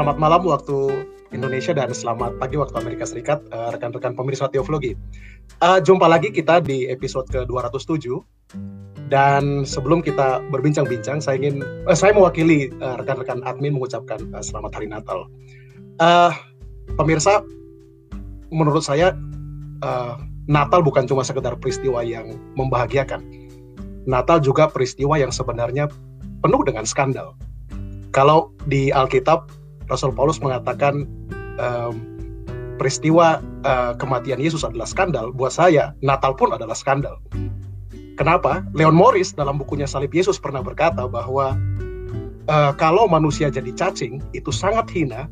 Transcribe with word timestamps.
selamat 0.00 0.16
malam 0.16 0.48
waktu 0.48 1.04
Indonesia 1.28 1.76
dan 1.76 1.92
selamat 1.92 2.40
pagi 2.40 2.56
waktu 2.56 2.72
Amerika 2.80 3.04
Serikat, 3.04 3.44
uh, 3.52 3.68
rekan-rekan 3.68 4.16
pemirsa 4.16 4.48
Teoflogi. 4.48 4.96
Uh, 5.60 5.76
jumpa 5.76 6.08
lagi 6.08 6.32
kita 6.32 6.64
di 6.64 6.88
episode 6.88 7.28
ke-207. 7.28 8.08
Dan 9.12 9.68
sebelum 9.68 10.00
kita 10.00 10.40
berbincang-bincang, 10.48 11.20
saya 11.20 11.36
ingin 11.36 11.60
uh, 11.84 11.92
saya 11.92 12.16
mewakili 12.16 12.72
uh, 12.80 12.96
rekan-rekan 12.96 13.44
admin 13.44 13.76
mengucapkan 13.76 14.24
uh, 14.32 14.40
selamat 14.40 14.80
hari 14.80 14.88
Natal. 14.88 15.28
Uh, 16.00 16.32
pemirsa, 16.96 17.44
menurut 18.48 18.80
saya 18.80 19.12
uh, 19.84 20.16
Natal 20.48 20.80
bukan 20.80 21.04
cuma 21.04 21.28
sekedar 21.28 21.60
peristiwa 21.60 22.00
yang 22.00 22.40
membahagiakan. 22.56 23.20
Natal 24.08 24.40
juga 24.40 24.64
peristiwa 24.64 25.20
yang 25.20 25.28
sebenarnya 25.28 25.92
penuh 26.40 26.64
dengan 26.64 26.88
skandal. 26.88 27.36
Kalau 28.16 28.48
di 28.64 28.88
Alkitab 28.88 29.59
Rasul 29.90 30.14
Paulus 30.14 30.38
mengatakan 30.38 31.04
um, 31.58 31.94
peristiwa 32.80 33.42
uh, 33.66 33.92
kematian 33.98 34.40
Yesus 34.40 34.64
adalah 34.64 34.88
skandal, 34.88 35.34
buat 35.34 35.52
saya 35.52 35.92
Natal 36.00 36.32
pun 36.38 36.54
adalah 36.54 36.72
skandal. 36.72 37.18
Kenapa? 38.16 38.64
Leon 38.72 38.96
Morris 38.96 39.36
dalam 39.36 39.60
bukunya 39.60 39.84
Salib 39.84 40.14
Yesus 40.14 40.40
pernah 40.40 40.64
berkata 40.64 41.04
bahwa 41.04 41.58
uh, 42.48 42.72
kalau 42.78 43.10
manusia 43.10 43.52
jadi 43.52 43.74
cacing 43.74 44.22
itu 44.32 44.48
sangat 44.54 44.88
hina, 44.92 45.28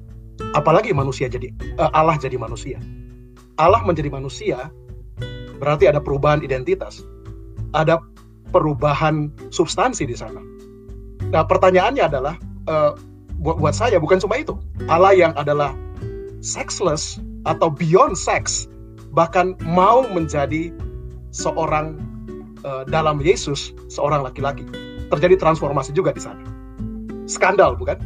apalagi 0.52 0.92
manusia 0.92 1.30
jadi 1.30 1.54
uh, 1.80 1.88
Allah 1.94 2.18
jadi 2.20 2.36
manusia. 2.36 2.76
Allah 3.56 3.80
menjadi 3.86 4.12
manusia 4.12 4.68
berarti 5.58 5.90
ada 5.90 5.98
perubahan 5.98 6.40
identitas, 6.44 7.02
ada 7.74 7.98
perubahan 8.54 9.28
substansi 9.52 10.08
di 10.08 10.16
sana. 10.16 10.40
Nah 11.28 11.44
pertanyaannya 11.44 12.04
adalah 12.08 12.34
uh, 12.70 12.96
buat 13.38 13.58
buat 13.58 13.74
saya 13.74 13.98
bukan 14.02 14.18
cuma 14.18 14.38
itu. 14.38 14.54
Allah 14.90 15.14
yang 15.14 15.32
adalah 15.38 15.74
sexless 16.42 17.18
atau 17.46 17.70
beyond 17.70 18.18
sex 18.18 18.66
bahkan 19.14 19.56
mau 19.64 20.04
menjadi 20.04 20.70
seorang 21.32 21.96
uh, 22.62 22.84
dalam 22.86 23.22
Yesus 23.22 23.72
seorang 23.88 24.26
laki-laki. 24.26 24.66
Terjadi 25.08 25.40
transformasi 25.40 25.96
juga 25.96 26.12
di 26.12 26.20
sana. 26.20 26.44
Skandal 27.24 27.76
bukan? 27.78 27.96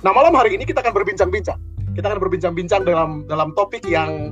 Nah, 0.00 0.14
malam 0.14 0.32
hari 0.32 0.54
ini 0.56 0.64
kita 0.64 0.80
akan 0.80 0.94
berbincang-bincang. 0.94 1.58
Kita 1.92 2.14
akan 2.14 2.20
berbincang-bincang 2.22 2.86
dalam 2.86 3.26
dalam 3.26 3.52
topik 3.58 3.82
yang 3.84 4.30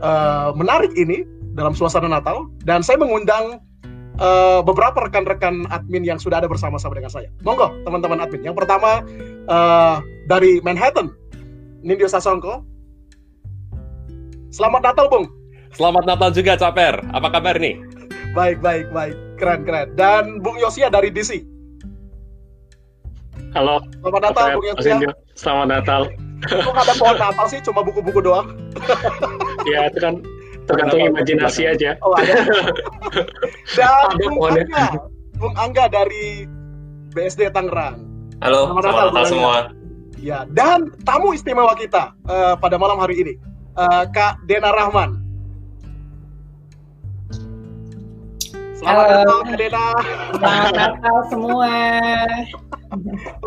uh, 0.00 0.50
menarik 0.56 0.90
ini 0.96 1.22
dalam 1.52 1.76
suasana 1.76 2.08
Natal 2.08 2.48
dan 2.64 2.80
saya 2.80 2.96
mengundang 2.96 3.60
uh, 4.22 4.60
beberapa 4.62 5.10
rekan-rekan 5.10 5.66
admin 5.74 6.06
yang 6.06 6.18
sudah 6.22 6.38
ada 6.38 6.48
bersama-sama 6.48 6.94
dengan 6.94 7.10
saya. 7.10 7.28
Monggo, 7.42 7.74
teman-teman 7.82 8.22
admin. 8.22 8.46
Yang 8.46 8.56
pertama 8.62 9.02
uh, 9.50 9.98
dari 10.30 10.62
Manhattan, 10.62 11.10
Nindyo 11.82 12.06
Sasongko. 12.06 12.62
Selamat 14.54 14.84
Natal, 14.86 15.10
Bung. 15.10 15.26
Selamat 15.74 16.04
Natal 16.06 16.30
juga, 16.30 16.54
Caper. 16.54 17.02
Apa 17.10 17.28
kabar 17.32 17.58
nih? 17.58 17.80
baik, 18.32 18.64
baik, 18.64 18.88
baik. 18.92 19.16
Keren, 19.36 19.60
keren. 19.68 19.88
Dan 19.96 20.40
Bung 20.40 20.56
Yosia 20.56 20.88
dari 20.88 21.12
DC. 21.12 21.44
Halo. 23.52 23.84
Selamat 24.00 24.22
Natal, 24.30 24.46
Bung 24.56 24.66
Yosia. 24.72 24.96
Selamat 25.36 25.66
Natal. 25.68 26.02
Kok 26.42 26.74
ada 26.74 26.94
pohon 26.98 27.16
Natal 27.16 27.46
sih? 27.48 27.60
Cuma 27.62 27.86
buku-buku 27.86 28.18
doang. 28.18 28.50
ya, 29.70 29.88
itu 29.88 29.98
kan 30.02 30.20
tergantung 30.66 31.00
imajinasi 31.12 31.62
aja. 31.68 31.98
Oh, 32.02 32.14
ada. 32.14 32.34
Dan 33.76 34.16
Bung 34.18 34.38
Angga. 34.42 34.86
Bung 35.38 35.54
Angga 35.58 35.84
dari 35.90 36.46
BSD 37.12 37.50
Tangerang. 37.52 38.02
Halo, 38.42 38.74
selamat, 38.74 38.82
selamat 38.82 39.04
Natal 39.06 39.26
semua. 39.30 39.56
Ya, 40.22 40.46
dan 40.50 40.90
tamu 41.02 41.34
istimewa 41.34 41.74
kita 41.74 42.14
uh, 42.30 42.54
pada 42.54 42.78
malam 42.78 42.98
hari 42.98 43.22
ini, 43.22 43.34
uh, 43.74 44.06
Kak 44.10 44.38
Dena 44.46 44.70
Rahman. 44.70 45.21
Selamat 48.82 49.06
Halo. 49.06 49.14
Natal, 49.14 49.38
Kak 49.46 49.56
Dena. 49.62 49.86
Selamat 50.34 50.74
Natal 50.74 51.18
semua. 51.30 51.70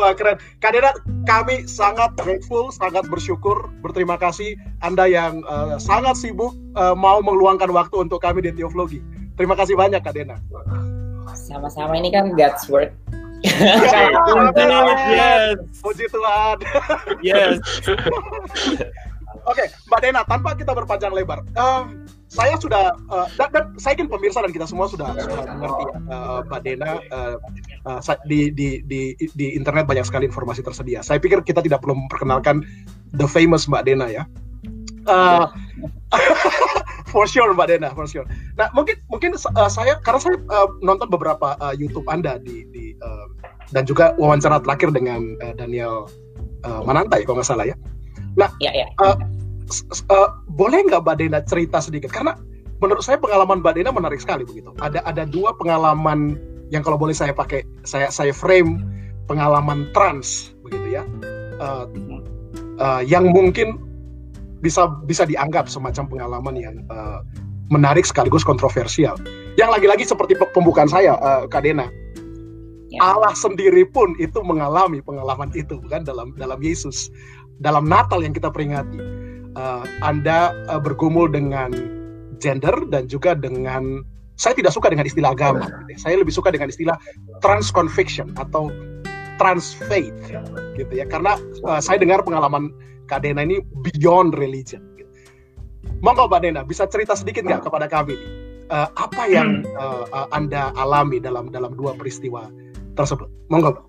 Wah, 0.00 0.12
keren. 0.16 0.40
Kak 0.64 0.72
Dena, 0.72 0.96
kami 1.28 1.68
sangat 1.68 2.16
grateful, 2.16 2.72
sangat 2.72 3.04
bersyukur, 3.12 3.68
berterima 3.84 4.16
kasih 4.16 4.56
Anda 4.80 5.04
yang 5.04 5.44
uh, 5.44 5.76
sangat 5.76 6.16
sibuk 6.16 6.56
uh, 6.80 6.96
mau 6.96 7.20
meluangkan 7.20 7.68
waktu 7.68 8.08
untuk 8.08 8.24
kami 8.24 8.48
di 8.48 8.56
Teoflogi. 8.56 9.04
Terima 9.36 9.52
kasih 9.52 9.76
banyak, 9.76 10.00
Kak 10.00 10.16
Dena. 10.16 10.40
Sama-sama, 11.36 12.00
ini 12.00 12.08
kan 12.08 12.32
God's 12.32 12.64
work 12.72 12.96
yes. 13.44 15.60
Puji 15.84 16.08
Tuhan. 16.08 16.56
yes. 17.20 17.60
Oke, 19.46 19.62
okay, 19.62 19.66
Mbak 19.86 20.00
Dena, 20.02 20.22
tanpa 20.26 20.58
kita 20.58 20.74
berpanjang 20.74 21.14
lebar, 21.14 21.38
uh, 21.54 21.86
saya 22.26 22.58
sudah 22.58 22.98
uh, 23.06 23.30
dan, 23.38 23.48
dan 23.54 23.64
saya 23.78 23.94
yakin 23.94 24.10
pemirsa 24.10 24.42
dan 24.42 24.50
kita 24.50 24.66
semua 24.66 24.90
sudah, 24.90 25.14
sudah 25.14 25.46
mengerti 25.46 25.84
uh, 26.10 26.42
Mbak 26.50 26.60
Dena 26.66 26.98
uh, 27.14 27.38
uh, 27.86 28.18
di, 28.26 28.50
di 28.50 28.82
di 28.82 29.14
di 29.14 29.46
internet 29.54 29.86
banyak 29.86 30.02
sekali 30.02 30.26
informasi 30.26 30.66
tersedia. 30.66 30.98
Saya 31.06 31.22
pikir 31.22 31.46
kita 31.46 31.62
tidak 31.62 31.78
perlu 31.78 31.94
memperkenalkan 31.94 32.66
the 33.14 33.30
famous 33.30 33.70
Mbak 33.70 33.86
Dena 33.86 34.10
ya. 34.10 34.26
Uh, 35.06 35.46
for 37.14 37.30
sure 37.30 37.54
Mbak 37.54 37.70
Dena, 37.70 37.94
for 37.94 38.10
sure. 38.10 38.26
Nah 38.58 38.66
mungkin 38.74 38.98
mungkin 39.06 39.38
uh, 39.38 39.70
saya 39.70 40.02
karena 40.02 40.18
saya 40.18 40.42
uh, 40.50 40.74
nonton 40.82 41.06
beberapa 41.06 41.54
uh, 41.62 41.70
YouTube 41.70 42.10
Anda 42.10 42.42
di, 42.42 42.66
di 42.74 42.98
uh, 42.98 43.30
dan 43.70 43.86
juga 43.86 44.10
wawancara 44.18 44.58
terakhir 44.58 44.90
dengan 44.90 45.38
uh, 45.38 45.54
Daniel 45.54 46.10
uh, 46.66 46.82
Manantai 46.82 47.22
kalau 47.22 47.38
nggak 47.38 47.46
salah 47.46 47.70
ya. 47.70 47.78
Nah, 48.36 48.52
ya, 48.60 48.68
ya. 48.68 48.86
Uh, 49.00 49.16
uh, 50.10 50.30
boleh 50.50 50.86
nggak 50.86 51.02
Mbak 51.02 51.16
Dena 51.18 51.40
cerita 51.44 51.78
sedikit 51.82 52.10
karena 52.10 52.38
menurut 52.78 53.02
saya 53.02 53.18
pengalaman 53.18 53.60
Mbak 53.62 53.74
Dena 53.76 53.90
menarik 53.90 54.20
sekali 54.22 54.46
begitu. 54.46 54.70
Ada 54.82 55.02
ada 55.06 55.26
dua 55.26 55.54
pengalaman 55.56 56.38
yang 56.70 56.82
kalau 56.82 56.98
boleh 56.98 57.14
saya 57.14 57.30
pakai 57.34 57.62
saya 57.86 58.10
saya 58.10 58.34
frame 58.34 58.82
pengalaman 59.26 59.90
trans 59.94 60.54
begitu 60.62 60.98
ya. 61.00 61.02
Uh, 61.56 61.88
uh, 62.78 63.02
yang 63.02 63.30
mungkin 63.32 63.80
bisa 64.60 64.88
bisa 65.04 65.24
dianggap 65.28 65.68
semacam 65.68 66.04
pengalaman 66.08 66.54
yang 66.56 66.76
uh, 66.90 67.20
menarik 67.70 68.06
sekaligus 68.06 68.46
kontroversial. 68.46 69.18
Yang 69.56 69.70
lagi-lagi 69.80 70.04
seperti 70.04 70.36
pembukaan 70.52 70.86
saya, 70.86 71.16
uh, 71.16 71.48
Kak 71.48 71.64
Dena, 71.64 71.88
ya. 72.92 73.00
Allah 73.00 73.32
sendiri 73.32 73.88
pun 73.88 74.12
itu 74.20 74.36
mengalami 74.44 75.00
pengalaman 75.00 75.48
itu, 75.56 75.80
kan 75.88 76.04
dalam 76.04 76.36
dalam 76.36 76.60
Yesus, 76.60 77.08
dalam 77.58 77.88
Natal 77.88 78.20
yang 78.20 78.36
kita 78.36 78.52
peringati. 78.52 79.25
Uh, 79.56 79.88
anda 80.04 80.52
uh, 80.68 80.76
bergumul 80.76 81.32
dengan 81.32 81.72
gender 82.44 82.76
dan 82.92 83.08
juga 83.08 83.32
dengan 83.32 84.04
saya 84.36 84.52
tidak 84.52 84.76
suka 84.76 84.92
dengan 84.92 85.08
istilah 85.08 85.32
agama. 85.32 85.64
Gitu 85.88 85.96
ya. 85.96 85.98
Saya 85.98 86.14
lebih 86.20 86.34
suka 86.36 86.52
dengan 86.52 86.68
istilah 86.68 86.96
transconviction 87.40 88.36
atau 88.36 88.68
trans 89.40 89.72
faith, 89.88 90.12
gitu 90.76 90.92
ya. 90.92 91.08
Karena 91.08 91.40
uh, 91.64 91.80
saya 91.80 91.96
dengar 91.96 92.20
pengalaman 92.20 92.68
Kak 93.08 93.24
Dena 93.24 93.48
ini 93.48 93.64
beyond 93.80 94.36
religion. 94.36 94.84
Gitu. 95.00 95.08
Monggo 96.04 96.28
Mbak 96.28 96.40
Dena, 96.44 96.60
bisa 96.60 96.84
cerita 96.84 97.16
sedikit 97.16 97.48
nggak 97.48 97.64
kepada 97.64 97.88
kami 97.88 98.16
uh, 98.70 98.88
apa 98.98 99.22
yang 99.30 99.62
uh, 99.78 100.04
uh, 100.10 100.28
Anda 100.34 100.74
alami 100.76 101.22
dalam 101.22 101.50
dalam 101.50 101.74
dua 101.74 101.94
peristiwa 101.94 102.50
tersebut? 102.98 103.28
Monggo. 103.48 103.86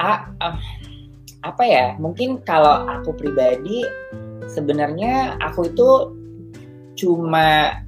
Ah, 0.00 0.30
uh, 0.42 0.56
apa 1.44 1.62
ya? 1.64 1.94
Mungkin 2.00 2.42
kalau 2.48 2.88
aku 2.88 3.14
pribadi 3.14 3.84
sebenarnya 4.52 5.38
aku 5.40 5.70
itu 5.70 5.90
cuma 6.94 7.80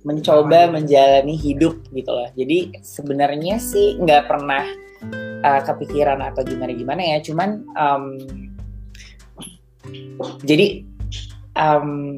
mencoba 0.00 0.72
menjalani 0.72 1.36
hidup 1.36 1.76
gitu 1.92 2.10
loh. 2.10 2.28
Jadi 2.32 2.80
sebenarnya 2.80 3.60
sih 3.60 4.00
nggak 4.00 4.28
pernah 4.28 4.64
uh, 5.44 5.60
kepikiran 5.64 6.24
atau 6.24 6.40
gimana 6.44 6.72
gimana 6.72 7.02
ya. 7.04 7.18
Cuman 7.20 7.50
um, 7.76 8.04
jadi 10.44 10.84
um, 11.56 12.16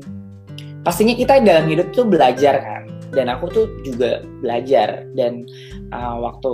pastinya 0.86 1.14
kita 1.14 1.42
dalam 1.42 1.66
hidup 1.66 1.90
tuh 1.94 2.06
belajar 2.06 2.58
kan 2.62 2.82
dan 3.12 3.28
aku 3.28 3.44
tuh 3.52 3.66
juga 3.84 4.24
belajar 4.40 5.06
dan 5.14 5.46
uh, 5.92 6.16
waktu 6.22 6.50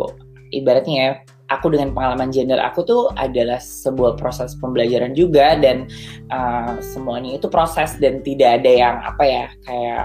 ibaratnya 0.53 0.97
ya 0.97 1.13
aku 1.49 1.73
dengan 1.73 1.97
pengalaman 1.97 2.29
gender 2.29 2.61
aku 2.61 2.85
tuh 2.85 3.03
adalah 3.17 3.57
sebuah 3.57 4.21
proses 4.21 4.53
pembelajaran 4.61 5.17
juga 5.17 5.57
dan 5.57 5.89
uh, 6.29 6.77
semuanya 6.85 7.41
itu 7.41 7.49
proses 7.49 7.97
dan 7.97 8.21
tidak 8.21 8.63
ada 8.63 8.71
yang 8.71 8.97
apa 9.01 9.25
ya 9.25 9.45
kayak 9.65 10.05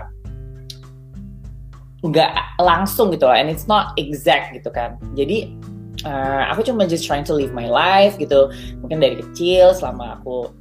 nggak 2.04 2.32
langsung 2.60 3.12
gitu 3.16 3.28
loh 3.28 3.36
and 3.36 3.48
it's 3.48 3.68
not 3.68 3.96
exact 3.96 4.52
gitu 4.52 4.68
kan. 4.68 5.00
Jadi 5.16 5.56
uh, 6.04 6.52
aku 6.52 6.68
cuma 6.68 6.84
just 6.84 7.08
trying 7.08 7.24
to 7.24 7.32
live 7.32 7.56
my 7.56 7.68
life 7.68 8.20
gitu 8.20 8.52
mungkin 8.84 9.00
dari 9.00 9.20
kecil 9.24 9.72
selama 9.72 10.20
aku 10.20 10.52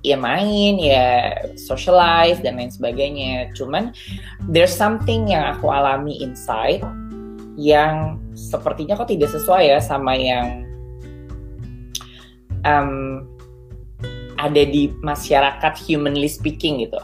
ya 0.00 0.16
main 0.16 0.80
ya 0.80 1.36
socialize 1.56 2.40
dan 2.44 2.60
lain 2.60 2.72
sebagainya. 2.72 3.52
Cuman 3.56 3.92
there's 4.48 4.72
something 4.72 5.32
yang 5.32 5.56
aku 5.56 5.68
alami 5.68 6.20
inside 6.20 6.84
yang 7.56 8.16
sepertinya 8.40 8.96
kok 8.96 9.12
tidak 9.12 9.28
sesuai 9.28 9.76
ya 9.76 9.78
sama 9.84 10.16
yang 10.16 10.64
um, 12.64 13.24
ada 14.40 14.62
di 14.64 14.88
masyarakat 15.04 15.76
humanly 15.84 16.28
speaking 16.28 16.80
gitu 16.80 16.96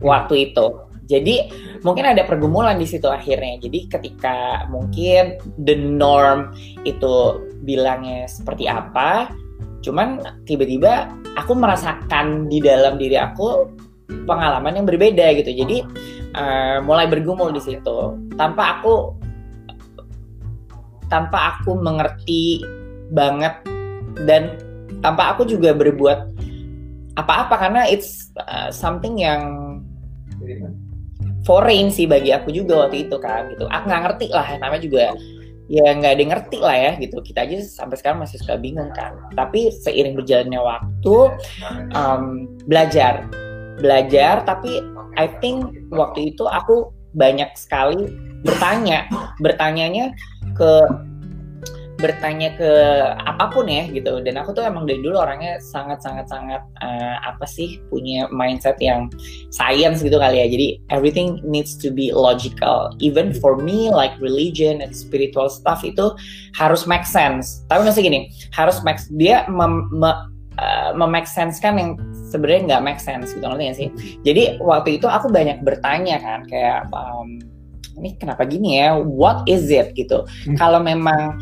waktu 0.00 0.50
itu. 0.50 0.66
Jadi 1.10 1.50
mungkin 1.82 2.06
ada 2.06 2.22
pergumulan 2.22 2.78
di 2.78 2.86
situ 2.86 3.10
akhirnya. 3.10 3.58
Jadi 3.60 3.90
ketika 3.90 4.64
mungkin 4.70 5.36
the 5.66 5.74
norm 5.74 6.54
itu 6.86 7.42
bilangnya 7.66 8.30
seperti 8.30 8.70
apa, 8.70 9.28
cuman 9.82 10.22
tiba-tiba 10.46 11.10
aku 11.34 11.52
merasakan 11.58 12.46
di 12.46 12.62
dalam 12.62 12.94
diri 12.96 13.18
aku 13.18 13.68
pengalaman 14.24 14.78
yang 14.78 14.86
berbeda 14.86 15.34
gitu. 15.34 15.50
Jadi 15.50 15.82
uh, 16.38 16.78
mulai 16.86 17.10
bergumul 17.10 17.50
di 17.50 17.60
situ 17.60 18.16
tanpa 18.38 18.80
aku 18.80 19.19
tanpa 21.10 21.58
aku 21.58 21.76
mengerti 21.76 22.62
banget 23.10 23.58
dan 24.24 24.56
tanpa 25.02 25.34
aku 25.34 25.44
juga 25.44 25.74
berbuat 25.74 26.30
apa-apa 27.18 27.54
karena 27.58 27.82
it's 27.90 28.30
uh, 28.38 28.70
something 28.70 29.18
yang 29.18 29.42
foreign 31.44 31.90
sih 31.90 32.06
bagi 32.06 32.30
aku 32.30 32.54
juga 32.54 32.86
waktu 32.86 33.08
itu 33.08 33.16
kan 33.18 33.50
gitu. 33.52 33.66
Aku 33.68 33.84
nggak 33.90 34.02
ngerti 34.08 34.26
lah 34.30 34.46
namanya 34.62 34.82
juga 34.82 35.02
ya 35.70 35.94
nggak 35.94 36.12
ada 36.18 36.24
ngerti 36.36 36.58
lah 36.62 36.76
ya 36.76 36.92
gitu. 37.02 37.16
Kita 37.20 37.44
aja 37.44 37.58
sampai 37.64 37.96
sekarang 37.98 38.22
masih 38.22 38.38
suka 38.40 38.56
bingung 38.56 38.90
kan. 38.94 39.16
Tapi 39.34 39.74
seiring 39.74 40.14
berjalannya 40.16 40.60
waktu 40.60 41.16
um, 41.96 42.46
belajar 42.70 43.26
belajar 43.80 44.44
tapi 44.44 44.84
I 45.16 45.26
think 45.42 45.90
waktu 45.90 46.32
itu 46.36 46.46
aku 46.46 46.94
banyak 47.16 47.50
sekali 47.58 48.06
bertanya. 48.46 49.10
Bertanyanya 49.42 50.14
ke 50.60 50.72
bertanya 52.00 52.56
ke 52.56 52.72
apa 53.28 53.52
pun 53.52 53.68
ya 53.68 53.86
gitu. 53.92 54.24
Dan 54.24 54.40
aku 54.40 54.56
tuh 54.56 54.64
emang 54.64 54.88
dari 54.88 55.04
dulu 55.04 55.20
orangnya 55.20 55.60
sangat 55.60 56.00
sangat 56.00 56.26
sangat 56.32 56.64
uh, 56.80 57.16
apa 57.22 57.44
sih 57.44 57.78
punya 57.92 58.26
mindset 58.32 58.80
yang 58.80 59.12
science 59.52 60.00
gitu 60.00 60.16
kali 60.16 60.40
ya. 60.40 60.46
Jadi 60.48 60.66
everything 60.88 61.38
needs 61.44 61.76
to 61.76 61.92
be 61.92 62.10
logical. 62.10 62.90
Even 62.98 63.36
for 63.36 63.60
me 63.60 63.92
like 63.92 64.16
religion 64.18 64.80
and 64.80 64.96
spiritual 64.96 65.52
stuff 65.52 65.84
itu 65.84 66.16
harus 66.56 66.88
make 66.88 67.04
sense. 67.04 67.62
Tapi 67.68 67.84
maksudnya 67.84 68.08
gini? 68.08 68.20
Harus 68.56 68.80
make 68.82 68.98
dia 69.20 69.44
mem, 69.46 69.92
me, 69.92 70.10
uh, 70.56 70.90
memake 70.96 71.28
sense 71.28 71.60
kan 71.60 71.76
yang 71.76 72.00
sebenarnya 72.32 72.74
nggak 72.74 72.82
make 72.82 73.00
sense 73.00 73.36
gitu. 73.36 73.44
Ngerti 73.44 73.62
gak 73.68 73.78
sih? 73.78 73.88
Jadi 74.24 74.42
waktu 74.58 74.96
itu 74.98 75.06
aku 75.06 75.28
banyak 75.28 75.60
bertanya 75.62 76.16
kan 76.18 76.48
kayak 76.48 76.88
um, 76.96 77.38
ini 78.00 78.16
kenapa 78.16 78.48
gini 78.48 78.80
ya 78.80 78.96
what 78.96 79.44
is 79.44 79.68
it 79.68 79.92
gitu 79.92 80.24
hmm. 80.48 80.56
kalau 80.56 80.80
memang 80.80 81.36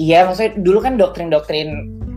Iya, 0.00 0.24
maksudnya 0.24 0.56
dulu 0.56 0.78
kan 0.80 0.96
doktrin-doktrin 0.96 1.68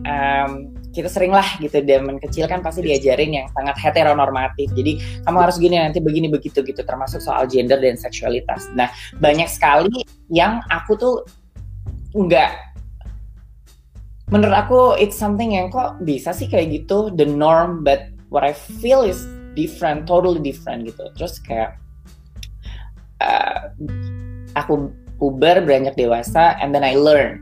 um, 0.08 0.72
kita 0.96 1.12
sering 1.12 1.28
lah 1.28 1.44
gitu 1.60 1.84
zaman 1.84 2.16
kecil 2.24 2.48
kan 2.48 2.64
pasti 2.64 2.80
diajarin 2.80 3.36
yang 3.36 3.46
sangat 3.52 3.76
heteronormatif. 3.76 4.72
Jadi 4.72 4.96
kamu 5.28 5.36
harus 5.36 5.60
gini 5.60 5.76
nanti 5.76 6.00
begini 6.00 6.32
begitu 6.32 6.64
gitu 6.64 6.80
termasuk 6.80 7.20
soal 7.20 7.44
gender 7.44 7.76
dan 7.76 8.00
seksualitas. 8.00 8.72
Nah, 8.72 8.88
banyak 9.20 9.44
sekali 9.44 10.08
yang 10.32 10.64
aku 10.72 10.96
tuh 10.96 11.14
nggak 12.16 12.64
menurut 14.32 14.56
aku 14.56 14.80
it's 14.96 15.20
something 15.20 15.52
yang 15.52 15.68
kok 15.68 16.00
bisa 16.00 16.32
sih 16.32 16.48
kayak 16.48 16.72
gitu 16.72 17.12
the 17.12 17.28
norm 17.28 17.84
but 17.84 18.08
what 18.32 18.40
I 18.40 18.56
feel 18.56 19.04
is 19.04 19.28
different, 19.52 20.08
totally 20.08 20.40
different 20.40 20.88
gitu. 20.88 21.12
Terus 21.12 21.36
kayak 21.44 21.76
uh, 23.22 23.72
aku 24.56 24.90
Uber 25.16 25.64
beranjak 25.64 25.96
dewasa 25.96 26.60
and 26.60 26.76
then 26.76 26.84
I 26.84 26.96
learn 26.96 27.40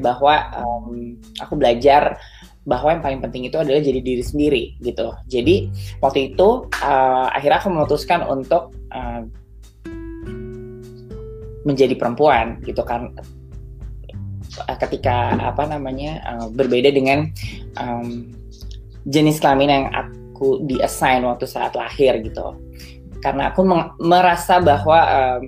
bahwa 0.00 0.48
um, 0.56 1.20
aku 1.36 1.60
belajar 1.60 2.16
bahwa 2.62 2.94
yang 2.94 3.02
paling 3.02 3.20
penting 3.20 3.42
itu 3.50 3.58
adalah 3.58 3.82
jadi 3.82 4.00
diri 4.00 4.24
sendiri 4.24 4.62
gitu. 4.80 5.12
Jadi 5.26 5.68
waktu 5.98 6.32
itu 6.32 6.70
uh, 6.80 7.26
akhirnya 7.34 7.58
aku 7.58 7.68
memutuskan 7.74 8.22
untuk 8.24 8.70
uh, 8.94 9.26
menjadi 11.66 11.94
perempuan 11.98 12.62
gitu 12.62 12.80
kan. 12.86 13.10
Ketika 14.78 15.36
apa 15.42 15.66
namanya 15.66 16.22
uh, 16.28 16.46
berbeda 16.52 16.92
dengan 16.94 17.28
um, 17.80 18.30
jenis 19.10 19.42
kelamin 19.42 19.70
yang 19.70 19.86
aku 19.90 20.62
diassign 20.70 21.26
waktu 21.26 21.50
saat 21.50 21.74
lahir 21.74 22.22
gitu. 22.22 22.54
Karena 23.22 23.54
aku 23.54 23.62
merasa 24.02 24.58
bahwa 24.58 24.98
um, 25.06 25.42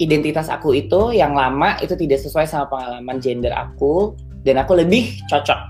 identitas 0.00 0.48
aku 0.48 0.72
itu 0.72 1.12
yang 1.12 1.36
lama 1.36 1.76
itu 1.84 1.92
tidak 1.92 2.24
sesuai 2.24 2.48
sama 2.48 2.64
pengalaman 2.72 3.20
gender 3.20 3.52
aku 3.52 4.16
dan 4.48 4.56
aku 4.56 4.80
lebih 4.80 5.20
cocok 5.28 5.60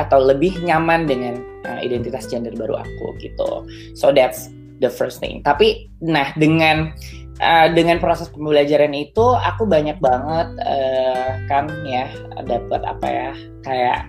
atau 0.00 0.18
lebih 0.24 0.56
nyaman 0.64 1.04
dengan 1.04 1.36
uh, 1.68 1.80
identitas 1.84 2.24
gender 2.32 2.56
baru 2.56 2.80
aku 2.80 3.06
gitu. 3.20 3.68
So 3.92 4.08
that's 4.08 4.48
the 4.80 4.88
first 4.88 5.20
thing. 5.20 5.44
Tapi 5.44 5.92
nah 6.00 6.32
dengan 6.40 6.96
uh, 7.44 7.68
dengan 7.76 8.00
proses 8.00 8.32
pembelajaran 8.32 8.96
itu 8.96 9.36
aku 9.36 9.68
banyak 9.68 10.00
banget 10.00 10.48
uh, 10.64 11.36
kan 11.48 11.68
ya 11.84 12.08
dapat 12.48 12.80
apa 12.80 13.06
ya 13.08 13.30
kayak 13.60 14.00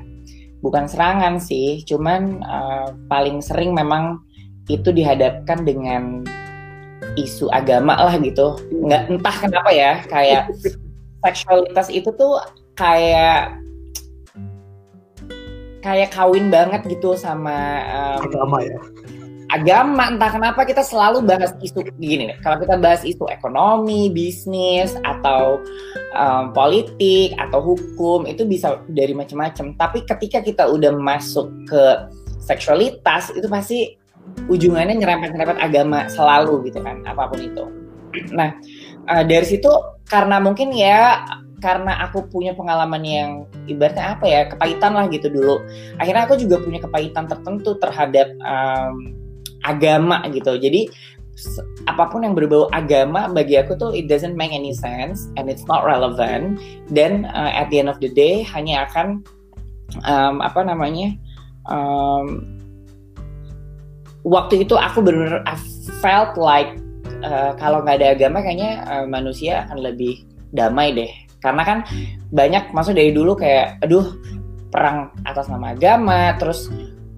bukan 0.63 0.87
serangan 0.89 1.37
sih, 1.37 1.83
cuman 1.85 2.41
uh, 2.43 2.95
paling 3.11 3.43
sering 3.43 3.75
memang 3.75 4.23
itu 4.67 4.89
dihadapkan 4.91 5.63
dengan 5.63 6.23
isu 7.15 7.47
agama 7.49 7.95
lah 7.97 8.15
gitu. 8.19 8.59
Nggak 8.71 9.01
entah 9.09 9.35
kenapa 9.39 9.69
ya 9.73 10.03
kayak 10.07 10.51
seksualitas 11.25 11.87
itu 11.89 12.09
tuh 12.13 12.39
kayak 12.77 13.57
kayak 15.81 16.11
kawin 16.11 16.51
banget 16.51 16.83
gitu 16.85 17.15
sama 17.15 17.81
um, 17.87 18.27
agama 18.27 18.57
ya? 18.59 18.79
agama. 19.47 20.11
Entah 20.11 20.31
kenapa 20.31 20.61
kita 20.67 20.83
selalu 20.83 21.23
bahas 21.23 21.55
isu 21.63 21.83
gini 21.97 22.31
nih. 22.31 22.37
Kalau 22.43 22.59
kita 22.59 22.75
bahas 22.75 23.01
isu 23.07 23.27
ekonomi 23.31 24.11
bisnis 24.11 24.93
atau 25.07 25.63
um, 26.15 26.51
politik 26.51 27.33
atau 27.39 27.73
hukum 27.73 28.27
itu 28.27 28.43
bisa 28.43 28.83
dari 28.91 29.15
macam-macam. 29.15 29.73
Tapi 29.79 30.03
ketika 30.03 30.43
kita 30.43 30.63
udah 30.67 30.91
masuk 30.95 31.47
ke 31.67 31.83
seksualitas 32.43 33.35
itu 33.35 33.47
pasti 33.51 33.96
ujungannya 34.47 34.95
nyerempet-nyerempet 34.97 35.59
agama 35.59 36.07
selalu 36.07 36.71
gitu 36.71 36.79
kan 36.79 37.03
apa 37.03 37.27
pun 37.27 37.39
itu. 37.41 37.65
Nah 38.31 38.55
uh, 39.11 39.23
dari 39.27 39.45
situ 39.45 39.69
karena 40.07 40.39
mungkin 40.39 40.71
ya 40.71 41.25
karena 41.57 42.05
aku 42.05 42.29
punya 42.29 42.53
pengalaman 42.53 43.01
yang 43.01 43.29
ibaratnya 43.65 44.13
apa 44.13 44.25
ya 44.29 44.41
kepahitan 44.47 44.93
lah 44.93 45.09
gitu 45.09 45.27
dulu. 45.27 45.65
Akhirnya 45.97 46.29
aku 46.29 46.37
juga 46.37 46.61
punya 46.61 46.77
kepahitan 46.77 47.25
tertentu 47.25 47.75
terhadap 47.81 48.29
um, 48.45 49.17
agama 49.65 50.21
gitu. 50.29 50.53
Jadi 50.57 50.85
apa 51.85 52.09
pun 52.09 52.25
yang 52.25 52.33
berbau 52.33 52.65
agama 52.73 53.29
bagi 53.29 53.57
aku 53.61 53.77
tuh 53.77 53.93
it 53.93 54.09
doesn't 54.09 54.33
make 54.33 54.49
any 54.53 54.73
sense 54.73 55.29
and 55.37 55.49
it's 55.49 55.65
not 55.65 55.81
relevant. 55.81 56.61
Dan 56.93 57.25
uh, 57.33 57.51
at 57.53 57.73
the 57.73 57.81
end 57.81 57.89
of 57.89 57.97
the 58.01 58.09
day 58.13 58.45
hanya 58.53 58.85
akan 58.89 59.25
um, 60.05 60.45
apa 60.45 60.61
namanya 60.61 61.17
um, 61.69 62.56
waktu 64.27 64.67
itu 64.67 64.75
aku 64.75 64.99
benar 64.99 65.41
I 65.47 65.55
felt 66.03 66.35
like 66.35 66.75
uh, 67.23 67.55
kalau 67.55 67.79
nggak 67.81 68.03
ada 68.03 68.07
agama 68.19 68.43
kayaknya 68.43 68.83
uh, 68.91 69.05
manusia 69.07 69.63
akan 69.67 69.79
lebih 69.79 70.27
damai 70.51 70.91
deh. 70.91 71.11
Karena 71.39 71.63
kan 71.63 71.77
banyak 72.33 72.75
maksud 72.75 72.97
dari 72.97 73.15
dulu 73.15 73.37
kayak 73.39 73.79
aduh 73.79 74.19
perang 74.67 75.15
atas 75.23 75.47
nama 75.47 75.71
agama 75.71 76.35
terus 76.35 76.67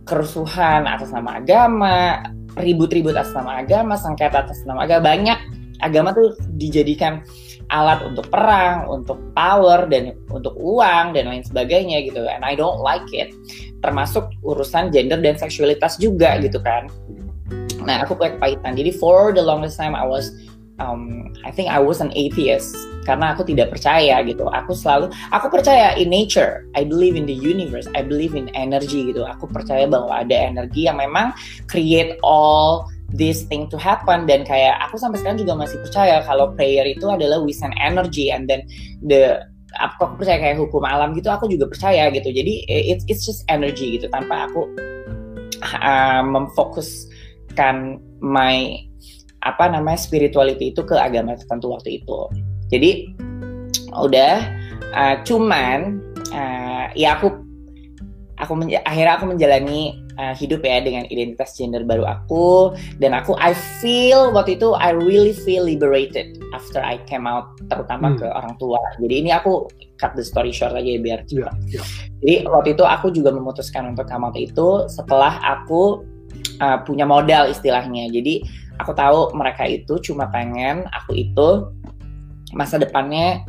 kerusuhan 0.05 0.85
atas 0.85 1.09
nama 1.09 1.41
agama 1.41 2.21
ribut-ribut 2.57 3.17
atas 3.17 3.33
nama 3.33 3.61
agama 3.61 3.97
sengketa 3.97 4.45
atas 4.45 4.61
nama 4.69 4.85
agama 4.85 5.01
banyak 5.09 5.39
agama 5.81 6.13
tuh 6.13 6.35
dijadikan 6.59 7.23
alat 7.69 8.01
untuk 8.01 8.25
perang, 8.29 8.89
untuk 8.89 9.17
power 9.37 9.85
dan 9.89 10.17
untuk 10.33 10.57
uang 10.57 11.13
dan 11.13 11.29
lain 11.29 11.45
sebagainya 11.45 12.01
gitu. 12.05 12.25
And 12.25 12.41
I 12.41 12.57
don't 12.57 12.81
like 12.81 13.05
it. 13.13 13.33
Termasuk 13.85 14.29
urusan 14.41 14.89
gender 14.89 15.21
dan 15.21 15.37
seksualitas 15.37 16.01
juga 16.01 16.37
gitu 16.41 16.57
kan. 16.59 16.89
Nah, 17.85 18.03
aku 18.03 18.17
punya 18.17 18.35
kepahitan. 18.37 18.75
Jadi 18.75 18.91
for 18.97 19.31
the 19.31 19.41
longest 19.41 19.77
time 19.77 19.93
I 19.93 20.03
was 20.03 20.33
um, 20.81 21.31
I 21.45 21.51
think 21.51 21.69
I 21.69 21.79
was 21.79 22.01
an 22.01 22.11
atheist 22.15 22.73
karena 23.05 23.33
aku 23.33 23.45
tidak 23.45 23.73
percaya 23.73 24.21
gitu. 24.25 24.49
Aku 24.49 24.73
selalu 24.73 25.09
aku 25.33 25.47
percaya 25.49 25.93
in 25.95 26.09
nature. 26.09 26.65
I 26.73 26.85
believe 26.85 27.15
in 27.17 27.25
the 27.25 27.35
universe. 27.35 27.85
I 27.93 28.01
believe 28.01 28.33
in 28.33 28.49
energy 28.57 29.13
gitu. 29.13 29.25
Aku 29.25 29.45
percaya 29.49 29.85
bahwa 29.85 30.25
ada 30.25 30.33
energi 30.33 30.89
yang 30.89 30.97
memang 30.97 31.33
create 31.69 32.17
all 32.25 32.89
this 33.13 33.45
thing 33.49 33.65
to 33.69 33.77
happen 33.77 34.29
dan 34.29 34.45
kayak 34.45 34.77
aku 34.85 34.97
sampai 35.01 35.17
sekarang 35.21 35.41
juga 35.41 35.57
masih 35.57 35.81
percaya 35.81 36.21
kalau 36.25 36.53
prayer 36.53 36.85
itu 36.85 37.05
adalah 37.09 37.41
send 37.49 37.73
energy 37.81 38.29
and 38.29 38.45
then 38.45 38.61
the 39.05 39.41
aku, 39.77 40.17
percaya 40.17 40.37
kayak 40.41 40.57
hukum 40.57 40.85
alam 40.85 41.13
gitu 41.17 41.29
aku 41.29 41.49
juga 41.49 41.69
percaya 41.69 42.09
gitu. 42.13 42.29
Jadi 42.29 42.65
it's 42.69 43.05
it's 43.09 43.25
just 43.25 43.45
energy 43.49 43.97
gitu 43.97 44.09
tanpa 44.09 44.49
aku 44.49 44.69
uh, 45.81 46.21
memfokuskan 46.25 48.01
my 48.21 48.77
apa 49.39 49.71
namanya 49.71 49.99
spirituality 49.99 50.75
itu 50.75 50.83
ke 50.83 50.95
agama 50.97 51.37
tertentu 51.37 51.71
waktu 51.71 52.03
itu. 52.03 52.19
Jadi 52.69 52.91
udah 53.95 54.35
uh, 54.93 55.15
cuman 55.25 55.97
uh, 56.33 56.85
ya 56.93 57.17
aku 57.17 57.33
aku 58.39 58.53
akhirnya 58.85 59.13
aku 59.19 59.25
menjalani 59.27 59.97
uh, 60.19 60.35
hidup 60.35 60.61
ya 60.67 60.83
dengan 60.83 61.07
identitas 61.07 61.55
gender 61.55 61.87
baru 61.87 62.03
aku 62.03 62.75
dan 62.99 63.15
aku 63.15 63.39
I 63.39 63.55
feel 63.79 64.35
waktu 64.35 64.59
itu 64.59 64.75
I 64.75 64.91
really 64.91 65.31
feel 65.31 65.63
liberated 65.63 66.35
after 66.51 66.83
I 66.83 66.99
came 67.07 67.23
out 67.23 67.55
terutama 67.71 68.11
Hmm. 68.13 68.19
ke 68.19 68.27
orang 68.27 68.53
tua. 68.59 68.79
Jadi 68.99 69.15
ini 69.25 69.31
aku 69.31 69.71
cut 69.95 70.11
the 70.19 70.23
story 70.23 70.51
short 70.51 70.75
aja 70.75 70.83
ya, 70.83 70.99
biar 70.99 71.23
cepat. 71.27 71.55
iya. 71.71 71.81
Jadi 72.19 72.35
waktu 72.51 72.69
itu 72.75 72.83
aku 72.83 73.07
juga 73.15 73.31
memutuskan 73.31 73.95
untuk 73.95 74.07
come 74.11 74.27
out 74.27 74.35
itu 74.35 74.67
setelah 74.91 75.39
aku 75.39 76.03
uh, 76.59 76.77
punya 76.83 77.07
modal 77.07 77.47
istilahnya. 77.47 78.11
Jadi 78.11 78.43
aku 78.79 78.91
tahu 78.91 79.31
mereka 79.35 79.67
itu 79.67 79.99
cuma 80.03 80.27
pengen 80.31 80.87
aku 80.91 81.15
itu 81.15 81.67
masa 82.55 82.81
depannya 82.81 83.43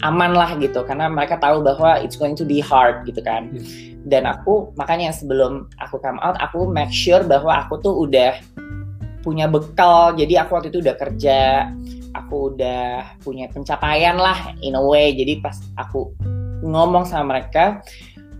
aman 0.00 0.32
lah 0.32 0.56
gitu 0.56 0.80
karena 0.88 1.12
mereka 1.12 1.36
tahu 1.36 1.60
bahwa 1.60 2.00
it's 2.00 2.16
going 2.16 2.32
to 2.32 2.46
be 2.46 2.58
hard 2.58 3.04
gitu 3.04 3.20
kan. 3.20 3.52
Hmm. 3.52 3.89
Dan 4.04 4.24
aku 4.24 4.72
makanya 4.80 5.12
sebelum 5.12 5.68
aku 5.76 6.00
come 6.00 6.16
out 6.24 6.38
aku 6.40 6.64
make 6.68 6.88
sure 6.88 7.20
bahwa 7.20 7.64
aku 7.66 7.80
tuh 7.84 7.94
udah 8.08 8.40
punya 9.20 9.44
bekal. 9.44 10.16
Jadi 10.16 10.40
aku 10.40 10.56
waktu 10.56 10.72
itu 10.72 10.80
udah 10.80 10.96
kerja, 10.96 11.68
aku 12.16 12.56
udah 12.56 13.16
punya 13.20 13.46
pencapaian 13.52 14.16
lah 14.16 14.56
in 14.64 14.72
a 14.76 14.82
way. 14.82 15.12
Jadi 15.12 15.44
pas 15.44 15.56
aku 15.76 16.12
ngomong 16.64 17.04
sama 17.04 17.36
mereka, 17.36 17.84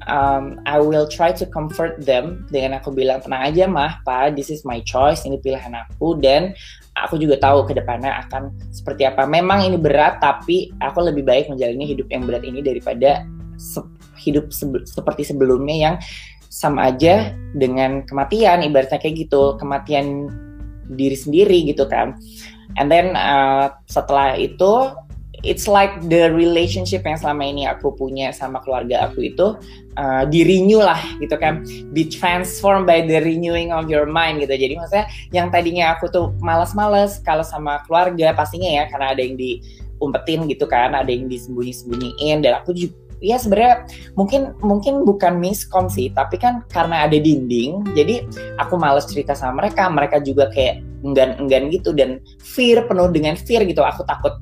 um, 0.08 0.60
I 0.64 0.80
will 0.80 1.04
try 1.08 1.32
to 1.36 1.44
comfort 1.48 2.00
them 2.00 2.48
dengan 2.48 2.80
aku 2.80 2.92
bilang 2.92 3.20
tenang 3.20 3.52
aja 3.52 3.64
mah, 3.68 4.00
pak, 4.04 4.36
this 4.36 4.48
is 4.48 4.64
my 4.64 4.80
choice, 4.84 5.24
ini 5.28 5.40
pilihan 5.40 5.72
aku 5.76 6.16
dan 6.20 6.56
aku 6.96 7.20
juga 7.20 7.40
tahu 7.40 7.68
ke 7.68 7.76
depannya 7.76 8.12
akan 8.28 8.52
seperti 8.72 9.08
apa. 9.08 9.24
Memang 9.28 9.64
ini 9.64 9.76
berat, 9.76 10.20
tapi 10.20 10.72
aku 10.80 11.04
lebih 11.04 11.24
baik 11.24 11.52
menjalani 11.52 11.84
hidup 11.84 12.08
yang 12.08 12.24
berat 12.24 12.44
ini 12.44 12.60
daripada 12.64 13.24
hidup 14.20 14.52
sebe- 14.52 14.84
seperti 14.84 15.24
sebelumnya 15.24 15.76
yang 15.76 15.96
sama 16.50 16.92
aja 16.92 17.32
dengan 17.56 18.04
kematian, 18.04 18.66
ibaratnya 18.66 18.98
kayak 19.00 19.26
gitu, 19.26 19.56
kematian 19.56 20.28
diri 20.92 21.16
sendiri 21.16 21.64
gitu 21.64 21.86
kan. 21.86 22.18
And 22.78 22.90
then 22.90 23.14
uh, 23.14 23.70
setelah 23.86 24.34
itu 24.34 24.92
it's 25.40 25.64
like 25.64 25.96
the 26.12 26.28
relationship 26.36 27.06
yang 27.06 27.16
selama 27.16 27.48
ini 27.48 27.64
aku 27.64 27.96
punya 27.96 28.34
sama 28.34 28.60
keluarga 28.60 29.08
aku 29.08 29.32
itu 29.32 29.56
uh, 29.96 30.22
di 30.28 30.44
renew 30.44 30.82
lah 30.82 31.00
gitu 31.22 31.38
kan. 31.38 31.64
Be 31.94 32.06
transformed 32.06 32.84
by 32.84 33.06
the 33.06 33.22
renewing 33.24 33.72
of 33.72 33.88
your 33.88 34.04
mind 34.04 34.44
gitu. 34.44 34.52
Jadi 34.52 34.74
maksudnya 34.76 35.06
yang 35.32 35.48
tadinya 35.48 35.96
aku 35.96 36.12
tuh 36.12 36.34
malas-malas 36.42 37.22
kalau 37.24 37.46
sama 37.46 37.80
keluarga 37.88 38.36
pastinya 38.36 38.68
ya 38.68 38.84
karena 38.90 39.16
ada 39.16 39.22
yang 39.22 39.38
diumpetin 39.38 40.50
gitu 40.50 40.66
kan 40.68 40.92
ada 40.92 41.08
yang 41.08 41.30
disembunyi-sembunyiin 41.30 42.44
dan 42.44 42.60
aku 42.60 42.76
juga 42.76 43.09
ya 43.20 43.36
sebenarnya 43.36 43.86
mungkin 44.16 44.56
mungkin 44.64 45.04
bukan 45.04 45.36
miskom 45.38 45.86
sih 45.92 46.08
tapi 46.12 46.40
kan 46.40 46.64
karena 46.72 47.04
ada 47.04 47.16
dinding 47.16 47.84
jadi 47.92 48.24
aku 48.56 48.80
males 48.80 49.06
cerita 49.06 49.36
sama 49.36 49.64
mereka 49.64 49.86
mereka 49.92 50.18
juga 50.20 50.48
kayak 50.50 50.80
enggan-enggan 51.04 51.72
gitu 51.72 51.92
dan 51.92 52.20
fear 52.40 52.84
penuh 52.88 53.08
dengan 53.12 53.36
fear 53.36 53.64
gitu 53.64 53.84
aku 53.84 54.04
takut 54.04 54.36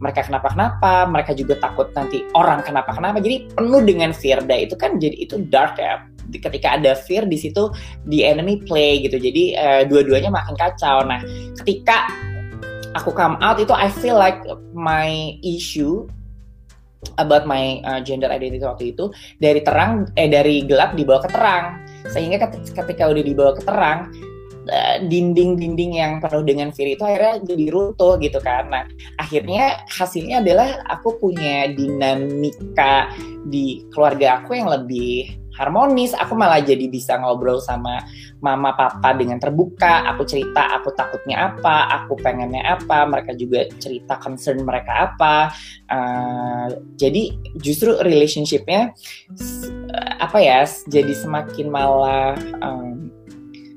mereka 0.00 0.24
kenapa-kenapa, 0.24 1.04
mereka 1.12 1.36
juga 1.36 1.60
takut 1.60 1.92
nanti 1.92 2.24
orang 2.32 2.64
kenapa-kenapa. 2.64 3.20
Jadi 3.20 3.52
penuh 3.52 3.84
dengan 3.84 4.16
fear. 4.16 4.40
Dan 4.40 4.64
itu 4.64 4.74
kan 4.74 4.96
jadi 4.96 5.12
itu 5.12 5.44
dark 5.52 5.76
ya. 5.76 6.08
Ketika 6.32 6.80
ada 6.80 6.96
fear 6.96 7.28
di 7.28 7.36
situ 7.36 7.68
the 8.08 8.24
enemy 8.24 8.64
play 8.64 9.04
gitu. 9.04 9.20
Jadi 9.20 9.54
uh, 9.60 9.84
dua-duanya 9.84 10.32
makin 10.32 10.56
kacau. 10.56 11.04
Nah, 11.04 11.20
ketika 11.60 12.08
aku 12.96 13.12
come 13.12 13.36
out 13.44 13.60
itu 13.60 13.76
I 13.76 13.92
feel 13.92 14.16
like 14.16 14.40
my 14.72 15.36
issue 15.44 16.08
about 17.16 17.48
my 17.48 17.80
uh, 17.84 18.00
gender 18.00 18.28
identity 18.28 18.64
waktu 18.64 18.92
itu 18.96 19.08
dari 19.40 19.64
terang 19.64 20.08
eh 20.16 20.28
dari 20.28 20.64
gelap 20.64 20.96
dibawa 20.96 21.24
ke 21.24 21.30
terang. 21.32 21.64
Sehingga 22.08 22.40
ketika 22.50 23.08
udah 23.08 23.24
dibawa 23.24 23.52
ke 23.56 23.62
terang 23.64 24.12
dinding-dinding 25.08 25.98
yang 25.98 26.12
penuh 26.22 26.44
dengan 26.46 26.70
fear 26.70 26.94
itu 26.94 27.02
akhirnya 27.02 27.42
jadi 27.42 27.64
runtuh 27.72 28.20
gitu. 28.22 28.38
Nah, 28.44 28.86
akhirnya 29.18 29.82
hasilnya 29.88 30.44
adalah 30.44 30.84
aku 30.86 31.18
punya 31.18 31.72
dinamika 31.74 33.10
di 33.48 33.82
keluarga 33.90 34.44
aku 34.44 34.54
yang 34.54 34.68
lebih 34.70 35.39
harmonis. 35.60 36.16
Aku 36.16 36.32
malah 36.32 36.64
jadi 36.64 36.88
bisa 36.88 37.20
ngobrol 37.20 37.60
sama 37.60 38.00
mama 38.40 38.72
papa 38.72 39.12
dengan 39.12 39.36
terbuka. 39.36 40.08
Aku 40.16 40.24
cerita 40.24 40.80
aku 40.80 40.96
takutnya 40.96 41.52
apa, 41.52 42.00
aku 42.00 42.16
pengennya 42.16 42.64
apa, 42.80 43.04
mereka 43.04 43.36
juga 43.36 43.68
cerita 43.76 44.16
concern 44.16 44.64
mereka 44.64 45.12
apa. 45.12 45.52
Uh, 45.92 46.66
jadi 46.96 47.36
justru 47.60 48.00
relationshipnya 48.00 48.96
apa 50.20 50.38
ya 50.40 50.64
jadi 50.88 51.12
semakin 51.12 51.66
malah 51.68 52.38
um, 52.64 53.10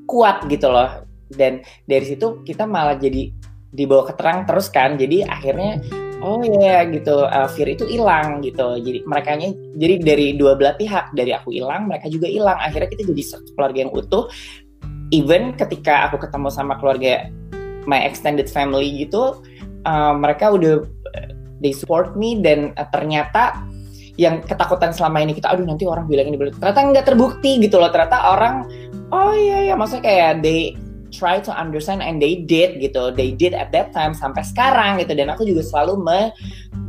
kuat 0.07 0.45
gitu 0.47 0.69
loh 0.69 1.03
dan 1.33 1.65
dari 1.89 2.05
situ 2.05 2.45
kita 2.45 2.69
malah 2.69 2.95
jadi 2.95 3.33
dibawa 3.73 4.05
ke 4.07 4.13
terang 4.15 4.45
terus 4.45 4.69
kan. 4.69 4.95
Jadi 4.95 5.25
akhirnya 5.25 5.81
oh 6.21 6.45
ya 6.45 6.61
yeah, 6.61 6.79
gitu. 6.87 7.25
Uh, 7.25 7.49
fear 7.51 7.73
itu 7.73 7.89
hilang 7.89 8.39
gitu. 8.45 8.77
Jadi 8.79 9.03
mereka 9.03 9.35
jadi 9.75 9.95
dari 9.99 10.27
dua 10.37 10.53
belah 10.53 10.77
pihak. 10.77 11.11
Dari 11.17 11.33
aku 11.33 11.51
hilang 11.51 11.89
mereka 11.89 12.07
juga 12.07 12.29
hilang. 12.29 12.55
Akhirnya 12.61 12.87
kita 12.93 13.03
jadi 13.09 13.23
keluarga 13.57 13.79
yang 13.89 13.91
utuh. 13.91 14.29
Even 15.09 15.53
ketika 15.57 16.07
aku 16.09 16.21
ketemu 16.21 16.49
sama 16.53 16.77
keluarga 16.77 17.27
my 17.83 17.99
extended 17.99 18.47
family 18.47 19.03
gitu 19.03 19.43
uh, 19.83 20.13
mereka 20.15 20.53
udah 20.53 20.85
they 21.59 21.73
support 21.73 22.13
me. 22.13 22.39
Dan 22.39 22.71
uh, 22.77 22.87
ternyata 22.93 23.65
yang 24.13 24.45
ketakutan 24.45 24.93
selama 24.93 25.25
ini 25.25 25.33
kita 25.33 25.49
aduh 25.49 25.65
nanti 25.65 25.89
orang 25.89 26.05
bilang 26.05 26.29
ini 26.29 26.37
ternyata 26.37 26.79
nggak 26.85 27.05
terbukti 27.09 27.57
gitu 27.57 27.81
loh. 27.81 27.89
Ternyata 27.89 28.37
orang 28.37 28.69
oh 29.09 29.33
iya 29.33 29.73
ya 29.73 29.73
maksudnya 29.73 30.05
kayak 30.05 30.31
they 30.45 30.77
try 31.13 31.37
to 31.37 31.53
understand 31.53 32.01
and 32.01 32.17
they 32.17 32.41
did 32.41 32.81
gitu 32.81 33.13
they 33.13 33.29
did 33.29 33.53
at 33.53 33.69
that 33.69 33.93
time 33.93 34.17
sampai 34.17 34.41
sekarang 34.41 34.97
gitu 34.97 35.13
dan 35.13 35.29
aku 35.29 35.45
juga 35.45 35.61
selalu 35.61 36.01
me 36.01 36.21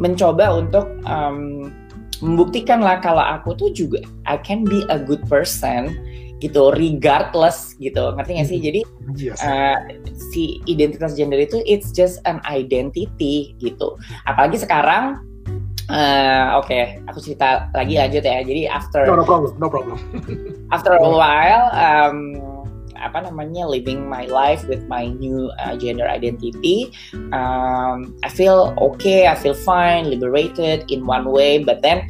mencoba 0.01 0.49
untuk 0.57 0.89
um, 1.05 1.69
membuktikan 2.25 2.81
lah 2.81 3.05
kalau 3.05 3.21
aku 3.21 3.53
tuh 3.53 3.71
juga 3.77 4.01
I 4.25 4.41
can 4.41 4.65
be 4.65 4.83
a 4.89 4.97
good 4.97 5.23
person 5.29 5.93
gitu 6.43 6.75
regardless 6.77 7.77
gitu 7.79 8.13
ngerti 8.17 8.41
gak 8.41 8.49
sih 8.49 8.59
jadi 8.61 8.81
yes. 9.17 9.39
uh, 9.45 9.79
si 10.33 10.61
identitas 10.67 11.15
gender 11.15 11.39
itu 11.41 11.63
it's 11.69 11.93
just 11.93 12.19
an 12.25 12.41
identity 12.49 13.55
gitu 13.61 13.97
apalagi 14.25 14.57
sekarang 14.59 15.21
Uh, 15.85 16.57
Oke, 16.65 16.73
okay. 16.73 16.85
aku 17.05 17.21
cerita 17.21 17.69
lagi 17.77 18.01
lanjut 18.01 18.25
ya. 18.25 18.41
Jadi 18.41 18.65
after 18.65 19.05
no, 19.05 19.21
no 19.21 19.27
problem, 19.29 19.53
no 19.61 19.69
problem. 19.69 20.01
after 20.75 20.97
a 20.97 21.05
while, 21.05 21.69
um, 21.77 22.41
apa 23.05 23.21
namanya 23.21 23.69
living 23.69 24.09
my 24.09 24.25
life 24.33 24.65
with 24.65 24.81
my 24.89 25.13
new 25.21 25.53
uh, 25.61 25.77
gender 25.77 26.09
identity, 26.09 26.89
um, 27.37 28.17
I 28.25 28.31
feel 28.33 28.73
okay, 28.81 29.29
I 29.29 29.37
feel 29.37 29.55
fine, 29.55 30.09
liberated 30.09 30.89
in 30.89 31.05
one 31.05 31.29
way. 31.29 31.61
But 31.61 31.85
then 31.85 32.09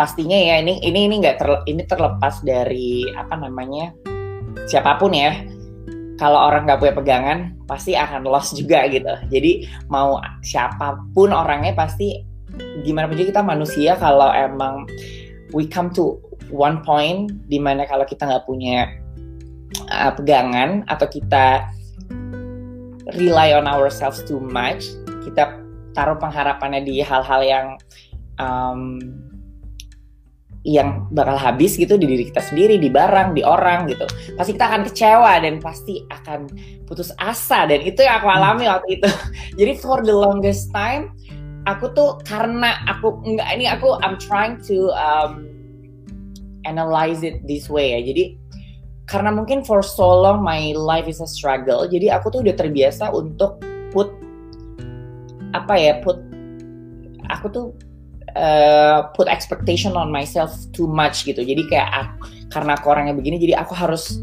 pastinya 0.00 0.34
ya 0.34 0.64
ini 0.64 0.80
ini 0.80 1.12
ini 1.12 1.20
nggak 1.20 1.36
ter, 1.36 1.50
ini 1.68 1.84
terlepas 1.84 2.40
dari 2.40 3.04
apa 3.12 3.36
namanya 3.36 3.92
siapa 4.64 4.96
pun 4.96 5.12
ya. 5.12 5.36
Kalau 6.16 6.36
orang 6.36 6.68
nggak 6.68 6.84
punya 6.84 6.94
pegangan, 6.96 7.38
pasti 7.64 7.96
akan 7.96 8.28
lost 8.28 8.52
juga 8.52 8.84
gitu. 8.92 9.08
Jadi 9.32 9.64
mau 9.88 10.20
siapa 10.44 11.00
pun 11.16 11.32
orangnya 11.32 11.72
pasti 11.72 12.20
gimana 12.84 13.08
pun 13.08 13.16
kita 13.16 13.40
manusia 13.40 13.96
kalau 13.96 14.28
emang 14.28 14.84
we 15.56 15.64
come 15.64 15.88
to 15.88 16.20
one 16.50 16.82
point 16.82 17.30
di 17.46 17.56
mana 17.56 17.86
kalau 17.86 18.02
kita 18.04 18.26
nggak 18.26 18.44
punya 18.44 18.90
uh, 19.90 20.12
pegangan 20.14 20.82
atau 20.86 21.06
kita 21.06 21.68
rely 23.18 23.54
on 23.54 23.66
ourselves 23.66 24.22
too 24.26 24.38
much 24.38 24.86
kita 25.26 25.60
taruh 25.92 26.16
pengharapannya 26.18 26.86
di 26.86 27.02
hal-hal 27.02 27.40
yang 27.42 27.66
um, 28.38 28.98
yang 30.60 31.08
bakal 31.16 31.40
habis 31.40 31.80
gitu 31.80 31.96
di 31.96 32.04
diri 32.04 32.28
kita 32.28 32.44
sendiri, 32.44 32.76
di 32.76 32.92
barang, 32.92 33.32
di 33.32 33.40
orang 33.40 33.88
gitu. 33.88 34.04
Pasti 34.36 34.52
kita 34.52 34.66
akan 34.68 34.82
kecewa 34.84 35.32
dan 35.40 35.56
pasti 35.56 36.04
akan 36.12 36.52
putus 36.84 37.16
asa 37.16 37.64
dan 37.64 37.80
itu 37.80 38.04
yang 38.04 38.20
aku 38.20 38.28
alami 38.28 38.68
waktu 38.68 39.00
itu. 39.00 39.08
Jadi 39.60 39.72
for 39.80 40.04
the 40.04 40.12
longest 40.12 40.68
time 40.76 41.16
aku 41.64 41.92
tuh 41.92 42.20
karena 42.24 42.76
aku 42.88 43.20
enggak 43.24 43.48
ini 43.56 43.68
aku 43.68 43.96
I'm 44.04 44.20
trying 44.20 44.60
to 44.68 44.92
um, 44.96 45.48
analyze 46.68 47.24
it 47.24 47.40
this 47.48 47.72
way 47.72 47.96
ya. 47.96 48.00
Jadi 48.04 48.36
karena 49.10 49.34
mungkin 49.34 49.66
for 49.66 49.82
so 49.82 50.06
long 50.06 50.38
my 50.38 50.70
life 50.78 51.10
is 51.10 51.18
a 51.18 51.26
struggle. 51.26 51.82
Jadi 51.82 52.14
aku 52.14 52.30
tuh 52.30 52.46
udah 52.46 52.54
terbiasa 52.54 53.10
untuk 53.10 53.58
put 53.90 54.14
apa 55.50 55.74
ya 55.74 55.98
put 55.98 56.22
aku 57.26 57.46
tuh 57.50 57.66
uh, 58.38 59.10
put 59.18 59.26
expectation 59.26 59.98
on 59.98 60.14
myself 60.14 60.54
too 60.70 60.86
much 60.86 61.26
gitu. 61.26 61.42
Jadi 61.42 61.66
kayak 61.66 61.90
aku, 61.90 62.30
karena 62.54 62.78
aku 62.78 62.86
orangnya 62.86 63.18
begini, 63.18 63.42
jadi 63.42 63.58
aku 63.58 63.74
harus 63.74 64.22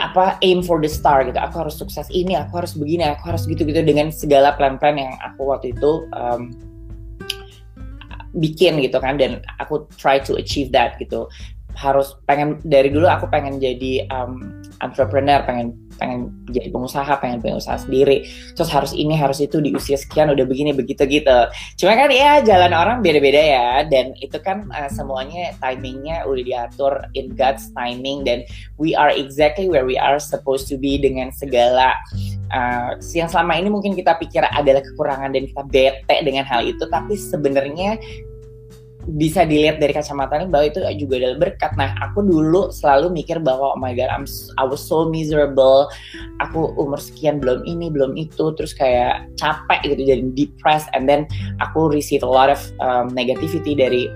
apa 0.00 0.40
aim 0.44 0.60
for 0.60 0.76
the 0.76 0.88
star 0.88 1.24
gitu 1.24 1.40
aku 1.40 1.64
harus 1.64 1.72
sukses 1.80 2.04
ini 2.12 2.36
aku 2.36 2.60
harus 2.60 2.76
begini 2.76 3.00
aku 3.16 3.32
harus 3.32 3.48
gitu 3.48 3.64
gitu 3.64 3.80
dengan 3.80 4.12
segala 4.12 4.52
plan-plan 4.52 5.00
yang 5.00 5.16
aku 5.24 5.48
waktu 5.48 5.72
itu 5.72 6.04
um, 6.12 6.52
bikin 8.36 8.76
gitu 8.84 9.00
kan 9.00 9.16
dan 9.16 9.40
aku 9.56 9.88
try 9.96 10.20
to 10.20 10.36
achieve 10.36 10.68
that 10.68 11.00
gitu 11.00 11.24
harus 11.80 12.12
pengen 12.28 12.60
dari 12.60 12.92
dulu 12.92 13.08
aku 13.08 13.24
pengen 13.32 13.56
jadi 13.56 14.04
um, 14.12 14.60
entrepreneur 14.84 15.40
pengen 15.48 15.72
pengen 15.96 16.32
jadi 16.48 16.72
pengusaha 16.72 17.20
pengen 17.20 17.40
pengusaha 17.44 17.76
sendiri. 17.76 18.24
Terus 18.56 18.68
harus 18.72 18.92
ini 18.96 19.16
harus 19.16 19.40
itu 19.40 19.60
di 19.60 19.72
usia 19.72 19.96
sekian 20.00 20.32
udah 20.32 20.44
begini 20.48 20.72
begitu 20.72 21.04
gitu. 21.08 21.38
Cuma 21.76 21.92
kan 21.96 22.08
ya 22.12 22.40
jalan 22.40 22.72
orang 22.72 23.04
beda-beda 23.04 23.40
ya. 23.40 23.70
Dan 23.88 24.16
itu 24.20 24.36
kan 24.40 24.68
uh, 24.72 24.88
semuanya 24.88 25.52
timingnya 25.60 26.24
udah 26.24 26.44
diatur 26.44 26.92
in 27.12 27.32
God's 27.36 27.68
timing. 27.76 28.24
Dan 28.24 28.44
we 28.80 28.96
are 28.96 29.12
exactly 29.12 29.68
where 29.68 29.84
we 29.84 30.00
are 30.00 30.16
supposed 30.16 30.68
to 30.72 30.80
be 30.80 30.96
dengan 30.96 31.32
segala 31.36 31.96
uh, 32.52 32.96
yang 33.12 33.28
selama 33.28 33.60
ini 33.60 33.68
mungkin 33.68 33.92
kita 33.92 34.16
pikir 34.16 34.44
adalah 34.48 34.80
kekurangan 34.80 35.36
dan 35.36 35.44
kita 35.48 35.62
bete 35.68 36.16
dengan 36.24 36.48
hal 36.48 36.64
itu. 36.64 36.84
Tapi 36.88 37.16
sebenarnya 37.16 38.00
bisa 39.08 39.48
dilihat 39.48 39.80
dari 39.80 39.96
kacamata 39.96 40.36
ini 40.36 40.52
bahwa 40.52 40.64
itu 40.68 40.80
juga 41.00 41.24
adalah 41.24 41.38
berkat. 41.48 41.72
Nah, 41.80 41.96
aku 42.04 42.20
dulu 42.20 42.68
selalu 42.68 43.08
mikir 43.16 43.40
bahwa 43.40 43.72
oh 43.72 43.80
my 43.80 43.96
god, 43.96 44.12
I'm, 44.12 44.28
I 44.60 44.64
was 44.68 44.84
so 44.84 45.08
miserable. 45.08 45.88
Aku 46.44 46.76
umur 46.76 47.00
sekian 47.00 47.40
belum 47.40 47.64
ini, 47.64 47.88
belum 47.88 48.16
itu, 48.20 48.52
terus 48.56 48.76
kayak 48.76 49.24
capek 49.40 49.96
gitu, 49.96 50.02
jadi 50.04 50.22
depressed. 50.36 50.92
And 50.92 51.08
then 51.08 51.24
aku 51.64 51.88
receive 51.88 52.20
a 52.20 52.28
lot 52.28 52.52
of 52.52 52.60
um, 52.84 53.08
negativity 53.16 53.72
dari 53.72 54.12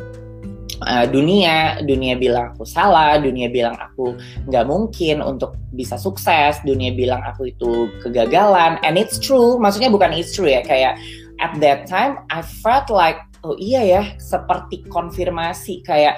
uh, 0.84 1.08
dunia. 1.08 1.80
Dunia 1.80 2.20
bilang 2.20 2.52
aku 2.52 2.68
salah, 2.68 3.16
dunia 3.16 3.48
bilang 3.48 3.76
aku 3.80 4.16
nggak 4.52 4.64
mungkin 4.68 5.24
untuk 5.24 5.56
bisa 5.72 5.96
sukses, 5.96 6.60
dunia 6.62 6.92
bilang 6.92 7.24
aku 7.24 7.48
itu 7.48 7.88
kegagalan. 8.04 8.76
And 8.84 9.00
it's 9.00 9.16
true, 9.16 9.56
maksudnya 9.56 9.88
bukan 9.88 10.12
it's 10.12 10.36
true 10.36 10.48
ya, 10.48 10.60
kayak 10.60 11.00
at 11.42 11.56
that 11.58 11.90
time 11.90 12.20
I 12.30 12.44
felt 12.44 12.92
like 12.92 13.18
oh 13.44 13.54
iya 13.60 13.84
ya 13.84 14.02
seperti 14.16 14.82
konfirmasi 14.88 15.84
kayak 15.84 16.16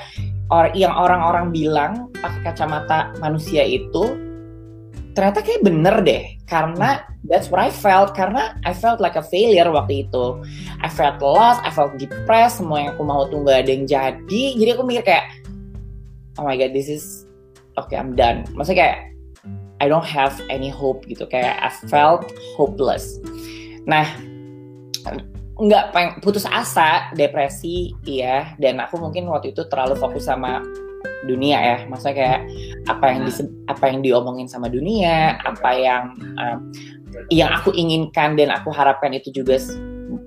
or 0.54 0.70
yang 0.78 0.94
orang-orang 0.94 1.50
bilang 1.50 1.92
pakai 2.22 2.54
kacamata 2.54 3.10
manusia 3.18 3.66
itu 3.66 4.14
ternyata 5.16 5.40
kayak 5.40 5.64
bener 5.64 5.96
deh. 6.04 6.24
Karena 6.46 7.02
that's 7.26 7.50
what 7.50 7.58
I 7.58 7.72
felt 7.72 8.14
karena 8.14 8.54
I 8.62 8.70
felt 8.70 9.02
like 9.02 9.18
a 9.18 9.24
failure 9.24 9.66
waktu 9.72 10.06
itu. 10.06 10.44
I 10.78 10.86
felt 10.92 11.18
lost 11.18 11.64
I 11.66 11.72
felt 11.72 11.98
depressed 11.98 12.62
semua 12.62 12.86
yang 12.86 12.90
aku 12.94 13.02
mau 13.02 13.26
tuh 13.26 13.42
gak 13.42 13.66
ada 13.66 13.70
yang 13.72 13.84
jadi. 13.88 14.44
Jadi 14.54 14.70
aku 14.76 14.84
mikir 14.86 15.02
kayak 15.02 15.26
oh 16.38 16.44
my 16.46 16.54
god 16.54 16.70
this 16.76 16.86
is 16.86 17.26
okay 17.80 17.98
I'm 17.98 18.14
done. 18.14 18.46
Maksudnya 18.54 18.78
kayak 18.78 18.98
I 19.82 19.90
don't 19.90 20.06
have 20.06 20.36
any 20.52 20.70
hope 20.70 21.02
gitu. 21.08 21.26
Kayak 21.26 21.58
I 21.58 21.70
felt 21.90 22.30
hopeless. 22.54 23.18
Nah 23.88 24.06
nggak 25.56 25.84
peng 25.96 26.10
putus 26.20 26.44
asa 26.44 27.08
depresi 27.16 27.96
iya. 28.04 28.52
Dan 28.60 28.80
aku 28.80 29.00
mungkin 29.00 29.28
waktu 29.32 29.56
itu 29.56 29.64
terlalu 29.72 29.96
fokus 29.96 30.28
sama 30.28 30.60
dunia 31.24 31.58
ya. 31.58 31.76
Maksudnya 31.88 32.16
kayak 32.16 32.40
apa 32.92 33.04
yang 33.08 33.20
di, 33.24 33.32
apa 33.66 33.84
yang 33.88 33.98
diomongin 34.04 34.46
sama 34.46 34.68
dunia 34.68 35.40
apa 35.42 35.70
yang 35.72 36.04
uh, 36.36 36.60
yang 37.32 37.48
aku 37.56 37.72
inginkan 37.72 38.36
dan 38.36 38.52
aku 38.52 38.68
harapkan 38.68 39.16
itu 39.16 39.32
juga 39.32 39.56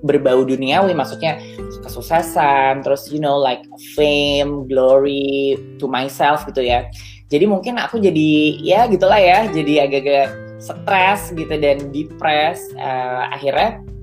berbau 0.02 0.42
duniawi. 0.42 0.98
Maksudnya 0.98 1.38
kesuksesan 1.86 2.82
terus 2.82 3.06
you 3.14 3.22
know 3.22 3.38
like 3.38 3.62
fame 3.94 4.66
glory 4.66 5.62
to 5.78 5.86
myself 5.86 6.42
gitu 6.50 6.66
ya. 6.66 6.90
Jadi 7.30 7.46
mungkin 7.46 7.78
aku 7.78 8.02
jadi 8.02 8.58
ya 8.66 8.90
gitulah 8.90 9.22
ya 9.22 9.46
jadi 9.54 9.86
agak-agak 9.86 10.28
stres 10.58 11.30
gitu 11.38 11.54
dan 11.62 11.94
depres 11.94 12.74
uh, 12.76 13.30
akhirnya 13.32 13.80
Eh, 13.80 13.99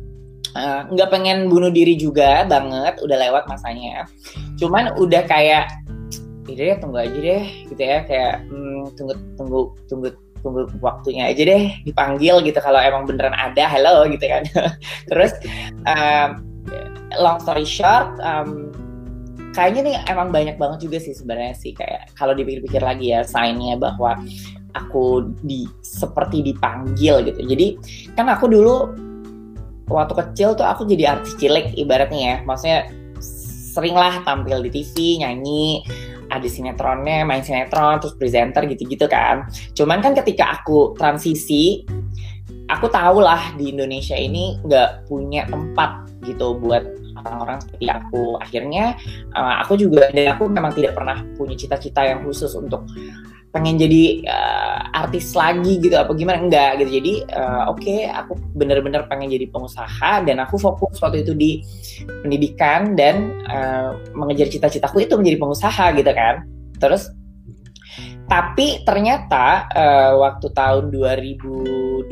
nggak 0.93 1.09
uh, 1.09 1.13
pengen 1.13 1.51
bunuh 1.51 1.73
diri 1.73 1.99
juga 1.99 2.47
banget 2.47 3.01
udah 3.03 3.17
lewat 3.17 3.45
masanya. 3.51 4.07
Cuman 4.61 4.95
udah 4.97 5.27
kayak 5.27 5.69
ya 6.47 6.79
tunggu 6.79 7.03
aja 7.03 7.19
deh 7.19 7.45
gitu 7.67 7.83
ya 7.83 8.07
kayak 8.07 8.47
hmm, 8.47 8.95
tunggu 8.95 9.15
tunggu 9.35 9.61
tunggu 9.91 10.09
tunggu 10.47 10.63
waktunya 10.79 11.27
aja 11.27 11.43
deh 11.43 11.75
dipanggil 11.83 12.39
gitu 12.47 12.63
kalau 12.63 12.79
emang 12.79 13.03
beneran 13.03 13.35
ada 13.35 13.67
hello 13.67 14.07
gitu 14.07 14.25
kan. 14.25 14.47
Terus 15.11 15.33
um, 15.85 16.47
long 17.19 17.39
story 17.43 17.67
short 17.67 18.15
um, 18.23 18.71
kayaknya 19.57 19.81
nih 19.83 19.97
emang 20.13 20.31
banyak 20.31 20.57
banget 20.61 20.87
juga 20.87 20.99
sih 21.01 21.17
sebenarnya 21.17 21.55
sih 21.57 21.73
kayak 21.73 22.13
kalau 22.15 22.37
dipikir-pikir 22.37 22.83
lagi 22.85 23.17
ya 23.17 23.25
signnya 23.25 23.75
bahwa 23.81 24.21
aku 24.77 25.33
di 25.41 25.65
seperti 25.81 26.45
dipanggil 26.45 27.25
gitu. 27.25 27.41
Jadi 27.41 27.67
kan 28.13 28.29
aku 28.29 28.53
dulu 28.53 29.06
waktu 29.87 30.15
kecil 30.19 30.59
tuh 30.59 30.67
aku 30.67 30.87
jadi 30.87 31.19
artis 31.19 31.39
cilik 31.39 31.75
ibaratnya 31.79 32.21
ya. 32.21 32.37
Maksudnya 32.43 32.91
seringlah 33.75 34.25
tampil 34.25 34.65
di 34.67 34.71
TV 34.83 35.21
nyanyi 35.21 35.85
ada 36.27 36.49
sinetronnya 36.49 37.23
main 37.23 37.43
sinetron 37.43 38.03
terus 38.03 38.15
presenter 38.19 38.67
gitu-gitu 38.67 39.07
kan. 39.07 39.47
Cuman 39.77 40.03
kan 40.03 40.13
ketika 40.17 40.59
aku 40.61 40.95
transisi 40.99 41.87
aku 42.67 42.91
tahu 42.91 43.23
lah 43.23 43.55
di 43.55 43.71
Indonesia 43.71 44.19
ini 44.19 44.59
nggak 44.67 45.07
punya 45.07 45.47
tempat 45.47 46.11
gitu 46.27 46.59
buat 46.59 46.83
orang-orang 47.23 47.63
seperti 47.63 47.87
aku. 47.91 48.25
Akhirnya 48.43 48.99
uh, 49.35 49.63
aku 49.63 49.79
juga 49.79 50.11
dan 50.11 50.35
aku 50.35 50.51
memang 50.51 50.75
tidak 50.75 50.99
pernah 50.99 51.23
punya 51.39 51.55
cita-cita 51.55 52.03
yang 52.03 52.27
khusus 52.27 52.53
untuk 52.59 52.87
pengen 53.55 53.81
jadi 53.81 54.27
uh, 54.29 54.79
artis 55.07 55.33
lagi 55.33 55.81
gitu 55.81 55.97
apa 55.97 56.13
gimana? 56.13 56.43
Enggak 56.43 56.83
gitu. 56.83 56.91
Jadi 57.01 57.13
uh, 57.33 57.73
oke 57.73 57.81
okay, 57.81 58.11
aku 58.11 58.37
bener-bener 58.57 59.07
pengen 59.09 59.33
jadi 59.33 59.49
pengusaha 59.49 60.25
dan 60.27 60.43
aku 60.43 60.61
fokus 60.61 61.01
waktu 61.01 61.25
itu 61.25 61.33
di 61.33 61.65
pendidikan 62.23 62.95
dan 62.99 63.33
uh, 63.49 63.97
mengejar 64.13 64.51
cita-citaku 64.53 65.05
itu 65.05 65.17
menjadi 65.17 65.39
pengusaha 65.41 65.85
gitu 65.97 66.13
kan. 66.13 66.45
Terus 66.77 67.11
tapi 68.27 68.83
ternyata 68.83 69.71
uh, 69.71 70.13
waktu 70.19 70.51
tahun 70.51 70.91
2012 70.91 72.11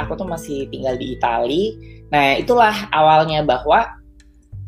aku 0.00 0.12
tuh 0.16 0.28
masih 0.28 0.64
tinggal 0.72 0.96
di 0.96 1.12
Italia 1.12 1.76
nah 2.10 2.34
itulah 2.34 2.74
awalnya 2.90 3.44
bahwa 3.44 3.86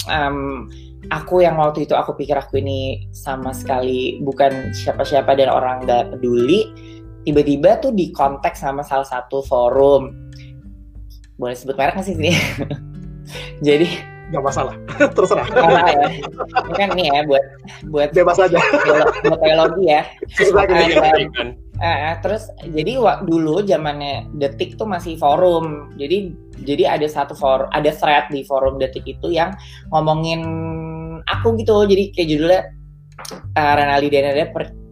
um, 0.07 0.69
aku 1.11 1.43
yang 1.43 1.59
waktu 1.59 1.89
itu 1.89 1.97
aku 1.99 2.15
pikir 2.15 2.39
aku 2.39 2.63
ini 2.63 3.09
sama 3.11 3.51
sekali 3.51 4.23
bukan 4.23 4.71
siapa-siapa 4.71 5.35
dan 5.35 5.51
orang 5.51 5.83
nggak 5.83 6.15
peduli 6.15 6.71
tiba-tiba 7.27 7.79
tuh 7.83 7.95
di 7.95 8.11
konteks 8.15 8.63
sama 8.63 8.87
salah 8.87 9.07
satu 9.07 9.43
forum. 9.43 10.31
Boleh 11.39 11.57
sebut 11.59 11.75
merek 11.75 11.99
nggak 11.99 12.07
sih 12.07 12.15
sini 12.15 12.31
jadi 13.67 13.89
nggak 14.33 14.45
masalah 14.49 14.75
terserah. 15.17 15.47
Masalah 15.51 15.91
ya. 15.93 16.09
Ini 16.71 16.75
kan 16.79 16.89
nih 16.97 17.07
ya 17.13 17.21
buat 17.29 17.45
buat 17.93 18.11
bebas 18.17 18.39
aja. 18.41 18.59
buat 19.27 19.41
teologi 19.43 19.85
ya. 19.91 20.03
Uh, 21.83 22.15
terus 22.23 22.47
jadi 22.63 22.95
wak, 23.03 23.27
dulu 23.27 23.67
zamannya 23.67 24.31
detik 24.39 24.79
tuh 24.79 24.87
masih 24.87 25.19
forum. 25.19 25.93
Jadi 25.99 26.33
jadi 26.63 26.97
ada 26.97 27.07
satu 27.11 27.35
forum 27.35 27.69
ada 27.75 27.91
thread 27.91 28.31
di 28.31 28.47
forum 28.47 28.79
detik 28.79 29.05
itu 29.05 29.35
yang 29.35 29.53
ngomongin 29.91 30.41
aku 31.29 31.59
gitu 31.61 31.87
jadi 31.87 32.05
kayak 32.15 32.29
judulnya 32.29 32.63
uh, 33.59 33.75
Renali 33.79 34.09
Denada 34.11 34.45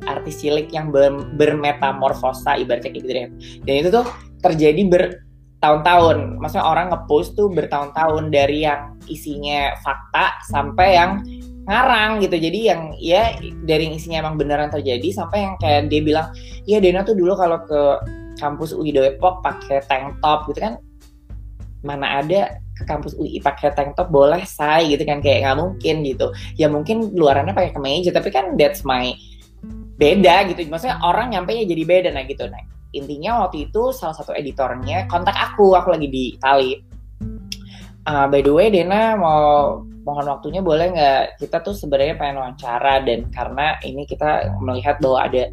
artis 0.08 0.40
cilik 0.40 0.72
yang 0.72 0.88
ber, 0.90 1.12
bermetamorfosa 1.36 2.56
ibaratnya 2.56 2.90
kayak 2.92 3.04
gitu 3.04 3.12
deh. 3.12 3.28
Dan 3.64 3.74
itu 3.84 3.88
tuh 3.92 4.06
terjadi 4.40 4.82
bertahun-tahun. 4.88 6.40
Maksudnya 6.40 6.66
orang 6.66 6.86
ngepost 6.92 7.36
tuh 7.36 7.52
bertahun-tahun 7.52 8.32
dari 8.32 8.64
yang 8.64 8.96
isinya 9.06 9.76
fakta 9.84 10.40
sampai 10.48 10.88
yang 10.96 11.20
ngarang 11.68 12.24
gitu. 12.24 12.36
Jadi 12.40 12.58
yang 12.72 12.96
ya 12.96 13.36
dari 13.68 13.90
yang 13.90 13.94
isinya 13.94 14.18
emang 14.26 14.40
beneran 14.40 14.72
terjadi 14.72 15.12
sampai 15.12 15.44
yang 15.44 15.54
kayak 15.60 15.92
dia 15.92 16.00
bilang 16.00 16.26
iya 16.64 16.80
Dena 16.80 17.04
tuh 17.04 17.14
dulu 17.14 17.36
kalau 17.36 17.60
ke 17.68 17.80
kampus 18.40 18.72
UI 18.72 18.96
Depok 18.96 19.44
pakai 19.44 19.84
tank 19.84 20.18
top 20.24 20.48
gitu 20.50 20.64
kan. 20.64 20.74
Mana 21.84 22.24
ada 22.24 22.60
ke 22.80 22.84
kampus 22.88 23.12
UI 23.20 23.44
pakai 23.44 23.76
tank 23.76 23.92
top 23.94 24.08
boleh 24.08 24.40
say 24.48 24.88
gitu 24.88 25.04
kan. 25.04 25.20
Kayak 25.20 25.44
nggak 25.44 25.58
mungkin 25.60 25.96
gitu. 26.02 26.32
Ya 26.56 26.72
mungkin 26.72 27.12
luarannya 27.12 27.52
pakai 27.52 27.76
kemeja 27.76 28.10
tapi 28.10 28.32
kan 28.32 28.56
that's 28.56 28.82
my 28.82 29.12
beda 30.00 30.48
gitu. 30.48 30.64
Maksudnya 30.72 30.96
orang 31.04 31.36
nyampe 31.36 31.52
nya 31.52 31.68
jadi 31.68 31.82
beda 31.84 32.08
nah 32.16 32.24
gitu. 32.24 32.48
Nah 32.48 32.64
intinya 32.96 33.46
waktu 33.46 33.70
itu 33.70 33.92
salah 33.92 34.16
satu 34.16 34.34
editornya 34.34 35.06
kontak 35.06 35.36
aku 35.36 35.76
aku 35.76 35.92
lagi 35.94 36.08
di 36.08 36.34
Itali. 36.34 36.72
Uh, 38.08 38.26
by 38.32 38.40
the 38.40 38.50
way 38.50 38.72
Dena 38.72 39.14
mau 39.14 39.84
mohon 40.02 40.26
waktunya 40.26 40.64
boleh 40.64 40.96
nggak? 40.96 41.44
Kita 41.44 41.60
tuh 41.60 41.76
sebenarnya 41.76 42.16
pengen 42.16 42.40
wawancara 42.40 43.04
dan 43.04 43.28
karena 43.28 43.76
ini 43.84 44.08
kita 44.08 44.56
melihat 44.64 44.96
bahwa 45.04 45.28
ada 45.28 45.52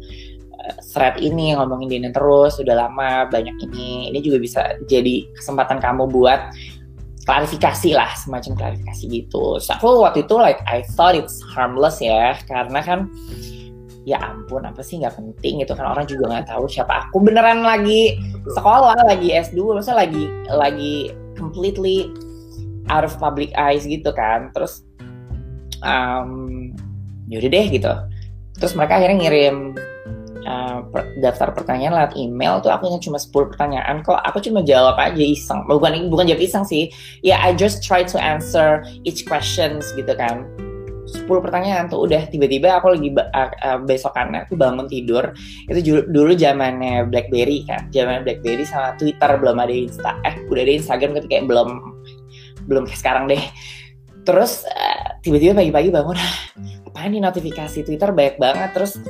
thread 0.92 1.16
ini 1.20 1.54
ngomongin 1.54 1.88
Dina 1.88 2.10
terus 2.10 2.58
sudah 2.58 2.74
lama 2.76 3.28
banyak 3.28 3.56
ini. 3.70 4.10
Ini 4.12 4.18
juga 4.20 4.38
bisa 4.42 4.60
jadi 4.90 5.28
kesempatan 5.36 5.78
kamu 5.80 6.10
buat 6.10 6.40
klarifikasi 7.28 7.92
lah 7.92 8.08
semacam 8.16 8.56
klarifikasi 8.56 9.04
gitu. 9.04 9.60
So, 9.60 9.76
aku 9.76 10.00
waktu 10.00 10.24
itu 10.24 10.40
like 10.40 10.64
I 10.64 10.80
thought 10.96 11.12
it's 11.12 11.44
harmless 11.52 12.00
ya 12.00 12.40
karena 12.48 12.80
kan 12.80 13.12
ya 14.08 14.16
ampun 14.24 14.64
apa 14.64 14.80
sih 14.80 14.96
nggak 14.96 15.12
penting 15.12 15.60
gitu 15.60 15.76
kan. 15.76 15.92
Orang 15.92 16.08
juga 16.08 16.32
nggak 16.32 16.48
tahu 16.48 16.64
siapa 16.64 17.04
aku. 17.04 17.20
Beneran 17.20 17.60
lagi 17.60 18.16
sekolah 18.56 18.96
lagi 19.04 19.36
S2 19.36 19.60
maksudnya 19.76 20.08
lagi 20.08 20.24
lagi 20.48 20.94
completely 21.36 22.08
out 22.88 23.04
of 23.04 23.12
public 23.20 23.52
eyes 23.60 23.84
gitu 23.84 24.08
kan. 24.16 24.48
Terus 24.56 24.80
um, 25.84 26.72
yaudah 27.28 27.52
deh 27.52 27.66
gitu. 27.68 27.92
Terus 28.56 28.72
mereka 28.72 29.04
akhirnya 29.04 29.28
ngirim 29.28 29.76
uh, 30.48 30.78
per, 30.88 31.12
daftar 31.20 31.52
pertanyaan 31.52 31.92
lewat 31.94 32.12
email 32.16 32.64
tuh 32.64 32.72
aku 32.72 32.88
ingat 32.88 33.04
cuma 33.04 33.20
10 33.20 33.52
pertanyaan. 33.52 34.00
Kok 34.00 34.16
aku 34.24 34.40
cuma 34.40 34.64
jawab 34.64 34.96
aja 34.96 35.20
iseng. 35.20 35.68
Bukan 35.68 36.08
bukan 36.08 36.24
jawab 36.32 36.42
iseng 36.42 36.64
sih. 36.64 36.88
Ya 37.20 37.36
yeah, 37.36 37.38
I 37.44 37.52
just 37.52 37.84
try 37.84 38.02
to 38.08 38.16
answer 38.16 38.82
each 39.04 39.28
questions 39.28 39.92
gitu 39.92 40.10
kan. 40.16 40.48
10 41.08 41.24
pertanyaan 41.40 41.88
tuh 41.88 42.04
udah 42.04 42.28
tiba-tiba 42.28 42.76
aku 42.76 42.92
lagi 42.92 43.08
uh, 43.16 43.50
uh, 43.64 43.78
besokannya 43.80 44.44
aku 44.48 44.56
bangun 44.56 44.88
tidur. 44.88 45.32
Itu 45.68 46.04
dulu 46.08 46.32
zamannya 46.36 47.08
BlackBerry 47.08 47.64
kan. 47.68 47.88
Zaman 47.92 48.24
BlackBerry 48.24 48.64
sama 48.64 48.96
Twitter 48.96 49.30
belum 49.40 49.56
ada 49.60 49.72
Insta 49.72 50.12
eh 50.24 50.36
udah 50.48 50.62
ada 50.64 50.72
Instagram 50.72 51.16
tapi 51.16 51.26
kayak 51.28 51.44
belum 51.48 51.68
belum 52.68 52.84
kayak 52.88 53.00
sekarang 53.00 53.24
deh. 53.28 53.40
Terus 54.28 54.68
uh, 54.68 55.16
tiba-tiba 55.24 55.56
pagi-pagi 55.56 55.88
bangun 55.88 56.16
apa 56.88 57.08
nih 57.08 57.20
notifikasi 57.24 57.78
Twitter? 57.88 58.12
Banyak 58.12 58.36
banget. 58.36 58.70
Terus 58.76 59.00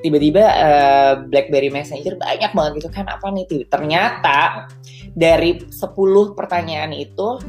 tiba-tiba 0.00 0.44
uh, 0.44 1.12
BlackBerry 1.28 1.68
Messenger 1.68 2.16
banyak 2.16 2.50
banget 2.52 2.72
gitu 2.80 2.88
kan 2.92 3.06
apa 3.08 3.28
nih 3.28 3.44
ternyata 3.68 4.68
dari 5.12 5.60
10 5.60 6.38
pertanyaan 6.38 6.92
itu 6.94 7.40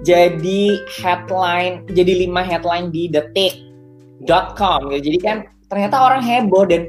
jadi 0.00 0.62
headline 1.00 1.84
jadi 1.92 2.12
lima 2.26 2.40
headline 2.40 2.88
di 2.88 3.12
detik.com 3.12 4.88
gitu. 4.90 5.12
Jadi 5.12 5.18
kan 5.20 5.36
ternyata 5.68 6.02
orang 6.02 6.24
heboh 6.24 6.64
dan 6.66 6.88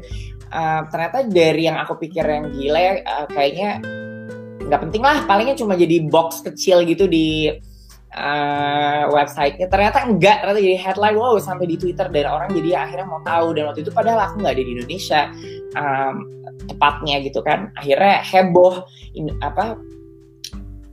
uh, 0.49 0.88
ternyata 0.89 1.27
dari 1.27 1.67
yang 1.67 1.77
aku 1.77 1.99
pikir 1.99 2.23
yang 2.23 2.49
gila 2.55 3.03
uh, 3.03 3.27
kayaknya 3.29 3.84
nggak 4.71 4.81
penting 4.88 5.03
lah 5.03 5.27
palingnya 5.27 5.60
cuma 5.60 5.75
jadi 5.75 6.07
box 6.07 6.41
kecil 6.47 6.88
gitu 6.88 7.05
di 7.05 7.51
uh, 8.15 9.04
websitenya 9.12 9.67
ternyata 9.71 10.04
enggak 10.04 10.43
ternyata 10.43 10.62
jadi 10.62 10.78
headline 10.80 11.17
wow 11.17 11.36
sampai 11.39 11.65
di 11.67 11.76
Twitter 11.80 12.08
dan 12.12 12.28
orang 12.28 12.50
jadi 12.52 12.88
akhirnya 12.88 13.08
mau 13.08 13.21
tahu 13.24 13.56
dan 13.56 13.71
waktu 13.71 13.82
itu 13.84 13.91
padahal 13.91 14.19
aku 14.32 14.43
nggak 14.43 14.54
ada 14.56 14.63
di 14.63 14.71
Indonesia 14.76 15.21
um, 15.80 16.15
tepatnya 16.67 17.15
gitu 17.24 17.39
kan 17.41 17.71
akhirnya 17.80 18.21
heboh 18.21 18.86
in, 19.15 19.32
apa 19.41 19.80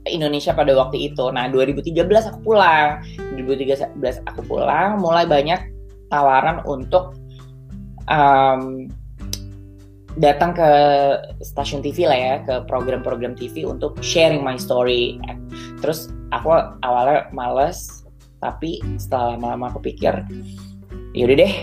Indonesia 0.09 0.51
pada 0.57 0.73
waktu 0.73 1.13
itu. 1.13 1.29
Nah, 1.29 1.45
2013 1.53 1.93
aku 2.33 2.39
pulang. 2.41 3.03
2013 3.37 4.25
aku 4.25 4.41
pulang, 4.47 4.97
mulai 4.97 5.29
banyak 5.29 5.59
tawaran 6.09 6.65
untuk 6.65 7.13
um, 8.09 8.89
datang 10.19 10.51
ke 10.51 10.69
stasiun 11.41 11.79
TV 11.79 12.05
lah 12.05 12.19
ya, 12.19 12.35
ke 12.43 12.55
program-program 12.67 13.33
TV 13.39 13.63
untuk 13.63 13.97
sharing 14.03 14.43
my 14.43 14.59
story. 14.59 15.17
Terus 15.79 16.11
aku 16.35 16.51
awalnya 16.83 17.31
males, 17.31 18.03
tapi 18.43 18.83
setelah 18.99 19.39
lama-lama 19.39 19.71
aku 19.71 19.79
pikir, 19.79 20.21
yaudah 21.15 21.37
deh, 21.39 21.53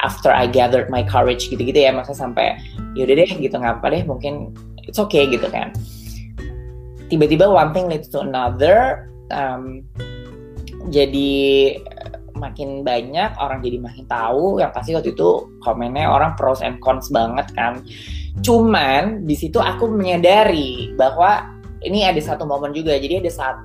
after 0.00 0.32
I 0.32 0.48
gathered 0.48 0.88
my 0.88 1.04
courage 1.04 1.52
gitu-gitu 1.52 1.76
ya, 1.76 1.92
masa 1.92 2.16
sampai 2.16 2.56
yaudah 2.96 3.20
deh 3.20 3.30
gitu 3.36 3.54
ngapa 3.54 3.84
deh, 3.92 4.02
mungkin 4.08 4.56
it's 4.88 4.98
okay 4.98 5.28
gitu 5.28 5.46
kan 5.52 5.70
tiba-tiba 7.08 7.46
one 7.46 7.70
thing 7.70 7.86
leads 7.86 8.10
to 8.10 8.22
another 8.22 9.10
um, 9.30 9.82
jadi 10.90 11.34
makin 12.36 12.84
banyak 12.84 13.32
orang 13.40 13.64
jadi 13.64 13.80
makin 13.80 14.04
tahu 14.06 14.60
yang 14.60 14.70
pasti 14.70 14.92
waktu 14.92 15.16
itu 15.16 15.48
komennya 15.64 16.06
orang 16.06 16.36
pros 16.36 16.60
and 16.60 16.78
cons 16.84 17.08
banget 17.08 17.48
kan. 17.56 17.80
Cuman 18.44 19.24
di 19.24 19.34
situ 19.34 19.56
aku 19.56 19.88
menyadari 19.88 20.92
bahwa 20.94 21.56
ini 21.82 22.04
ada 22.04 22.20
satu 22.20 22.44
momen 22.44 22.76
juga. 22.76 22.96
Jadi 22.96 23.24
ada 23.24 23.32
saat 23.32 23.56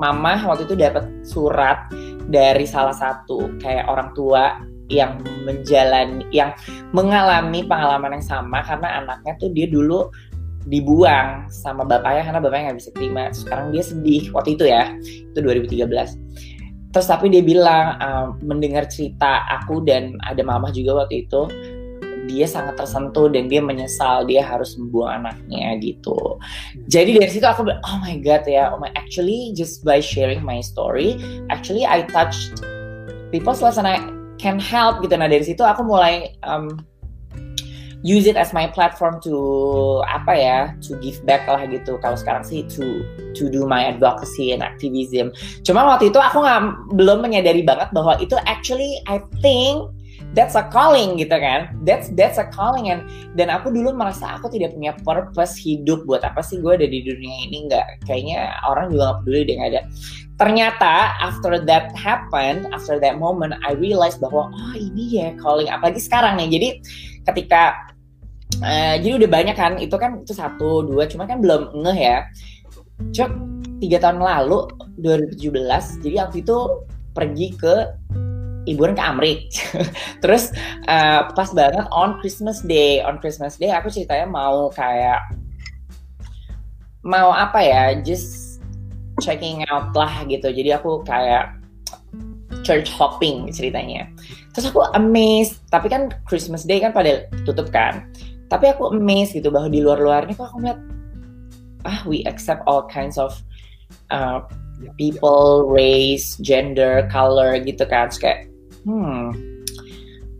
mama 0.00 0.38
waktu 0.48 0.66
itu 0.66 0.74
dapat 0.74 1.06
surat 1.22 1.90
dari 2.30 2.64
salah 2.64 2.94
satu 2.94 3.58
kayak 3.60 3.86
orang 3.90 4.10
tua 4.16 4.58
yang 4.90 5.22
menjalani 5.46 6.26
yang 6.34 6.50
mengalami 6.90 7.62
pengalaman 7.62 8.18
yang 8.18 8.26
sama 8.26 8.58
karena 8.66 9.02
anaknya 9.02 9.38
tuh 9.38 9.54
dia 9.54 9.70
dulu 9.70 10.10
dibuang 10.66 11.48
sama 11.48 11.86
bapaknya 11.86 12.26
karena 12.26 12.40
bapaknya 12.42 12.64
nggak 12.72 12.78
bisa 12.82 12.90
terima. 12.92 13.22
Sekarang 13.30 13.70
dia 13.70 13.82
sedih 13.86 14.28
waktu 14.34 14.58
itu 14.58 14.64
ya 14.66 14.92
itu 15.02 15.38
2013 15.38 16.59
terus 16.90 17.06
tapi 17.06 17.30
dia 17.30 17.42
bilang 17.42 17.98
uh, 18.02 18.26
mendengar 18.42 18.86
cerita 18.90 19.46
aku 19.46 19.82
dan 19.86 20.18
ada 20.26 20.42
mama 20.42 20.74
juga 20.74 21.06
waktu 21.06 21.26
itu 21.26 21.46
dia 22.30 22.46
sangat 22.46 22.78
tersentuh 22.78 23.26
dan 23.26 23.50
dia 23.50 23.58
menyesal 23.58 24.22
dia 24.22 24.44
harus 24.46 24.78
membuang 24.78 25.24
anaknya 25.24 25.74
gitu. 25.82 26.38
Jadi 26.86 27.18
dari 27.18 27.30
situ 27.30 27.42
aku 27.42 27.66
bilang 27.66 27.82
oh 27.82 27.98
my 28.06 28.14
god 28.22 28.46
ya 28.46 28.70
oh 28.70 28.78
my 28.78 28.90
actually 28.94 29.50
just 29.56 29.82
by 29.82 29.98
sharing 29.98 30.38
my 30.46 30.62
story 30.62 31.18
actually 31.50 31.82
I 31.82 32.06
touched 32.06 32.62
people's 33.34 33.58
lives 33.64 33.82
and 33.82 33.88
I 33.88 33.98
can 34.38 34.62
help 34.62 35.02
gitu. 35.02 35.18
Nah 35.18 35.26
dari 35.26 35.42
situ 35.42 35.66
aku 35.66 35.82
mulai 35.82 36.34
um, 36.46 36.78
use 38.02 38.24
it 38.24 38.36
as 38.36 38.52
my 38.56 38.66
platform 38.66 39.20
to 39.20 39.34
apa 40.08 40.32
ya 40.32 40.58
to 40.80 40.96
give 41.04 41.20
back 41.28 41.44
lah 41.44 41.64
gitu. 41.68 42.00
Kalau 42.00 42.16
sekarang 42.16 42.44
sih 42.44 42.64
to 42.72 43.04
to 43.36 43.52
do 43.52 43.68
my 43.68 43.84
advocacy 43.84 44.56
and 44.56 44.64
activism. 44.64 45.32
Cuma 45.62 45.84
waktu 45.84 46.08
itu 46.08 46.16
aku 46.16 46.40
nggak 46.40 46.60
belum 46.96 47.18
menyadari 47.20 47.60
banget 47.60 47.92
bahwa 47.92 48.16
itu 48.18 48.36
actually 48.48 49.00
I 49.04 49.20
think 49.44 49.92
that's 50.34 50.54
a 50.54 50.64
calling 50.70 51.18
gitu 51.18 51.34
kan. 51.34 51.74
That's 51.82 52.10
that's 52.14 52.38
a 52.38 52.46
calling. 52.50 52.90
And 52.90 53.06
dan 53.34 53.50
aku 53.50 53.70
dulu 53.70 53.94
merasa 53.94 54.38
aku 54.38 54.50
tidak 54.50 54.74
punya 54.74 54.94
purpose 55.02 55.58
hidup. 55.58 56.06
Buat 56.06 56.26
apa 56.26 56.40
sih 56.44 56.62
gue 56.62 56.72
ada 56.74 56.86
di 56.86 57.02
dunia 57.02 57.34
ini? 57.50 57.66
Nggak 57.66 58.06
kayaknya 58.06 58.54
orang 58.66 58.94
juga 58.94 59.02
nggak 59.10 59.18
peduli 59.26 59.52
nggak 59.58 59.70
ada. 59.74 59.82
Ternyata 60.40 60.92
after 61.20 61.52
that 61.68 61.92
happen 61.92 62.70
after 62.72 62.96
that 62.96 63.20
moment 63.20 63.52
I 63.66 63.76
realized 63.76 64.22
bahwa 64.22 64.48
oh 64.48 64.74
ini 64.76 65.20
ya 65.20 65.28
calling. 65.38 65.68
Apalagi 65.68 66.00
sekarang 66.00 66.38
nih. 66.38 66.48
Jadi 66.48 66.68
ketika 67.26 67.92
uh, 68.62 68.94
jadi 68.98 69.20
udah 69.20 69.30
banyak 69.30 69.56
kan 69.58 69.72
itu 69.76 69.96
kan 69.98 70.22
itu 70.22 70.32
satu 70.32 70.86
dua 70.86 71.10
cuma 71.10 71.26
kan 71.26 71.42
belum 71.42 71.74
ngeh 71.74 71.98
ya. 71.98 72.18
Cok 73.00 73.30
tiga 73.80 73.96
tahun 73.96 74.20
lalu 74.20 74.68
2017 75.00 76.04
jadi 76.04 76.14
waktu 76.20 76.44
itu 76.44 76.58
pergi 77.16 77.48
ke 77.56 77.74
liburan 78.68 78.96
ke 78.96 79.02
Amrik. 79.02 79.40
Terus 80.24 80.52
uh, 80.88 81.30
pas 81.32 81.48
banget 81.52 81.86
on 81.92 82.20
Christmas 82.20 82.60
Day. 82.60 83.00
On 83.00 83.16
Christmas 83.16 83.56
Day 83.56 83.72
aku 83.72 83.88
ceritanya 83.88 84.28
mau 84.28 84.68
kayak 84.72 85.20
mau 87.00 87.32
apa 87.32 87.60
ya 87.64 87.84
just 88.04 88.60
checking 89.24 89.64
out 89.72 89.92
lah 89.96 90.24
gitu. 90.28 90.52
Jadi 90.52 90.76
aku 90.76 91.00
kayak 91.04 91.56
church 92.66 92.92
hopping 92.92 93.48
ceritanya. 93.48 94.08
Terus 94.52 94.68
aku 94.68 94.84
amazed 94.92 95.62
tapi 95.72 95.88
kan 95.88 96.12
Christmas 96.28 96.66
Day 96.68 96.82
kan 96.82 96.92
pada 96.92 97.24
tutup 97.48 97.72
kan. 97.72 98.08
Tapi 98.50 98.74
aku 98.74 98.92
amazed 98.92 99.38
gitu 99.38 99.48
bahwa 99.48 99.70
di 99.70 99.80
luar-luar 99.80 100.26
ini 100.26 100.34
kok 100.36 100.50
aku 100.52 100.58
ngeliat 100.60 100.80
ah 101.88 102.04
we 102.04 102.20
accept 102.28 102.60
all 102.68 102.84
kinds 102.84 103.16
of 103.16 103.32
uh, 104.12 104.44
people, 105.00 105.68
race, 105.68 106.36
gender, 106.40 107.08
color 107.08 107.56
gitu 107.62 107.86
kan. 107.88 108.12
Terus 108.12 108.20
kayak 108.20 108.49
hmm 108.84 109.24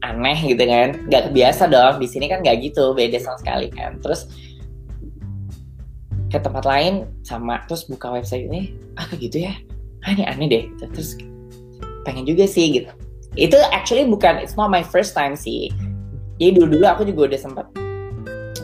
aneh 0.00 0.38
gitu 0.48 0.64
kan. 0.64 0.96
Gak 1.12 1.29
kebiasa 1.29 1.68
dong. 1.68 2.00
Di 2.00 2.09
sini 2.09 2.24
kan 2.24 2.40
gak 2.40 2.64
gitu, 2.64 2.96
beda 2.96 3.20
sama 3.20 3.37
sekali 3.37 3.68
kan. 3.68 4.00
Terus 4.00 4.33
ke 6.31 6.38
tempat 6.38 6.62
lain 6.62 7.11
sama 7.26 7.66
terus 7.66 7.85
buka 7.90 8.07
website 8.14 8.46
ini 8.46 8.79
ah 8.94 9.05
kayak 9.11 9.20
gitu 9.26 9.50
ya 9.50 9.55
ah 10.07 10.14
ini 10.14 10.22
aneh 10.24 10.46
deh 10.46 10.64
gitu. 10.70 10.85
terus 10.94 11.18
pengen 12.07 12.22
juga 12.22 12.46
sih 12.46 12.70
gitu 12.70 12.90
itu 13.35 13.59
actually 13.74 14.07
bukan 14.07 14.38
it's 14.38 14.55
not 14.55 14.70
my 14.70 14.81
first 14.81 15.12
time 15.12 15.35
sih 15.35 15.74
jadi 16.38 16.57
dulu 16.62 16.79
dulu 16.79 16.87
aku 16.87 17.03
juga 17.03 17.35
udah 17.35 17.40
sempat 17.42 17.66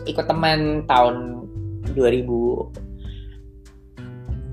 ikut 0.06 0.24
teman 0.30 0.86
tahun 0.86 1.42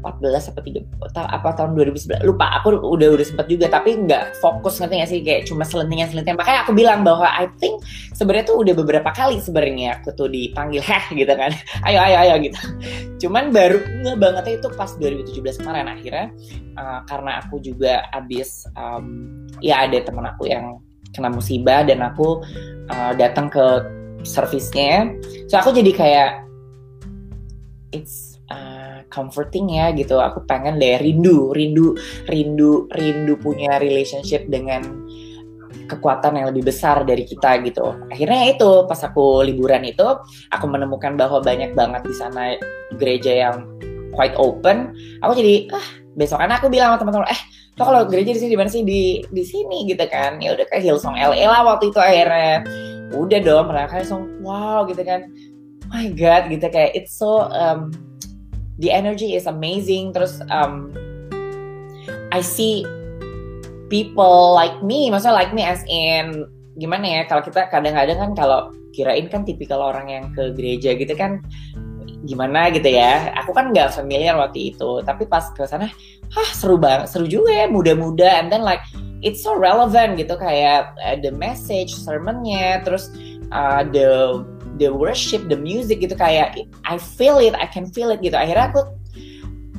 2014 0.03 0.51
apa 0.51 0.59
tiga 0.59 0.79
apa 1.15 1.49
tahun 1.55 1.71
2011 1.79 2.27
lupa 2.27 2.59
aku 2.59 2.75
udah 2.75 3.07
udah 3.15 3.25
sempat 3.25 3.47
juga 3.47 3.71
tapi 3.71 3.95
nggak 4.03 4.37
fokus 4.43 4.83
ngerti 4.83 4.95
gak 4.99 5.09
sih 5.09 5.19
kayak 5.23 5.41
cuma 5.47 5.63
selentingan 5.63 6.11
selentingan. 6.11 6.37
Makanya 6.43 6.59
aku 6.67 6.71
bilang 6.75 7.07
bahwa 7.07 7.25
I 7.31 7.47
think 7.57 7.79
sebenarnya 8.11 8.51
tuh 8.51 8.57
udah 8.61 8.73
beberapa 8.75 9.09
kali 9.15 9.39
sebenarnya 9.39 10.03
aku 10.03 10.11
tuh 10.13 10.27
dipanggil 10.27 10.83
heh 10.89 11.05
gitu 11.15 11.33
kan. 11.33 11.55
Ayo 11.87 11.99
ayo 12.03 12.17
ayo 12.27 12.33
gitu. 12.43 12.59
Cuman 13.27 13.55
baru 13.55 13.79
nggak 13.79 14.17
banget 14.19 14.45
itu 14.59 14.67
pas 14.75 14.91
2017 14.99 15.63
kemarin 15.63 15.87
akhirnya 15.87 16.27
uh, 16.75 16.99
karena 17.07 17.39
aku 17.39 17.63
juga 17.63 18.03
abis 18.11 18.67
um, 18.75 19.47
ya 19.63 19.87
ada 19.87 20.03
teman 20.03 20.27
aku 20.27 20.51
yang 20.51 20.83
kena 21.13 21.29
musibah 21.29 21.85
dan 21.85 22.01
aku 22.03 22.43
uh, 22.91 23.13
datang 23.15 23.47
ke 23.47 23.63
servisnya. 24.27 25.13
So 25.47 25.59
aku 25.59 25.71
jadi 25.71 25.91
kayak 25.93 26.31
it's 27.93 28.32
comforting 29.13 29.77
ya 29.77 29.93
gitu. 29.93 30.17
Aku 30.17 30.41
pengen 30.49 30.81
deh 30.81 30.97
rindu 30.97 31.53
rindu 31.53 31.93
rindu 32.25 32.89
rindu 32.97 33.37
punya 33.37 33.77
relationship 33.77 34.49
dengan 34.49 35.05
kekuatan 35.85 36.39
yang 36.39 36.49
lebih 36.49 36.73
besar 36.73 37.05
dari 37.05 37.27
kita 37.27 37.61
gitu. 37.61 37.93
Akhirnya 38.09 38.49
itu 38.49 38.89
pas 38.89 38.97
aku 39.05 39.45
liburan 39.45 39.85
itu 39.85 40.05
aku 40.49 40.65
menemukan 40.65 41.13
bahwa 41.13 41.43
banyak 41.43 41.77
banget 41.77 42.01
di 42.01 42.15
sana 42.17 42.57
gereja 42.97 43.49
yang 43.49 43.69
quite 44.15 44.33
open. 44.37 44.93
Aku 45.21 45.37
jadi 45.37 45.69
ah 45.73 45.87
besok 46.13 46.41
kan 46.41 46.53
aku 46.53 46.69
bilang 46.69 46.93
sama 46.93 46.99
teman-teman 47.01 47.29
eh 47.33 47.41
lo 47.73 47.83
kalau 47.89 48.01
gereja 48.05 48.37
di 48.37 48.39
sini 48.39 48.51
di 48.53 48.59
mana 48.59 48.69
sih? 48.69 48.81
Di 48.85 49.25
di 49.33 49.43
sini 49.43 49.89
gitu 49.89 50.05
kan. 50.09 50.37
Ya 50.41 50.53
udah 50.53 50.65
kayak 50.69 50.83
Hillsong 50.85 51.17
LA 51.17 51.45
lah 51.49 51.61
waktu 51.65 51.89
itu 51.89 51.99
akhirnya. 51.99 52.63
Udah 53.13 53.39
dong 53.45 53.69
mereka 53.69 54.01
langsung 54.01 54.29
wow 54.41 54.85
gitu 54.89 55.01
kan. 55.05 55.29
My 55.89 56.09
god 56.13 56.49
gitu. 56.49 56.65
Kayak 56.69 56.97
it's 56.97 57.13
so 57.17 57.49
um, 57.49 57.93
the 58.79 58.89
energy 58.89 59.35
is 59.35 59.45
amazing. 59.45 60.13
Terus 60.13 60.41
um, 60.49 60.93
I 62.33 62.41
see 62.41 62.85
people 63.91 64.57
like 64.57 64.81
me 64.81 65.13
maksudnya 65.13 65.37
like 65.37 65.53
me 65.53 65.61
as 65.61 65.85
in 65.85 66.49
gimana 66.81 67.05
ya 67.05 67.21
kalau 67.29 67.45
kita 67.45 67.69
kadang-kadang 67.69 68.17
kan 68.17 68.31
kalau 68.33 68.59
kirain 68.89 69.29
kan 69.29 69.45
tipikal 69.45 69.77
orang 69.81 70.09
yang 70.09 70.25
ke 70.33 70.49
gereja 70.57 70.97
gitu 70.97 71.13
kan 71.13 71.41
gimana 72.25 72.71
gitu 72.73 72.89
ya. 72.89 73.35
Aku 73.43 73.53
kan 73.53 73.69
nggak 73.69 73.93
familiar 73.93 74.33
waktu 74.39 74.73
itu 74.73 75.03
tapi 75.05 75.29
pas 75.29 75.51
ke 75.53 75.67
sana 75.67 75.91
hah 76.33 76.49
seru 76.55 76.79
banget 76.81 77.13
seru 77.13 77.29
juga 77.29 77.53
ya 77.53 77.65
muda-muda. 77.69 78.41
And 78.41 78.49
then 78.49 78.65
like 78.65 78.81
it's 79.23 79.39
so 79.39 79.55
relevant 79.55 80.19
gitu 80.19 80.35
kayak 80.35 80.97
uh, 80.99 81.17
the 81.21 81.31
message 81.31 81.95
sermonnya 81.95 82.81
terus 82.83 83.13
uh, 83.53 83.85
the 83.87 84.41
the 84.81 84.89
worship 84.89 85.45
the 85.49 85.57
music 85.57 86.01
gitu 86.01 86.17
kayak 86.17 86.57
I 86.85 86.95
feel 86.97 87.37
it 87.37 87.53
I 87.53 87.69
can 87.69 87.89
feel 87.89 88.09
it 88.09 88.21
gitu. 88.21 88.33
Akhirnya 88.33 88.73
aku 88.73 88.81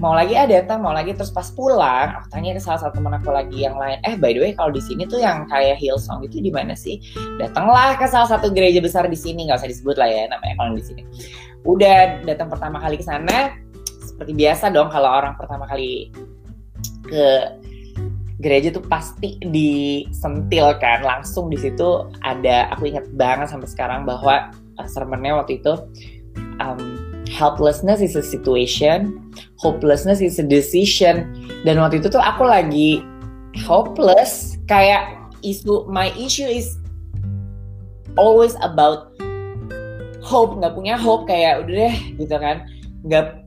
mau 0.02 0.10
lagi 0.10 0.34
ada 0.34 0.62
datang 0.62 0.82
mau 0.82 0.94
lagi. 0.94 1.14
Terus 1.14 1.30
pas 1.30 1.50
pulang 1.54 2.18
aku 2.18 2.26
tanya 2.30 2.54
ke 2.54 2.62
salah 2.62 2.80
satu 2.82 2.98
teman 2.98 3.14
aku 3.18 3.30
lagi 3.30 3.66
yang 3.66 3.78
lain 3.78 3.98
eh 4.06 4.14
by 4.18 4.34
the 4.34 4.40
way 4.42 4.52
kalau 4.54 4.74
di 4.74 4.82
sini 4.82 5.06
tuh 5.06 5.22
yang 5.22 5.46
kayak 5.50 5.78
Hillsong 5.78 6.26
itu 6.26 6.42
di 6.42 6.50
mana 6.50 6.74
sih? 6.78 6.98
Datanglah 7.38 7.98
ke 7.98 8.06
salah 8.10 8.28
satu 8.30 8.50
gereja 8.50 8.78
besar 8.82 9.06
di 9.06 9.18
sini. 9.18 9.46
Nggak 9.46 9.64
usah 9.64 9.70
disebut 9.70 9.96
lah 9.98 10.10
ya 10.10 10.30
namanya 10.30 10.54
kalau 10.58 10.74
di 10.78 10.84
sini. 10.84 11.02
Udah 11.64 12.20
datang 12.28 12.52
pertama 12.52 12.78
kali 12.82 13.00
ke 13.00 13.04
sana 13.06 13.56
seperti 14.02 14.36
biasa 14.36 14.70
dong 14.70 14.92
kalau 14.92 15.10
orang 15.10 15.34
pertama 15.34 15.66
kali 15.66 16.12
ke 17.08 17.26
gereja 18.42 18.74
tuh 18.74 18.84
pasti 18.84 19.40
disentil 19.40 20.74
kan. 20.78 21.00
Langsung 21.02 21.48
di 21.48 21.56
situ 21.56 22.10
ada 22.20 22.68
aku 22.74 22.90
ingat 22.90 23.08
banget 23.14 23.48
sampai 23.50 23.70
sekarang 23.70 24.04
bahwa 24.04 24.52
sermonnya 24.90 25.38
waktu 25.38 25.62
itu 25.62 25.74
um, 26.58 26.80
helplessness 27.30 28.02
is 28.02 28.18
a 28.18 28.24
situation 28.24 29.24
hopelessness 29.58 30.20
is 30.20 30.38
a 30.38 30.46
decision. 30.46 31.32
Dan 31.64 31.80
waktu 31.80 32.04
itu 32.04 32.12
tuh 32.12 32.22
aku 32.22 32.44
lagi 32.46 33.02
hopeless 33.64 34.60
kayak 34.68 35.16
isu 35.40 35.86
my 35.88 36.10
issue 36.18 36.46
is 36.46 36.76
always 38.20 38.52
about 38.60 39.14
hope. 40.20 40.58
Nggak 40.60 40.74
punya 40.76 40.94
hope 41.00 41.24
kayak 41.24 41.64
udah 41.64 41.88
deh 41.88 41.96
gitu 42.20 42.36
kan. 42.36 42.68
Nggak 43.06 43.40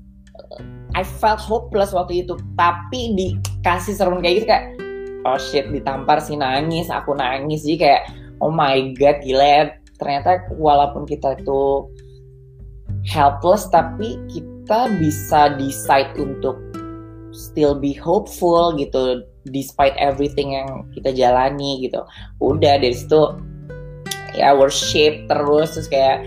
I 0.98 1.06
felt 1.06 1.38
hopeless 1.38 1.94
waktu 1.94 2.26
itu. 2.26 2.34
Tapi 2.58 3.14
dikasih 3.14 3.94
sermon 3.94 4.26
kayak 4.26 4.44
gitu 4.44 4.48
kayak 4.50 4.66
oh 5.28 5.38
shit 5.38 5.70
ditampar 5.70 6.18
sih 6.18 6.40
nangis 6.40 6.90
aku 6.90 7.14
nangis. 7.14 7.62
Jadi 7.62 7.78
kayak 7.78 8.02
oh 8.42 8.50
my 8.50 8.96
god 8.98 9.22
gila 9.22 9.46
ya 9.46 9.64
ternyata 9.98 10.46
walaupun 10.58 11.06
kita 11.06 11.38
itu 11.38 11.90
helpless 13.06 13.70
tapi 13.70 14.18
kita 14.30 14.92
bisa 14.98 15.58
decide 15.58 16.12
untuk 16.18 16.58
still 17.34 17.78
be 17.78 17.94
hopeful 17.94 18.74
gitu 18.76 19.24
despite 19.54 19.96
everything 19.96 20.58
yang 20.58 20.84
kita 20.92 21.14
jalani 21.14 21.82
gitu. 21.86 22.04
Udah 22.42 22.82
dari 22.82 22.94
situ 22.94 23.38
ya 24.36 24.54
worship 24.54 25.26
terus 25.32 25.74
terus 25.74 25.90
kayak 25.90 26.22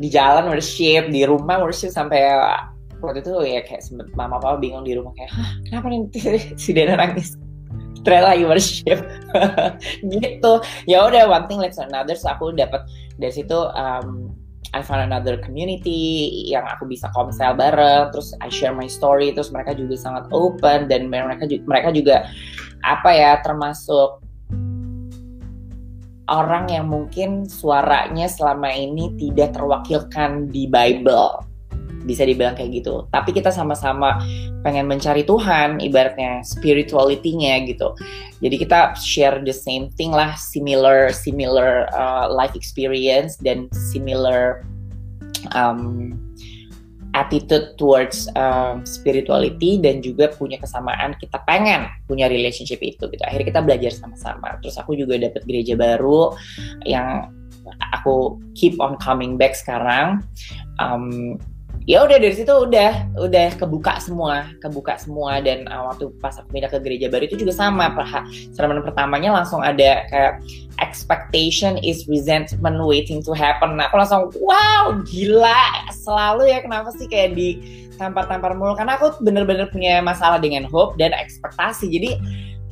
di 0.00 0.08
jalan 0.08 0.48
worship 0.48 1.12
di 1.12 1.28
rumah 1.28 1.60
worship 1.60 1.92
sampai 1.92 2.32
waktu 3.04 3.20
itu 3.20 3.32
ya 3.44 3.60
kayak 3.64 3.84
mama 4.16 4.40
papa 4.40 4.60
bingung 4.60 4.84
di 4.84 4.96
rumah 4.96 5.12
kayak 5.16 5.32
Hah, 5.32 5.50
kenapa 5.68 5.86
nih? 5.92 6.08
Si 6.60 6.72
Dana 6.72 6.96
nangis 6.96 7.36
ternyata 8.00 8.32
lagi 8.32 8.44
worship 8.48 9.00
gitu. 10.02 10.52
Ya 10.88 11.04
udah 11.04 11.28
one 11.28 11.46
thing 11.46 11.60
leads 11.60 11.76
another. 11.76 12.16
So 12.16 12.32
aku 12.32 12.56
dapat 12.56 12.86
dari 13.20 13.32
situ 13.32 13.56
um, 13.76 14.32
I 14.70 14.86
found 14.86 15.02
another 15.02 15.34
community 15.42 16.30
yang 16.46 16.62
aku 16.64 16.86
bisa 16.86 17.10
komsel 17.12 17.58
bareng. 17.58 18.14
Terus 18.14 18.32
I 18.38 18.48
share 18.48 18.72
my 18.72 18.86
story. 18.86 19.34
Terus 19.34 19.50
mereka 19.50 19.74
juga 19.74 19.98
sangat 19.98 20.30
open. 20.30 20.86
Dan 20.86 21.10
mereka 21.10 21.44
juga, 21.44 21.62
mereka 21.66 21.88
juga 21.90 22.16
apa 22.86 23.10
ya 23.12 23.42
termasuk 23.42 24.22
orang 26.30 26.70
yang 26.70 26.86
mungkin 26.86 27.50
suaranya 27.50 28.30
selama 28.30 28.70
ini 28.70 29.10
tidak 29.18 29.58
terwakilkan 29.58 30.46
di 30.46 30.70
Bible. 30.70 31.49
Bisa 32.04 32.24
dibilang 32.24 32.56
kayak 32.56 32.82
gitu. 32.82 33.08
Tapi 33.12 33.30
kita 33.36 33.52
sama-sama 33.52 34.20
pengen 34.64 34.88
mencari 34.88 35.24
Tuhan, 35.24 35.80
ibaratnya 35.80 36.44
spirituality-nya 36.44 37.64
gitu. 37.68 37.92
Jadi 38.40 38.56
kita 38.56 38.96
share 38.96 39.40
the 39.44 39.54
same 39.54 39.92
thing 39.94 40.12
lah, 40.12 40.36
similar 40.36 41.12
similar 41.12 41.88
uh, 41.92 42.28
life 42.32 42.56
experience 42.56 43.36
dan 43.40 43.68
similar 43.72 44.64
um, 45.54 46.16
attitude 47.14 47.74
towards 47.74 48.30
um, 48.38 48.86
spirituality 48.86 49.82
dan 49.82 49.98
juga 49.98 50.30
punya 50.30 50.58
kesamaan 50.62 51.18
kita 51.18 51.42
pengen 51.42 51.90
punya 52.06 52.30
relationship 52.30 52.78
itu 52.78 53.10
gitu 53.10 53.22
akhirnya 53.26 53.50
kita 53.50 53.62
belajar 53.66 53.90
sama-sama 53.90 54.54
terus 54.62 54.78
aku 54.78 54.94
juga 54.94 55.18
dapat 55.18 55.42
gereja 55.42 55.74
baru 55.74 56.34
yang 56.86 57.34
aku 57.94 58.38
keep 58.54 58.78
on 58.78 58.94
coming 59.02 59.34
back 59.34 59.58
sekarang 59.58 60.22
um, 60.78 61.34
ya 61.88 62.04
udah 62.04 62.20
dari 62.20 62.36
situ 62.36 62.52
udah 62.52 62.92
udah 63.16 63.48
kebuka 63.56 63.96
semua 64.00 64.48
kebuka 64.60 65.00
semua. 65.00 65.40
Dan 65.40 65.64
uh, 65.68 65.88
waktu 65.92 66.12
pas 66.20 66.36
aku 66.36 66.52
pindah 66.52 66.70
ke 66.72 66.78
gereja 66.80 67.06
baru 67.08 67.28
itu 67.28 67.40
juga 67.40 67.56
sama. 67.56 67.92
Sermon 68.52 68.84
pertamanya 68.84 69.32
langsung 69.32 69.64
ada 69.64 70.04
kayak 70.12 70.44
expectation 70.80 71.80
is 71.80 72.04
resentment 72.08 72.80
waiting 72.80 73.24
to 73.24 73.32
happen. 73.32 73.80
Nah, 73.80 73.88
aku 73.88 74.00
langsung 74.00 74.32
wow 74.40 74.96
gila 75.08 75.88
selalu 75.92 76.52
ya 76.52 76.64
kenapa 76.64 76.92
sih 76.96 77.08
kayak 77.08 77.36
di 77.36 77.48
tampar-tampar 78.00 78.56
mulu? 78.56 78.76
Karena 78.76 78.96
aku 78.96 79.20
bener-bener 79.20 79.68
punya 79.68 80.00
masalah 80.00 80.40
dengan 80.40 80.64
hope 80.68 80.96
dan 80.96 81.12
ekspektasi. 81.12 81.88
Jadi 81.92 82.16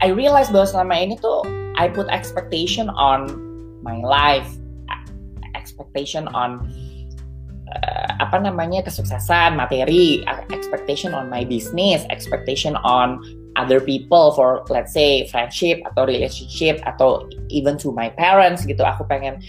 I 0.01 0.15
realize 0.15 0.49
bahwa 0.49 0.65
selama 0.65 0.95
ini 0.97 1.15
tuh 1.21 1.45
I 1.77 1.91
put 1.91 2.09
expectation 2.09 2.89
on 2.93 3.29
my 3.85 4.01
life 4.01 4.49
expectation 5.69 6.27
on 6.33 6.65
apa 8.19 8.37
namanya 8.43 8.83
kesuksesan 8.83 9.55
materi 9.55 10.27
expectation 10.51 11.15
on 11.15 11.31
my 11.31 11.47
business 11.47 12.03
expectation 12.11 12.75
on 12.83 13.23
other 13.59 13.83
people 13.83 14.31
for 14.33 14.63
let's 14.71 14.95
say 14.95 15.27
friendship 15.27 15.83
atau 15.83 16.07
relationship 16.07 16.79
atau 16.87 17.27
even 17.51 17.75
to 17.75 17.91
my 17.91 18.09
parents 18.15 18.63
gitu. 18.63 18.81
Aku 18.87 19.03
pengen 19.11 19.43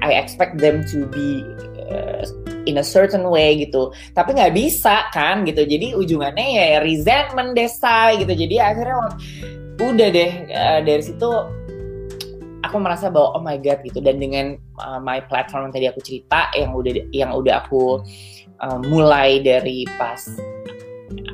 I 0.00 0.16
expect 0.16 0.58
them 0.58 0.80
to 0.88 1.04
be 1.12 1.44
uh, 1.92 2.24
in 2.64 2.80
a 2.80 2.84
certain 2.84 3.28
way 3.28 3.60
gitu. 3.60 3.92
Tapi 4.16 4.32
nggak 4.32 4.56
bisa 4.56 5.12
kan 5.12 5.44
gitu. 5.44 5.68
Jadi 5.68 5.92
ujungannya 5.92 6.46
ya 6.56 6.66
resentment 6.80 7.52
desa 7.52 8.16
gitu. 8.16 8.32
Jadi 8.32 8.56
akhirnya 8.56 9.12
udah 9.80 10.08
deh 10.12 10.32
uh, 10.52 10.80
dari 10.80 11.02
situ 11.04 11.28
aku 12.66 12.76
merasa 12.80 13.08
bahwa 13.08 13.38
oh 13.38 13.42
my 13.42 13.56
god 13.60 13.80
gitu. 13.84 14.00
Dan 14.00 14.20
dengan 14.20 14.56
uh, 14.80 15.00
my 15.00 15.22
platform 15.26 15.68
yang 15.68 15.74
tadi 15.74 15.86
aku 15.88 16.00
cerita 16.04 16.50
yang 16.56 16.72
udah 16.74 16.92
yang 17.10 17.30
udah 17.32 17.64
aku 17.64 18.00
uh, 18.60 18.78
mulai 18.88 19.40
dari 19.40 19.84
pas 19.98 20.20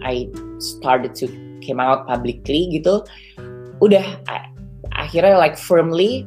I 0.02 0.30
started 0.58 1.12
to 1.20 1.28
came 1.60 1.82
out 1.82 2.06
publicly 2.06 2.70
gitu 2.70 3.02
udah 3.82 4.06
I, 4.30 4.48
akhirnya 4.94 5.34
like 5.34 5.58
firmly 5.58 6.22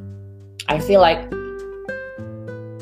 I 0.68 0.76
feel 0.76 1.00
like 1.00 1.24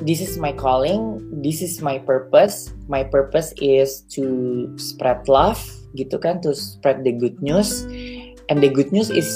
this 0.02 0.18
is 0.18 0.37
my 0.37 0.50
calling 0.50 1.22
this 1.40 1.62
is 1.62 1.78
my 1.81 2.02
purpose 2.02 2.74
my 2.90 3.07
purpose 3.07 3.54
is 3.62 4.02
to 4.12 4.66
spread 4.76 5.24
love 5.31 5.62
gitu 5.96 6.20
kan 6.20 6.42
to 6.44 6.52
spread 6.52 7.04
the 7.07 7.14
good 7.14 7.38
news. 7.40 7.87
And 8.48 8.61
the 8.61 8.68
good 8.68 8.92
news 8.92 9.12
is 9.12 9.28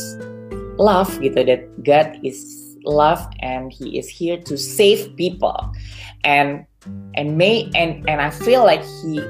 love 0.80 1.12
gitu 1.20 1.44
that 1.44 1.68
God 1.84 2.16
is 2.24 2.40
love 2.84 3.22
and 3.40 3.72
he 3.72 3.98
is 3.98 4.08
here 4.08 4.38
to 4.48 4.56
save 4.56 5.16
people. 5.16 5.56
And 6.24 6.66
and 7.14 7.38
may 7.38 7.70
and 7.74 8.02
and 8.10 8.18
i 8.18 8.30
feel 8.30 8.64
like 8.64 8.82
he 8.82 9.22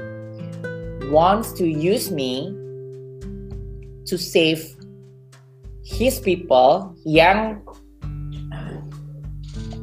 wants 1.13 1.53
to 1.53 1.67
use 1.67 2.09
me 2.09 2.49
to 4.05 4.17
save 4.17 4.65
his 5.85 6.17
people 6.19 6.95
yang 7.05 7.61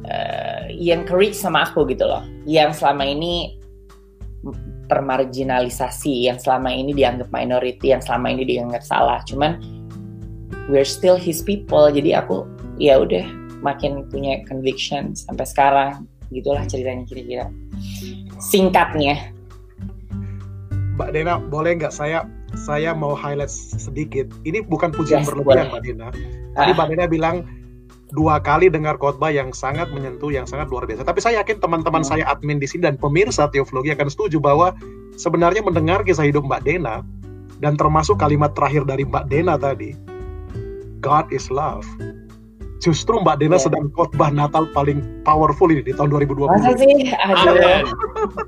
uh, 0.05 0.67
yang 0.73 1.07
kerja 1.07 1.31
sama 1.47 1.63
aku 1.65 1.87
gitu 1.87 2.03
loh. 2.03 2.25
Yang 2.43 2.83
selama 2.83 3.05
ini 3.07 3.57
termarginalisasi 4.91 6.27
yang 6.27 6.41
selama 6.41 6.73
ini 6.73 6.91
dianggap 6.91 7.31
minority 7.31 7.95
yang 7.95 8.03
selama 8.03 8.33
ini 8.33 8.43
dianggap 8.43 8.83
salah. 8.83 9.23
Cuman 9.23 9.61
we're 10.67 10.87
still 10.87 11.15
his 11.15 11.39
people. 11.39 11.87
Jadi 11.87 12.11
aku 12.17 12.43
ya 12.75 12.99
udah 12.99 13.23
makin 13.61 14.05
punya 14.09 14.41
conviction 14.45 15.13
sampai 15.13 15.45
sekarang 15.45 15.93
gitulah 16.33 16.63
ceritanya 16.65 17.05
kira-kira 17.05 17.45
singkatnya 18.41 19.31
Mbak 20.99 21.09
Dena 21.15 21.39
boleh 21.39 21.79
nggak 21.79 21.93
saya 21.93 22.27
saya 22.53 22.91
mau 22.91 23.15
highlight 23.15 23.51
sedikit 23.53 24.27
ini 24.43 24.59
bukan 24.59 24.91
pujian 24.91 25.23
yes, 25.23 25.27
berlebihan 25.29 25.71
Mbak 25.71 25.81
Dena 25.81 26.07
tadi 26.55 26.71
ah. 26.71 26.75
Mbak 26.75 26.87
Dena 26.91 27.05
bilang 27.07 27.35
dua 28.11 28.43
kali 28.43 28.67
dengar 28.67 28.99
khotbah 28.99 29.31
yang 29.31 29.55
sangat 29.55 29.87
menyentuh, 29.89 30.29
yang 30.29 30.43
sangat 30.43 30.67
luar 30.67 30.83
biasa. 30.83 31.07
Tapi 31.07 31.23
saya 31.23 31.41
yakin 31.41 31.63
teman-teman 31.63 32.03
Hmm. 32.03 32.11
saya 32.11 32.23
admin 32.27 32.59
di 32.59 32.67
sini 32.67 32.83
dan 32.85 32.99
pemirsa 32.99 33.47
Teoflogi 33.47 33.95
akan 33.95 34.11
setuju 34.11 34.37
bahwa 34.43 34.75
sebenarnya 35.15 35.63
mendengar 35.63 36.03
kisah 36.03 36.27
hidup 36.27 36.43
Mbak 36.43 36.61
Dena 36.67 37.07
dan 37.63 37.79
termasuk 37.79 38.19
kalimat 38.19 38.51
terakhir 38.51 38.83
dari 38.83 39.07
Mbak 39.07 39.25
Dena 39.31 39.55
tadi, 39.55 39.95
God 40.99 41.31
is 41.31 41.47
love. 41.47 41.87
Justru 42.81 43.21
Mbak 43.21 43.37
Dena 43.37 43.61
Iya. 43.61 43.69
sedang 43.69 43.93
khotbah 43.93 44.33
Natal 44.33 44.65
paling 44.73 45.05
powerful 45.21 45.69
ini 45.69 45.85
di 45.85 45.93
tahun 45.93 46.09
2020. 46.17 46.49
Masa 46.49 46.73
sih? 46.73 47.13
Aduh. 47.13 47.53
Amin. 47.53 47.83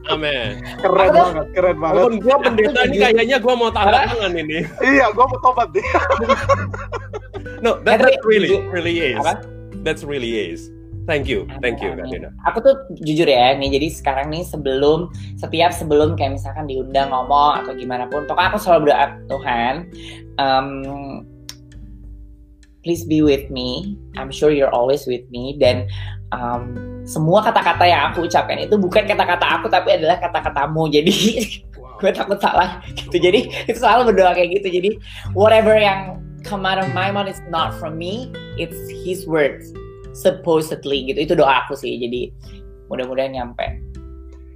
Amin. 0.10 0.50
Keren 0.82 1.10
banget, 1.14 1.48
keren 1.54 1.78
banget. 1.78 1.96
Walaupun 2.02 2.16
gua 2.26 2.38
pendeta 2.42 2.80
ini 2.90 2.98
kayaknya 2.98 3.38
gua 3.38 3.54
mau 3.54 3.70
tanda 3.70 4.10
tangan 4.10 4.34
ini. 4.34 4.66
Iya, 4.82 5.14
gua 5.14 5.30
mau 5.30 5.38
tobat 5.38 5.70
nih. 5.78 5.86
No, 7.62 7.78
that, 7.86 8.02
that 8.02 8.18
really, 8.26 8.60
really 8.74 9.14
is. 9.14 9.22
Apa? 9.22 9.46
That's 9.86 10.02
really 10.02 10.36
is. 10.52 10.74
Thank 11.04 11.28
you, 11.28 11.44
thank 11.60 11.84
you. 11.84 11.92
Dina. 12.00 12.32
Aku 12.48 12.64
tuh 12.64 12.80
jujur 13.04 13.28
ya, 13.28 13.52
nih 13.60 13.76
jadi 13.76 13.92
sekarang 13.92 14.32
nih 14.32 14.48
sebelum 14.48 15.12
setiap 15.36 15.76
sebelum 15.76 16.16
kayak 16.16 16.40
misalkan 16.40 16.64
diundang 16.64 17.12
ngomong 17.12 17.60
atau 17.60 17.76
gimana 17.76 18.08
pun, 18.08 18.24
pokoknya 18.24 18.56
aku 18.56 18.60
selalu 18.64 18.80
berdoa 18.88 19.06
Tuhan, 19.28 19.74
um, 20.40 20.68
please 22.84 23.08
be 23.08 23.24
with 23.24 23.48
me. 23.50 23.98
I'm 24.20 24.30
sure 24.30 24.52
you're 24.52 24.72
always 24.72 25.08
with 25.08 25.24
me 25.32 25.56
dan 25.58 25.88
um, 26.36 26.76
semua 27.08 27.42
kata-kata 27.42 27.88
yang 27.88 28.12
aku 28.12 28.28
ucapkan 28.28 28.60
itu 28.60 28.76
bukan 28.76 29.08
kata-kata 29.08 29.60
aku 29.60 29.72
tapi 29.72 29.98
adalah 29.98 30.20
kata-katamu. 30.20 30.88
Jadi 30.96 31.16
gue 31.74 32.12
takut 32.12 32.38
salah 32.44 32.84
gitu. 32.94 33.18
Jadi 33.18 33.50
itu 33.72 33.80
selalu 33.80 34.14
berdoa 34.14 34.36
kayak 34.36 34.62
gitu. 34.62 34.68
Jadi 34.70 34.90
whatever 35.34 35.74
yang 35.74 36.20
come 36.44 36.68
out 36.68 36.78
of 36.78 36.92
my 36.92 37.10
mouth 37.10 37.32
is 37.32 37.40
not 37.48 37.72
from 37.80 37.96
me, 37.96 38.30
it's 38.60 38.78
His 38.92 39.24
words 39.24 39.72
supposedly 40.12 41.08
gitu. 41.08 41.24
Itu 41.24 41.34
doa 41.40 41.66
aku 41.66 41.80
sih. 41.80 41.96
Jadi 41.98 42.30
mudah-mudahan 42.92 43.34
nyampe 43.34 43.93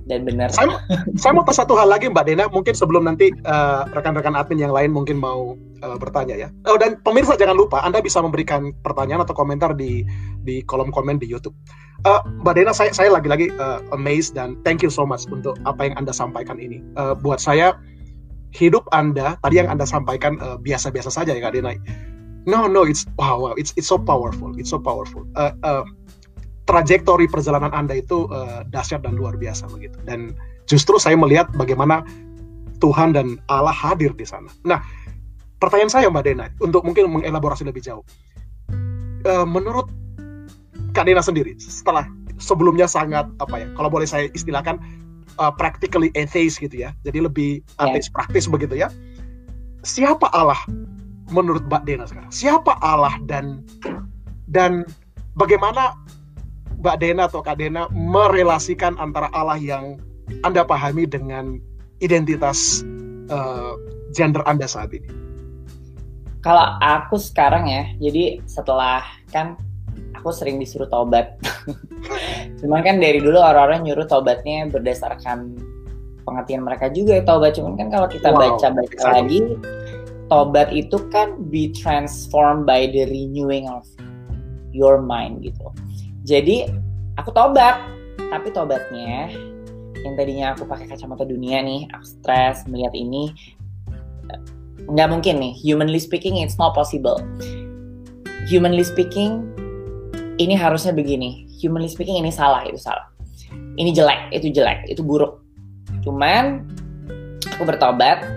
dan 0.08 0.24
benar. 0.24 0.50
Saya, 0.50 0.80
saya 1.20 1.32
mau 1.36 1.43
tes 1.43 1.60
satu 1.60 1.76
hal 1.76 1.91
lagi 1.91 2.08
Mbak 2.08 2.26
Dena, 2.26 2.46
mungkin 2.48 2.74
sebelum 2.74 3.06
nanti 3.06 3.30
eh, 3.30 3.82
rekan-rekan 3.91 4.34
admin 4.34 4.63
yang 4.63 4.74
lain 4.74 4.96
mungkin 4.96 5.20
mau 5.20 5.60
eh, 5.84 5.98
bertanya 6.00 6.36
ya. 6.36 6.50
Oh 6.65 6.80
dan 6.80 6.98
pemirsa 7.04 7.36
jangan 7.36 7.60
lupa 7.60 7.84
Anda 7.84 8.00
bisa 8.00 8.24
memberikan 8.24 8.72
pertanyaan 8.82 9.28
atau 9.28 9.36
komentar 9.36 9.76
di 9.76 10.08
di 10.48 10.63
kolom 10.63 10.89
komen 10.89 11.20
di 11.20 11.28
YouTube. 11.28 11.54
Eh, 12.08 12.22
Mbak 12.41 12.54
Dena, 12.56 12.72
saya 12.72 12.96
saya 12.96 13.12
lagi-lagi 13.12 13.52
eh, 13.52 13.80
amazed 13.91 14.34
dan 14.34 14.56
thank 14.63 14.80
you 14.80 14.89
so 14.89 15.04
much 15.04 15.28
untuk 15.30 15.60
apa 15.67 15.91
yang 15.91 15.96
Anda 16.00 16.15
sampaikan 16.15 16.58
ini. 16.58 16.80
Eh, 16.96 17.13
buat 17.20 17.43
saya 17.43 17.76
hidup 18.56 18.88
Anda 18.96 19.36
tadi 19.43 19.60
yang 19.60 19.67
Anda 19.67 19.84
sampaikan 19.84 20.39
biasa-biasa 20.63 21.12
saja 21.12 21.36
ya 21.36 21.43
Kak 21.43 21.54
Dena. 21.54 21.76
No 22.48 22.63
no, 22.63 22.88
it's 22.88 23.04
wow 23.20 23.36
wow, 23.36 23.54
it's 23.60 23.76
it's 23.76 23.91
so 23.91 24.00
powerful, 24.00 24.56
it's 24.56 24.72
so 24.72 24.80
powerful. 24.80 25.28
Eh, 25.36 25.52
eh, 25.52 25.84
trajektori 26.67 27.25
perjalanan 27.32 27.71
Anda 27.71 27.97
itu 27.97 28.27
eh, 28.30 28.67
dahsyat 28.69 29.01
dan 29.08 29.15
luar 29.15 29.39
biasa 29.39 29.71
begitu. 29.71 29.97
Dan 30.03 30.36
justru 30.67 30.99
saya 30.99 31.15
melihat 31.15 31.47
bagaimana 31.56 32.03
Tuhan 32.84 33.15
dan 33.15 33.41
Allah 33.49 33.73
hadir 33.73 34.13
di 34.13 34.27
sana. 34.27 34.51
Nah, 34.67 34.84
pertanyaan 35.58 35.89
saya 35.89 36.08
Mbak 36.12 36.23
Dena 36.27 36.45
untuk 36.62 36.86
mungkin 36.86 37.10
mengelaborasi 37.10 37.65
lebih 37.65 37.82
jauh. 37.82 38.03
Eh, 39.25 39.45
menurut 39.47 39.89
Kak 40.93 41.08
Dena 41.10 41.23
sendiri 41.25 41.58
setelah 41.58 42.06
sebelumnya 42.38 42.86
sangat 42.86 43.25
apa 43.41 43.56
ya, 43.58 43.67
kalau 43.73 43.89
boleh 43.89 44.06
saya 44.06 44.30
istilahkan 44.36 44.77
eh, 45.39 45.53
practically 45.58 46.12
atheist 46.13 46.60
gitu 46.62 46.86
ya. 46.86 46.93
Jadi 47.08 47.23
lebih 47.23 47.63
Ya. 47.80 47.89
ateis 47.89 48.12
praktis 48.12 48.45
begitu 48.45 48.75
ya. 48.77 48.91
Siapa 49.88 50.27
Allah 50.36 50.60
menurut 51.32 51.63
Mbak 51.65 51.84
Dena 51.88 52.06
sekarang? 52.06 52.30
Siapa 52.30 52.75
Allah 52.84 53.15
dan 53.25 53.63
dan 54.51 54.84
bagaimana 55.34 55.95
Mbak 56.77 56.97
Dena 57.01 57.25
atau 57.25 57.41
Kak 57.41 57.57
Dena 57.57 57.89
merelasikan 57.89 58.97
antara 59.01 59.33
Allah 59.33 59.57
yang 59.57 59.97
Anda 60.45 60.61
pahami 60.61 61.09
dengan 61.09 61.57
identitas 62.03 62.85
eh, 63.29 63.73
gender 64.13 64.45
Anda 64.45 64.69
saat 64.69 64.93
ini. 64.93 65.09
Kalau 66.45 66.77
aku 66.79 67.17
sekarang 67.17 67.67
ya, 67.67 67.91
jadi 67.99 68.39
setelah 68.45 69.03
kan 69.33 69.57
aku 70.15 70.29
sering 70.31 70.61
disuruh 70.61 70.87
tobat. 70.87 71.35
Cuman 72.61 72.85
kan 72.85 73.01
dari 73.01 73.19
dulu 73.19 73.41
orang-orang 73.41 73.83
nyuruh 73.89 74.05
tobatnya 74.05 74.69
berdasarkan 74.69 75.57
pengertian 76.23 76.61
mereka 76.63 76.93
juga 76.93 77.19
ya 77.19 77.23
tobat. 77.25 77.57
Cuman 77.57 77.73
kan 77.75 77.87
kalau 77.89 78.07
kita 78.07 78.29
Wow, 78.31 78.39
baca-baca 78.39 78.85
exactly. 78.85 79.11
lagi, 79.11 79.39
tobat 80.29 80.69
itu 80.71 80.97
kan 81.09 81.35
be 81.49 81.73
transformed 81.73 82.69
by 82.69 82.85
the 82.91 83.09
renewing 83.09 83.65
of 83.67 83.83
your 84.71 85.01
mind 85.01 85.41
gitu. 85.41 85.67
Jadi 86.27 86.67
aku 87.15 87.31
tobat, 87.31 87.79
tapi 88.19 88.51
tobatnya 88.51 89.31
yang 90.03 90.13
tadinya 90.19 90.51
aku 90.51 90.67
pakai 90.67 90.91
kacamata 90.91 91.23
dunia 91.23 91.63
nih, 91.63 91.87
aku 91.95 92.03
stres 92.03 92.67
melihat 92.67 92.91
ini 92.91 93.31
nggak 94.91 95.07
mungkin 95.07 95.39
nih. 95.39 95.55
Humanly 95.55 96.03
speaking, 96.03 96.43
it's 96.43 96.59
not 96.59 96.75
possible. 96.75 97.23
Humanly 98.51 98.83
speaking, 98.83 99.47
ini 100.35 100.51
harusnya 100.51 100.91
begini. 100.91 101.47
Humanly 101.63 101.87
speaking, 101.87 102.19
ini 102.19 102.31
salah, 102.31 102.67
itu 102.67 102.75
salah. 102.75 103.07
Ini 103.79 103.95
jelek, 103.95 104.35
itu 104.35 104.51
jelek, 104.51 104.83
itu 104.91 104.99
buruk. 105.07 105.39
Cuman 106.03 106.67
aku 107.55 107.63
bertobat, 107.63 108.27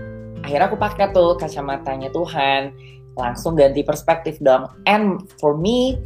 akhirnya 0.47 0.71
aku 0.71 0.79
pakai 0.79 1.11
tuh 1.11 1.35
kacamatanya 1.35 2.15
Tuhan, 2.15 2.71
langsung 3.19 3.59
ganti 3.59 3.83
perspektif 3.83 4.39
dong. 4.39 4.71
And 4.87 5.27
for 5.43 5.59
me, 5.59 5.99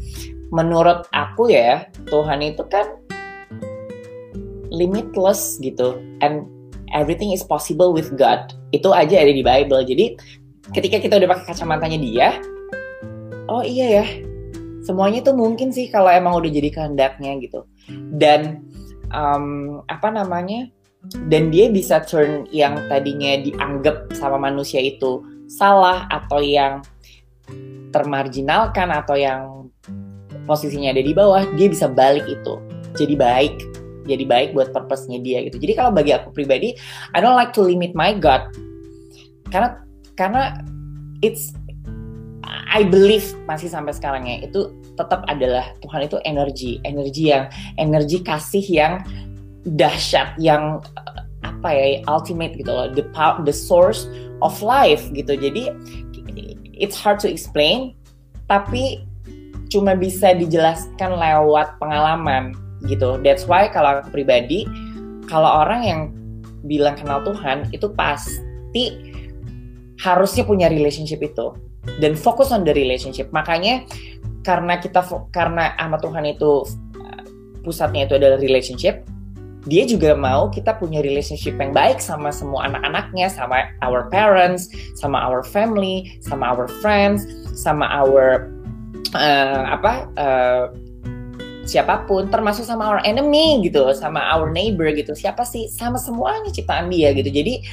menurut 0.54 1.10
aku 1.10 1.50
ya, 1.50 1.90
Tuhan 2.06 2.38
itu 2.46 2.62
kan 2.70 2.86
limitless 4.70 5.58
gitu. 5.58 5.98
And 6.22 6.46
everything 6.94 7.34
is 7.34 7.42
possible 7.42 7.90
with 7.90 8.14
God. 8.14 8.54
Itu 8.70 8.94
aja 8.94 9.18
ada 9.18 9.34
di 9.34 9.42
Bible. 9.42 9.82
Jadi 9.82 10.14
ketika 10.70 11.02
kita 11.02 11.18
udah 11.18 11.28
pakai 11.34 11.46
kacamatanya 11.50 11.98
dia, 11.98 12.28
oh 13.50 13.66
iya 13.66 14.02
ya, 14.02 14.06
semuanya 14.86 15.26
tuh 15.26 15.34
mungkin 15.34 15.74
sih 15.74 15.90
kalau 15.90 16.06
emang 16.06 16.38
udah 16.38 16.50
jadi 16.54 16.70
kehendaknya 16.70 17.34
gitu. 17.42 17.66
Dan 18.14 18.62
um, 19.10 19.82
apa 19.90 20.14
namanya? 20.14 20.70
Dan 21.28 21.52
dia 21.52 21.68
bisa 21.68 22.00
turn 22.00 22.48
yang 22.48 22.80
tadinya 22.88 23.36
dianggap 23.36 24.08
sama 24.16 24.40
manusia 24.40 24.80
itu 24.80 25.20
salah 25.52 26.08
atau 26.08 26.40
yang 26.40 26.80
termarginalkan 27.92 28.88
atau 28.88 29.12
yang 29.12 29.68
posisinya 30.44 30.92
ada 30.92 31.02
di 31.02 31.12
bawah, 31.16 31.44
dia 31.57 31.68
bisa 31.68 31.88
balik 31.90 32.24
itu 32.28 32.54
jadi 32.94 33.14
baik 33.18 33.57
jadi 34.04 34.24
baik 34.28 34.52
buat 34.52 34.70
purpose-nya 34.70 35.18
dia 35.24 35.40
gitu. 35.48 35.57
Jadi 35.57 35.72
kalau 35.80 35.90
bagi 35.90 36.12
aku 36.12 36.30
pribadi, 36.30 36.76
I 37.16 37.24
don't 37.24 37.37
like 37.37 37.57
to 37.57 37.64
limit 37.64 37.96
my 37.96 38.12
God. 38.12 38.52
Karena 39.48 39.80
karena 40.14 40.61
it's 41.24 41.57
I 42.44 42.85
believe 42.85 43.24
masih 43.48 43.72
sampai 43.72 43.96
sekarang 43.96 44.28
ya 44.28 44.44
itu 44.44 44.70
tetap 44.94 45.24
adalah 45.26 45.72
Tuhan 45.80 46.07
itu 46.07 46.16
energi, 46.28 46.78
energi 46.85 47.33
yang 47.33 47.48
energi 47.80 48.20
kasih 48.20 48.62
yang 48.62 49.00
dahsyat 49.64 50.37
yang 50.37 50.85
eh, 51.00 51.20
apa 51.40 51.68
ya 51.72 51.87
ultimate 52.07 52.54
gitu 52.60 52.68
loh, 52.68 52.92
the 52.92 53.04
power, 53.16 53.40
the 53.42 53.54
source 53.54 54.06
of 54.44 54.52
life 54.60 55.02
gitu. 55.16 55.33
Jadi 55.33 55.73
it's 56.75 56.98
hard 56.98 57.23
to 57.23 57.31
explain 57.31 57.94
tapi 58.50 59.06
cuma 59.75 59.98
bisa 59.98 60.31
dijelaskan 60.38 61.18
lewat 61.18 61.75
pengalaman 61.83 62.54
gitu. 62.87 63.18
That's 63.27 63.50
why 63.50 63.66
kalau 63.66 63.98
aku 63.98 64.14
pribadi, 64.14 64.62
kalau 65.27 65.66
orang 65.66 65.81
yang 65.83 66.00
bilang 66.62 66.94
kenal 66.94 67.27
Tuhan 67.27 67.68
itu 67.75 67.90
pasti 67.92 68.94
harusnya 69.98 70.46
punya 70.46 70.70
relationship 70.70 71.18
itu 71.22 71.54
dan 71.98 72.14
fokus 72.14 72.54
on 72.54 72.62
the 72.62 72.72
relationship. 72.72 73.29
Makanya 73.35 73.83
karena 74.46 74.79
kita 74.79 75.02
karena 75.35 75.75
sama 75.75 75.98
Tuhan 75.98 76.25
itu 76.31 76.64
uh, 77.02 77.22
pusatnya 77.66 78.06
itu 78.06 78.14
adalah 78.16 78.38
relationship, 78.38 79.02
dia 79.64 79.88
juga 79.88 80.12
mau 80.12 80.52
kita 80.52 80.77
punya 80.77 81.00
relationship 81.00 81.56
yang 81.56 81.72
baik 81.72 82.00
sama 82.00 82.29
semua 82.29 82.68
anak-anaknya, 82.68 83.33
sama 83.33 83.72
our 83.81 84.08
parents, 84.12 84.68
sama 85.00 85.16
our 85.25 85.40
family, 85.40 86.20
sama 86.20 86.52
our 86.52 86.68
friends, 86.85 87.25
sama 87.56 87.88
our 87.88 88.54
uh, 89.13 89.63
apa 89.77 89.92
uh, 90.17 90.65
siapa 91.65 92.05
pun 92.05 92.29
termasuk 92.29 92.69
sama 92.69 92.85
our 92.85 93.00
enemy 93.09 93.65
gitu 93.65 93.88
sama 93.96 94.21
our 94.37 94.52
neighbor 94.52 94.88
gitu. 94.92 95.17
Siapa 95.17 95.42
sih? 95.42 95.67
Sama 95.73 95.96
semuanya 95.96 96.52
ciptaan 96.52 96.92
dia 96.92 97.11
gitu. 97.17 97.29
Jadi 97.33 97.65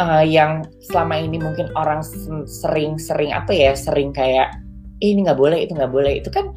uh, 0.00 0.24
yang 0.24 0.64
selama 0.88 1.20
ini 1.20 1.36
mungkin 1.36 1.68
orang 1.76 2.00
sering-sering 2.48 3.36
apa 3.36 3.52
ya 3.52 3.72
sering 3.76 4.10
kayak 4.16 4.52
"Eh, 5.04 5.12
ini 5.12 5.28
nggak 5.28 5.38
boleh 5.38 5.60
itu 5.60 5.76
nggak 5.76 5.92
boleh. 5.92 6.24
Itu 6.24 6.32
kan 6.32 6.56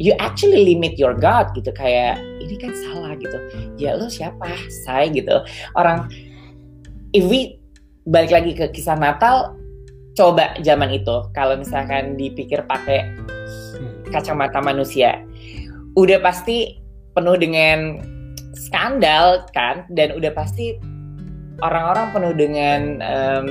you 0.00 0.16
actually 0.16 0.64
limit 0.64 0.96
your 0.96 1.12
God 1.12 1.52
gitu. 1.52 1.68
Kayak 1.76 2.20
ini 2.40 2.56
kan 2.56 2.72
salah 2.72 3.12
gitu. 3.20 3.36
Ya 3.76 3.96
lo 3.96 4.08
siapa? 4.08 4.48
Saya 4.88 5.12
gitu. 5.12 5.44
Orang 5.76 6.08
if 7.12 7.28
we 7.28 7.60
balik 8.08 8.32
lagi 8.32 8.56
ke 8.56 8.72
kisah 8.72 8.96
Natal 8.96 9.52
coba 10.16 10.56
zaman 10.64 10.96
itu. 10.96 11.16
Kalau 11.36 11.60
misalkan 11.60 12.16
dipikir 12.16 12.64
pakai 12.64 13.04
kacamata 14.10 14.58
manusia. 14.62 15.22
Udah 15.96 16.20
pasti 16.20 16.76
penuh 17.16 17.36
dengan 17.38 18.02
skandal 18.56 19.46
kan? 19.52 19.88
Dan 19.92 20.16
udah 20.16 20.32
pasti 20.32 20.76
orang-orang 21.64 22.12
penuh 22.12 22.34
dengan 22.36 22.80
um, 23.00 23.46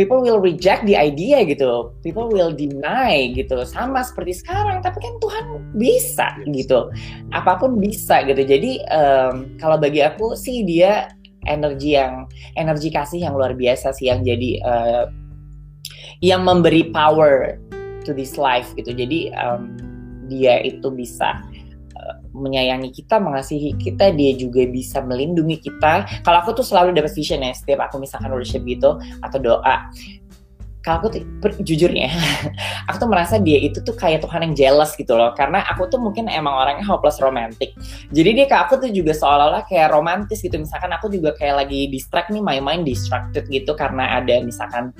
people 0.00 0.24
will 0.24 0.40
reject 0.40 0.86
the 0.88 0.96
idea 0.96 1.44
gitu. 1.44 1.92
People 2.00 2.32
will 2.32 2.54
deny 2.54 3.30
gitu. 3.36 3.62
Sama 3.68 4.00
seperti 4.00 4.40
sekarang 4.40 4.80
tapi 4.80 4.98
kan 5.02 5.14
Tuhan 5.20 5.44
bisa 5.76 6.28
gitu. 6.50 6.88
Apa 7.36 7.60
pun 7.60 7.76
bisa 7.76 8.24
gitu. 8.24 8.42
Jadi 8.42 8.80
um, 8.88 9.54
kalau 9.60 9.76
bagi 9.76 10.00
aku 10.00 10.34
sih 10.34 10.64
dia 10.64 11.12
energi 11.48 11.96
yang 11.96 12.28
energi 12.56 12.92
kasih 12.92 13.28
yang 13.28 13.36
luar 13.36 13.56
biasa 13.56 13.96
sih 13.96 14.12
yang 14.12 14.20
jadi 14.20 14.50
uh, 14.60 15.04
yang 16.20 16.44
memberi 16.44 16.92
power 16.92 17.56
to 18.02 18.16
this 18.16 18.36
life 18.40 18.70
gitu 18.76 18.92
jadi 18.92 19.34
um, 19.36 19.76
dia 20.30 20.62
itu 20.62 20.86
bisa 20.94 21.42
menyayangi 22.30 22.94
kita, 22.94 23.18
mengasihi 23.18 23.74
kita, 23.76 24.14
dia 24.14 24.32
juga 24.38 24.64
bisa 24.66 25.02
melindungi 25.02 25.58
kita. 25.60 26.06
Kalau 26.22 26.38
aku 26.42 26.54
tuh 26.54 26.66
selalu 26.66 26.94
dapat 26.94 27.12
vision 27.12 27.42
ya 27.42 27.52
setiap 27.54 27.90
aku 27.90 27.98
misalkan 27.98 28.30
worship 28.30 28.62
gitu 28.64 28.98
atau 29.22 29.38
doa. 29.38 29.90
Kalau 30.80 30.96
aku 30.96 31.08
tuh 31.12 31.20
jujurnya, 31.60 32.08
aku 32.88 33.04
tuh 33.04 33.10
merasa 33.12 33.36
dia 33.36 33.60
itu 33.60 33.84
tuh 33.84 33.92
kayak 33.92 34.24
Tuhan 34.24 34.48
yang 34.48 34.54
jealous 34.56 34.96
gitu 34.96 35.12
loh. 35.12 35.36
Karena 35.36 35.60
aku 35.68 35.92
tuh 35.92 36.00
mungkin 36.00 36.24
emang 36.32 36.56
orangnya 36.56 36.88
hopeless 36.88 37.20
romantic. 37.20 37.76
Jadi 38.08 38.30
dia 38.32 38.46
ke 38.48 38.56
aku 38.56 38.80
tuh 38.80 38.88
juga 38.88 39.12
seolah-olah 39.12 39.68
kayak 39.68 39.92
romantis 39.92 40.40
gitu. 40.40 40.56
Misalkan 40.56 40.88
aku 40.96 41.12
juga 41.12 41.36
kayak 41.36 41.68
lagi 41.68 41.92
distract 41.92 42.32
nih, 42.32 42.40
my 42.40 42.64
mind 42.64 42.88
distracted 42.88 43.44
gitu 43.52 43.76
karena 43.76 44.24
ada 44.24 44.40
misalkan 44.40 44.96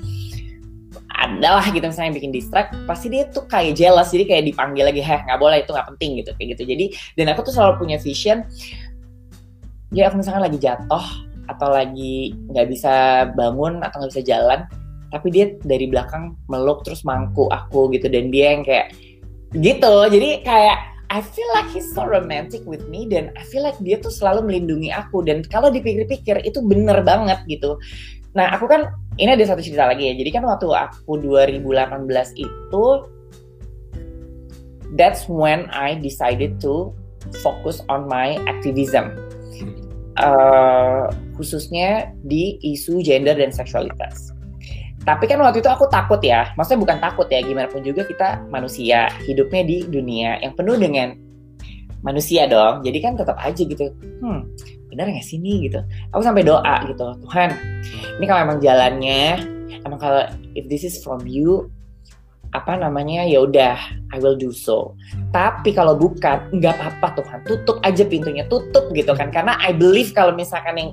adalah 1.15 1.63
gitu 1.71 1.83
misalnya 1.83 2.17
bikin 2.17 2.35
distract 2.35 2.75
pasti 2.83 3.07
dia 3.07 3.23
tuh 3.31 3.47
kayak 3.47 3.79
jealous 3.79 4.11
jadi 4.11 4.27
kayak 4.27 4.43
dipanggil 4.51 4.83
lagi 4.91 4.99
heh 4.99 5.19
nggak 5.23 5.39
boleh 5.39 5.63
itu 5.63 5.71
nggak 5.71 5.87
penting 5.95 6.11
gitu 6.19 6.31
kayak 6.35 6.47
gitu. 6.57 6.63
Jadi 6.67 6.85
dan 7.15 7.25
aku 7.31 7.47
tuh 7.47 7.53
selalu 7.55 7.73
punya 7.79 7.97
vision 8.01 8.43
ya 9.91 10.07
aku 10.07 10.19
misalkan 10.19 10.43
lagi 10.43 10.59
jatuh 10.59 11.05
atau 11.47 11.69
lagi 11.71 12.35
nggak 12.51 12.67
bisa 12.71 13.27
bangun 13.35 13.83
atau 13.83 14.03
nggak 14.03 14.11
bisa 14.15 14.23
jalan 14.23 14.63
tapi 15.11 15.27
dia 15.31 15.51
dari 15.67 15.91
belakang 15.91 16.39
meluk 16.47 16.87
terus 16.87 17.03
mangku 17.03 17.51
aku 17.51 17.91
gitu 17.91 18.07
dan 18.07 18.31
dia 18.31 18.55
yang 18.55 18.63
kayak 18.63 18.95
gitu. 19.55 19.93
Jadi 20.07 20.43
kayak 20.47 20.91
I 21.11 21.19
feel 21.19 21.47
like 21.51 21.67
he's 21.75 21.91
so 21.91 22.07
romantic 22.07 22.63
with 22.63 22.87
me 22.87 23.03
dan 23.03 23.35
I 23.35 23.43
feel 23.43 23.67
like 23.67 23.75
dia 23.83 23.99
tuh 23.99 24.15
selalu 24.15 24.47
melindungi 24.47 24.95
aku 24.95 25.27
dan 25.27 25.43
kalau 25.43 25.67
dipikir-pikir 25.67 26.39
itu 26.47 26.63
bener 26.63 27.03
banget 27.03 27.43
gitu 27.51 27.75
Nah, 28.31 28.55
aku 28.55 28.65
kan 28.67 28.87
ini 29.19 29.35
ada 29.35 29.43
satu 29.43 29.59
cerita 29.59 29.87
lagi 29.87 30.07
ya. 30.07 30.13
Jadi 30.15 30.29
kan 30.31 30.43
waktu 30.47 30.67
aku 30.71 31.19
2018 31.19 31.67
itu 32.39 32.85
that's 34.95 35.27
when 35.27 35.67
I 35.71 35.99
decided 35.99 36.59
to 36.63 36.95
focus 37.43 37.83
on 37.91 38.07
my 38.07 38.39
activism. 38.47 39.11
Uh, 40.19 41.07
khususnya 41.39 42.11
di 42.27 42.59
isu 42.61 42.99
gender 43.03 43.35
dan 43.35 43.51
seksualitas. 43.51 44.31
Tapi 45.01 45.25
kan 45.25 45.41
waktu 45.41 45.65
itu 45.65 45.69
aku 45.71 45.89
takut 45.89 46.21
ya, 46.21 46.53
maksudnya 46.53 46.85
bukan 46.85 46.97
takut 47.01 47.25
ya, 47.25 47.41
gimana 47.41 47.65
pun 47.65 47.81
juga 47.81 48.05
kita 48.05 48.45
manusia, 48.53 49.09
hidupnya 49.25 49.65
di 49.65 49.77
dunia 49.89 50.37
yang 50.45 50.53
penuh 50.53 50.77
dengan 50.77 51.17
manusia 52.05 52.45
dong. 52.45 52.85
Jadi 52.85 53.01
kan 53.01 53.17
tetap 53.17 53.33
aja 53.41 53.65
gitu, 53.65 53.89
hmm, 54.21 54.45
benar 54.91 55.07
nggak 55.09 55.23
sih 55.25 55.39
nih? 55.39 55.71
gitu. 55.71 55.79
Aku 56.11 56.21
sampai 56.21 56.43
doa 56.43 56.83
gitu 56.85 57.05
Tuhan 57.25 57.49
ini 58.19 58.25
kalau 58.27 58.41
emang 58.43 58.59
jalannya 58.59 59.23
emang 59.87 59.99
kalau 59.99 60.27
if 60.53 60.67
this 60.67 60.83
is 60.83 60.99
from 60.99 61.23
you 61.25 61.71
apa 62.51 62.75
namanya 62.75 63.23
ya 63.23 63.47
udah 63.47 63.79
I 64.11 64.19
will 64.19 64.35
do 64.35 64.51
so. 64.51 64.99
Tapi 65.31 65.71
kalau 65.71 65.95
bukan 65.95 66.51
nggak 66.51 66.75
apa-apa 66.75 67.23
Tuhan 67.23 67.39
tutup 67.47 67.79
aja 67.87 68.03
pintunya 68.03 68.43
tutup 68.51 68.91
gitu 68.91 69.15
kan. 69.15 69.31
Karena 69.31 69.55
I 69.63 69.71
believe 69.71 70.11
kalau 70.11 70.35
misalkan 70.35 70.75
yang 70.75 70.91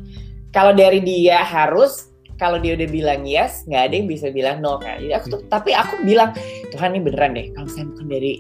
kalau 0.55 0.71
dari 0.71 1.03
dia 1.03 1.43
harus 1.43 2.09
kalau 2.39 2.63
dia 2.63 2.79
udah 2.79 2.89
bilang 2.89 3.27
yes 3.27 3.67
nggak 3.67 3.83
ada 3.91 3.95
yang 3.99 4.09
bisa 4.09 4.31
bilang 4.31 4.63
no 4.63 4.79
kan 4.79 5.03
jadi 5.03 5.19
aku 5.19 5.27
tuh 5.27 5.41
tapi 5.51 5.75
aku 5.75 6.07
bilang 6.07 6.31
Tuhan 6.71 6.95
ini 6.95 7.03
beneran 7.03 7.35
deh 7.35 7.51
kalau 7.53 7.67
saya 7.67 7.85
bukan 7.91 8.07
dari 8.07 8.33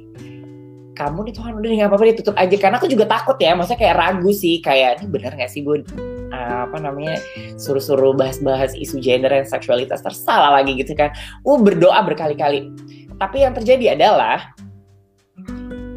kamu 0.98 1.30
nih 1.30 1.34
Tuhan 1.38 1.52
udah 1.54 1.68
nggak 1.70 1.88
apa-apa 1.94 2.04
ditutup 2.10 2.34
aja. 2.34 2.56
Karena 2.58 2.76
aku 2.82 2.90
juga 2.90 3.06
takut 3.06 3.38
ya 3.38 3.54
maksudnya 3.54 3.78
kayak 3.78 3.96
ragu 3.96 4.30
sih 4.34 4.58
kayak 4.58 4.98
ini 4.98 5.06
benar 5.06 5.32
nggak 5.38 5.50
sih 5.50 5.62
gue 5.62 5.86
uh, 6.34 6.66
apa 6.66 6.76
namanya 6.82 7.22
suruh-suruh 7.54 8.18
bahas-bahas 8.18 8.74
isu 8.74 8.98
gender 8.98 9.30
dan 9.30 9.46
seksualitas 9.46 10.02
tersalah 10.02 10.58
lagi 10.58 10.74
gitu 10.74 10.98
kan. 10.98 11.14
Uh 11.46 11.62
berdoa 11.62 12.02
berkali-kali. 12.02 12.74
Tapi 13.18 13.46
yang 13.46 13.54
terjadi 13.54 13.94
adalah 13.94 14.50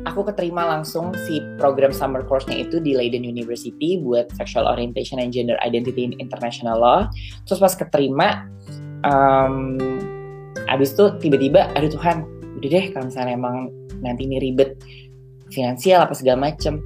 aku 0.06 0.28
keterima 0.28 0.68
langsung 0.68 1.14
si 1.26 1.40
program 1.56 1.94
summer 1.94 2.26
course-nya 2.26 2.68
itu 2.68 2.82
di 2.84 2.98
Leiden 2.98 3.24
University 3.24 4.02
buat 4.02 4.30
sexual 4.36 4.68
orientation 4.68 5.22
and 5.22 5.32
gender 5.32 5.56
identity 5.64 6.06
in 6.06 6.14
international 6.20 6.78
law. 6.82 7.08
Terus 7.48 7.60
pas 7.62 7.74
keterima 7.74 8.46
um, 9.06 9.78
abis 10.68 10.94
itu 10.94 11.06
tiba-tiba 11.22 11.72
aduh 11.78 11.92
Tuhan 11.92 12.41
udah 12.62 12.70
deh 12.70 12.86
kalau 12.94 13.10
misalnya 13.10 13.34
emang 13.34 13.74
nanti 14.06 14.30
ini 14.30 14.38
ribet 14.38 14.78
finansial 15.50 16.06
apa 16.06 16.14
segala 16.14 16.54
macem. 16.54 16.78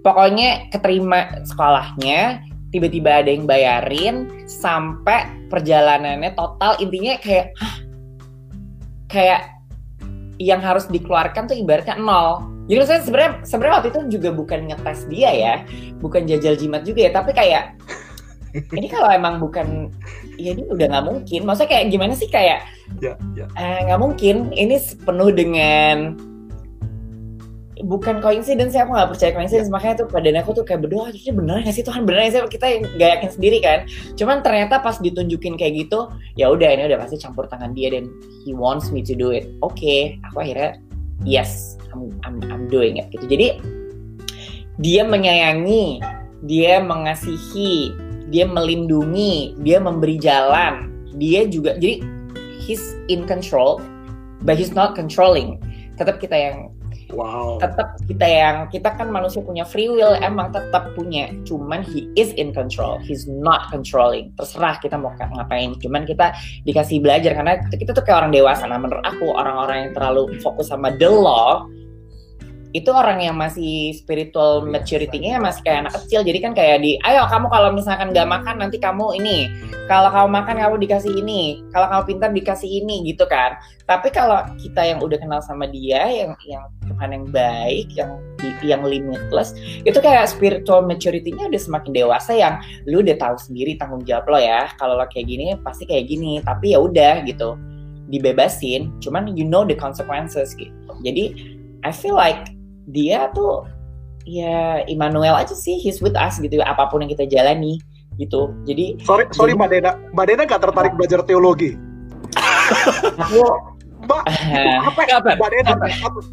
Pokoknya 0.00 0.72
keterima 0.72 1.44
sekolahnya 1.44 2.40
tiba-tiba 2.72 3.20
ada 3.20 3.30
yang 3.30 3.44
bayarin 3.44 4.48
sampai 4.48 5.28
perjalanannya 5.52 6.32
total 6.32 6.80
intinya 6.80 7.20
kayak 7.20 7.52
Hah, 7.60 7.76
kayak 9.12 9.42
yang 10.40 10.64
harus 10.64 10.88
dikeluarkan 10.88 11.52
tuh 11.52 11.58
ibaratnya 11.58 12.00
nol. 12.00 12.48
Jadi 12.70 12.80
saya 12.86 13.00
sebenarnya 13.04 13.32
sebenarnya 13.44 13.76
waktu 13.82 13.88
itu 13.92 14.00
juga 14.18 14.30
bukan 14.32 14.60
ngetes 14.70 15.04
dia 15.10 15.30
ya 15.34 15.54
bukan 15.98 16.22
jajal 16.24 16.54
jimat 16.54 16.86
juga 16.86 17.10
ya 17.10 17.12
tapi 17.12 17.34
kayak 17.34 17.74
ini 18.74 18.86
kalau 18.86 19.10
emang 19.10 19.38
bukan 19.38 19.90
ya 20.40 20.50
ini 20.56 20.64
udah 20.66 20.86
nggak 20.88 21.06
mungkin. 21.06 21.40
Maksudnya 21.44 21.70
kayak 21.70 21.84
gimana 21.92 22.12
sih? 22.16 22.28
Kayak 22.32 22.64
ya, 22.98 23.14
ya. 23.36 23.46
Eh, 23.54 23.78
nggak 23.86 24.00
ya. 24.00 24.02
mungkin. 24.02 24.36
Ini 24.56 24.76
penuh 25.04 25.30
dengan 25.30 26.16
bukan 27.80 28.20
coincidence 28.20 28.76
ya 28.76 28.84
aku 28.84 28.92
nggak 28.92 29.10
percaya 29.16 29.32
coincidence. 29.32 29.72
Makanya 29.72 30.04
tuh 30.04 30.06
pada 30.08 30.28
aku 30.36 30.50
tuh 30.52 30.64
kayak 30.64 30.84
berdoa 30.84 31.12
jadi 31.12 31.32
bener 31.32 31.64
gak 31.64 31.74
sih 31.76 31.84
Tuhan? 31.84 32.04
Bener 32.04 32.28
gak 32.28 32.32
sih? 32.32 32.40
Kita 32.48 32.66
nggak 32.96 33.10
yakin 33.20 33.30
sendiri 33.32 33.58
kan? 33.60 33.78
Cuman 34.16 34.44
ternyata 34.44 34.80
pas 34.80 34.96
ditunjukin 35.00 35.56
kayak 35.56 35.88
gitu 35.88 36.12
ya 36.36 36.52
udah 36.52 36.68
ini 36.68 36.88
udah 36.88 36.98
pasti 37.00 37.16
campur 37.20 37.48
tangan 37.48 37.72
dia 37.72 37.92
dan 37.92 38.08
he 38.44 38.52
wants 38.52 38.92
me 38.92 39.00
to 39.00 39.16
do 39.16 39.32
it. 39.32 39.48
Oke 39.64 39.80
okay, 39.80 40.00
aku 40.28 40.44
akhirnya 40.44 40.80
yes 41.24 41.76
I'm, 41.92 42.12
I'm, 42.24 42.36
I'm 42.48 42.64
doing 42.68 43.00
it. 43.00 43.08
Gitu. 43.12 43.24
Jadi 43.26 43.46
dia 44.80 45.02
menyayangi 45.04 46.00
dia 46.48 46.80
mengasihi 46.80 47.92
dia 48.30 48.46
melindungi 48.46 49.58
dia 49.60 49.82
memberi 49.82 50.16
jalan 50.16 50.88
dia 51.18 51.44
juga 51.50 51.76
jadi 51.76 52.00
he's 52.62 52.96
in 53.10 53.26
control 53.26 53.82
but 54.46 54.54
he's 54.56 54.72
not 54.72 54.94
controlling 54.94 55.58
tetap 55.98 56.22
kita 56.22 56.34
yang 56.34 56.70
Wow. 57.10 57.58
Tetap 57.58 57.98
kita 58.06 58.26
yang 58.26 58.56
kita 58.70 58.94
kan 58.94 59.10
manusia 59.10 59.42
punya 59.42 59.66
free 59.66 59.90
will 59.90 60.14
emang 60.22 60.54
tetap 60.54 60.94
punya, 60.94 61.30
cuman 61.42 61.82
he 61.82 62.06
is 62.14 62.30
in 62.38 62.54
control, 62.54 63.02
he's 63.02 63.26
not 63.26 63.66
controlling. 63.68 64.30
Terserah 64.38 64.78
kita 64.78 64.94
mau 64.94 65.10
ngapain, 65.18 65.74
cuman 65.82 66.06
kita 66.06 66.34
dikasih 66.62 67.02
belajar 67.02 67.34
karena 67.34 67.58
kita 67.74 67.90
tuh 67.90 68.02
kayak 68.06 68.26
orang 68.26 68.32
dewasa. 68.34 68.66
Nah 68.70 68.78
menurut 68.78 69.02
aku 69.02 69.26
orang-orang 69.26 69.90
yang 69.90 69.92
terlalu 69.94 70.38
fokus 70.38 70.70
sama 70.70 70.94
the 70.96 71.10
law 71.10 71.66
itu 72.70 72.90
orang 72.94 73.18
yang 73.18 73.34
masih 73.34 73.98
spiritual 73.98 74.62
maturity-nya 74.62 75.42
masih 75.42 75.66
kayak 75.66 75.86
anak 75.86 75.94
kecil. 75.98 76.22
Jadi 76.22 76.38
kan 76.38 76.52
kayak 76.54 76.78
di 76.86 76.94
ayo 77.02 77.26
kamu 77.26 77.50
kalau 77.50 77.74
misalkan 77.74 78.14
nggak 78.14 78.30
makan 78.30 78.62
nanti 78.62 78.78
kamu 78.78 79.18
ini 79.18 79.50
kalau 79.90 80.06
kamu 80.14 80.28
makan 80.30 80.56
kamu 80.62 80.76
dikasih 80.86 81.12
ini 81.18 81.66
kalau 81.74 81.90
kamu 81.90 82.02
pintar 82.14 82.30
dikasih 82.30 82.70
ini 82.70 83.10
gitu 83.10 83.26
kan. 83.26 83.58
Tapi 83.90 84.14
kalau 84.14 84.46
kita 84.62 84.86
yang 84.86 85.02
udah 85.02 85.18
kenal 85.18 85.42
sama 85.42 85.66
dia 85.66 86.06
yang 86.06 86.38
yang 86.46 86.64
Tuhan 86.86 87.10
yang 87.10 87.26
baik 87.34 87.90
yang 87.98 88.10
yang 88.62 88.86
limitless 88.86 89.50
itu 89.82 89.98
kayak 89.98 90.30
spiritual 90.30 90.86
maturity-nya 90.86 91.50
udah 91.50 91.60
semakin 91.60 91.90
dewasa 91.90 92.38
yang 92.38 92.62
lu 92.86 93.02
udah 93.02 93.18
tahu 93.18 93.34
sendiri 93.34 93.74
tanggung 93.82 94.06
jawab 94.06 94.30
lo 94.30 94.38
ya. 94.38 94.70
Kalau 94.78 94.94
lo 94.94 95.10
kayak 95.10 95.26
gini 95.26 95.58
pasti 95.66 95.90
kayak 95.90 96.06
gini. 96.06 96.38
Tapi 96.46 96.70
ya 96.70 96.78
udah 96.78 97.26
gitu. 97.26 97.58
Dibebasin 98.14 98.94
cuman 99.02 99.34
you 99.34 99.42
know 99.42 99.66
the 99.66 99.74
consequences 99.74 100.54
gitu. 100.54 100.70
Jadi 101.02 101.58
I 101.82 101.90
feel 101.90 102.14
like 102.14 102.59
dia 102.90 103.30
tuh 103.32 103.64
ya 104.28 104.84
Immanuel 104.86 105.34
aja 105.38 105.54
sih 105.56 105.80
he's 105.80 106.02
with 106.04 106.14
us 106.18 106.38
gitu 106.38 106.60
apa 106.60 106.90
pun 106.90 107.02
yang 107.02 107.10
kita 107.10 107.26
jalani 107.26 107.80
gitu. 108.20 108.52
Jadi 108.68 109.00
sorry 109.06 109.24
sorry 109.32 109.56
mbak 109.56 109.72
Dena. 109.72 109.96
Mbak 110.12 110.24
Dena 110.28 110.42
gak 110.44 110.62
tertarik 110.62 110.92
belajar 110.98 111.24
teologi. 111.24 111.78
Mbak, 114.00 114.22
apa, 114.90 115.02
apa, 115.06 115.30
Mbak. 115.38 115.48
Dena, 115.54 115.72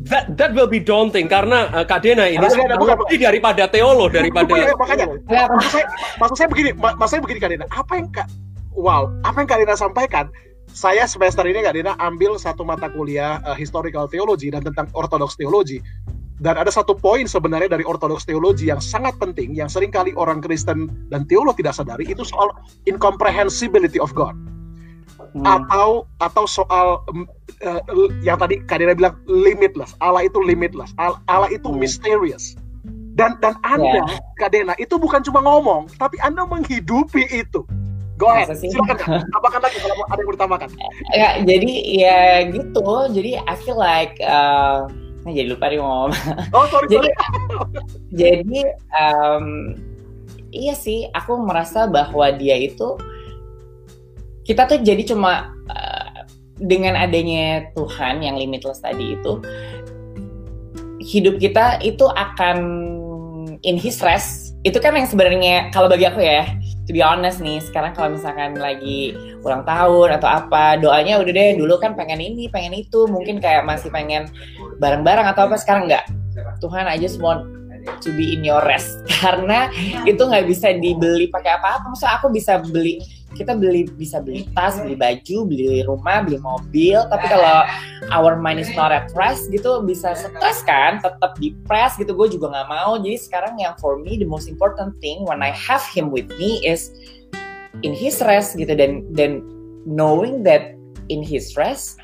that, 0.10 0.24
that 0.34 0.51
will 0.55 0.66
be 0.66 0.82
daunting 0.82 1.30
karena 1.30 1.70
uh, 1.76 1.86
Kak 1.86 2.01
Dena 2.01 2.26
ini 2.26 2.41
lebih 2.41 3.22
daripada 3.22 3.70
teolog 3.70 4.10
daripada 4.10 4.49
bukan, 4.49 4.74
makanya. 4.82 5.05
Maksud 5.30 5.70
saya 5.70 5.86
maksud 6.18 6.36
saya 6.36 6.47
begini 6.49 6.74
maksud 6.74 7.12
saya 7.18 7.22
begini 7.22 7.39
Kak 7.39 7.51
Dena. 7.53 7.66
Apa 7.70 7.93
yang 8.01 8.08
Kak 8.10 8.28
wow 8.74 9.08
apa 9.22 9.38
yang 9.45 9.49
Kak 9.49 9.60
Dena 9.62 9.76
sampaikan? 9.78 10.28
Saya 10.78 11.08
semester 11.08 11.47
ini 11.47 11.64
nggak 11.64 11.76
Dina 11.80 11.93
ambil 11.97 12.36
satu 12.38 12.62
mata 12.62 12.91
kuliah 12.91 13.39
uh, 13.47 13.55
historical 13.55 14.05
theology 14.05 14.51
dan 14.51 14.62
tentang 14.62 14.91
orthodox 14.93 15.34
theology 15.39 15.80
dan 16.38 16.53
ada 16.53 16.69
satu 16.69 16.93
poin 16.93 17.25
sebenarnya 17.25 17.73
dari 17.73 17.81
ortodoks 17.81 18.29
teologi 18.29 18.69
yang 18.69 18.77
sangat 18.77 19.17
penting, 19.17 19.57
yang 19.57 19.65
sering 19.65 19.89
kali 19.89 20.13
orang 20.13 20.38
Kristen 20.38 20.89
dan 21.09 21.25
teolog 21.25 21.57
tidak 21.57 21.73
sadari, 21.73 22.05
itu 22.05 22.21
soal 22.21 22.53
incomprehensibility 22.85 23.97
of 23.97 24.13
God. 24.13 24.38
Hmm. 25.33 25.43
Atau 25.43 26.05
atau 26.21 26.45
soal 26.45 27.01
uh, 27.65 27.81
yang 28.21 28.38
tadi 28.38 28.61
Kadira 28.69 28.93
bilang 28.93 29.17
limitless. 29.25 29.97
Allah 29.97 30.29
itu 30.29 30.38
limitless. 30.38 30.93
Allah 31.01 31.49
itu 31.49 31.73
hmm. 31.73 31.81
mysterious. 31.81 32.53
Dan 33.17 33.41
dan 33.41 33.57
Anda, 33.65 34.05
yeah. 34.05 34.21
Kadena, 34.38 34.77
itu 34.77 34.93
bukan 35.01 35.25
cuma 35.25 35.41
ngomong, 35.41 35.89
tapi 35.97 36.21
Anda 36.21 36.45
menghidupi 36.45 37.25
itu. 37.33 37.65
Go 38.21 38.29
ahead, 38.29 38.53
silakan. 38.53 39.25
Tambahkan 39.33 39.61
lagi 39.65 39.77
kalau 39.81 40.05
ada 40.05 40.21
yang 40.21 40.29
mau 40.29 40.35
ditambahkan. 40.38 40.69
Ya, 41.17 41.29
jadi 41.41 41.73
ya 41.97 42.21
gitu. 42.53 42.85
Jadi 43.09 43.41
I 43.41 43.53
feel 43.61 43.77
like 43.77 44.21
uh, 44.21 44.85
Nah, 45.28 45.36
jadi 45.36 45.51
lupa 45.51 45.67
nih 45.67 45.84
ngomong. 45.84 46.15
Oh, 46.55 46.63
sorry, 46.71 46.88
jadi, 46.95 47.09
jadi 48.15 48.59
um, 48.95 49.75
iya 50.55 50.71
sih, 50.71 51.11
aku 51.11 51.36
merasa 51.43 51.84
bahwa 51.84 52.32
dia 52.32 52.55
itu 52.55 52.95
kita 54.47 54.71
tuh 54.71 54.80
jadi 54.80 55.03
cuma 55.03 55.51
uh, 55.67 56.23
dengan 56.63 56.95
adanya 56.95 57.67
Tuhan 57.75 58.23
yang 58.23 58.39
limitless 58.39 58.80
tadi 58.80 59.19
itu 59.19 59.43
hidup 61.03 61.43
kita 61.43 61.84
itu 61.84 62.07
akan 62.07 62.57
in 63.67 63.75
his 63.75 63.99
rest. 63.99 64.55
Itu 64.63 64.80
kan 64.80 64.95
yang 64.95 65.11
sebenarnya 65.11 65.75
kalau 65.75 65.91
bagi 65.91 66.07
aku 66.07 66.23
ya, 66.23 66.47
to 66.88 66.95
be 66.95 67.03
honest 67.03 67.43
nih, 67.43 67.59
sekarang 67.59 67.91
kalau 67.91 68.15
misalkan 68.15 68.55
lagi 68.55 69.11
ulang 69.43 69.67
tahun 69.67 70.15
atau 70.15 70.27
apa, 70.31 70.79
doanya 70.79 71.19
udah 71.19 71.33
deh 71.35 71.59
dulu 71.59 71.75
kan 71.83 71.93
pengen 71.99 72.23
ini, 72.23 72.47
pengen 72.47 72.71
itu, 72.71 73.05
mungkin 73.11 73.43
kayak 73.43 73.67
masih 73.67 73.91
pengen 73.91 74.31
bareng-bareng 74.79 75.27
atau 75.27 75.51
apa 75.51 75.59
sekarang 75.59 75.91
nggak. 75.91 76.07
Tuhan 76.63 76.88
just 76.95 77.19
want 77.19 77.43
to 78.03 78.09
be 78.13 78.35
in 78.35 78.43
your 78.43 78.61
rest 78.65 79.01
karena 79.21 79.71
itu 80.03 80.19
nggak 80.19 80.45
bisa 80.45 80.75
dibeli 80.75 81.31
pakai 81.31 81.57
apa-apa. 81.59 81.91
Maksudnya 81.91 82.13
aku 82.19 82.27
bisa 82.31 82.61
beli 82.61 83.01
kita 83.35 83.53
beli 83.53 83.85
bisa 83.85 84.17
beli 84.23 84.49
tas, 84.57 84.81
beli 84.81 84.97
baju, 84.97 85.38
beli 85.45 85.85
rumah, 85.85 86.25
beli 86.25 86.41
mobil, 86.41 86.97
tapi 87.11 87.25
kalau 87.29 87.67
our 88.09 88.33
mind 88.39 88.57
is 88.57 88.71
not 88.73 88.89
at 88.89 89.13
rest 89.13 89.51
gitu 89.53 89.83
bisa 89.85 90.17
stres 90.17 90.65
kan, 90.65 90.97
tetap 91.03 91.38
di 91.38 91.53
press 91.69 91.99
gitu. 92.01 92.17
Gue 92.17 92.31
juga 92.31 92.49
nggak 92.49 92.67
mau. 92.71 92.97
Jadi 92.97 93.17
sekarang 93.19 93.59
yang 93.61 93.77
for 93.77 94.01
me 94.01 94.17
the 94.17 94.25
most 94.25 94.49
important 94.49 94.95
thing 95.03 95.21
when 95.27 95.45
I 95.45 95.53
have 95.53 95.85
him 95.91 96.09
with 96.09 96.25
me 96.41 96.63
is 96.65 96.89
in 97.85 97.93
his 97.93 98.23
rest 98.25 98.57
gitu 98.57 98.73
dan 98.73 99.05
dan 99.13 99.43
knowing 99.85 100.41
that 100.41 100.76
in 101.08 101.24
his 101.24 101.55
rest 101.55 101.99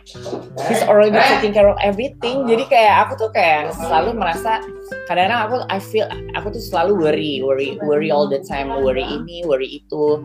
he's 0.68 0.84
already 0.88 1.16
taking 1.32 1.54
care 1.56 1.68
of 1.68 1.78
everything. 1.84 2.48
Jadi 2.48 2.64
kayak 2.68 3.08
aku 3.08 3.28
tuh 3.28 3.30
kayak 3.32 3.72
selalu 3.76 4.16
merasa 4.16 4.64
kadang-kadang 5.08 5.40
aku 5.48 5.56
I 5.68 5.80
feel 5.80 6.08
aku 6.36 6.54
tuh 6.56 6.64
selalu 6.64 6.92
worry 7.00 7.34
worry 7.44 7.80
worry 7.84 8.10
all 8.12 8.28
the 8.28 8.42
time. 8.44 8.72
Worry 8.72 9.04
ini 9.04 9.44
worry 9.48 9.84
itu. 9.84 10.24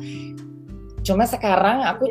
Cuma 1.03 1.24
sekarang 1.24 1.83
aku 1.87 2.11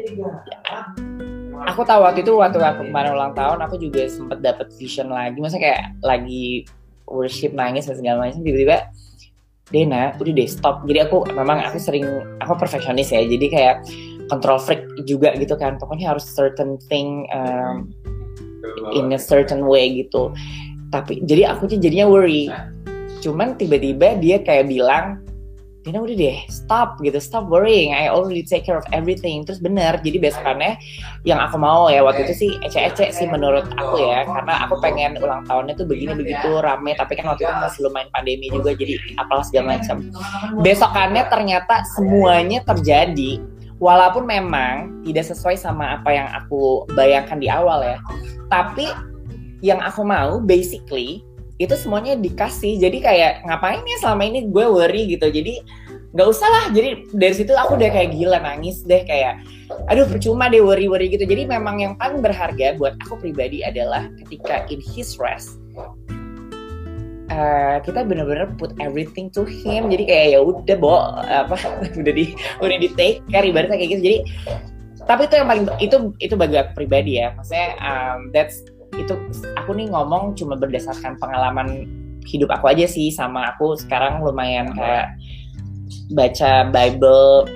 aku 1.68 1.82
tahu 1.84 2.02
waktu 2.06 2.24
itu 2.24 2.34
waktu 2.36 2.60
aku 2.62 2.88
kemarin 2.88 3.16
ulang 3.16 3.34
tahun 3.36 3.60
aku 3.64 3.76
juga 3.80 4.08
sempat 4.08 4.40
dapat 4.44 4.72
vision 4.76 5.12
lagi. 5.12 5.38
Masa 5.40 5.60
kayak 5.60 5.96
lagi 6.04 6.68
worship 7.08 7.56
nangis 7.56 7.88
dan 7.88 7.96
segala 8.00 8.28
macam 8.28 8.44
tiba-tiba 8.44 8.92
Dena 9.68 10.16
udah 10.16 10.32
deh 10.32 10.48
stop. 10.48 10.88
Jadi 10.88 11.00
aku 11.04 11.28
memang 11.36 11.60
aku 11.60 11.76
sering 11.76 12.08
aku 12.40 12.56
perfeksionis 12.56 13.12
ya. 13.12 13.20
Jadi 13.28 13.48
kayak 13.52 13.84
control 14.28 14.60
freak 14.60 14.84
juga 15.08 15.34
gitu 15.36 15.56
kan. 15.56 15.80
Pokoknya 15.80 16.16
harus 16.16 16.28
certain 16.28 16.80
thing 16.92 17.28
um, 17.32 17.92
in 18.94 19.12
a 19.12 19.20
certain 19.20 19.66
way 19.66 20.04
gitu. 20.04 20.32
Tapi 20.92 21.24
jadi 21.28 21.52
aku 21.56 21.68
jadinya 21.68 22.08
worry. 22.08 22.48
Cuman 23.20 23.58
tiba-tiba 23.58 24.16
dia 24.22 24.40
kayak 24.40 24.70
bilang 24.70 25.26
Dina 25.88 26.04
udah 26.04 26.20
deh 26.20 26.44
stop 26.52 27.00
gitu. 27.00 27.16
Stop 27.24 27.48
worrying. 27.48 27.96
I 27.96 28.12
already 28.12 28.44
take 28.44 28.68
care 28.68 28.76
of 28.76 28.84
everything. 28.92 29.48
Terus 29.48 29.64
bener 29.64 29.96
jadi 30.04 30.20
besokannya 30.20 30.76
yang 31.24 31.40
aku 31.40 31.56
mau 31.56 31.88
ya 31.88 32.04
waktu 32.04 32.28
itu 32.28 32.36
sih 32.36 32.52
ece-ece 32.60 33.16
sih 33.16 33.24
menurut 33.32 33.64
aku 33.80 33.96
ya. 34.04 34.28
Karena 34.28 34.68
aku 34.68 34.84
pengen 34.84 35.16
ulang 35.24 35.48
tahunnya 35.48 35.80
tuh 35.80 35.88
begini 35.88 36.12
begitu 36.20 36.60
rame. 36.60 36.92
Tapi 37.00 37.16
kan 37.16 37.32
waktu 37.32 37.48
itu 37.48 37.56
masih 37.56 37.80
lumayan 37.88 38.12
pandemi 38.12 38.52
juga 38.52 38.76
jadi 38.76 39.00
apalah 39.16 39.48
segala 39.48 39.80
macam. 39.80 40.04
Besokannya 40.60 41.24
ternyata 41.32 41.88
semuanya 41.96 42.60
terjadi 42.68 43.40
walaupun 43.78 44.26
memang 44.26 45.06
tidak 45.06 45.30
sesuai 45.30 45.58
sama 45.58 46.02
apa 46.02 46.10
yang 46.14 46.28
aku 46.34 46.86
bayangkan 46.98 47.38
di 47.38 47.48
awal 47.50 47.86
ya. 47.86 47.98
Tapi 48.50 48.90
yang 49.62 49.82
aku 49.82 50.06
mau 50.06 50.42
basically 50.42 51.22
itu 51.58 51.74
semuanya 51.74 52.14
dikasih. 52.18 52.78
Jadi 52.78 53.02
kayak 53.02 53.46
ngapain 53.46 53.82
ya 53.82 53.98
selama 54.02 54.24
ini 54.30 54.50
gue 54.50 54.66
worry 54.66 55.10
gitu. 55.10 55.30
Jadi 55.30 55.62
nggak 56.14 56.28
usah 56.30 56.48
lah. 56.50 56.66
Jadi 56.74 57.10
dari 57.14 57.34
situ 57.34 57.54
aku 57.54 57.78
udah 57.78 57.90
kayak 57.90 58.14
gila 58.14 58.38
nangis 58.42 58.86
deh 58.86 59.02
kayak 59.06 59.42
aduh 59.92 60.08
percuma 60.08 60.50
deh 60.50 60.62
worry 60.62 60.90
worry 60.90 61.10
gitu. 61.10 61.26
Jadi 61.26 61.50
memang 61.50 61.82
yang 61.82 61.94
paling 61.98 62.22
berharga 62.22 62.78
buat 62.78 62.98
aku 63.06 63.22
pribadi 63.22 63.66
adalah 63.66 64.10
ketika 64.26 64.66
in 64.70 64.82
his 64.82 65.18
rest 65.18 65.62
Uh, 67.28 67.84
kita 67.84 68.08
bener-bener 68.08 68.48
put 68.56 68.72
everything 68.80 69.28
to 69.28 69.44
him. 69.44 69.92
Jadi 69.92 70.04
kayak 70.08 70.28
ya 70.32 70.40
udah 70.40 70.78
bo 70.80 70.96
apa 71.28 71.60
udah 72.00 72.14
di 72.16 72.32
udah 72.64 72.78
di 72.80 72.88
take 72.96 73.20
care 73.28 73.44
ibaratnya 73.44 73.76
kayak 73.76 74.00
gitu. 74.00 74.02
Jadi 74.04 74.18
tapi 75.08 75.28
itu 75.28 75.36
yang 75.40 75.48
paling 75.48 75.66
itu 75.84 75.98
itu 76.24 76.36
bagi 76.40 76.56
aku 76.56 76.72
pribadi 76.84 77.20
ya. 77.20 77.36
Maksudnya 77.36 77.70
um, 77.84 78.32
that's 78.32 78.64
itu 78.96 79.14
aku 79.60 79.76
nih 79.76 79.92
ngomong 79.92 80.40
cuma 80.40 80.56
berdasarkan 80.56 81.20
pengalaman 81.20 81.84
hidup 82.28 82.48
aku 82.52 82.72
aja 82.72 82.88
sih. 82.88 83.12
Sama 83.12 83.56
aku 83.56 83.76
sekarang 83.76 84.24
lumayan 84.24 84.72
kayak 84.72 85.12
baca 86.16 86.72
Bible 86.72 87.48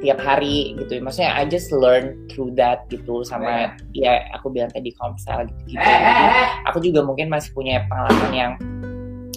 tiap 0.00 0.18
hari 0.20 0.74
gitu. 0.80 1.00
Maksudnya 1.00 1.36
I 1.36 1.44
just 1.44 1.70
learn 1.70 2.16
through 2.32 2.56
that 2.56 2.88
gitu 2.88 3.22
sama 3.24 3.76
ya 3.92 4.24
aku 4.34 4.48
bilang 4.48 4.72
tadi 4.72 4.90
komsel 4.96 5.48
gitu, 5.48 5.76
gitu. 5.76 5.80
Jadi, 5.80 6.24
aku 6.68 6.78
juga 6.80 7.00
mungkin 7.04 7.28
masih 7.28 7.52
punya 7.52 7.84
pengalaman 7.86 8.32
yang 8.32 8.52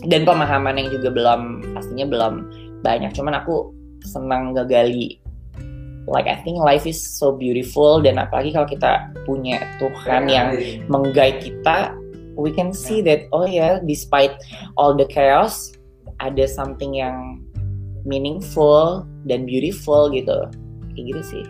dan 0.07 0.27
pemahaman 0.27 0.75
yang 0.79 0.89
juga 0.91 1.11
belum 1.11 1.41
pastinya 1.75 2.05
belum 2.07 2.33
banyak. 2.83 3.11
Cuman 3.15 3.39
aku 3.39 3.71
senang 4.03 4.51
ngegali 4.51 5.23
like 6.07 6.27
I 6.27 6.39
think 6.43 6.59
life 6.59 6.83
is 6.83 6.99
so 6.99 7.31
beautiful 7.31 8.03
dan 8.03 8.19
apalagi 8.19 8.51
kalau 8.51 8.67
kita 8.67 9.11
punya 9.23 9.63
Tuhan 9.79 10.27
yang 10.27 10.47
mengguide 10.91 11.39
kita 11.39 11.95
we 12.35 12.51
can 12.51 12.75
see 12.75 12.99
that 13.05 13.29
oh 13.31 13.47
ya 13.47 13.55
yeah, 13.55 13.73
despite 13.79 14.35
all 14.75 14.91
the 14.91 15.07
chaos 15.07 15.71
ada 16.19 16.43
something 16.43 16.99
yang 16.99 17.39
meaningful 18.03 19.07
dan 19.27 19.47
beautiful 19.47 20.11
gitu 20.11 20.47
kayak 20.93 21.03
gitu 21.11 21.21
sih 21.23 21.45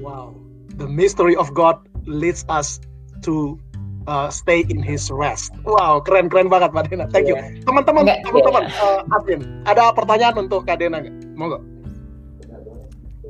wow 0.00 0.32
the 0.80 0.88
mystery 0.88 1.36
of 1.36 1.52
God 1.52 1.78
leads 2.08 2.44
us 2.48 2.80
to 3.22 3.60
uh, 4.06 4.28
stay 4.30 4.66
in 4.68 4.82
His 4.82 5.10
rest. 5.10 5.54
Wow, 5.62 6.02
keren 6.02 6.26
keren 6.26 6.50
banget 6.50 6.74
Mbak 6.74 6.84
Dena. 6.90 7.06
Thank 7.10 7.30
yeah. 7.30 7.50
you. 7.50 7.62
Teman-teman, 7.66 8.08
teman-teman, 8.24 8.64
yeah. 8.66 9.04
uh, 9.06 9.14
admin, 9.18 9.40
ada 9.66 9.94
pertanyaan 9.94 10.46
untuk 10.46 10.66
Kak 10.66 10.82
Dena 10.82 11.02
nggak? 11.02 11.14
Monggo. 11.38 11.58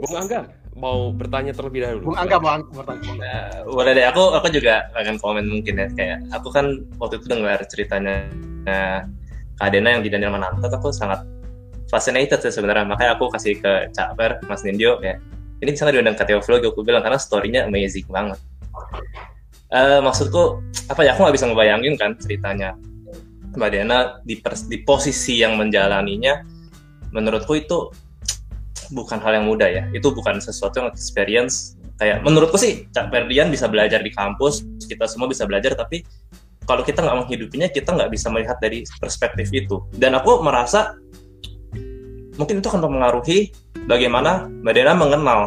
Bung 0.03 0.17
Angga 0.19 0.51
mau 0.73 1.13
bertanya 1.15 1.53
terlebih 1.55 1.85
dahulu. 1.85 2.13
Bung 2.13 2.19
Angga 2.19 2.37
mau 2.41 2.59
bertanya. 2.73 3.13
Uh, 3.63 3.71
boleh 3.71 3.93
deh, 3.95 4.07
aku 4.09 4.23
aku 4.35 4.49
juga 4.51 4.89
akan 4.97 5.15
komen 5.21 5.45
mungkin 5.47 5.75
ya 5.79 5.89
kayak 5.95 6.19
aku 6.33 6.49
kan 6.51 6.83
waktu 6.99 7.21
itu 7.21 7.27
dengar 7.29 7.59
ceritanya 7.69 8.27
uh, 8.67 9.01
Kak 9.61 9.69
Dena 9.71 9.95
yang 9.99 10.03
di 10.03 10.11
Daniel 10.11 10.35
Mananta, 10.35 10.67
aku 10.73 10.91
sangat 10.91 11.23
fascinated 11.93 12.41
sih 12.41 12.49
sebenarnya. 12.49 12.89
Makanya 12.89 13.21
aku 13.21 13.29
kasih 13.29 13.61
ke 13.61 13.93
Caper 13.93 14.41
Mas 14.49 14.65
Nindyo 14.65 14.97
kayak 15.05 15.21
ini 15.61 15.77
bisa 15.77 15.93
diundang 15.93 16.17
ke 16.17 16.25
Teoflogi 16.25 16.73
aku 16.73 16.81
bilang 16.81 17.05
karena 17.05 17.21
storynya 17.21 17.69
amazing 17.69 18.09
banget. 18.09 18.41
Uh, 19.69 20.01
maksudku 20.01 20.65
apa 20.89 21.01
ya 21.05 21.13
aku 21.13 21.29
nggak 21.29 21.37
bisa 21.37 21.47
ngebayangin 21.53 21.95
kan 22.01 22.17
ceritanya. 22.17 22.73
Mbak 23.53 23.69
Dena 23.69 23.99
di, 24.25 24.41
di 24.41 24.79
posisi 24.81 25.45
yang 25.45 25.61
menjalaninya 25.61 26.41
menurutku 27.13 27.53
itu 27.53 27.93
bukan 28.97 29.21
hal 29.21 29.39
yang 29.39 29.47
mudah 29.47 29.69
ya. 29.69 29.85
Itu 29.93 30.17
bukan 30.17 30.41
sesuatu 30.41 30.81
yang 30.81 30.89
experience. 30.89 31.77
Kayak 32.01 32.25
menurutku 32.25 32.57
sih 32.57 32.89
Cak 32.91 33.13
Ferdian 33.13 33.53
bisa 33.53 33.69
belajar 33.69 34.01
di 34.01 34.11
kampus, 34.11 34.65
kita 34.89 35.05
semua 35.05 35.29
bisa 35.29 35.45
belajar 35.45 35.77
tapi 35.77 36.03
kalau 36.65 36.83
kita 36.83 37.05
nggak 37.05 37.27
menghidupinya 37.27 37.69
kita 37.69 37.93
nggak 37.93 38.11
bisa 38.11 38.33
melihat 38.33 38.57
dari 38.59 38.83
perspektif 38.99 39.53
itu. 39.53 39.85
Dan 39.95 40.17
aku 40.17 40.41
merasa 40.41 40.97
mungkin 42.41 42.61
itu 42.61 42.67
akan 42.69 42.81
mempengaruhi 42.85 43.39
bagaimana 43.85 44.49
Mbak 44.49 44.73
Dena 44.73 44.95
mengenal 44.97 45.41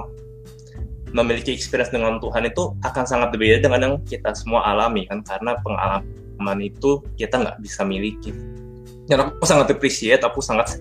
memiliki 1.16 1.56
experience 1.56 1.90
dengan 1.90 2.20
Tuhan 2.20 2.44
itu 2.44 2.76
akan 2.84 3.04
sangat 3.08 3.32
berbeda 3.32 3.64
dengan 3.64 3.80
yang 3.80 3.96
kita 4.04 4.36
semua 4.36 4.68
alami 4.68 5.08
kan 5.08 5.24
karena 5.24 5.56
pengalaman 5.64 6.60
itu 6.60 7.00
kita 7.16 7.40
nggak 7.40 7.58
bisa 7.64 7.88
miliki. 7.88 8.36
Dan 9.08 9.24
aku 9.24 9.48
sangat 9.48 9.72
appreciate 9.72 10.20
aku 10.28 10.44
sangat 10.44 10.76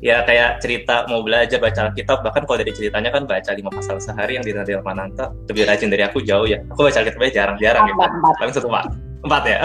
ya 0.00 0.24
kayak 0.24 0.64
cerita 0.64 1.04
mau 1.12 1.20
belajar 1.20 1.60
baca 1.60 1.92
Alkitab 1.92 2.24
bahkan 2.24 2.48
kalau 2.48 2.56
dari 2.60 2.72
ceritanya 2.72 3.12
kan 3.12 3.28
baca 3.28 3.50
lima 3.52 3.68
pasal 3.68 4.00
sehari 4.00 4.40
yang 4.40 4.44
di 4.44 4.52
Nadia 4.56 4.80
Mananta 4.80 5.32
lebih 5.52 5.68
rajin 5.68 5.92
dari 5.92 6.08
aku 6.08 6.24
jauh 6.24 6.48
ya. 6.48 6.64
Aku 6.72 6.80
baca 6.80 6.96
Alkitabnya 6.96 7.32
jarang-jarang 7.36 7.84
gitu. 7.92 8.00
Paling 8.40 8.54
satu 8.56 8.68
empat. 8.72 8.86
Empat 9.28 9.42
ya. 9.44 9.58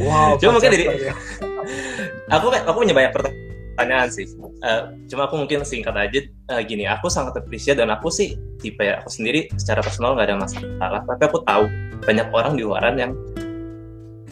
Wow 0.00 0.40
cuma 0.40 0.56
mungkin 0.56 0.72
dari 0.72 0.84
ya. 0.88 1.12
aku 2.32 2.48
aku 2.48 2.78
punya 2.80 2.96
banyak 2.96 3.12
pertanyaan 3.12 3.49
sih 4.10 4.26
uh, 4.64 4.92
cuma 5.08 5.30
aku 5.30 5.40
mungkin 5.40 5.64
singkat 5.64 5.94
aja 5.96 6.20
uh, 6.52 6.62
gini 6.64 6.84
aku 6.84 7.08
sangat 7.08 7.38
appreciate 7.38 7.78
dan 7.78 7.88
aku 7.88 8.12
sih 8.12 8.36
tipe 8.60 8.84
ya 8.84 9.00
aku 9.00 9.08
sendiri 9.08 9.48
secara 9.56 9.80
personal 9.80 10.16
nggak 10.16 10.28
ada 10.28 10.36
masalah 10.36 11.00
tapi 11.06 11.22
aku 11.24 11.38
tahu 11.46 11.64
banyak 12.04 12.26
orang 12.32 12.52
di 12.56 12.62
luaran 12.64 12.96
yang 13.00 13.12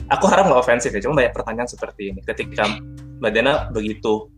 aku 0.09 0.25
harap 0.29 0.49
nggak 0.49 0.61
ofensif 0.61 0.93
ya 0.93 1.01
cuma 1.01 1.25
banyak 1.25 1.33
pertanyaan 1.33 1.69
seperti 1.69 2.13
ini 2.13 2.21
ketika 2.25 2.65
Mbak 3.19 3.33
Dena 3.35 3.55
begitu 3.75 4.31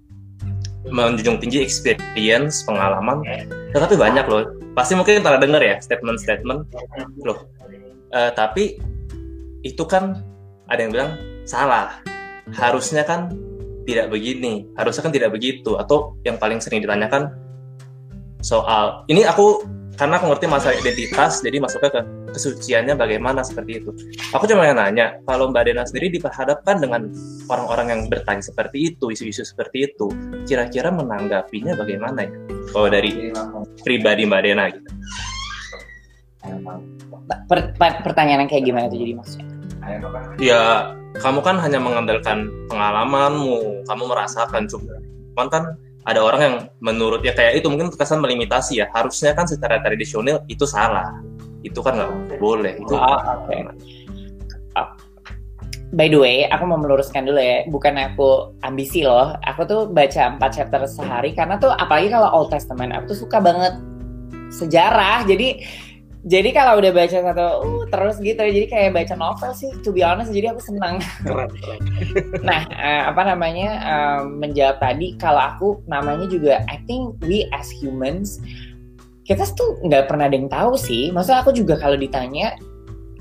menjunjung 0.88 1.36
tinggi 1.44 1.60
experience, 1.60 2.64
pengalaman, 2.64 3.20
tetapi 3.76 4.00
banyak 4.00 4.24
loh. 4.24 4.48
Pasti 4.72 4.96
mungkin 4.96 5.20
pernah 5.20 5.36
dengar 5.36 5.60
ya 5.60 5.76
statement-statement 5.76 6.60
loh. 7.20 7.44
Uh, 8.10 8.32
tapi 8.32 8.80
itu 9.60 9.84
kan 9.84 10.24
ada 10.72 10.80
yang 10.80 10.92
bilang 10.94 11.10
salah. 11.44 12.00
Harusnya 12.56 13.04
kan 13.04 13.28
tidak 13.88 14.06
begini, 14.12 14.68
harusnya 14.76 15.02
kan 15.04 15.12
tidak 15.14 15.30
begitu. 15.32 15.76
Atau 15.76 16.18
yang 16.26 16.36
paling 16.36 16.58
sering 16.58 16.84
ditanyakan 16.84 17.32
soal 18.40 19.04
ini 19.12 19.28
aku 19.28 19.64
karena 20.00 20.16
aku 20.16 20.32
ngerti 20.32 20.46
masalah 20.48 20.76
identitas, 20.80 21.44
jadi 21.44 21.60
masuknya 21.60 21.92
ke 21.92 22.00
kesuciannya 22.32 22.96
bagaimana 22.96 23.44
seperti 23.44 23.84
itu. 23.84 23.92
Aku 24.32 24.48
cuma 24.48 24.64
yang 24.64 24.80
nanya, 24.80 25.20
kalau 25.28 25.52
Mbak 25.52 25.62
Dena 25.68 25.84
sendiri 25.84 26.08
diperhadapkan 26.16 26.80
dengan 26.80 27.12
orang-orang 27.52 27.86
yang 27.92 28.00
bertanya 28.08 28.40
seperti 28.40 28.96
itu, 28.96 29.12
isu-isu 29.12 29.44
seperti 29.44 29.92
itu, 29.92 30.08
kira-kira 30.48 30.88
menanggapinya 30.88 31.76
bagaimana 31.76 32.24
ya? 32.24 32.32
Kalau 32.72 32.88
dari 32.88 33.28
pribadi 33.84 34.24
Mbak 34.24 34.40
Dena 34.40 34.64
gitu. 34.72 34.90
Per, 37.28 37.58
per, 37.76 37.92
pertanyaan 38.00 38.48
yang 38.48 38.50
kayak 38.50 38.64
gimana 38.64 38.88
tuh 38.88 38.98
jadi 39.04 39.12
maksudnya? 39.20 39.48
Ya, 40.40 40.96
kamu 41.18 41.42
kan 41.42 41.58
hanya 41.58 41.82
mengandalkan 41.82 42.46
pengalamanmu, 42.70 43.82
kamu 43.90 44.04
merasakan, 44.06 44.70
cuman 44.70 45.48
kan 45.50 45.74
ada 46.08 46.20
orang 46.24 46.40
yang 46.40 46.56
menurut 46.80 47.20
ya 47.20 47.36
kayak 47.36 47.60
itu 47.60 47.66
mungkin 47.68 47.92
terkesan 47.92 48.22
melimitasi 48.22 48.80
ya. 48.80 48.86
Harusnya 48.94 49.36
kan 49.36 49.44
secara 49.44 49.82
tradisional 49.84 50.46
itu 50.48 50.64
salah. 50.64 51.20
Itu 51.60 51.84
kan 51.84 52.00
nggak 52.00 52.40
boleh 52.40 52.80
itu 52.80 52.96
oh, 52.96 53.20
okay. 53.44 53.68
oh. 54.80 54.88
by 55.92 56.08
the 56.08 56.16
way 56.16 56.48
aku 56.48 56.64
mau 56.64 56.80
meluruskan 56.80 57.28
dulu 57.28 57.36
ya. 57.36 57.68
Bukan 57.68 58.00
aku 58.00 58.56
ambisi 58.64 59.04
loh. 59.04 59.36
Aku 59.44 59.68
tuh 59.68 59.92
baca 59.92 60.32
empat 60.32 60.56
chapter 60.56 60.80
sehari 60.88 61.36
karena 61.36 61.60
tuh 61.60 61.68
apalagi 61.68 62.08
kalau 62.08 62.32
Old 62.32 62.48
Testament 62.48 62.96
aku 62.96 63.12
tuh 63.12 63.28
suka 63.28 63.38
banget 63.44 63.76
sejarah. 64.48 65.28
Jadi 65.28 65.60
jadi 66.20 66.52
kalau 66.52 66.84
udah 66.84 66.92
baca 66.92 67.16
satu 67.16 67.46
uh, 67.64 67.84
terus 67.88 68.20
gitu. 68.20 68.40
Jadi 68.44 68.66
kayak 68.68 68.92
baca 68.92 69.14
novel 69.16 69.56
sih 69.56 69.72
to 69.80 69.88
be 69.88 70.04
honest. 70.04 70.28
Jadi 70.28 70.52
aku 70.52 70.60
senang. 70.60 71.00
Keren, 71.24 71.48
keren. 71.48 71.80
nah 72.48 72.68
uh, 72.68 73.02
apa 73.08 73.24
namanya 73.24 73.68
uh, 73.80 74.20
menjawab 74.28 74.84
tadi 74.84 75.16
kalau 75.16 75.40
aku 75.40 75.68
namanya 75.88 76.28
juga 76.28 76.60
I 76.68 76.76
think 76.84 77.16
we 77.24 77.48
as 77.56 77.72
humans 77.72 78.36
kita 79.24 79.46
tuh 79.56 79.80
nggak 79.86 80.12
pernah 80.12 80.28
ada 80.28 80.36
yang 80.36 80.52
tahu 80.52 80.76
sih. 80.76 81.08
Masa 81.08 81.40
aku 81.40 81.56
juga 81.56 81.80
kalau 81.80 81.96
ditanya 81.96 82.52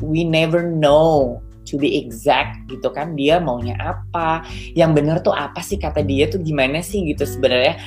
we 0.03 0.27
never 0.27 0.67
know 0.67 1.39
to 1.63 1.79
be 1.79 2.01
exact 2.01 2.65
gitu 2.67 2.89
kan 2.89 3.13
dia 3.13 3.37
maunya 3.37 3.77
apa 3.77 4.41
yang 4.73 4.97
benar 4.97 5.21
tuh 5.21 5.35
apa 5.35 5.61
sih 5.61 5.77
kata 5.77 6.01
dia 6.01 6.25
tuh 6.25 6.41
gimana 6.41 6.81
sih 6.81 7.05
gitu 7.13 7.29
sebenarnya 7.29 7.77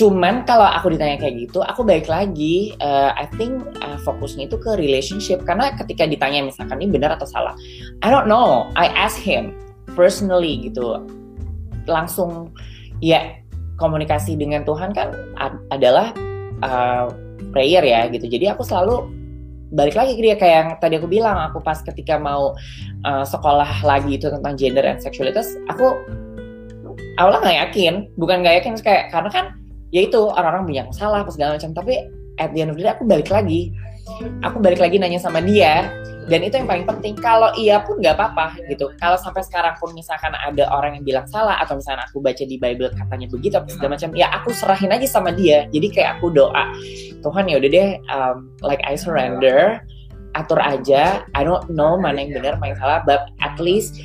Cuman 0.00 0.48
kalau 0.48 0.64
aku 0.64 0.96
ditanya 0.96 1.20
kayak 1.20 1.44
gitu, 1.44 1.60
aku 1.60 1.84
baik 1.84 2.08
lagi. 2.08 2.72
Uh, 2.80 3.12
I 3.12 3.28
think 3.36 3.60
uh, 3.84 4.00
fokusnya 4.00 4.48
itu 4.48 4.56
ke 4.56 4.80
relationship 4.80 5.44
karena 5.44 5.76
ketika 5.76 6.08
ditanya 6.08 6.40
misalkan 6.40 6.80
ini 6.80 6.96
benar 6.96 7.20
atau 7.20 7.28
salah, 7.28 7.52
I 8.00 8.08
don't 8.08 8.24
know. 8.24 8.72
I 8.80 8.88
ask 8.96 9.20
him 9.20 9.52
personally 9.92 10.72
gitu. 10.72 11.04
Langsung 11.84 12.56
ya 13.04 13.44
komunikasi 13.76 14.40
dengan 14.40 14.64
Tuhan 14.64 14.96
kan 14.96 15.12
ad 15.36 15.60
adalah 15.68 16.16
uh, 16.64 17.12
prayer 17.52 17.84
ya 17.84 18.08
gitu. 18.08 18.24
Jadi 18.24 18.48
aku 18.48 18.64
selalu 18.64 19.04
balik 19.76 20.00
lagi 20.00 20.16
ke 20.16 20.22
dia 20.24 20.36
kayak 20.40 20.56
yang 20.56 20.70
tadi 20.80 20.96
aku 20.96 21.12
bilang 21.12 21.36
aku 21.36 21.60
pas 21.60 21.76
ketika 21.84 22.16
mau 22.16 22.56
uh, 23.04 23.24
sekolah 23.28 23.84
lagi 23.84 24.16
itu 24.16 24.32
tentang 24.32 24.58
gender 24.58 24.82
and 24.82 24.98
sexualitas 24.98 25.54
aku 25.70 25.94
awalnya 27.22 27.38
nggak 27.46 27.58
yakin 27.70 27.94
bukan 28.18 28.42
nggak 28.42 28.64
yakin 28.64 28.74
kayak 28.82 29.14
karena 29.14 29.30
kan 29.30 29.46
ya 29.90 30.00
itu 30.06 30.18
orang-orang 30.18 30.66
banyak 30.66 30.86
salah 30.94 31.22
apa 31.22 31.30
segala 31.34 31.58
macam. 31.58 31.70
Tapi 31.74 31.94
at 32.38 32.50
the 32.54 32.64
end 32.64 32.70
of 32.72 32.76
the 32.78 32.86
day 32.86 32.92
aku 32.94 33.06
balik 33.06 33.30
lagi. 33.30 33.70
Aku 34.42 34.58
balik 34.58 34.82
lagi 34.82 34.98
nanya 34.98 35.22
sama 35.22 35.38
dia 35.38 35.86
dan 36.30 36.46
itu 36.46 36.54
yang 36.62 36.68
paling 36.70 36.86
penting. 36.86 37.14
Kalau 37.18 37.50
iya 37.58 37.82
pun 37.82 37.98
nggak 37.98 38.14
apa-apa 38.14 38.58
gitu. 38.70 38.90
Kalau 39.02 39.18
sampai 39.18 39.42
sekarang 39.42 39.74
pun 39.82 39.90
misalkan 39.96 40.30
ada 40.34 40.70
orang 40.70 40.98
yang 40.98 41.04
bilang 41.04 41.26
salah 41.26 41.58
atau 41.58 41.78
misalnya 41.78 42.06
aku 42.06 42.22
baca 42.22 42.46
di 42.46 42.54
Bible 42.54 42.94
katanya 42.94 43.26
begitu 43.26 43.58
apa 43.58 43.66
segala 43.66 43.98
macam 43.98 44.10
ya 44.14 44.26
aku 44.30 44.54
serahin 44.54 44.94
aja 44.94 45.06
sama 45.10 45.34
dia. 45.34 45.66
Jadi 45.74 45.90
kayak 45.90 46.22
aku 46.22 46.30
doa 46.30 46.70
Tuhan 47.20 47.50
ya 47.50 47.58
udah 47.58 47.70
deh 47.70 47.90
um, 48.14 48.36
like 48.62 48.82
I 48.86 48.94
surrender. 48.94 49.82
Atur 50.38 50.62
aja. 50.62 51.26
I 51.34 51.42
don't 51.42 51.66
know 51.74 51.98
mana 51.98 52.22
yang 52.22 52.38
benar 52.38 52.62
mana 52.62 52.78
yang 52.78 52.80
salah 52.82 53.00
but 53.02 53.34
at 53.42 53.58
least 53.58 53.98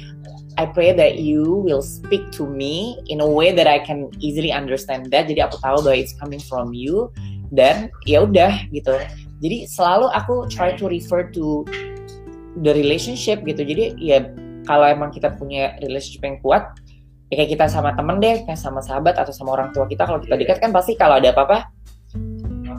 I 0.55 0.65
pray 0.71 0.95
that 0.95 1.19
you 1.19 1.43
will 1.43 1.83
speak 1.83 2.31
to 2.39 2.47
me 2.47 3.03
in 3.11 3.19
a 3.19 3.27
way 3.27 3.51
that 3.51 3.67
I 3.67 3.83
can 3.83 4.07
easily 4.23 4.55
understand 4.55 5.11
that. 5.11 5.27
Jadi 5.27 5.43
aku 5.43 5.59
tahu 5.59 5.83
bahwa 5.83 5.95
it's 5.99 6.15
coming 6.15 6.39
from 6.39 6.71
you 6.71 7.11
dan 7.51 7.91
ya 8.07 8.23
udah 8.23 8.63
gitu. 8.71 8.95
Jadi 9.43 9.67
selalu 9.67 10.07
aku 10.15 10.47
try 10.47 10.71
to 10.79 10.87
refer 10.87 11.27
to 11.35 11.67
the 12.63 12.71
relationship 12.71 13.43
gitu. 13.43 13.67
Jadi 13.67 13.99
ya 13.99 14.31
kalau 14.63 14.87
emang 14.87 15.11
kita 15.11 15.35
punya 15.35 15.75
relationship 15.83 16.23
yang 16.23 16.39
kuat, 16.39 16.71
ya 17.27 17.43
kayak 17.43 17.51
kita 17.59 17.65
sama 17.67 17.91
temen 17.91 18.23
deh, 18.23 18.47
kayak 18.47 18.57
sama 18.57 18.79
sahabat 18.79 19.19
atau 19.19 19.35
sama 19.35 19.59
orang 19.59 19.75
tua 19.75 19.85
kita 19.91 20.07
kalau 20.07 20.23
kita 20.23 20.39
dekat 20.39 20.57
kan 20.63 20.71
pasti 20.71 20.95
kalau 20.95 21.19
ada 21.19 21.35
apa-apa 21.35 21.74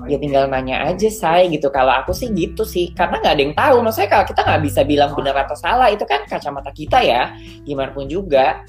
ya 0.06 0.18
tinggal 0.18 0.46
nanya 0.46 0.86
aja 0.86 1.10
saya 1.10 1.46
gitu. 1.50 1.68
Kalau 1.68 1.90
aku 1.90 2.14
sih 2.14 2.30
gitu 2.32 2.62
sih 2.62 2.90
karena 2.94 3.18
nggak 3.20 3.34
ada 3.34 3.42
yang 3.42 3.54
tahu. 3.54 3.76
Maksudnya 3.82 4.10
kalau 4.10 4.24
kita 4.26 4.40
nggak 4.46 4.62
bisa 4.62 4.80
bilang 4.86 5.10
benar 5.12 5.36
atau 5.46 5.56
salah 5.58 5.90
itu 5.90 6.06
kan 6.06 6.24
kacamata 6.24 6.70
kita 6.70 7.02
ya. 7.02 7.34
Gimana 7.66 7.90
pun 7.90 8.06
juga. 8.06 8.64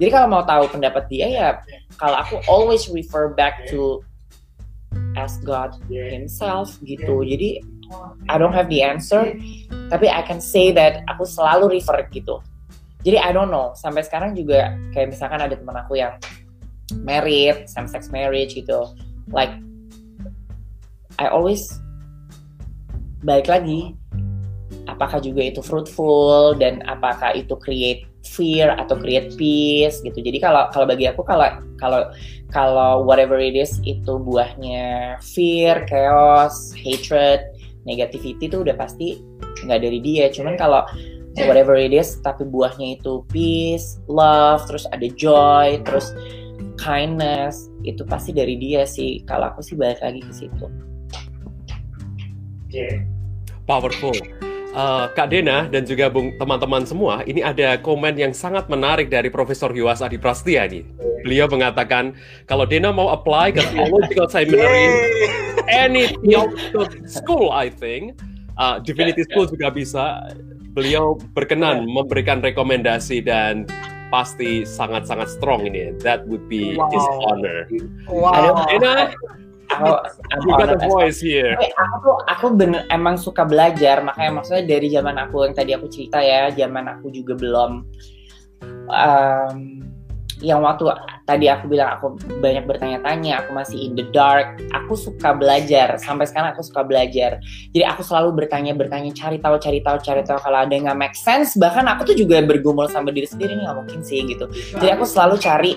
Jadi 0.00 0.10
kalau 0.10 0.26
mau 0.28 0.42
tahu 0.44 0.64
pendapat 0.68 1.04
dia 1.12 1.26
ya 1.28 1.48
kalau 2.00 2.16
aku 2.16 2.40
always 2.48 2.88
refer 2.88 3.32
back 3.36 3.68
to 3.68 4.00
ask 5.14 5.40
God 5.46 5.76
himself 5.88 6.76
gitu. 6.82 7.22
Jadi 7.22 7.62
I 8.30 8.36
don't 8.38 8.54
have 8.54 8.70
the 8.70 8.82
answer 8.82 9.34
tapi 9.90 10.06
I 10.06 10.22
can 10.22 10.38
say 10.38 10.70
that 10.74 11.06
aku 11.06 11.28
selalu 11.28 11.78
refer 11.78 12.06
gitu. 12.10 12.40
Jadi 13.04 13.16
I 13.16 13.32
don't 13.32 13.48
know. 13.48 13.72
Sampai 13.76 14.04
sekarang 14.04 14.36
juga 14.36 14.76
kayak 14.92 15.12
misalkan 15.14 15.40
ada 15.40 15.56
teman 15.56 15.76
aku 15.76 16.00
yang 16.00 16.16
married 17.04 17.68
same 17.68 17.86
sex 17.86 18.08
marriage 18.08 18.56
gitu. 18.56 18.90
Like 19.30 19.52
I 21.20 21.28
always 21.28 21.68
balik 23.20 23.52
lagi 23.52 24.00
apakah 24.88 25.20
juga 25.20 25.52
itu 25.52 25.60
fruitful 25.60 26.56
dan 26.56 26.80
apakah 26.88 27.36
itu 27.36 27.52
create 27.60 28.08
fear 28.24 28.72
atau 28.76 28.96
create 28.96 29.36
peace 29.36 30.00
gitu. 30.00 30.16
Jadi 30.20 30.40
kalau 30.40 30.68
kalau 30.72 30.88
bagi 30.88 31.08
aku 31.08 31.24
kalau 31.24 31.46
kalau 31.76 32.08
kalau 32.52 33.04
whatever 33.04 33.36
it 33.40 33.56
is 33.56 33.78
itu 33.84 34.16
buahnya 34.20 35.16
fear, 35.20 35.84
chaos, 35.88 36.72
hatred, 36.76 37.44
negativity 37.84 38.48
itu 38.48 38.60
udah 38.60 38.76
pasti 38.76 39.20
nggak 39.64 39.80
dari 39.80 40.00
dia. 40.00 40.28
Cuman 40.32 40.56
kalau 40.56 40.84
whatever 41.48 41.76
it 41.76 41.94
is 41.94 42.18
tapi 42.20 42.44
buahnya 42.48 43.00
itu 43.00 43.24
peace, 43.32 44.00
love, 44.08 44.64
terus 44.68 44.84
ada 44.92 45.06
joy, 45.16 45.80
terus 45.84 46.12
kindness 46.76 47.68
itu 47.84 48.04
pasti 48.04 48.32
dari 48.36 48.56
dia 48.56 48.84
sih. 48.84 49.24
Kalau 49.24 49.52
aku 49.52 49.64
sih 49.64 49.76
balik 49.76 50.00
lagi 50.04 50.20
ke 50.20 50.32
situ. 50.32 50.89
Powerful. 53.66 54.14
Uh, 54.70 55.10
Kak 55.18 55.34
Dena 55.34 55.66
dan 55.66 55.82
juga 55.82 56.06
bung 56.06 56.30
teman-teman 56.38 56.86
semua, 56.86 57.26
ini 57.26 57.42
ada 57.42 57.74
komen 57.74 58.14
yang 58.14 58.30
sangat 58.30 58.70
menarik 58.70 59.10
dari 59.10 59.26
Profesor 59.26 59.74
Yuwas 59.74 59.98
Adi 59.98 60.14
Prastia 60.14 60.62
nih. 60.70 60.86
Beliau 61.26 61.50
mengatakan 61.50 62.14
kalau 62.46 62.62
Dena 62.62 62.94
mau 62.94 63.10
apply 63.10 63.50
ke 63.50 63.62
theological 63.74 64.30
seminary, 64.34 64.86
any 65.66 66.14
theological 66.22 66.86
school, 67.10 67.50
I 67.50 67.66
think, 67.66 68.14
uh, 68.62 68.78
divinity 68.78 69.26
school 69.26 69.50
juga 69.50 69.74
bisa. 69.74 70.30
Beliau 70.70 71.18
berkenan 71.34 71.82
memberikan 71.82 72.38
rekomendasi 72.38 73.26
dan 73.26 73.66
pasti 74.14 74.62
sangat-sangat 74.62 75.34
strong 75.34 75.66
ini. 75.66 75.98
That 76.06 76.30
would 76.30 76.46
be 76.46 76.78
wow. 76.78 76.86
his 76.94 77.06
honor. 77.26 77.58
Wow. 78.06 78.70
Dena, 78.70 79.10
aku, 79.70 79.86
aku 80.34 80.44
you 80.46 80.54
got 80.58 80.70
a 80.74 80.78
voice 80.82 81.20
here. 81.22 81.54
Aku 81.56 81.94
tuh 82.02 82.16
aku 82.26 82.46
bener 82.54 82.82
emang 82.90 83.16
suka 83.20 83.46
belajar 83.46 84.02
makanya 84.02 84.42
maksudnya 84.42 84.64
dari 84.66 84.88
zaman 84.90 85.16
aku 85.16 85.46
yang 85.46 85.54
tadi 85.54 85.70
aku 85.74 85.86
cerita 85.86 86.18
ya 86.18 86.50
zaman 86.52 86.86
aku 86.90 87.08
juga 87.14 87.38
belum 87.38 87.86
um, 88.90 89.80
yang 90.40 90.64
waktu 90.64 90.88
tadi 91.28 91.46
aku 91.52 91.68
bilang 91.68 92.00
aku 92.00 92.16
banyak 92.40 92.64
bertanya-tanya, 92.64 93.44
aku 93.44 93.52
masih 93.52 93.76
in 93.76 93.92
the 93.92 94.08
dark, 94.10 94.56
aku 94.72 94.96
suka 94.96 95.36
belajar. 95.36 96.00
Sampai 96.00 96.26
sekarang 96.26 96.56
aku 96.56 96.64
suka 96.64 96.80
belajar. 96.80 97.38
Jadi 97.76 97.84
aku 97.84 98.00
selalu 98.00 98.44
bertanya-bertanya, 98.44 99.12
cari 99.12 99.36
tahu, 99.36 99.60
cari 99.60 99.84
tahu, 99.84 100.00
cari 100.00 100.24
tahu. 100.24 100.40
Kalau 100.40 100.58
ada 100.64 100.72
yang 100.72 100.88
nggak 100.88 100.98
make 100.98 101.16
sense, 101.16 101.54
bahkan 101.60 101.84
aku 101.86 102.08
tuh 102.12 102.16
juga 102.16 102.40
bergumul 102.40 102.88
sama 102.88 103.12
diri 103.12 103.28
sendiri 103.28 103.52
nih 103.52 103.68
nggak 103.68 103.78
mungkin 103.84 104.00
sih 104.00 104.24
gitu. 104.24 104.48
Jadi 104.80 104.90
aku 104.90 105.04
selalu 105.04 105.36
cari 105.38 105.72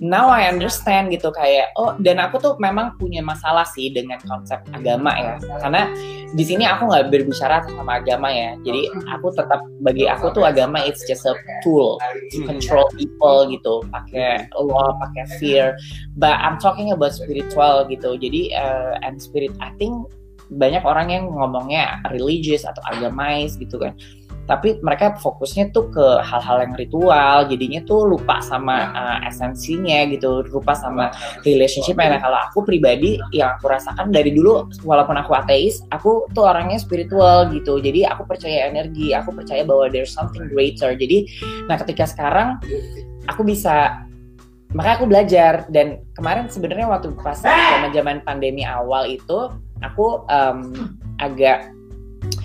now 0.00 0.32
I 0.32 0.48
understand 0.48 1.12
gitu 1.12 1.28
kayak 1.28 1.76
oh 1.76 1.92
dan 2.00 2.16
aku 2.16 2.40
tuh 2.40 2.56
memang 2.56 2.96
punya 2.96 3.20
masalah 3.20 3.68
sih 3.68 3.92
dengan 3.92 4.16
konsep 4.24 4.64
agama 4.72 5.12
ya. 5.14 5.36
Karena 5.60 5.92
di 6.32 6.40
sini 6.40 6.64
aku 6.64 6.88
nggak 6.88 7.12
berbicara 7.12 7.60
sama 7.68 8.00
agama 8.00 8.32
ya. 8.32 8.56
Jadi 8.64 8.88
aku 9.12 9.28
tetap 9.36 9.60
bagi 9.84 10.08
aku 10.08 10.32
tuh 10.32 10.48
agama 10.48 10.80
it's 10.80 11.04
just 11.04 11.28
a 11.28 11.36
tool 11.60 12.00
to 12.32 12.40
control 12.48 12.88
people 12.96 13.44
gitu. 13.52 13.84
Pakai 13.92 14.48
law 14.56 14.96
pakai 15.04 15.24
fear. 15.36 15.76
But 16.16 16.40
I'm 16.40 16.56
talking 16.56 16.96
about 16.96 17.12
spiritual 17.12 17.84
gitu. 17.92 18.16
Jadi 18.16 18.56
uh, 18.56 18.96
and 19.04 19.20
spirit 19.20 19.52
I 19.60 19.70
think 19.76 20.08
banyak 20.50 20.82
orang 20.82 21.14
yang 21.14 21.24
ngomongnya 21.30 22.02
religious 22.10 22.66
atau 22.66 22.82
agamais 22.90 23.54
gitu 23.54 23.78
kan 23.78 23.94
tapi 24.50 24.82
mereka 24.82 25.14
fokusnya 25.14 25.70
tuh 25.70 25.86
ke 25.94 26.06
hal-hal 26.26 26.66
yang 26.66 26.74
ritual 26.74 27.46
jadinya 27.46 27.78
tuh 27.86 28.10
lupa 28.10 28.42
sama 28.42 28.90
uh, 28.90 29.18
esensinya 29.30 30.10
gitu 30.10 30.42
lupa 30.50 30.74
sama 30.74 31.14
relationship 31.46 31.94
nah 31.94 32.18
kalau 32.18 32.38
aku 32.50 32.66
pribadi 32.66 33.22
yang 33.30 33.54
aku 33.54 33.70
rasakan 33.70 34.10
dari 34.10 34.34
dulu 34.34 34.66
walaupun 34.82 35.14
aku 35.14 35.38
ateis 35.38 35.86
aku 35.94 36.26
tuh 36.32 36.48
orangnya 36.48 36.80
spiritual 36.80 37.50
gitu. 37.52 37.78
Jadi 37.78 38.08
aku 38.08 38.24
percaya 38.24 38.66
energi 38.66 39.12
aku 39.12 39.36
percaya 39.36 39.62
bahwa 39.62 39.92
there's 39.92 40.10
something 40.10 40.48
greater. 40.48 40.96
Jadi 40.96 41.28
nah 41.68 41.76
ketika 41.76 42.08
sekarang 42.08 42.56
aku 43.28 43.44
bisa 43.44 44.02
makanya 44.72 44.96
aku 44.98 45.06
belajar. 45.06 45.52
Dan 45.68 46.00
kemarin 46.16 46.48
sebenarnya 46.48 46.88
waktu 46.88 47.12
pas 47.20 47.38
zaman 47.44 47.92
zaman 47.92 48.16
pandemi 48.24 48.64
awal 48.64 49.06
itu 49.06 49.52
aku 49.84 50.24
um, 50.26 50.74
agak 51.20 51.70
Eh, 51.70 51.79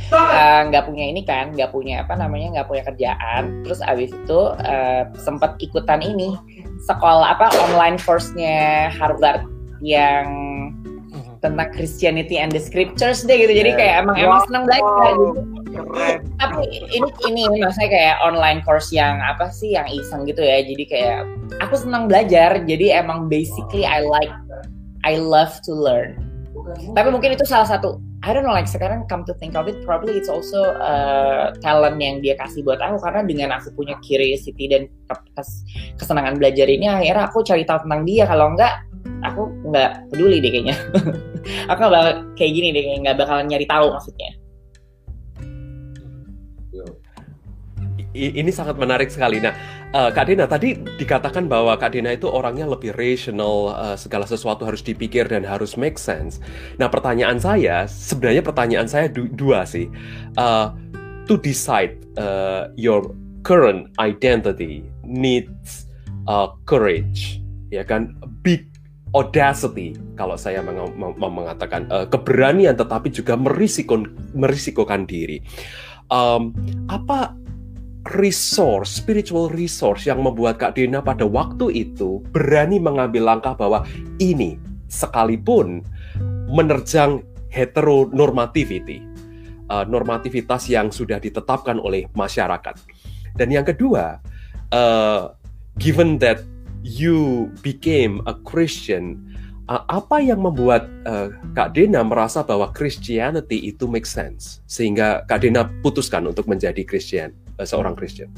nggak 0.09 0.83
uh, 0.83 0.87
punya 0.87 1.05
ini 1.09 1.21
kan 1.25 1.49
nggak 1.53 1.73
punya 1.73 2.05
apa 2.05 2.13
namanya 2.13 2.59
nggak 2.59 2.67
punya 2.69 2.83
kerjaan. 2.85 3.65
Terus 3.65 3.81
abis 3.81 4.13
itu 4.13 4.39
uh, 4.53 5.03
sempet 5.17 5.57
ikutan 5.61 6.01
ini 6.05 6.37
sekolah 6.85 7.37
apa 7.37 7.49
online 7.69 7.97
course-nya 7.97 8.89
Harvard 8.93 9.47
yang 9.81 10.25
mhm. 11.09 11.41
tentang 11.41 11.73
Christianity 11.73 12.37
and 12.37 12.53
the 12.53 12.61
Scriptures 12.61 13.25
deh 13.25 13.35
gitu. 13.35 13.53
Jadi 13.53 13.73
kayak 13.73 14.05
emang 14.05 14.17
wow. 14.21 14.25
emang 14.25 14.41
senang 14.49 14.63
belajar 14.69 15.11
gitu. 15.17 15.41
tapi 16.39 16.87
ini 16.95 17.09
ini 17.27 17.41
maksudnya 17.59 17.91
kayak 17.91 18.15
online 18.23 18.63
course 18.63 18.95
yang 18.95 19.19
apa 19.19 19.51
sih 19.51 19.75
yang 19.75 19.89
iseng 19.89 20.23
gitu 20.29 20.39
ya. 20.39 20.61
Jadi 20.61 20.83
kayak 20.85 21.27
aku 21.59 21.75
senang 21.81 22.05
belajar. 22.05 22.61
Jadi 22.63 22.93
emang 22.93 23.27
basically 23.27 23.83
I 23.83 24.05
like 24.05 24.31
I 25.03 25.17
love 25.17 25.57
to 25.65 25.73
learn. 25.73 26.21
Tapi 26.95 27.09
mungkin 27.11 27.35
itu 27.35 27.45
salah 27.45 27.67
satu 27.67 28.01
I 28.23 28.33
don't 28.33 28.47
know 28.47 28.55
like 28.55 28.69
sekarang 28.69 29.05
come 29.11 29.27
to 29.27 29.35
think 29.37 29.53
of 29.59 29.67
it 29.67 29.77
probably 29.83 30.15
it's 30.15 30.31
also 30.31 30.77
uh, 30.79 31.51
talent 31.59 31.99
yang 31.99 32.23
dia 32.23 32.39
kasih 32.39 32.63
buat 32.63 32.79
aku. 32.79 33.01
Karena 33.03 33.21
dengan 33.27 33.49
aku 33.57 33.75
punya 33.75 33.99
curiosity 34.01 34.71
dan 34.71 34.87
kesenangan 35.99 36.39
belajar 36.39 36.65
ini 36.71 36.87
akhirnya 36.87 37.27
aku 37.27 37.43
cari 37.43 37.67
tahu 37.67 37.83
tentang 37.85 38.01
dia. 38.07 38.23
Kalau 38.25 38.55
enggak 38.55 38.73
aku 39.25 39.41
nggak 39.69 39.91
peduli 40.13 40.37
deh 40.41 40.51
kayaknya. 40.51 40.75
Aku 41.69 41.77
nggak 41.77 41.93
bakal 41.93 42.13
kayak 42.33 42.51
gini 42.57 42.67
deh 42.73 42.83
nggak 43.05 43.17
bakal 43.21 43.37
nyari 43.45 43.69
tahu 43.69 43.93
maksudnya. 43.93 44.31
Ini 48.15 48.47
sangat 48.47 48.79
menarik 48.79 49.11
sekali. 49.11 49.43
Nah, 49.43 49.51
uh, 49.91 50.09
Kak 50.09 50.25
Dina 50.31 50.49
tadi 50.49 50.73
dikatakan 50.73 51.45
bahwa 51.45 51.75
Kak 51.77 51.93
Dina 51.93 52.15
itu 52.15 52.25
orangnya 52.25 52.65
lebih 52.65 52.95
rational, 52.95 53.75
uh, 53.75 53.97
segala 53.99 54.25
sesuatu 54.25 54.65
harus 54.65 54.81
dipikir 54.81 55.27
dan 55.29 55.45
harus 55.45 55.75
make 55.75 55.99
sense. 55.99 56.41
Nah, 56.81 56.89
pertanyaan 56.89 57.37
saya 57.37 57.85
sebenarnya 57.85 58.41
pertanyaan 58.41 58.87
saya 58.89 59.11
du 59.11 59.29
dua 59.29 59.67
sih. 59.67 59.91
Uh, 60.39 60.73
to 61.29 61.37
decide 61.41 61.97
uh, 62.17 62.69
your 62.77 63.13
current 63.45 63.89
identity 64.01 64.85
needs 65.05 65.89
uh, 66.25 66.49
courage, 66.65 67.41
ya 67.69 67.85
kan? 67.85 68.13
Big 68.45 68.69
audacity 69.15 69.95
kalau 70.19 70.35
saya 70.35 70.59
meng 70.59 70.91
mengatakan 71.15 71.87
uh, 71.87 72.03
keberanian 72.03 72.75
tetapi 72.75 73.07
juga 73.09 73.39
merisiko 73.39 74.03
merisikokan 74.35 75.07
diri. 75.07 75.39
Um, 76.11 76.53
apa 76.91 77.33
resource, 78.13 79.01
spiritual 79.01 79.49
resource 79.49 80.05
yang 80.05 80.21
membuat 80.21 80.61
Kak 80.61 80.77
Dina 80.77 81.01
pada 81.01 81.25
waktu 81.25 81.73
itu 81.73 82.21
berani 82.29 82.77
mengambil 82.77 83.33
langkah 83.33 83.57
bahwa 83.57 83.81
ini 84.21 84.61
sekalipun 84.85 85.81
menerjang 86.45 87.25
heteronormativity, 87.49 89.01
uh, 89.73 89.81
normativitas 89.89 90.69
yang 90.69 90.93
sudah 90.93 91.17
ditetapkan 91.17 91.81
oleh 91.81 92.05
masyarakat. 92.13 92.77
Dan 93.33 93.49
yang 93.49 93.65
kedua, 93.65 94.21
uh, 94.69 95.33
given 95.81 96.21
that 96.21 96.45
you 96.85 97.49
became 97.65 98.21
a 98.29 98.37
Christian, 98.45 99.17
uh, 99.65 99.81
apa 99.89 100.21
yang 100.21 100.45
membuat 100.45 100.85
uh, 101.09 101.33
Kak 101.57 101.73
Dena 101.73 102.05
merasa 102.05 102.45
bahwa 102.45 102.69
Christianity 102.69 103.73
itu 103.73 103.89
make 103.89 104.05
sense 104.05 104.61
sehingga 104.69 105.25
Kak 105.25 105.41
Dena 105.41 105.65
putuskan 105.81 106.29
untuk 106.29 106.45
menjadi 106.45 106.85
Christian? 106.85 107.44
Uh, 107.59 107.67
seorang 107.67 107.93
Kristen? 107.95 108.31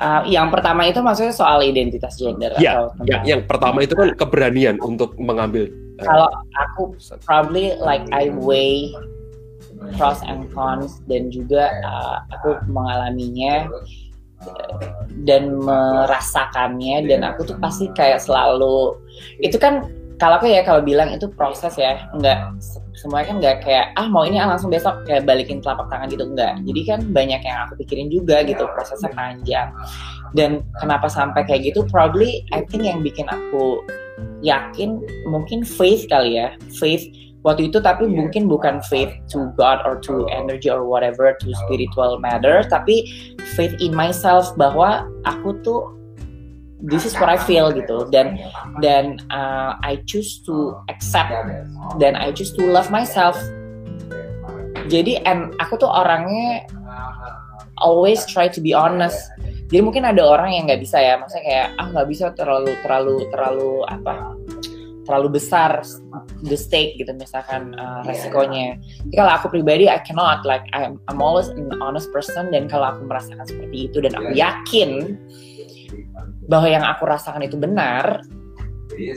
Uh, 0.00 0.24
yang 0.24 0.48
pertama 0.48 0.88
itu 0.88 1.04
maksudnya 1.04 1.36
soal 1.36 1.60
identitas 1.60 2.16
gender 2.16 2.56
ya, 2.56 2.88
atau 2.88 3.04
ya, 3.04 3.20
yang 3.20 3.44
pertama 3.44 3.84
itu 3.84 3.92
kan 3.92 4.16
keberanian 4.16 4.80
untuk 4.80 5.12
mengambil. 5.20 5.68
Uh, 6.00 6.08
Kalau 6.08 6.28
aku 6.56 6.82
probably 7.20 7.76
like 7.84 8.08
I 8.08 8.32
weigh 8.32 8.96
pros 10.00 10.24
and 10.24 10.48
cons 10.56 11.04
dan 11.04 11.28
juga 11.28 11.68
uh, 11.84 12.24
aku 12.32 12.64
mengalaminya 12.72 13.68
dan 15.28 15.52
merasakannya 15.60 17.04
dan 17.04 17.20
aku 17.20 17.44
tuh 17.44 17.60
pasti 17.60 17.92
kayak 17.92 18.24
selalu 18.24 18.96
itu 19.44 19.60
kan 19.60 19.84
kalau 20.20 20.36
aku 20.36 20.52
ya 20.52 20.60
kalau 20.60 20.84
bilang 20.84 21.08
itu 21.10 21.26
proses 21.32 21.74
ya. 21.80 22.06
Nggak 22.12 22.60
semuanya 22.92 23.26
kan 23.32 23.36
nggak 23.40 23.56
kayak 23.64 23.86
ah 23.96 24.06
mau 24.06 24.28
ini 24.28 24.36
ah 24.36 24.52
langsung 24.52 24.68
besok. 24.68 25.02
Kayak 25.08 25.24
balikin 25.24 25.64
telapak 25.64 25.88
tangan 25.88 26.12
gitu 26.12 26.28
enggak 26.28 26.60
jadi 26.60 26.80
kan 26.84 27.00
banyak 27.10 27.40
yang 27.40 27.58
aku 27.64 27.72
pikirin 27.80 28.12
juga 28.12 28.44
gitu 28.44 28.68
prosesnya 28.76 29.08
panjang. 29.16 29.72
Dan 30.36 30.62
kenapa 30.78 31.08
sampai 31.08 31.42
kayak 31.48 31.72
gitu? 31.72 31.88
Probably 31.88 32.44
I 32.52 32.62
think 32.68 32.84
yang 32.84 33.00
bikin 33.00 33.26
aku 33.32 33.80
yakin 34.44 35.00
mungkin 35.26 35.64
faith 35.64 36.04
kali 36.12 36.36
ya. 36.36 36.52
Faith 36.76 37.08
waktu 37.40 37.72
itu 37.72 37.80
tapi 37.80 38.04
mungkin 38.04 38.44
bukan 38.44 38.84
faith 38.84 39.12
to 39.32 39.48
God 39.56 39.80
or 39.88 39.96
to 40.04 40.28
energy 40.28 40.68
or 40.68 40.84
whatever 40.84 41.32
to 41.40 41.48
spiritual 41.64 42.20
matter 42.20 42.60
tapi 42.68 43.08
faith 43.56 43.72
in 43.80 43.96
myself 43.96 44.52
bahwa 44.60 45.08
aku 45.24 45.56
tuh 45.64 45.88
this 46.82 47.04
is 47.04 47.14
what 47.16 47.28
I 47.28 47.36
feel 47.36 47.72
gitu. 47.72 48.08
Dan 48.08 48.40
dan 48.80 49.20
uh, 49.28 49.76
I 49.84 50.00
choose 50.08 50.40
to 50.48 50.76
accept 50.88 51.32
dan 52.00 52.16
I 52.16 52.32
choose 52.32 52.52
to 52.56 52.64
love 52.64 52.88
myself. 52.88 53.36
Jadi 54.90 55.22
and 55.28 55.54
aku 55.62 55.78
tuh 55.78 55.90
orangnya 55.90 56.66
always 57.78 58.24
try 58.26 58.48
to 58.48 58.60
be 58.60 58.72
honest. 58.72 59.18
Jadi 59.70 59.86
mungkin 59.86 60.02
ada 60.02 60.24
orang 60.26 60.50
yang 60.56 60.64
nggak 60.66 60.82
bisa 60.82 60.98
ya. 60.98 61.20
Maksudnya 61.20 61.44
kayak 61.46 61.68
ah 61.78 61.86
nggak 61.94 62.08
bisa 62.10 62.26
terlalu 62.34 62.72
terlalu 62.82 63.16
terlalu 63.30 63.72
apa 63.86 64.34
terlalu 65.10 65.42
besar 65.42 65.82
the 66.46 66.54
stake 66.54 66.94
gitu 66.94 67.10
misalkan 67.18 67.74
uh, 67.78 68.02
resikonya. 68.06 68.78
Jadi 69.06 69.14
kalau 69.14 69.32
aku 69.34 69.46
pribadi 69.50 69.90
I 69.90 69.98
cannot. 70.02 70.46
Like 70.46 70.66
I'm, 70.70 71.02
I'm 71.10 71.18
always 71.18 71.50
an 71.50 71.70
honest 71.82 72.10
person 72.14 72.50
dan 72.54 72.70
kalau 72.70 72.94
aku 72.94 73.10
merasakan 73.10 73.46
seperti 73.46 73.90
itu 73.90 73.98
dan 74.02 74.14
aku 74.14 74.30
yakin 74.34 75.18
bahwa 76.50 76.66
yang 76.66 76.82
aku 76.82 77.06
rasakan 77.06 77.46
itu 77.46 77.54
benar 77.54 78.26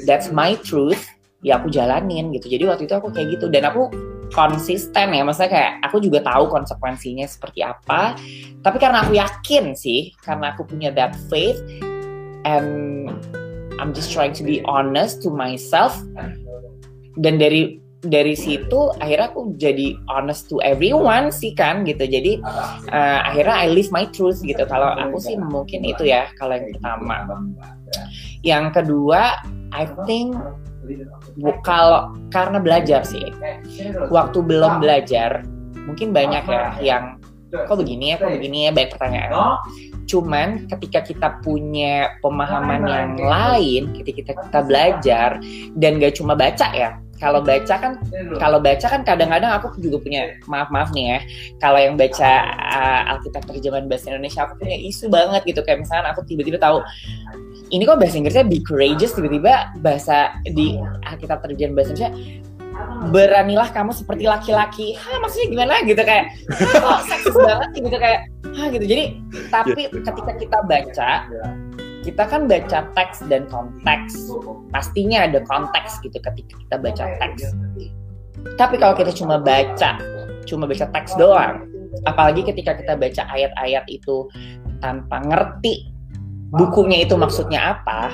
that's 0.05 0.29
my 0.29 0.53
truth 0.61 1.01
ya 1.43 1.59
aku 1.59 1.67
jalanin 1.73 2.31
gitu. 2.31 2.47
Jadi 2.47 2.63
waktu 2.69 2.83
itu 2.87 2.95
aku 2.95 3.11
kayak 3.11 3.37
gitu. 3.37 3.51
Dan 3.51 3.67
aku 3.67 3.91
konsisten 4.31 5.13
ya 5.13 5.21
maksudnya 5.21 5.51
kayak 5.51 5.71
aku 5.85 5.99
juga 5.99 6.23
tahu 6.23 6.47
konsekuensinya 6.47 7.27
seperti 7.27 7.61
apa. 7.61 8.15
Tapi 8.63 8.77
karena 8.79 9.03
aku 9.03 9.19
yakin 9.19 9.75
sih 9.75 10.15
karena 10.23 10.55
aku 10.55 10.63
punya 10.63 10.89
that 10.95 11.13
faith 11.27 11.59
and 12.47 13.11
I'm 13.77 13.91
just 13.91 14.15
trying 14.15 14.31
to 14.39 14.43
be 14.47 14.63
honest 14.63 15.19
to 15.27 15.29
myself. 15.29 15.99
Dan 17.19 17.37
dari 17.37 17.82
dari 18.03 18.35
situ 18.35 18.91
akhirnya 18.99 19.31
aku 19.31 19.55
jadi 19.55 19.95
honest 20.11 20.51
to 20.51 20.59
everyone 20.59 21.31
sih 21.31 21.55
kan 21.55 21.87
gitu 21.87 22.03
jadi 22.03 22.43
uh, 22.91 23.19
akhirnya 23.31 23.55
I 23.63 23.67
live 23.71 23.89
my 23.95 24.07
truth 24.11 24.43
gitu 24.43 24.63
kalau 24.67 24.91
aku 24.91 25.23
sih 25.23 25.39
mungkin 25.39 25.87
itu 25.87 26.11
ya 26.11 26.27
kalau 26.35 26.59
yang 26.59 26.67
pertama 26.75 27.15
yang 28.43 28.65
kedua 28.75 29.39
I 29.71 29.87
think 30.03 30.35
kalau 31.63 32.11
karena 32.27 32.59
belajar 32.59 33.07
sih 33.07 33.31
waktu 34.11 34.39
belum 34.43 34.83
belajar 34.83 35.47
mungkin 35.87 36.11
banyak 36.11 36.43
ya 36.47 36.63
yang 36.83 37.05
kok 37.53 37.77
begini 37.77 38.13
ya, 38.13 38.15
kok 38.17 38.33
begini 38.33 38.57
ya, 38.65 38.71
banyak 38.73 38.91
pertanyaan. 38.97 39.31
Cuman 40.09 40.47
ketika 40.67 40.99
kita 41.05 41.29
punya 41.45 42.17
pemahaman 42.19 42.81
yang 42.89 43.13
lain, 43.21 43.93
ketika 43.93 44.33
kita, 44.33 44.33
kita 44.49 44.59
belajar 44.65 45.29
dan 45.77 46.01
gak 46.01 46.17
cuma 46.17 46.33
baca 46.33 46.67
ya. 46.73 46.97
Kalau 47.23 47.39
baca 47.39 47.75
kan, 47.79 47.95
kalau 48.35 48.59
baca 48.59 48.83
kan 48.83 49.01
kadang-kadang 49.07 49.55
aku 49.55 49.79
juga 49.79 50.03
punya 50.03 50.35
maaf 50.51 50.67
maaf 50.67 50.91
nih 50.91 51.15
ya. 51.15 51.19
Kalau 51.63 51.79
yang 51.79 51.95
baca 51.95 52.31
uh, 52.51 53.11
Alkitab 53.15 53.47
terjemahan 53.47 53.87
bahasa 53.87 54.11
Indonesia, 54.11 54.43
aku 54.43 54.59
punya 54.59 54.75
isu 54.75 55.07
banget 55.07 55.47
gitu. 55.47 55.63
Kayak 55.63 55.87
misalnya 55.87 56.11
aku 56.11 56.27
tiba-tiba 56.27 56.59
tahu 56.59 56.83
ini 57.71 57.87
kok 57.87 57.95
bahasa 57.95 58.19
Inggrisnya 58.19 58.43
be 58.43 58.59
courageous 58.59 59.15
tiba-tiba 59.15 59.71
bahasa 59.79 60.35
di 60.43 60.75
Alkitab 61.07 61.39
terjemahan 61.47 61.79
bahasa 61.79 61.95
Indonesia 61.95 62.11
beranilah 63.13 63.69
kamu 63.71 63.91
seperti 63.95 64.25
laki-laki. 64.27 64.97
Hah, 64.97 65.21
maksudnya 65.23 65.47
gimana 65.47 65.73
gitu 65.87 66.01
kayak 66.03 66.33
kok 66.51 66.99
seksis 67.07 67.35
banget 67.37 67.69
gitu 67.79 67.97
kayak 67.97 68.19
hah 68.53 68.67
gitu. 68.67 68.85
Jadi 68.85 69.03
tapi 69.47 69.87
ketika 69.87 70.31
kita 70.35 70.57
baca 70.67 71.11
kita 72.03 72.27
kan 72.27 72.45
baca 72.45 72.91
teks 72.93 73.23
dan 73.31 73.47
konteks. 73.47 74.29
Pastinya 74.69 75.23
ada 75.25 75.39
konteks 75.47 76.03
gitu 76.03 76.19
ketika 76.19 76.53
kita 76.59 76.75
baca 76.77 77.05
teks. 77.23 77.55
Tapi 78.59 78.75
kalau 78.75 78.93
kita 78.93 79.15
cuma 79.15 79.39
baca, 79.39 79.97
cuma 80.43 80.67
baca 80.67 80.85
teks 80.91 81.15
doang, 81.15 81.63
apalagi 82.03 82.43
ketika 82.43 82.75
kita 82.75 82.99
baca 82.99 83.23
ayat-ayat 83.31 83.87
itu 83.87 84.27
tanpa 84.83 85.23
ngerti 85.23 85.87
bukunya 86.51 87.07
itu 87.07 87.15
maksudnya 87.15 87.79
apa, 87.79 88.11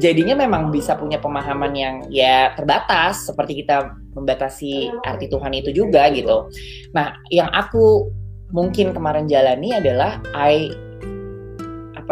jadinya 0.00 0.32
memang 0.34 0.72
bisa 0.72 0.96
punya 0.96 1.20
pemahaman 1.20 1.72
yang 1.76 1.94
ya 2.08 2.56
terbatas 2.56 3.28
seperti 3.28 3.62
kita 3.62 3.92
membatasi 4.16 4.88
arti 5.04 5.28
Tuhan 5.28 5.52
itu 5.52 5.70
juga 5.72 6.08
gitu. 6.12 6.48
Nah, 6.96 7.16
yang 7.28 7.52
aku 7.52 8.08
mungkin 8.52 8.92
kemarin 8.92 9.28
jalani 9.28 9.76
adalah 9.76 10.20
I 10.36 10.72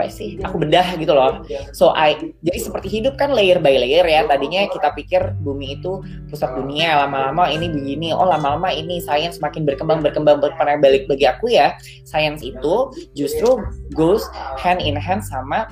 apa 0.00 0.08
sih. 0.08 0.40
Aku 0.40 0.56
bedah 0.56 0.96
gitu 0.96 1.12
loh. 1.12 1.44
So 1.76 1.92
I 1.92 2.32
jadi 2.40 2.56
seperti 2.56 2.88
hidup 2.88 3.20
kan 3.20 3.36
layer 3.36 3.60
by 3.60 3.76
layer 3.76 4.08
ya. 4.08 4.24
Tadinya 4.24 4.64
kita 4.72 4.96
pikir 4.96 5.36
bumi 5.44 5.76
itu 5.76 6.00
pusat 6.32 6.56
dunia 6.56 7.04
lama-lama 7.04 7.52
ini 7.52 7.68
begini 7.68 8.16
oh 8.16 8.24
lama-lama 8.24 8.72
ini 8.72 9.04
sains 9.04 9.36
makin 9.44 9.68
berkembang 9.68 10.00
berkembang 10.00 10.40
berperan 10.40 10.80
balik 10.80 11.04
bagi 11.04 11.28
aku 11.28 11.52
ya 11.52 11.76
sains 12.08 12.40
itu 12.40 12.88
justru 13.12 13.60
goes 13.92 14.24
hand 14.56 14.80
in 14.80 14.96
hand 14.96 15.20
sama 15.20 15.68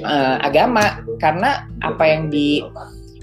uh, 0.00 0.40
agama. 0.40 1.04
Karena 1.20 1.68
apa 1.84 2.08
yang 2.08 2.32
di 2.32 2.64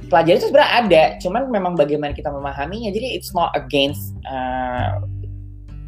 pelajari 0.08 0.38
itu 0.38 0.54
sebenarnya 0.54 0.72
ada 0.86 1.04
cuman 1.18 1.50
memang 1.50 1.74
bagaimana 1.74 2.14
kita 2.14 2.30
memahaminya. 2.30 2.94
Jadi 2.94 3.18
it's 3.18 3.34
not 3.34 3.50
against 3.58 4.14
uh, 4.30 5.02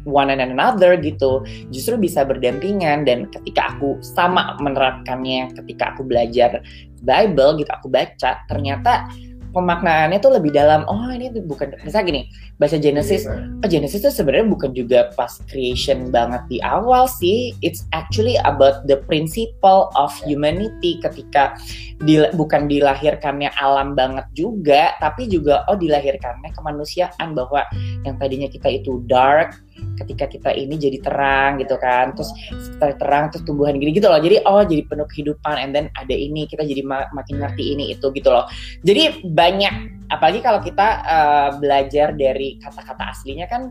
one 0.08 0.32
and 0.32 0.40
another 0.40 0.96
gitu 0.98 1.44
justru 1.74 1.96
bisa 1.96 2.24
berdampingan. 2.24 3.04
Dan 3.04 3.28
ketika 3.32 3.76
aku 3.76 3.98
sama 4.00 4.56
menerapkannya 4.60 5.52
ketika 5.56 5.94
aku 5.96 6.06
belajar 6.06 6.62
Bible 7.00 7.64
gitu 7.64 7.70
aku 7.72 7.88
baca 7.88 8.44
ternyata 8.48 9.08
pemaknaannya 9.50 10.22
tuh 10.22 10.38
lebih 10.38 10.54
dalam 10.54 10.86
oh 10.86 11.10
ini 11.10 11.30
tuh 11.34 11.42
bukan 11.42 11.74
misalnya 11.82 12.06
gini 12.06 12.22
baca 12.62 12.76
Genesis. 12.78 13.26
Oh 13.26 13.68
Genesis 13.68 14.04
tuh 14.04 14.14
sebenarnya 14.14 14.46
bukan 14.46 14.70
juga 14.76 15.10
pas 15.18 15.40
creation 15.50 16.12
banget 16.14 16.42
di 16.46 16.58
awal 16.62 17.10
sih. 17.10 17.56
It's 17.64 17.88
actually 17.90 18.38
about 18.46 18.86
the 18.86 19.02
principle 19.08 19.90
of 19.98 20.12
humanity. 20.22 21.00
Ketika 21.02 21.56
di, 22.04 22.20
bukan 22.36 22.68
dilahirkannya 22.68 23.50
alam 23.58 23.96
banget 23.96 24.26
juga 24.36 24.94
tapi 25.02 25.26
juga 25.26 25.66
oh 25.66 25.76
dilahirkannya 25.76 26.52
kemanusiaan 26.54 27.34
bahwa 27.34 27.66
yang 28.06 28.16
tadinya 28.20 28.46
kita 28.46 28.70
itu 28.70 29.02
dark 29.08 29.56
ketika 30.00 30.24
kita 30.30 30.50
ini 30.56 30.80
jadi 30.80 30.98
terang 31.00 31.60
gitu 31.60 31.76
kan 31.76 32.16
terus 32.16 32.32
setelah 32.50 32.96
terang 32.96 33.24
terus 33.28 33.44
tumbuhan 33.44 33.76
gini 33.76 33.92
gitu 33.96 34.08
loh. 34.08 34.20
Jadi 34.20 34.42
oh 34.44 34.62
jadi 34.64 34.82
penuh 34.88 35.06
kehidupan 35.08 35.56
and 35.60 35.70
then 35.76 35.86
ada 35.96 36.14
ini 36.14 36.48
kita 36.48 36.64
jadi 36.64 36.82
ma 36.84 37.06
makin 37.12 37.40
ngerti 37.40 37.76
ini 37.76 37.92
itu 37.92 38.08
gitu 38.12 38.28
loh. 38.32 38.48
Jadi 38.82 39.28
banyak 39.28 40.08
apalagi 40.10 40.40
kalau 40.42 40.60
kita 40.60 40.88
uh, 41.06 41.50
belajar 41.60 42.12
dari 42.16 42.58
kata-kata 42.58 43.12
aslinya 43.14 43.46
kan 43.46 43.70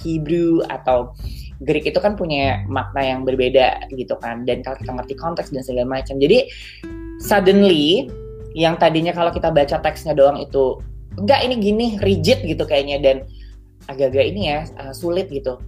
Hebrew 0.00 0.64
atau 0.66 1.12
Greek 1.60 1.84
itu 1.92 2.00
kan 2.00 2.16
punya 2.16 2.64
makna 2.72 3.04
yang 3.04 3.28
berbeda 3.28 3.84
gitu 3.92 4.16
kan. 4.16 4.48
Dan 4.48 4.64
kalau 4.64 4.80
kita 4.80 4.92
ngerti 4.96 5.14
konteks 5.20 5.52
dan 5.52 5.60
segala 5.60 6.00
macam. 6.00 6.16
Jadi 6.16 6.48
suddenly 7.20 8.08
yang 8.56 8.80
tadinya 8.80 9.12
kalau 9.12 9.30
kita 9.30 9.52
baca 9.52 9.76
teksnya 9.78 10.16
doang 10.16 10.40
itu 10.40 10.80
enggak 11.20 11.44
ini 11.44 11.54
gini 11.60 11.86
rigid 12.00 12.40
gitu 12.48 12.64
kayaknya. 12.64 12.96
Dan 13.04 13.16
agak-agak 13.90 14.24
ini 14.30 14.42
ya 14.54 14.58
uh, 14.78 14.94
sulit 14.94 15.26
gitu. 15.28 15.58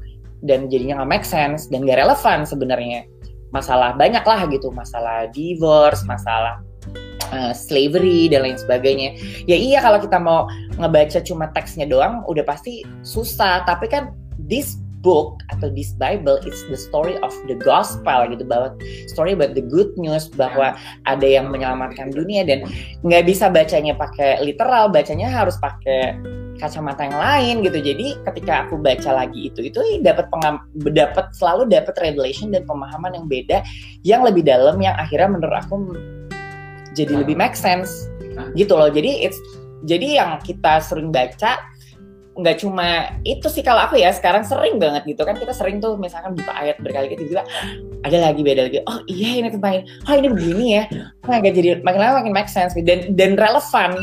Dan 0.42 0.66
jadinya 0.70 1.02
nggak 1.02 1.10
make 1.10 1.26
sense 1.26 1.70
dan 1.70 1.86
gak 1.86 2.02
relevan 2.02 2.46
sebenarnya. 2.46 3.06
Masalah 3.54 3.94
banyak 3.94 4.24
lah 4.24 4.48
gitu 4.48 4.72
masalah 4.72 5.28
divorce 5.30 6.02
masalah 6.08 6.64
uh, 7.30 7.52
slavery 7.54 8.26
dan 8.30 8.46
lain 8.46 8.58
sebagainya. 8.58 9.18
Ya 9.46 9.56
iya 9.56 9.78
kalau 9.80 9.98
kita 9.98 10.18
mau 10.18 10.46
ngebaca 10.78 11.18
cuma 11.24 11.50
teksnya 11.54 11.86
doang 11.86 12.22
udah 12.26 12.42
pasti 12.42 12.82
susah. 13.02 13.62
Tapi 13.66 13.86
kan 13.86 14.14
this 14.38 14.78
book 15.02 15.42
atau 15.50 15.66
this 15.74 15.98
Bible 15.98 16.38
it's 16.46 16.62
the 16.70 16.78
story 16.78 17.18
of 17.26 17.34
the 17.50 17.58
gospel 17.58 18.22
gitu 18.30 18.46
bahwa 18.46 18.78
story 19.10 19.34
about 19.34 19.58
the 19.58 19.64
good 19.66 19.90
news 19.98 20.30
bahwa 20.30 20.78
ada 21.06 21.26
yang 21.26 21.50
menyelamatkan 21.50 22.10
dunia. 22.10 22.42
Dan 22.42 22.66
nggak 23.02 23.26
bisa 23.26 23.46
bacanya 23.46 23.94
pakai 23.94 24.42
literal 24.42 24.90
bacanya 24.90 25.30
harus 25.30 25.54
pakai 25.58 26.18
kacamata 26.60 27.08
yang 27.08 27.18
lain 27.18 27.54
gitu. 27.64 27.78
Jadi 27.80 28.06
ketika 28.28 28.66
aku 28.66 28.80
baca 28.80 29.10
lagi 29.24 29.48
itu 29.48 29.70
itu 29.70 29.78
dapat 30.02 30.28
pengam 30.28 30.60
dapat 30.92 31.32
selalu 31.36 31.68
dapat 31.70 31.94
revelation 32.00 32.52
dan 32.52 32.66
pemahaman 32.68 33.16
yang 33.16 33.26
beda 33.28 33.58
yang 34.04 34.20
lebih 34.26 34.44
dalam 34.44 34.76
yang 34.82 34.96
akhirnya 34.98 35.28
menurut 35.32 35.56
aku 35.64 35.76
jadi 36.92 37.24
lebih 37.24 37.36
make 37.36 37.56
sense. 37.56 38.08
Gitu 38.56 38.72
loh. 38.72 38.88
Jadi 38.88 39.24
it's 39.28 39.38
jadi 39.82 40.22
yang 40.22 40.30
kita 40.42 40.78
sering 40.82 41.10
baca 41.10 41.58
nggak 42.32 42.64
cuma 42.64 43.12
itu 43.28 43.44
sih 43.52 43.60
kalau 43.60 43.84
aku 43.84 44.00
ya 44.00 44.08
sekarang 44.08 44.40
sering 44.44 44.80
banget 44.80 45.04
gitu 45.04 45.20
kan. 45.24 45.36
Kita 45.36 45.52
sering 45.52 45.84
tuh 45.84 46.00
misalkan 46.00 46.32
buka 46.32 46.52
ayat 46.56 46.80
berkali-kali 46.80 47.20
tiba-tiba 47.20 47.44
ada 48.02 48.18
lagi 48.18 48.40
beda 48.40 48.60
lagi. 48.68 48.78
Oh 48.88 49.04
iya 49.04 49.44
ini 49.44 49.48
tentang 49.52 49.82
ini 49.82 49.84
oh 50.08 50.14
ini 50.16 50.28
begini 50.32 50.66
ya. 50.80 50.84
Oh 51.28 51.36
jadi 51.36 51.84
makin 51.84 52.00
lama 52.00 52.24
makin 52.24 52.32
make 52.32 52.48
sense. 52.48 52.72
Dan 52.72 53.12
dan 53.16 53.36
relevan 53.36 53.96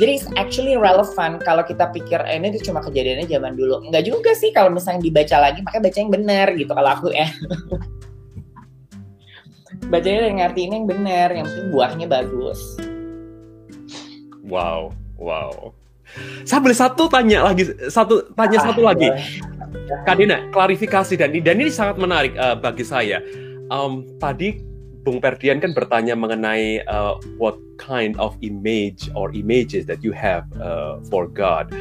jadi 0.00 0.16
it's 0.16 0.28
actually 0.40 0.78
relevant 0.80 1.44
kalau 1.44 1.60
kita 1.60 1.92
pikir 1.92 2.16
eh, 2.24 2.40
ini 2.40 2.56
tuh 2.56 2.72
cuma 2.72 2.80
kejadiannya 2.80 3.28
zaman 3.28 3.52
dulu. 3.58 3.84
Nggak 3.92 4.08
juga 4.08 4.32
sih 4.32 4.48
kalau 4.48 4.72
misalnya 4.72 5.04
dibaca 5.04 5.36
lagi 5.36 5.60
makanya 5.60 5.84
baca 5.84 5.98
yang 6.00 6.12
benar 6.12 6.46
gitu 6.56 6.72
kalau 6.72 6.90
aku 6.96 7.08
ya. 7.12 7.28
Bacanya 9.92 10.30
yang 10.30 10.38
ngerti 10.40 10.60
ini 10.64 10.74
yang 10.80 10.88
benar 10.88 11.28
yang 11.36 11.44
penting 11.44 11.68
buahnya 11.68 12.06
bagus. 12.08 12.60
Wow 14.48 14.96
wow. 15.20 15.76
Saya 16.44 16.60
boleh 16.60 16.76
satu 16.76 17.08
tanya 17.08 17.48
lagi, 17.48 17.72
satu 17.88 18.32
tanya 18.36 18.58
ah, 18.60 18.64
satu 18.68 18.80
lagi. 18.84 19.08
Kak 20.04 20.20
Dina, 20.20 20.44
klarifikasi 20.52 21.16
dan 21.16 21.32
dan 21.32 21.56
ini 21.56 21.72
sangat 21.72 21.96
menarik 21.96 22.36
uh, 22.36 22.52
bagi 22.52 22.84
saya. 22.84 23.24
Um, 23.72 24.04
tadi 24.20 24.60
Bung 25.02 25.18
Perdian 25.18 25.58
kan 25.58 25.74
bertanya 25.74 26.14
mengenai 26.14 26.86
uh, 26.86 27.18
what 27.34 27.58
kind 27.74 28.14
of 28.22 28.38
image 28.38 29.10
or 29.18 29.34
images 29.34 29.82
that 29.90 29.98
you 30.06 30.14
have 30.14 30.46
uh, 30.62 31.02
for 31.10 31.26
God. 31.26 31.74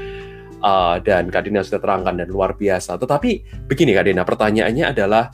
Uh, 0.61 1.01
dan 1.01 1.33
Kak 1.33 1.49
Dina 1.49 1.65
sudah 1.65 1.81
terangkan 1.81 2.21
dan 2.21 2.29
luar 2.29 2.53
biasa. 2.53 2.97
Tetapi 2.97 3.65
begini 3.65 3.97
Kak 3.97 4.05
Dina, 4.09 4.21
pertanyaannya 4.25 4.85
adalah 4.93 5.33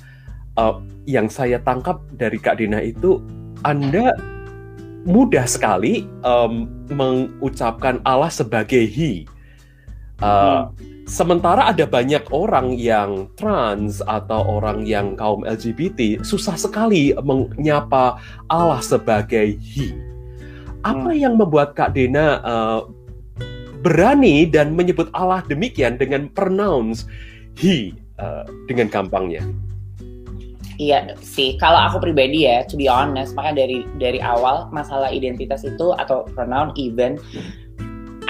uh, 0.60 0.80
yang 1.08 1.32
saya 1.32 1.60
tangkap 1.64 2.04
dari 2.16 2.40
Kak 2.40 2.60
Dina 2.60 2.84
itu 2.84 3.24
Anda 3.64 4.16
mudah 5.08 5.48
sekali 5.48 6.04
um, 6.28 6.68
mengucapkan 6.92 8.04
Allah 8.04 8.32
sebagai 8.32 8.84
He. 8.84 9.24
Uh, 10.20 10.68
hmm. 10.68 10.97
Sementara 11.08 11.72
ada 11.72 11.88
banyak 11.88 12.36
orang 12.36 12.76
yang 12.76 13.32
trans 13.40 14.04
atau 14.04 14.44
orang 14.60 14.84
yang 14.84 15.16
kaum 15.16 15.48
LGBT 15.48 16.20
susah 16.20 16.60
sekali 16.60 17.16
menyapa 17.24 18.20
Allah 18.52 18.84
sebagai 18.84 19.56
He. 19.56 19.96
Apa 20.84 21.16
hmm. 21.16 21.20
yang 21.24 21.34
membuat 21.40 21.80
Kak 21.80 21.96
Dena 21.96 22.44
uh, 22.44 22.92
berani 23.80 24.52
dan 24.52 24.76
menyebut 24.76 25.08
Allah 25.16 25.40
demikian 25.48 25.96
dengan 25.96 26.28
pronouns 26.28 27.08
He 27.56 27.96
uh, 28.20 28.44
dengan 28.68 28.92
gampangnya? 28.92 29.48
Iya 30.76 31.16
sih, 31.24 31.56
kalau 31.58 31.88
aku 31.88 32.04
pribadi 32.04 32.46
ya, 32.46 32.68
to 32.68 32.76
be 32.76 32.92
honest, 32.92 33.32
makanya 33.34 33.66
dari 33.66 33.88
dari 33.98 34.20
awal 34.20 34.68
masalah 34.76 35.10
identitas 35.10 35.64
itu 35.64 35.96
atau 35.98 36.28
pronoun 36.36 36.70
even, 36.78 37.18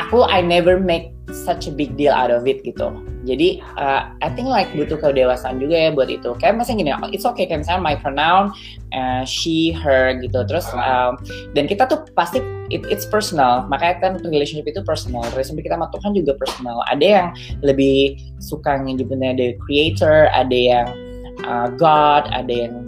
aku 0.07 0.23
I 0.23 0.39
never 0.39 0.79
make 0.79 1.11
such 1.27 1.67
a 1.67 1.73
big 1.75 1.99
deal 1.99 2.15
out 2.15 2.31
of 2.31 2.47
it 2.47 2.63
gitu. 2.63 2.87
Jadi 3.27 3.59
uh, 3.75 4.15
I 4.23 4.31
think 4.31 4.47
like 4.47 4.71
butuh 4.71 4.95
kedewasaan 4.95 5.59
juga 5.59 5.75
ya 5.75 5.89
buat 5.91 6.07
itu. 6.07 6.31
Kayak 6.39 6.63
misalnya 6.63 6.79
gini, 6.79 6.91
it's 7.11 7.27
okay 7.27 7.43
kayak 7.43 7.67
misalnya 7.67 7.83
my 7.83 7.95
pronoun 7.99 8.55
uh, 8.95 9.27
she, 9.27 9.75
her 9.75 10.15
gitu. 10.23 10.47
Terus 10.47 10.71
um, 10.79 11.19
dan 11.51 11.67
kita 11.67 11.91
tuh 11.91 12.07
pasti 12.15 12.39
it, 12.71 12.87
it's 12.87 13.03
personal. 13.03 13.67
Makanya 13.67 13.99
kan 13.99 14.11
relationship 14.23 14.71
itu 14.71 14.79
personal. 14.87 15.27
Relationship 15.35 15.67
kita 15.67 15.75
sama 15.75 15.91
Tuhan 15.91 16.15
juga 16.15 16.39
personal. 16.39 16.79
Ada 16.87 17.03
yang 17.05 17.27
lebih 17.67 18.15
suka 18.39 18.79
nyebutnya 18.79 19.35
the 19.35 19.59
creator, 19.67 20.31
ada 20.31 20.55
yang 20.55 20.87
uh, 21.43 21.67
God, 21.75 22.31
ada 22.31 22.47
yang 22.71 22.86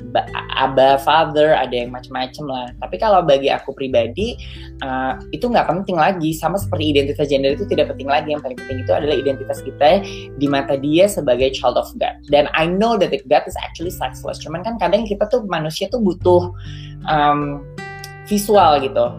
Abba, 0.59 0.99
Father, 1.01 1.55
ada 1.55 1.71
yang 1.71 1.93
macam-macam 1.93 2.45
lah. 2.47 2.67
Tapi 2.81 2.95
kalau 2.99 3.23
bagi 3.23 3.47
aku 3.51 3.71
pribadi 3.73 4.35
uh, 4.83 5.17
itu 5.31 5.47
nggak 5.47 5.67
penting 5.67 5.97
lagi. 5.97 6.31
Sama 6.35 6.57
seperti 6.57 6.93
identitas 6.93 7.27
gender 7.29 7.55
itu 7.55 7.65
tidak 7.67 7.93
penting 7.93 8.09
lagi. 8.09 8.33
Yang 8.33 8.41
paling 8.47 8.59
penting 8.59 8.77
itu 8.83 8.91
adalah 8.91 9.15
identitas 9.15 9.59
kita 9.63 10.03
di 10.35 10.47
mata 10.47 10.75
dia 10.77 11.05
sebagai 11.09 11.51
child 11.51 11.79
of 11.79 11.89
God. 11.97 12.15
Dan 12.29 12.47
I 12.53 12.69
know 12.69 12.95
that 12.99 13.11
God 13.27 13.43
is 13.49 13.57
actually 13.59 13.93
sexless. 13.93 14.39
Cuman 14.41 14.61
kan 14.61 14.77
kadang 14.77 15.03
kita 15.09 15.25
tuh 15.27 15.45
manusia 15.49 15.89
tuh 15.89 16.01
butuh 16.01 16.53
um, 17.09 17.65
visual 18.29 18.79
gitu. 18.83 19.17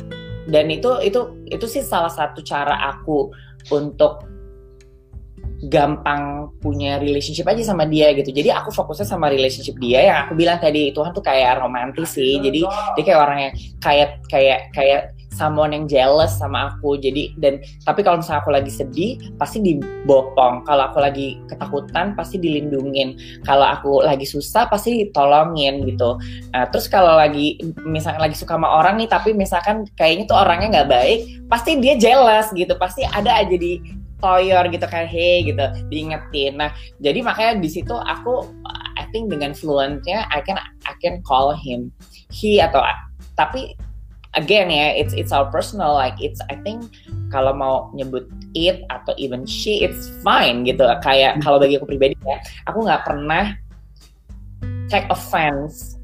Dan 0.51 0.70
itu 0.70 0.91
itu 1.05 1.20
itu 1.51 1.66
sih 1.66 1.82
salah 1.84 2.11
satu 2.11 2.43
cara 2.43 2.95
aku 2.97 3.30
untuk 3.68 4.30
gampang 5.69 6.49
punya 6.65 6.97
relationship 6.97 7.45
aja 7.45 7.61
sama 7.61 7.85
dia 7.85 8.17
gitu. 8.17 8.33
Jadi 8.33 8.49
aku 8.49 8.73
fokusnya 8.73 9.05
sama 9.05 9.29
relationship 9.29 9.77
dia 9.77 10.09
yang 10.09 10.17
aku 10.25 10.33
bilang 10.33 10.57
tadi 10.57 10.89
Tuhan 10.97 11.13
tuh 11.13 11.21
kayak 11.21 11.61
romantis 11.61 12.17
sih. 12.17 12.41
Jadi 12.41 12.65
dia 12.97 13.03
kayak 13.05 13.21
orang 13.21 13.39
yang 13.45 13.53
kayak 13.85 14.11
kayak 14.33 14.61
kayak 14.73 15.13
someone 15.37 15.73
yang 15.73 15.85
jealous 15.85 16.37
sama 16.37 16.73
aku. 16.73 16.97
Jadi 16.97 17.37
dan 17.37 17.61
tapi 17.85 18.01
kalau 18.01 18.21
misalnya 18.21 18.41
aku 18.41 18.53
lagi 18.53 18.73
sedih 18.73 19.21
pasti 19.37 19.61
dibopong. 19.61 20.65
Kalau 20.65 20.89
aku 20.89 20.99
lagi 21.01 21.37
ketakutan 21.49 22.17
pasti 22.17 22.41
dilindungin. 22.41 23.17
Kalau 23.45 23.65
aku 23.65 24.01
lagi 24.01 24.25
susah 24.25 24.65
pasti 24.69 25.05
ditolongin 25.05 25.85
gitu. 25.85 26.17
Nah, 26.57 26.69
terus 26.73 26.89
kalau 26.89 27.21
lagi 27.21 27.61
misalnya 27.85 28.29
lagi 28.29 28.37
suka 28.37 28.57
sama 28.57 28.69
orang 28.81 28.97
nih 28.97 29.09
tapi 29.09 29.37
misalkan 29.37 29.85
kayaknya 29.97 30.25
tuh 30.25 30.37
orangnya 30.41 30.69
nggak 30.81 30.91
baik, 30.91 31.21
pasti 31.53 31.77
dia 31.79 32.01
jealous 32.01 32.49
gitu. 32.53 32.73
Pasti 32.81 33.05
ada 33.05 33.41
aja 33.41 33.57
di 33.57 33.99
toyor 34.21 34.64
gitu 34.71 34.87
kan 34.87 35.05
hey 35.09 35.43
gitu 35.43 35.64
diingetin. 35.89 36.61
Nah 36.61 36.71
jadi 37.03 37.21
makanya 37.25 37.59
di 37.59 37.68
situ 37.68 37.93
aku 37.93 38.47
I 38.97 39.09
think 39.11 39.33
dengan 39.33 39.57
fluentnya 39.57 40.29
I 40.31 40.45
can 40.45 40.61
I 40.87 40.95
can 41.03 41.25
call 41.27 41.57
him. 41.57 41.91
He 42.31 42.62
atau 42.62 42.85
tapi 43.35 43.75
again 44.39 44.71
ya 44.71 44.95
it's 44.95 45.11
it's 45.16 45.35
our 45.35 45.51
personal 45.51 45.97
like 45.97 46.14
it's 46.23 46.39
I 46.53 46.61
think 46.62 46.87
kalau 47.35 47.51
mau 47.51 47.75
nyebut 47.97 48.31
it 48.55 48.87
atau 48.93 49.16
even 49.18 49.45
she 49.45 49.83
it's 49.83 50.09
fine 50.23 50.62
gitu. 50.62 50.87
Kayak 51.03 51.43
kalau 51.43 51.59
bagi 51.59 51.77
aku 51.77 51.91
pribadi 51.91 52.14
ya 52.23 52.39
aku 52.71 52.87
nggak 52.87 53.03
pernah 53.03 53.57
take 54.91 55.07
offense 55.11 55.99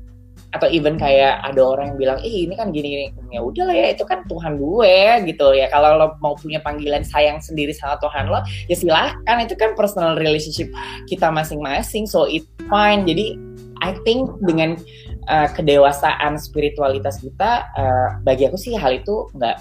atau 0.56 0.68
even 0.72 0.96
kayak 0.96 1.38
ada 1.44 1.60
orang 1.60 1.92
yang 1.92 1.98
bilang 2.00 2.18
ih 2.24 2.48
ini 2.48 2.56
kan 2.56 2.72
gini, 2.72 3.12
gini. 3.12 3.34
ya 3.36 3.44
udah 3.44 3.68
lah 3.68 3.76
ya 3.76 3.86
itu 3.92 4.04
kan 4.08 4.24
Tuhan 4.26 4.56
gue 4.56 4.96
gitu 5.28 5.52
ya. 5.52 5.68
Kalau 5.68 6.00
lo 6.00 6.06
mau 6.24 6.32
punya 6.34 6.58
panggilan 6.64 7.04
sayang 7.04 7.38
sendiri 7.38 7.76
sama 7.76 8.00
Tuhan 8.00 8.32
lo 8.32 8.40
ya 8.66 8.76
silahkan. 8.76 9.36
Itu 9.44 9.54
kan 9.54 9.76
personal 9.76 10.16
relationship 10.16 10.72
kita 11.06 11.28
masing-masing 11.28 12.08
so 12.08 12.24
it 12.24 12.48
fine. 12.72 13.04
Jadi 13.04 13.36
I 13.84 13.92
think 14.08 14.32
dengan 14.40 14.80
uh, 15.28 15.48
kedewasaan 15.52 16.40
spiritualitas 16.40 17.20
kita 17.20 17.68
uh, 17.76 18.08
bagi 18.24 18.48
aku 18.48 18.56
sih 18.56 18.72
hal 18.72 18.96
itu 18.96 19.28
nggak 19.36 19.60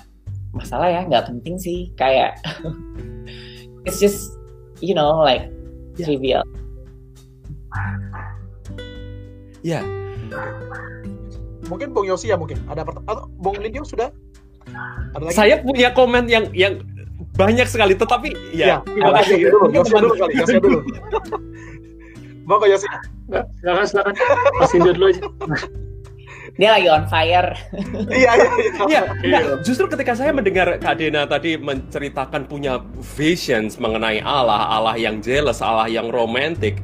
masalah 0.56 0.88
ya 0.88 1.04
nggak 1.04 1.28
penting 1.28 1.60
sih. 1.60 1.92
Kayak 2.00 2.40
it's 3.88 4.00
just 4.00 4.40
you 4.80 4.96
know 4.96 5.20
like 5.20 5.52
yeah. 6.00 6.08
trivial. 6.08 6.44
Ya. 9.66 9.84
yeah 9.84 10.05
Mungkin 11.66 11.88
Bung 11.92 12.06
Yosi 12.06 12.30
ya 12.30 12.38
mungkin 12.38 12.62
ada 12.70 12.86
atau 12.86 13.26
Bung 13.42 13.58
Lindio 13.58 13.82
sudah? 13.82 14.14
Ada 15.18 15.24
lagi? 15.26 15.36
Saya 15.36 15.56
punya 15.62 15.90
komen 15.94 16.30
yang 16.30 16.50
yang 16.54 16.82
banyak 17.36 17.68
sekali, 17.68 17.98
tetapi 17.98 18.32
ya. 18.56 18.80
ya 18.96 19.12
Yosi 19.12 19.36
dulu, 19.50 19.68
Yosi 19.74 19.94
dulu 19.98 20.14
kali, 20.16 20.34
Yosi 20.40 20.56
dulu. 20.62 20.80
Mau 22.48 22.62
ke 22.62 22.70
Yosi? 22.70 22.88
Silakan, 23.60 23.86
silakan. 23.90 24.14
Mas 24.62 24.72
Lindio 24.78 24.92
dulu 24.94 25.06
aja. 25.10 25.24
Dia 26.56 26.80
lagi 26.80 26.88
on 26.88 27.04
fire. 27.12 27.52
iya, 28.16 28.32
iya, 28.32 28.52
iya. 28.88 29.02
Iya, 29.20 29.40
justru 29.60 29.92
ketika 29.92 30.16
saya 30.16 30.32
mendengar 30.32 30.80
Kak 30.80 30.96
Dena 30.96 31.28
tadi 31.28 31.60
menceritakan 31.60 32.48
punya 32.48 32.80
visions 33.20 33.76
mengenai 33.76 34.24
Allah, 34.24 34.72
Allah 34.72 34.96
yang 34.96 35.20
jealous, 35.20 35.60
Allah 35.60 35.92
yang 35.92 36.08
romantik, 36.08 36.80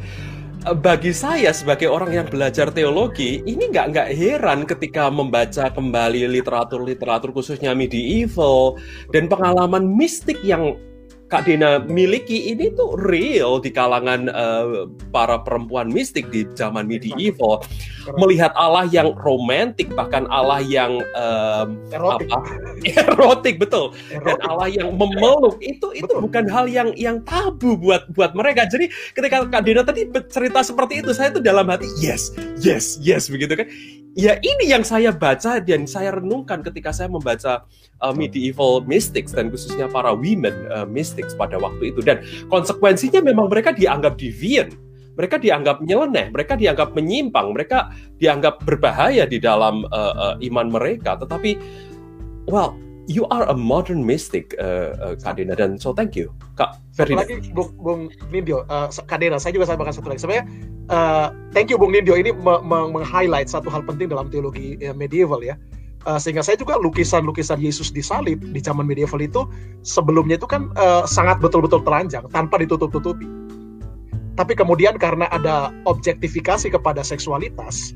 bagi 0.62 1.10
saya 1.10 1.50
sebagai 1.50 1.90
orang 1.90 2.14
yang 2.14 2.28
belajar 2.30 2.70
teologi 2.70 3.42
ini 3.50 3.74
nggak 3.74 3.98
nggak 3.98 4.10
heran 4.14 4.70
ketika 4.70 5.10
membaca 5.10 5.74
kembali 5.74 6.30
literatur-literatur 6.30 7.34
khususnya 7.34 7.74
medieval 7.74 8.78
dan 9.10 9.26
pengalaman 9.26 9.90
mistik 9.90 10.38
yang 10.46 10.78
Kak 11.32 11.48
Dina 11.48 11.80
miliki 11.88 12.52
ini 12.52 12.76
tuh 12.76 13.00
real 13.00 13.64
di 13.64 13.72
kalangan 13.72 14.28
uh, 14.28 14.84
para 15.16 15.40
perempuan 15.40 15.88
mistik 15.88 16.28
di 16.28 16.44
zaman 16.60 16.84
medieval. 16.84 17.64
Melihat 18.20 18.52
Allah 18.60 18.84
yang 18.92 19.16
romantik, 19.16 19.88
bahkan 19.96 20.28
Allah 20.28 20.60
yang 20.60 21.00
um, 21.16 21.80
erotik. 21.96 22.28
apa? 22.36 22.52
erotik 23.08 23.56
betul. 23.64 23.96
Erotik. 24.12 24.28
Dan 24.28 24.38
Allah 24.44 24.70
yang 24.76 24.92
memeluk 24.92 25.56
itu 25.64 25.96
itu 25.96 26.04
betul. 26.04 26.20
bukan 26.20 26.52
hal 26.52 26.68
yang 26.68 26.92
yang 27.00 27.24
tabu 27.24 27.80
buat 27.80 28.12
buat 28.12 28.36
mereka. 28.36 28.68
Jadi 28.68 28.92
ketika 29.16 29.48
Kak 29.48 29.64
Dina 29.64 29.88
tadi 29.88 30.12
cerita 30.28 30.60
seperti 30.68 31.00
itu, 31.00 31.16
saya 31.16 31.32
tuh 31.32 31.40
dalam 31.40 31.64
hati 31.72 31.88
yes, 32.04 32.36
yes, 32.60 33.00
yes 33.00 33.32
begitu 33.32 33.56
kan 33.56 33.72
ya 34.18 34.36
ini 34.44 34.68
yang 34.68 34.84
saya 34.84 35.16
baca 35.16 35.64
dan 35.64 35.88
saya 35.88 36.16
renungkan 36.16 36.60
ketika 36.62 36.92
saya 36.92 37.08
membaca 37.08 37.64
uh, 38.04 38.14
medieval 38.14 38.84
mystics 38.84 39.32
dan 39.32 39.48
khususnya 39.48 39.88
para 39.88 40.12
women 40.12 40.54
uh, 40.72 40.88
mystics 40.88 41.32
pada 41.36 41.56
waktu 41.60 41.96
itu. 41.96 42.04
Dan 42.04 42.24
konsekuensinya 42.52 43.24
memang 43.24 43.48
mereka 43.48 43.72
dianggap 43.72 44.20
deviant. 44.20 44.74
Mereka 45.12 45.44
dianggap 45.44 45.84
nyeleneh 45.84 46.32
mereka 46.32 46.56
dianggap 46.56 46.96
menyimpang 46.96 47.52
mereka 47.52 47.92
dianggap 48.16 48.64
berbahaya 48.64 49.28
di 49.28 49.44
dalam 49.44 49.84
uh, 49.92 50.14
uh, 50.16 50.36
iman 50.40 50.68
mereka. 50.72 51.20
Tetapi 51.20 51.52
well 52.48 52.80
you 53.08 53.26
are 53.34 53.46
a 53.50 53.56
modern 53.56 54.06
mystic, 54.06 54.54
uh, 54.60 54.94
uh, 55.02 55.14
Kak 55.18 55.38
Dena, 55.38 55.58
dan 55.58 55.80
so 55.82 55.94
thank 55.94 56.14
you, 56.14 56.30
Kak 56.58 56.78
Ferdinand. 56.94 57.26
Satu 57.26 57.34
lagi, 57.42 57.50
Bung, 57.54 57.72
Bung 57.82 58.02
Nindyo, 58.30 58.68
uh, 58.70 58.88
Kak 58.90 59.22
Dena, 59.22 59.42
saya 59.42 59.56
juga 59.56 59.66
sampaikan 59.66 59.94
satu 59.94 60.10
lagi. 60.12 60.22
Sebenarnya, 60.22 60.46
uh, 60.94 61.34
thank 61.56 61.74
you 61.74 61.78
Bung 61.82 61.96
Nindyo, 61.96 62.14
ini 62.18 62.36
meng-highlight 62.66 63.50
satu 63.50 63.72
hal 63.74 63.82
penting 63.86 64.12
dalam 64.12 64.30
teologi 64.30 64.78
uh, 64.86 64.94
medieval 64.94 65.42
ya. 65.42 65.58
Uh, 66.02 66.18
sehingga 66.18 66.42
saya 66.42 66.58
juga 66.58 66.82
lukisan-lukisan 66.82 67.62
Yesus 67.62 67.94
disalib 67.94 68.42
di 68.42 68.58
zaman 68.58 68.90
medieval 68.90 69.22
itu 69.22 69.46
sebelumnya 69.86 70.34
itu 70.34 70.50
kan 70.50 70.74
uh, 70.74 71.06
sangat 71.06 71.38
betul-betul 71.38 71.86
telanjang 71.86 72.26
tanpa 72.34 72.58
ditutup-tutupi. 72.58 73.30
Tapi 74.34 74.58
kemudian 74.58 74.98
karena 74.98 75.30
ada 75.30 75.70
objektifikasi 75.86 76.74
kepada 76.74 77.06
seksualitas, 77.06 77.94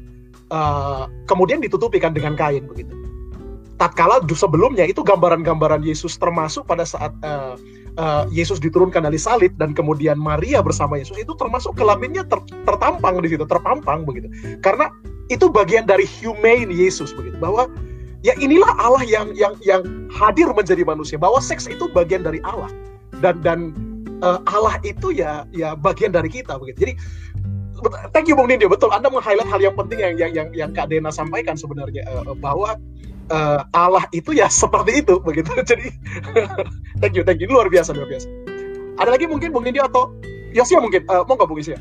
uh, 0.53 1.09
kemudian 1.25 1.65
ditutupi 1.65 1.97
kan 1.97 2.13
dengan 2.13 2.37
kain 2.37 2.69
begitu 2.69 2.93
tatkala 3.75 4.23
sebelumnya 4.31 4.87
itu 4.87 5.03
gambaran-gambaran 5.03 5.83
Yesus 5.83 6.15
termasuk 6.15 6.63
pada 6.63 6.87
saat 6.87 7.11
uh, 7.27 7.59
uh, 7.99 8.23
Yesus 8.31 8.59
diturunkan 8.63 9.03
dari 9.03 9.19
salib 9.19 9.51
dan 9.59 9.75
kemudian 9.75 10.15
Maria 10.15 10.63
bersama 10.63 10.95
Yesus 10.95 11.19
itu 11.19 11.35
termasuk 11.35 11.75
kelaminnya 11.75 12.23
ter, 12.27 12.39
tertampang 12.63 13.19
di 13.19 13.35
situ 13.35 13.43
terpampang 13.43 14.07
begitu. 14.07 14.31
Karena 14.63 14.87
itu 15.27 15.51
bagian 15.51 15.83
dari 15.83 16.07
humane 16.21 16.71
Yesus 16.71 17.11
begitu 17.11 17.35
bahwa 17.41 17.67
ya 18.23 18.31
inilah 18.39 18.69
Allah 18.79 19.03
yang 19.03 19.35
yang 19.35 19.53
yang 19.59 19.83
hadir 20.07 20.47
menjadi 20.55 20.87
manusia 20.87 21.19
bahwa 21.19 21.43
seks 21.43 21.67
itu 21.67 21.91
bagian 21.91 22.23
dari 22.23 22.39
Allah. 22.47 22.71
Dan 23.19 23.43
dan 23.43 23.59
uh, 24.23 24.39
Allah 24.47 24.79
itu 24.87 25.11
ya 25.11 25.43
ya 25.51 25.75
bagian 25.75 26.15
dari 26.15 26.31
kita 26.31 26.55
begitu. 26.55 26.87
Jadi 26.87 26.93
thank 28.15 28.31
you 28.31 28.39
Bung 28.39 28.47
Nindyo. 28.47 28.71
Betul 28.71 28.95
Anda 28.95 29.11
meng-highlight 29.11 29.51
hal 29.51 29.59
yang 29.59 29.75
penting 29.75 29.99
yang 29.99 30.15
yang 30.15 30.31
yang, 30.31 30.47
yang 30.55 30.69
Kak 30.71 30.87
Dena 30.87 31.11
sampaikan 31.11 31.59
sebenarnya 31.59 32.07
bahwa 32.39 32.79
uh, 33.31 33.65
Allah 33.73 34.05
itu 34.13 34.35
ya 34.35 34.51
seperti 34.51 35.05
itu 35.05 35.17
begitu. 35.21 35.49
Jadi 35.69 35.87
thank 37.01 37.13
you, 37.17 37.23
thank 37.25 37.39
you. 37.41 37.47
Luar 37.49 37.69
biasa, 37.69 37.95
luar 37.95 38.09
biasa. 38.09 38.27
Ada 38.95 39.09
lagi 39.15 39.25
mungkin 39.27 39.51
Bung 39.51 39.65
Nindi 39.67 39.81
atau 39.81 40.11
Yosia 40.55 40.79
mungkin? 40.79 41.03
Uh, 41.07 41.23
mau 41.27 41.35
nggak 41.35 41.47
Bung 41.49 41.59
Yosia? 41.59 41.79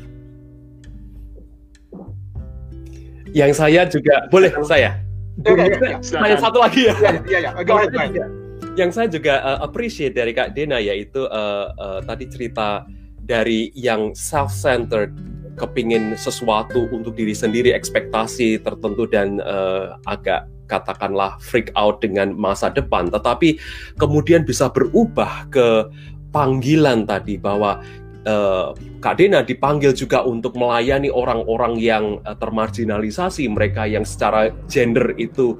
Yang 3.35 3.51
saya 3.59 3.81
juga 3.87 4.27
boleh 4.31 4.51
saya. 4.63 5.03
Ya, 5.43 5.51
ya, 5.51 5.67
ya, 5.67 5.97
Saya 5.99 6.35
satu 6.39 6.63
lagi 6.63 6.87
ya. 6.87 6.95
Iya, 6.95 7.11
iya, 7.27 7.39
ya. 7.43 7.63
Go 7.67 7.75
ahead, 7.75 7.91
go 7.91 7.99
ahead. 7.99 8.31
Yang 8.79 8.89
saya 8.95 9.07
juga 9.11 9.43
uh, 9.43 9.59
appreciate 9.63 10.15
dari 10.15 10.31
Kak 10.31 10.55
Dena 10.55 10.79
yaitu 10.79 11.27
uh, 11.27 11.75
uh, 11.75 11.99
tadi 12.07 12.31
cerita 12.31 12.87
dari 13.19 13.71
yang 13.75 14.15
self-centered 14.15 15.11
kepingin 15.55 16.15
sesuatu 16.19 16.87
untuk 16.91 17.15
diri 17.15 17.31
sendiri 17.31 17.71
ekspektasi 17.71 18.59
tertentu 18.59 19.07
dan 19.07 19.39
uh, 19.39 19.95
agak 20.03 20.47
katakanlah 20.65 21.37
freak 21.41 21.69
out 21.77 22.01
dengan 22.01 22.33
masa 22.33 22.69
depan, 22.69 23.09
tetapi 23.09 23.57
kemudian 23.97 24.43
bisa 24.43 24.69
berubah 24.69 25.47
ke 25.49 25.89
panggilan 26.35 27.07
tadi 27.07 27.39
bahwa 27.39 27.79
uh, 28.25 28.73
Kak 28.99 29.21
Dena 29.21 29.45
dipanggil 29.45 29.93
juga 29.93 30.25
untuk 30.25 30.57
melayani 30.57 31.13
orang-orang 31.13 31.77
yang 31.77 32.19
uh, 32.25 32.33
termarginalisasi, 32.35 33.45
mereka 33.49 33.85
yang 33.85 34.03
secara 34.03 34.49
gender 34.65 35.13
itu 35.15 35.57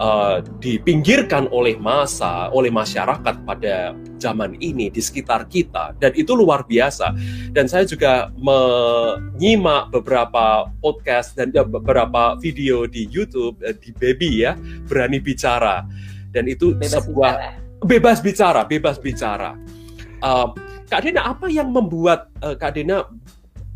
uh, 0.00 0.40
dipinggirkan 0.60 1.46
oleh 1.52 1.76
masa, 1.76 2.48
oleh 2.50 2.72
masyarakat 2.72 3.44
pada 3.44 3.92
zaman 4.16 4.56
ini 4.64 4.88
di 4.88 5.00
sekitar 5.00 5.46
kita, 5.46 5.92
dan 6.00 6.16
itu 6.16 6.32
luar 6.32 6.64
biasa. 6.64 7.12
Dan 7.52 7.68
saya 7.68 7.84
juga 7.84 8.32
menyimak 8.40 9.92
beberapa 9.92 10.72
podcast 10.80 11.36
dan 11.36 11.52
beberapa 11.52 12.34
video 12.40 12.88
di 12.88 13.04
YouTube 13.12 13.60
di 13.60 13.90
Baby 13.96 14.48
ya, 14.48 14.56
berani 14.88 15.20
bicara, 15.20 15.84
dan 16.32 16.48
itu 16.48 16.72
bebas 16.72 16.96
sebuah 16.96 17.32
bicara. 17.36 17.84
bebas 17.84 18.18
bicara, 18.24 18.60
bebas 18.64 18.96
bicara. 18.96 19.52
Uh, 20.24 20.48
Kak 20.86 21.02
Dena, 21.02 21.26
apa 21.26 21.50
yang 21.50 21.74
membuat 21.74 22.30
uh, 22.40 22.54
Kak 22.54 22.78
Dena 22.78 23.02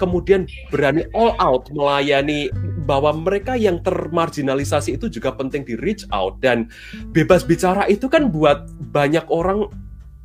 kemudian 0.00 0.48
berani 0.72 1.04
all 1.12 1.36
out 1.36 1.68
melayani 1.76 2.48
bahwa 2.88 3.12
mereka 3.12 3.52
yang 3.60 3.84
termarginalisasi 3.84 4.96
itu 4.96 5.12
juga 5.12 5.36
penting 5.36 5.68
di 5.68 5.76
reach 5.76 6.08
out 6.08 6.40
dan 6.40 6.72
bebas 7.12 7.44
bicara 7.44 7.84
itu 7.84 8.08
kan 8.08 8.32
buat 8.32 8.72
banyak 8.94 9.28
orang 9.28 9.68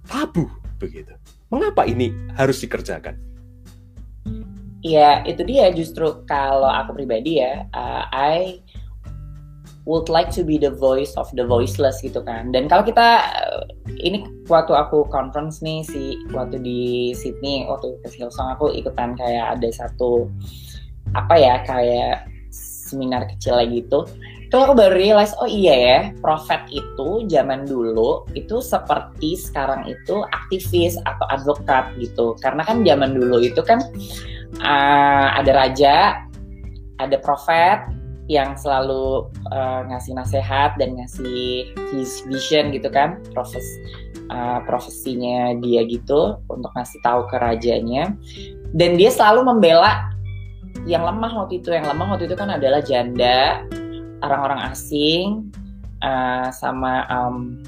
tabu 0.08 0.48
begitu. 0.80 1.12
Mengapa 1.52 1.84
ini 1.84 2.16
harus 2.40 2.64
dikerjakan? 2.64 3.20
Ya 4.86 5.26
itu 5.26 5.42
dia 5.44 5.74
justru 5.74 6.24
kalau 6.30 6.70
aku 6.70 6.94
pribadi 6.94 7.42
ya, 7.42 7.66
uh, 7.74 8.06
I 8.14 8.62
would 9.86 10.10
like 10.10 10.34
to 10.34 10.42
be 10.42 10.58
the 10.58 10.74
voice 10.74 11.14
of 11.16 11.30
the 11.38 11.46
voiceless 11.46 12.02
gitu 12.02 12.22
kan. 12.26 12.50
Dan 12.50 12.66
kalau 12.66 12.82
kita 12.82 13.22
ini 14.02 14.26
waktu 14.50 14.74
aku 14.74 15.06
conference 15.14 15.62
nih 15.62 15.86
si 15.86 16.18
waktu 16.34 16.58
di 16.60 17.14
Sydney 17.14 17.70
waktu 17.70 17.98
ke 18.02 18.10
Hillsong 18.18 18.58
aku 18.58 18.74
ikutan 18.74 19.14
kayak 19.14 19.58
ada 19.58 19.70
satu 19.70 20.26
apa 21.14 21.38
ya 21.38 21.62
kayak 21.64 22.26
seminar 22.86 23.30
kecil 23.30 23.62
lagi 23.62 23.86
gitu. 23.86 24.10
Itu 24.46 24.62
aku 24.62 24.78
baru 24.78 24.94
realize 24.94 25.34
oh 25.42 25.50
iya 25.50 25.74
ya, 25.74 26.00
prophet 26.22 26.66
itu 26.70 27.26
zaman 27.30 27.66
dulu 27.66 28.30
itu 28.38 28.62
seperti 28.62 29.34
sekarang 29.38 29.90
itu 29.90 30.22
aktivis 30.34 30.98
atau 31.02 31.26
advokat 31.34 31.94
gitu. 31.98 32.38
Karena 32.42 32.62
kan 32.62 32.86
zaman 32.86 33.18
dulu 33.18 33.42
itu 33.42 33.62
kan 33.66 33.82
uh, 34.62 35.28
ada 35.34 35.52
raja, 35.52 36.26
ada 37.02 37.18
prophet, 37.20 37.90
yang 38.26 38.58
selalu 38.58 39.30
uh, 39.54 39.86
ngasih 39.86 40.18
nasihat 40.18 40.74
dan 40.82 40.98
ngasih 40.98 41.70
his 41.94 42.26
vision 42.26 42.74
gitu 42.74 42.90
kan 42.90 43.22
profes 43.38 43.66
uh, 44.30 44.60
profesinya 44.66 45.54
dia 45.62 45.86
gitu 45.86 46.40
untuk 46.50 46.72
ngasih 46.74 47.00
tahu 47.06 47.30
ke 47.30 47.38
rajanya. 47.38 48.14
Dan 48.76 49.00
dia 49.00 49.14
selalu 49.14 49.56
membela 49.56 50.10
yang 50.90 51.06
lemah 51.06 51.46
waktu 51.46 51.62
itu. 51.62 51.72
Yang 51.72 51.94
lemah 51.94 52.08
waktu 52.16 52.26
itu 52.28 52.36
kan 52.36 52.50
adalah 52.52 52.82
janda 52.82 53.64
orang-orang 54.26 54.74
asing 54.74 55.54
uh, 56.02 56.50
sama 56.50 57.06
um, 57.08 57.62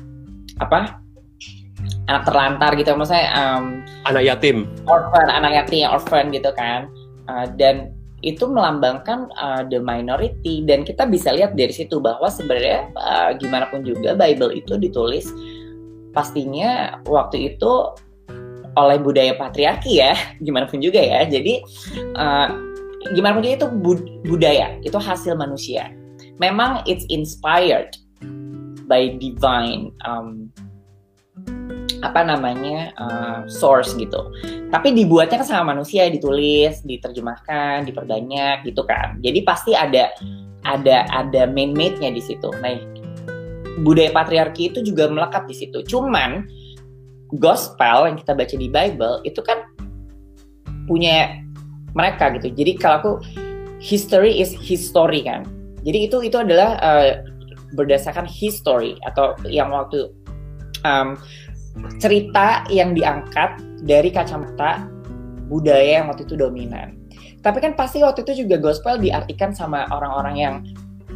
apa 0.58 0.98
anak 2.10 2.24
terlantar 2.26 2.72
gitu. 2.76 2.92
Maksudnya 2.98 3.30
um, 3.38 3.86
anak 4.10 4.24
yatim. 4.26 4.68
orphan 4.90 5.28
anak 5.30 5.52
yatim 5.54 5.88
orphan 5.88 6.34
gitu 6.34 6.50
kan. 6.58 6.90
Uh, 7.28 7.46
dan 7.60 7.92
itu 8.26 8.50
melambangkan 8.50 9.30
uh, 9.38 9.62
the 9.68 9.78
minority. 9.78 10.66
Dan 10.66 10.82
kita 10.88 11.06
bisa 11.06 11.34
lihat 11.34 11.54
dari 11.54 11.74
situ 11.74 12.02
bahwa 12.02 12.26
sebenarnya 12.32 12.90
uh, 12.98 13.30
gimana 13.38 13.70
pun 13.70 13.86
juga 13.86 14.18
Bible 14.18 14.58
itu 14.58 14.78
ditulis 14.78 15.30
pastinya 16.16 16.98
waktu 17.06 17.54
itu 17.54 17.94
oleh 18.78 18.98
budaya 19.02 19.34
patriarki 19.38 20.02
ya 20.02 20.14
gimana 20.46 20.66
pun 20.66 20.82
juga 20.82 21.02
ya. 21.02 21.26
Jadi 21.30 21.62
uh, 22.18 22.50
gimana 23.14 23.38
pun 23.38 23.46
juga 23.46 23.56
itu 23.66 23.70
bud 23.70 24.00
budaya 24.26 24.74
itu 24.82 24.98
hasil 24.98 25.38
manusia. 25.38 25.94
Memang 26.42 26.86
it's 26.86 27.06
inspired 27.10 27.94
by 28.88 29.14
divine 29.18 29.92
um, 30.06 30.50
apa 32.06 32.22
namanya 32.22 32.94
uh, 33.00 33.40
source 33.50 33.98
gitu. 33.98 34.30
Tapi 34.70 34.94
dibuatnya 34.94 35.42
kan 35.42 35.48
sama 35.48 35.74
manusia, 35.74 36.06
ditulis, 36.12 36.82
diterjemahkan, 36.86 37.88
diperbanyak 37.88 38.66
gitu 38.68 38.86
kan. 38.86 39.18
Jadi 39.24 39.40
pasti 39.42 39.72
ada 39.74 40.14
ada 40.68 41.08
ada 41.10 41.48
main 41.48 41.74
made-nya 41.74 42.12
di 42.12 42.22
situ. 42.22 42.52
Nah, 42.60 42.78
budaya 43.82 44.12
patriarki 44.14 44.74
itu 44.74 44.84
juga 44.84 45.10
melekat 45.10 45.48
di 45.48 45.56
situ. 45.56 45.82
Cuman 45.86 46.46
gospel 47.36 48.08
yang 48.12 48.18
kita 48.20 48.32
baca 48.36 48.56
di 48.56 48.68
Bible 48.72 49.16
itu 49.28 49.40
kan 49.44 49.64
punya 50.88 51.44
mereka 51.92 52.32
gitu. 52.38 52.54
Jadi 52.54 52.72
kalau 52.78 52.96
aku 53.02 53.12
history 53.82 54.38
is 54.38 54.54
history 54.54 55.26
kan. 55.26 55.44
Jadi 55.84 56.10
itu 56.10 56.18
itu 56.26 56.38
adalah 56.38 56.78
uh, 56.84 57.24
berdasarkan 57.76 58.28
history 58.28 58.96
atau 59.04 59.36
yang 59.48 59.72
waktu 59.72 60.12
um, 60.88 61.20
cerita 61.98 62.66
yang 62.70 62.94
diangkat 62.94 63.62
dari 63.86 64.10
kacamata 64.14 64.86
budaya 65.48 66.04
yang 66.04 66.12
waktu 66.12 66.28
itu 66.28 66.36
dominan. 66.36 66.98
Tapi 67.42 67.64
kan 67.64 67.74
pasti 67.80 68.04
waktu 68.04 68.28
itu 68.28 68.44
juga 68.44 68.60
gospel 68.60 69.00
diartikan 69.00 69.56
sama 69.56 69.88
orang-orang 69.94 70.36
yang 70.36 70.56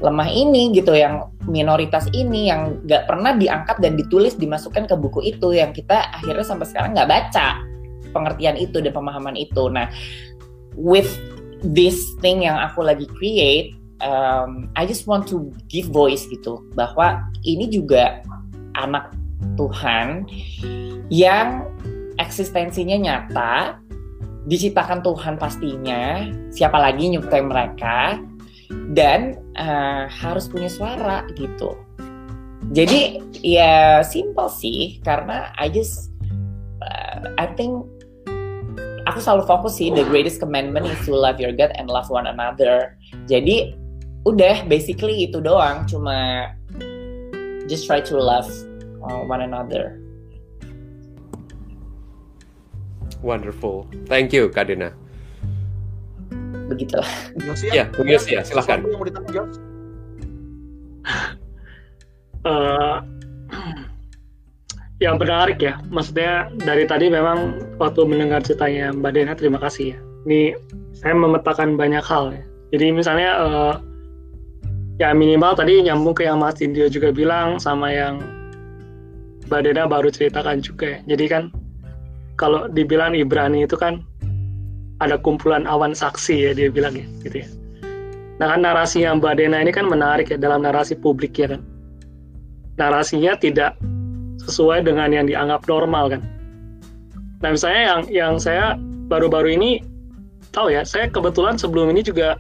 lemah 0.02 0.30
ini 0.32 0.74
gitu, 0.74 0.98
yang 0.98 1.30
minoritas 1.46 2.10
ini 2.16 2.50
yang 2.50 2.82
nggak 2.88 3.06
pernah 3.06 3.38
diangkat 3.38 3.78
dan 3.84 3.94
ditulis 4.00 4.34
dimasukkan 4.40 4.90
ke 4.90 4.96
buku 4.98 5.36
itu 5.36 5.54
yang 5.54 5.76
kita 5.76 6.10
akhirnya 6.16 6.46
sampai 6.46 6.66
sekarang 6.66 6.98
nggak 6.98 7.10
baca 7.10 7.62
pengertian 8.16 8.58
itu 8.58 8.82
dan 8.82 8.94
pemahaman 8.96 9.38
itu. 9.38 9.70
Nah, 9.70 9.92
with 10.74 11.10
this 11.62 12.02
thing 12.20 12.44
yang 12.48 12.58
aku 12.58 12.82
lagi 12.82 13.06
create, 13.20 13.78
um, 14.02 14.74
I 14.74 14.90
just 14.90 15.06
want 15.06 15.30
to 15.30 15.54
give 15.70 15.90
voice 15.94 16.26
gitu 16.28 16.66
bahwa 16.74 17.22
ini 17.46 17.70
juga 17.70 18.26
anak 18.80 19.14
Tuhan 19.60 20.30
yang 21.12 21.68
eksistensinya 22.18 22.98
nyata, 22.98 23.82
diciptakan 24.48 25.06
Tuhan 25.06 25.36
pastinya, 25.38 26.30
siapa 26.50 26.78
lagi 26.78 27.14
nyiptain 27.14 27.46
mereka, 27.46 28.22
dan 28.98 29.38
uh, 29.60 30.08
harus 30.08 30.48
punya 30.48 30.72
suara 30.72 31.28
gitu. 31.36 31.78
Jadi 32.72 33.20
ya 33.44 34.06
simple 34.06 34.48
sih, 34.48 35.04
karena 35.04 35.52
I 35.60 35.68
just 35.68 36.14
uh, 36.80 37.36
I 37.36 37.52
think 37.58 37.84
aku 39.10 39.20
selalu 39.20 39.44
fokus 39.50 39.76
sih 39.82 39.92
the 39.92 40.08
greatest 40.08 40.40
commandment 40.40 40.88
is 40.88 41.02
to 41.04 41.12
love 41.12 41.42
your 41.42 41.52
God 41.52 41.76
and 41.76 41.92
love 41.92 42.08
one 42.08 42.30
another. 42.30 42.96
Jadi 43.28 43.76
udah 44.24 44.64
basically 44.70 45.28
itu 45.28 45.42
doang, 45.44 45.84
cuma 45.90 46.50
just 47.68 47.90
try 47.90 48.00
to 48.00 48.16
love 48.16 48.48
uh, 49.04 49.22
one 49.26 49.42
another. 49.42 49.98
Wonderful. 53.22 53.86
Thank 54.10 54.34
you, 54.34 54.50
Kak 54.50 54.74
Dena. 54.74 54.94
Begitulah. 56.72 57.10
Ya, 57.70 57.86
Bung 57.94 58.10
ya, 58.10 58.18
silahkan. 58.18 58.82
Yang 58.82 58.98
mau 58.98 59.06
ditanya, 59.06 59.44
uh, 62.48 62.98
yang 65.04 65.16
menarik 65.22 65.62
ya, 65.62 65.78
maksudnya 65.94 66.50
dari 66.62 66.90
tadi 66.90 67.10
memang 67.12 67.62
waktu 67.78 68.06
mendengar 68.08 68.42
ceritanya 68.42 68.90
Mbak 68.96 69.12
Dena, 69.14 69.34
terima 69.38 69.60
kasih 69.62 69.94
ya. 69.94 70.00
Ini 70.26 70.42
saya 70.98 71.14
memetakan 71.18 71.78
banyak 71.78 72.06
hal 72.06 72.34
ya. 72.34 72.44
Jadi 72.72 72.86
misalnya 72.94 73.30
uh, 73.42 73.74
ya 75.02 75.12
minimal 75.12 75.58
tadi 75.58 75.82
nyambung 75.82 76.14
ke 76.16 76.26
yang 76.26 76.40
Mas 76.40 76.62
Indio 76.62 76.88
juga 76.88 77.12
bilang 77.12 77.58
sama 77.58 77.92
yang 77.92 78.22
Mbak 79.52 79.92
baru 79.92 80.08
ceritakan 80.08 80.64
juga 80.64 80.96
ya. 80.96 81.00
Jadi 81.12 81.26
kan 81.28 81.44
kalau 82.40 82.72
dibilang 82.72 83.12
Ibrani 83.12 83.68
itu 83.68 83.76
kan 83.76 84.00
ada 85.04 85.20
kumpulan 85.20 85.68
awan 85.68 85.92
saksi 85.92 86.48
ya 86.48 86.52
dia 86.56 86.72
bilang 86.72 86.96
ya 86.96 87.04
gitu 87.28 87.44
ya. 87.44 87.48
Nah 88.40 88.56
kan 88.56 88.64
narasi 88.64 89.04
yang 89.04 89.20
Mbak 89.20 89.44
ini 89.44 89.76
kan 89.76 89.92
menarik 89.92 90.32
ya 90.32 90.40
dalam 90.40 90.64
narasi 90.64 90.96
publik 90.96 91.36
ya 91.36 91.52
kan. 91.52 91.62
Narasinya 92.80 93.36
tidak 93.36 93.76
sesuai 94.48 94.88
dengan 94.88 95.12
yang 95.12 95.28
dianggap 95.28 95.68
normal 95.68 96.16
kan. 96.16 96.22
Nah 97.44 97.52
misalnya 97.52 97.82
yang 97.84 98.02
yang 98.08 98.34
saya 98.40 98.80
baru-baru 99.12 99.60
ini 99.60 99.84
tahu 100.56 100.72
ya, 100.72 100.88
saya 100.88 101.12
kebetulan 101.12 101.60
sebelum 101.60 101.92
ini 101.92 102.02
juga 102.02 102.40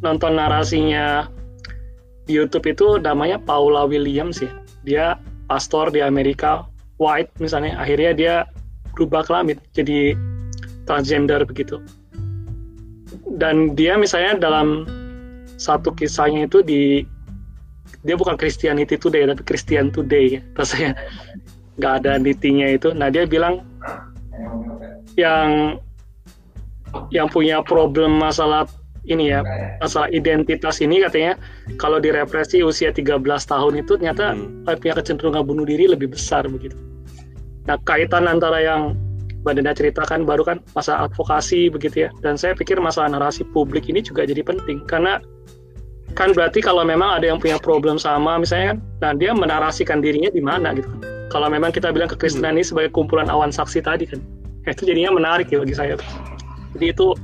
nonton 0.00 0.40
narasinya 0.40 1.28
di 2.26 2.34
YouTube 2.40 2.66
itu 2.66 2.96
namanya 2.98 3.38
Paula 3.38 3.84
Williams 3.84 4.40
ya. 4.40 4.50
Dia 4.82 5.06
pastor 5.46 5.90
di 5.94 6.02
Amerika 6.02 6.66
white 6.98 7.30
misalnya 7.38 7.78
akhirnya 7.78 8.12
dia 8.12 8.34
berubah 8.96 9.26
kelamin 9.26 9.60
jadi 9.76 10.16
transgender 10.88 11.44
begitu. 11.44 11.82
Dan 13.36 13.76
dia 13.76 14.00
misalnya 14.00 14.40
dalam 14.40 14.88
satu 15.60 15.92
kisahnya 15.92 16.48
itu 16.48 16.64
di 16.64 17.04
dia 18.06 18.14
bukan 18.14 18.38
Christianity 18.38 18.96
Today 18.96 19.26
tapi 19.28 19.42
Christian 19.44 19.92
Today 19.92 20.38
ya 20.38 20.40
rasanya. 20.56 20.92
Nggak 21.76 21.92
ada 22.00 22.12
nitinya 22.16 22.66
itu. 22.72 22.88
Nah 22.96 23.12
dia 23.12 23.28
bilang 23.28 23.60
yang 25.20 25.76
yang 27.12 27.28
punya 27.28 27.60
problem 27.60 28.16
masalah 28.16 28.64
ini 29.06 29.30
ya 29.30 29.40
masalah 29.78 30.10
identitas 30.10 30.82
ini 30.82 31.02
katanya 31.02 31.38
kalau 31.78 32.02
direpresi 32.02 32.62
usia 32.62 32.90
13 32.90 33.22
tahun 33.22 33.82
itu 33.82 33.94
ternyata 33.94 34.34
Hmm. 34.34 34.66
punya 34.82 34.94
kecenderungan 34.98 35.42
bunuh 35.46 35.66
diri 35.66 35.86
lebih 35.86 36.10
besar 36.12 36.44
begitu. 36.50 36.74
Nah 37.66 37.78
kaitan 37.86 38.26
antara 38.26 38.62
yang 38.62 38.94
Mbak 39.46 39.62
Denda 39.62 39.72
ceritakan 39.78 40.26
baru 40.26 40.42
kan 40.42 40.58
masa 40.74 41.06
advokasi 41.06 41.70
begitu 41.70 42.06
ya. 42.06 42.10
Dan 42.18 42.34
saya 42.34 42.58
pikir 42.58 42.82
masalah 42.82 43.14
narasi 43.14 43.46
publik 43.54 43.86
ini 43.86 44.02
juga 44.02 44.26
jadi 44.26 44.42
penting. 44.42 44.82
Karena 44.90 45.22
kan 46.18 46.34
berarti 46.34 46.58
kalau 46.58 46.82
memang 46.82 47.22
ada 47.22 47.30
yang 47.30 47.38
punya 47.38 47.54
problem 47.62 47.94
sama 47.94 48.42
misalnya 48.42 48.74
kan 48.74 48.78
nah 48.98 49.12
dia 49.14 49.30
menarasikan 49.30 50.02
dirinya 50.02 50.34
di 50.34 50.42
mana 50.42 50.74
gitu 50.74 50.90
kan. 50.90 51.00
Kalau 51.30 51.46
memang 51.46 51.70
kita 51.70 51.94
bilang 51.94 52.10
kekristenan 52.10 52.58
ini 52.58 52.66
sebagai 52.66 52.90
kumpulan 52.90 53.30
awan 53.30 53.54
saksi 53.54 53.86
tadi 53.86 54.10
kan 54.10 54.18
ya 54.66 54.72
itu 54.74 54.82
jadinya 54.82 55.14
menarik 55.14 55.46
ya 55.46 55.62
bagi 55.62 55.78
saya. 55.78 55.94
Jadi 56.74 56.86
itu 56.90 57.14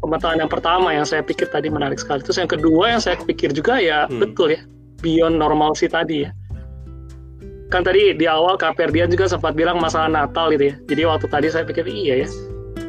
pemetaan 0.00 0.40
yang 0.40 0.50
pertama 0.50 0.92
yang 0.96 1.04
saya 1.04 1.20
pikir 1.20 1.46
tadi 1.52 1.68
menarik 1.68 2.00
sekali. 2.00 2.24
Terus 2.24 2.40
yang 2.40 2.50
kedua 2.50 2.96
yang 2.96 3.00
saya 3.00 3.20
pikir 3.20 3.52
juga 3.52 3.78
ya 3.78 4.08
Hmm. 4.08 4.20
betul 4.20 4.56
ya 4.56 4.60
beyond 5.04 5.36
normalcy 5.36 5.86
tadi 5.88 6.24
ya. 6.28 6.30
Kan 7.70 7.86
tadi 7.86 8.16
di 8.18 8.26
awal 8.26 8.58
Kak 8.58 8.74
Ferdian 8.74 9.06
juga 9.12 9.30
sempat 9.30 9.54
bilang 9.54 9.78
masalah 9.78 10.10
Natal 10.10 10.50
gitu 10.50 10.72
ya. 10.72 10.76
Jadi 10.90 11.02
waktu 11.06 11.26
tadi 11.30 11.46
saya 11.52 11.62
pikir 11.62 11.86
iya 11.86 12.26
ya 12.26 12.28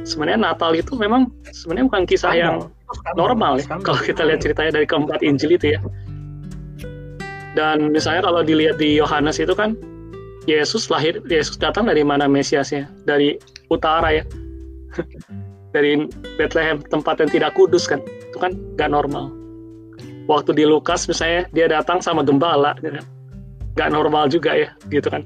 sebenarnya 0.01 0.39
Natal 0.41 0.73
itu 0.73 0.97
memang 0.97 1.29
sebenarnya 1.53 1.85
bukan 1.93 2.03
kisah 2.09 2.33
yang 2.33 2.55
normal 3.13 3.61
ya 3.61 3.69
kalau 3.85 4.01
kita 4.01 4.25
lihat 4.25 4.41
ceritanya 4.41 4.81
dari 4.81 4.87
keempat 4.89 5.21
Injil 5.21 5.55
itu 5.55 5.77
ya. 5.77 5.79
Dan 7.51 7.91
misalnya 7.91 8.23
kalau 8.23 8.41
dilihat 8.41 8.79
di 8.79 8.95
Yohanes 8.95 9.37
itu 9.37 9.51
kan 9.51 9.75
Yesus 10.49 10.89
lahir 10.89 11.19
Yesus 11.29 11.59
datang 11.59 11.85
dari 11.85 12.01
mana 12.01 12.25
Mesiasnya? 12.25 12.89
Dari 13.05 13.37
utara 13.69 14.09
ya 14.15 14.23
dari 15.71 16.07
Bethlehem 16.35 16.83
tempat 16.87 17.19
yang 17.23 17.29
tidak 17.31 17.51
kudus 17.55 17.87
kan? 17.87 18.03
Itu 18.31 18.37
kan 18.39 18.55
nggak 18.77 18.91
normal. 18.91 19.31
Waktu 20.29 20.55
di 20.55 20.63
Lukas 20.63 21.09
misalnya 21.09 21.49
dia 21.51 21.67
datang 21.67 21.99
sama 21.99 22.21
gembala 22.23 22.77
gitu 22.79 22.99
kan. 22.99 23.07
nggak 23.71 23.89
normal 23.95 24.27
juga 24.27 24.51
ya 24.51 24.69
gitu 24.91 25.07
kan? 25.07 25.23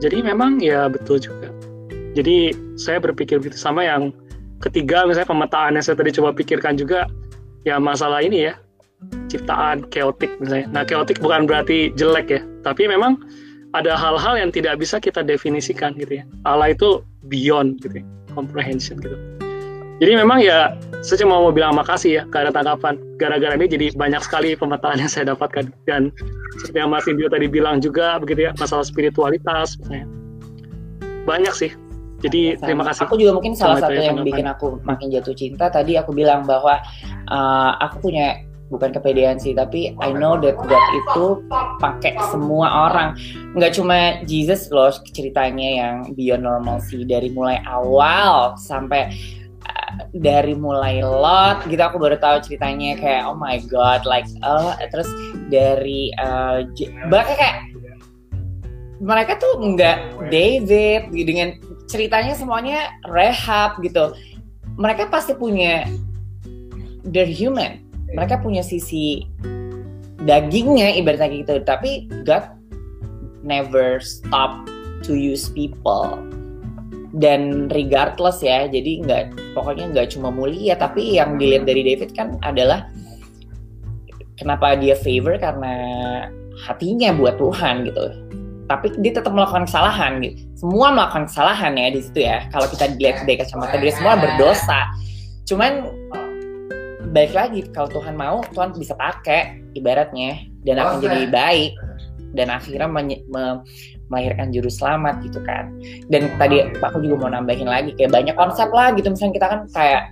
Jadi 0.00 0.24
memang 0.24 0.58
ya 0.58 0.88
betul 0.88 1.20
juga. 1.20 1.52
Jadi 2.16 2.52
saya 2.80 2.98
berpikir 2.98 3.38
begitu. 3.40 3.60
Sama 3.60 3.84
yang 3.84 4.10
ketiga 4.64 5.04
misalnya 5.04 5.28
pemetaan 5.28 5.76
yang 5.76 5.84
saya 5.84 5.96
tadi 6.00 6.10
coba 6.16 6.32
pikirkan 6.32 6.80
juga 6.80 7.06
ya 7.68 7.76
masalah 7.76 8.24
ini 8.24 8.50
ya 8.50 8.54
ciptaan 9.28 9.84
chaotic 9.92 10.32
misalnya. 10.40 10.66
Nah 10.72 10.82
chaotic 10.88 11.20
bukan 11.20 11.44
berarti 11.44 11.92
jelek 11.94 12.28
ya 12.32 12.40
tapi 12.64 12.88
memang 12.88 13.20
ada 13.72 13.96
hal-hal 13.96 14.36
yang 14.36 14.50
tidak 14.52 14.76
bisa 14.80 15.00
kita 15.00 15.24
definisikan 15.24 15.96
gitu 15.96 16.20
ya. 16.20 16.24
Allah 16.44 16.76
itu 16.76 17.00
beyond 17.26 17.80
gitu 17.80 18.02
ya, 18.02 18.06
comprehension 18.36 19.00
gitu 19.00 19.16
jadi 19.98 20.12
memang 20.22 20.38
ya 20.40 20.78
saya 21.02 21.26
cuma 21.26 21.42
mau 21.42 21.50
bilang 21.50 21.74
makasih 21.74 22.22
ya 22.22 22.22
ada 22.30 22.54
tanggapan. 22.54 22.94
Gara-gara 23.18 23.58
ini 23.58 23.66
jadi 23.66 23.86
banyak 23.98 24.22
sekali 24.22 24.54
pemetaan 24.54 25.02
yang 25.02 25.10
saya 25.10 25.34
dapatkan. 25.34 25.74
Dan 25.84 26.14
seperti 26.62 26.78
yang 26.78 26.90
Mas 26.94 27.06
Indio 27.10 27.26
tadi 27.26 27.50
bilang 27.50 27.82
juga 27.82 28.22
begitu 28.22 28.46
ya 28.46 28.54
masalah 28.56 28.86
spiritualitas 28.86 29.74
misalnya 29.82 30.06
banyak 31.26 31.54
sih. 31.54 31.70
Jadi 32.22 32.54
Sama. 32.54 32.62
terima 32.70 32.82
kasih. 32.86 33.02
Aku 33.10 33.18
juga 33.18 33.32
mungkin 33.34 33.58
salah 33.58 33.82
satu 33.82 33.98
ya 33.98 34.14
yang 34.14 34.22
tanggapan. 34.22 34.30
bikin 34.30 34.46
aku 34.46 34.66
makin 34.86 35.06
jatuh 35.10 35.34
cinta. 35.34 35.66
Tadi 35.74 35.98
aku 35.98 36.14
bilang 36.14 36.46
bahwa 36.46 36.78
uh, 37.26 37.70
aku 37.82 38.10
punya 38.10 38.46
bukan 38.70 38.88
kepedean 38.88 39.36
sih 39.36 39.52
tapi 39.52 39.92
I 40.00 40.16
know 40.16 40.40
that 40.40 40.56
God 40.56 40.86
itu 40.94 41.26
pakai 41.82 42.14
semua 42.30 42.88
orang. 42.88 43.18
Nggak 43.58 43.74
cuma 43.74 44.22
Jesus 44.22 44.70
loh 44.70 44.94
ceritanya 45.10 45.68
yang 45.82 45.94
beyond 46.14 46.46
normal 46.46 46.78
sih. 46.78 47.02
Dari 47.02 47.34
mulai 47.34 47.58
awal 47.66 48.54
sampai 48.54 49.10
dari 50.16 50.56
mulai 50.56 51.04
Lot 51.04 51.68
gitu 51.68 51.80
aku 51.80 52.00
baru 52.00 52.16
tahu 52.16 52.40
ceritanya 52.44 52.96
kayak 52.96 53.28
oh 53.28 53.36
my 53.36 53.60
god 53.68 54.04
like 54.08 54.28
oh 54.44 54.72
terus 54.88 55.08
dari 55.52 56.12
uh, 56.20 56.64
J- 56.72 56.92
bahkan 57.12 57.36
kayak 57.36 57.56
mereka 59.02 59.34
tuh 59.34 59.58
nggak 59.58 60.30
David 60.30 61.10
gitu, 61.10 61.26
dengan 61.26 61.48
ceritanya 61.90 62.38
semuanya 62.38 62.94
rehab 63.10 63.82
gitu. 63.82 64.14
Mereka 64.78 65.10
pasti 65.10 65.34
punya 65.34 65.84
they're 67.10 67.26
human. 67.26 67.82
Mereka 68.14 68.38
punya 68.38 68.62
sisi 68.62 69.26
dagingnya 70.22 70.94
ibaratnya 71.02 71.34
gitu. 71.34 71.58
Tapi 71.66 72.06
God 72.22 72.46
never 73.42 73.98
stop 73.98 74.70
to 75.02 75.18
use 75.18 75.50
people 75.50 76.22
dan 77.12 77.68
regardless 77.68 78.40
ya 78.40 78.64
jadi 78.68 79.04
nggak 79.04 79.22
pokoknya 79.52 79.92
nggak 79.92 80.16
cuma 80.16 80.32
mulia 80.32 80.72
tapi 80.80 81.20
yang 81.20 81.36
dilihat 81.36 81.68
dari 81.68 81.84
David 81.84 82.16
kan 82.16 82.40
adalah 82.40 82.88
kenapa 84.42 84.74
dia 84.74 84.96
favor 84.98 85.36
karena 85.38 85.74
hatinya 86.66 87.14
buat 87.14 87.36
Tuhan 87.38 87.88
gitu. 87.88 88.04
Tapi 88.66 88.86
dia 89.04 89.12
tetap 89.12 89.34
melakukan 89.34 89.68
kesalahan 89.68 90.22
gitu. 90.24 90.48
Semua 90.56 90.94
melakukan 90.94 91.28
kesalahan 91.28 91.76
ya 91.76 91.88
di 91.92 92.00
situ 92.00 92.20
ya. 92.24 92.48
Kalau 92.48 92.66
kita 92.70 92.84
dilihat 92.96 93.26
dari 93.28 93.36
kacamata 93.38 93.76
dia 93.76 93.92
semua 93.92 94.14
berdosa. 94.16 94.80
Cuman 95.44 95.72
baik 97.12 97.36
lagi 97.36 97.68
kalau 97.74 97.92
Tuhan 97.92 98.16
mau 98.16 98.40
Tuhan 98.54 98.72
bisa 98.72 98.96
pakai 98.96 99.60
ibaratnya. 99.76 100.48
Dan 100.62 100.78
akan 100.78 101.02
jadi 101.04 101.28
baik. 101.28 101.72
Dan 102.32 102.48
akhirnya 102.48 102.88
menye- 102.88 103.26
me- 103.28 103.60
melahirkan 104.12 104.52
juru 104.52 104.68
selamat 104.68 105.24
gitu 105.24 105.40
kan. 105.48 105.72
Dan 106.12 106.28
tadi 106.36 106.60
aku 106.84 107.00
juga 107.00 107.24
mau 107.24 107.30
nambahin 107.32 107.64
lagi 107.64 107.96
kayak 107.96 108.12
banyak 108.12 108.36
konsep 108.36 108.68
lah 108.68 108.92
gitu. 108.92 109.08
Misalnya 109.08 109.34
kita 109.40 109.46
kan 109.48 109.60
kayak 109.72 110.02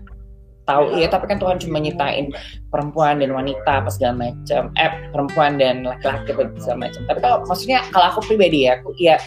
tahu 0.65 0.95
ya 0.97 1.11
tapi 1.11 1.27
kan 1.27 1.39
Tuhan 1.43 1.59
cuma 1.59 1.83
nyitain 1.83 2.31
perempuan 2.71 3.19
dan 3.19 3.35
wanita 3.35 3.83
apa 3.83 3.91
segala 3.91 4.31
macam 4.31 4.71
eh 4.79 4.93
perempuan 5.11 5.59
dan 5.59 5.83
laki-laki 5.83 6.31
apa 6.31 6.47
segala 6.63 6.79
macam 6.87 7.01
tapi 7.11 7.19
kalau 7.19 7.37
maksudnya 7.43 7.79
kalau 7.91 8.07
aku 8.15 8.21
pribadi 8.23 8.71
ya 8.71 8.79
aku 8.79 8.95
ya 8.95 9.19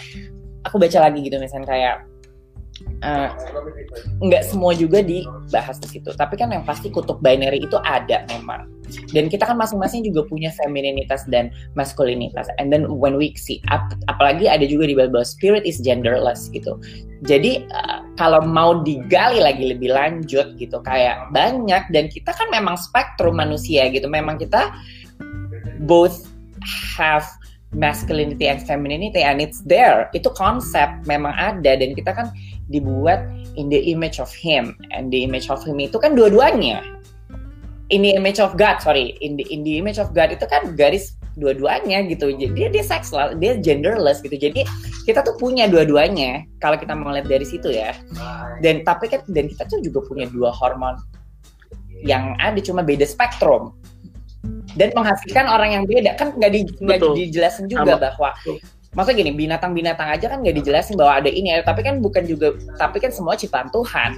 aku 0.63 0.79
baca 0.79 1.03
lagi 1.03 1.19
gitu 1.19 1.35
misalnya 1.43 1.67
kayak 1.67 1.95
eh, 3.03 3.29
nggak 4.23 4.43
semua 4.47 4.71
juga 4.73 5.03
dibahas 5.03 5.77
di 5.79 5.87
situ. 5.99 6.09
Tapi 6.15 6.33
kan 6.39 6.49
yang 6.51 6.63
pasti 6.63 6.89
kutub 6.89 7.19
binary 7.19 7.61
itu 7.63 7.77
ada 7.83 8.23
memang 8.31 8.67
dan 9.11 9.29
kita 9.29 9.45
kan 9.45 9.57
masing-masing 9.57 10.05
juga 10.05 10.25
punya 10.27 10.53
femininitas 10.63 11.25
dan 11.29 11.49
maskulinitas. 11.73 12.47
And 12.57 12.69
then 12.73 12.87
when 12.87 13.17
we 13.17 13.33
see 13.37 13.61
ap- 13.69 13.97
apalagi 14.11 14.49
ada 14.49 14.63
juga 14.65 14.89
di 14.89 14.95
Bible 14.97 15.25
spirit 15.25 15.63
is 15.65 15.81
genderless 15.81 16.49
gitu. 16.53 16.77
Jadi 17.23 17.63
eh, 17.65 17.99
kalau 18.19 18.43
mau 18.43 18.83
digali 18.83 19.39
lagi 19.39 19.71
lebih 19.73 19.93
lanjut 19.93 20.55
gitu 20.59 20.77
kayak 20.83 21.31
banyak 21.31 21.83
dan 21.89 22.05
kita 22.11 22.31
kan 22.35 22.47
memang 22.51 22.75
spektrum 22.75 23.39
manusia 23.39 23.87
gitu. 23.89 24.05
Memang 24.05 24.37
kita 24.37 24.73
both 25.83 26.27
have 26.95 27.25
masculinity 27.73 28.47
and 28.47 28.61
femininity 28.63 29.21
and 29.25 29.41
it's 29.41 29.65
there. 29.65 30.07
Itu 30.13 30.29
konsep 30.37 30.87
memang 31.09 31.33
ada 31.33 31.73
dan 31.73 31.97
kita 31.97 32.13
kan 32.13 32.29
dibuat 32.69 33.25
in 33.57 33.69
the 33.69 33.81
image 33.89 34.21
of 34.21 34.29
him. 34.29 34.77
And 34.93 35.09
the 35.09 35.25
image 35.25 35.49
of 35.49 35.65
him 35.65 35.81
itu 35.81 35.97
kan 35.97 36.13
dua-duanya 36.13 37.02
in 37.93 38.01
the 38.01 38.17
image 38.17 38.41
of 38.41 38.57
God 38.57 38.81
sorry 38.81 39.13
in 39.21 39.37
the 39.37 39.45
in 39.53 39.61
the 39.61 39.77
image 39.77 40.01
of 40.01 40.09
God 40.17 40.33
itu 40.33 40.43
kan 40.49 40.73
garis 40.73 41.13
dua-duanya 41.37 42.05
gitu 42.09 42.29
jadi 42.33 42.53
dia 42.53 42.67
dia 42.69 42.83
sexual 42.85 43.37
dia 43.37 43.57
genderless 43.57 44.21
gitu 44.21 44.33
jadi 44.37 44.65
kita 45.05 45.25
tuh 45.25 45.37
punya 45.37 45.65
dua-duanya 45.69 46.45
kalau 46.61 46.77
kita 46.77 46.93
mau 46.93 47.13
lihat 47.13 47.29
dari 47.29 47.45
situ 47.45 47.73
ya 47.73 47.93
dan 48.61 48.85
tapi 48.85 49.09
kan 49.09 49.21
dan 49.29 49.49
kita 49.49 49.65
tuh 49.69 49.81
juga 49.81 50.05
punya 50.05 50.29
dua 50.29 50.53
hormon 50.53 50.97
yang 52.05 52.37
ada 52.37 52.57
cuma 52.61 52.85
beda 52.85 53.05
spektrum 53.05 53.73
dan 54.75 54.93
menghasilkan 54.93 55.45
orang 55.49 55.73
yang 55.81 55.83
beda 55.85 56.17
kan 56.17 56.35
nggak 56.35 56.51
di, 56.51 56.61
Betul. 56.81 57.15
dijelasin 57.17 57.65
juga 57.69 57.97
Sama. 57.97 58.03
bahwa 58.09 58.29
Betul. 58.41 58.57
Maksudnya 58.93 59.25
gini 59.25 59.31
binatang-binatang 59.33 60.09
aja 60.09 60.25
kan 60.29 60.45
nggak 60.45 60.55
dijelasin 60.61 60.95
bahwa 60.95 61.21
ada 61.21 61.29
ini 61.29 61.49
ada 61.53 61.65
tapi 61.65 61.81
kan 61.81 61.99
bukan 61.99 62.23
juga 62.25 62.53
tapi 62.77 63.01
kan 63.01 63.09
semua 63.09 63.33
ciptaan 63.33 63.69
Tuhan. 63.73 64.11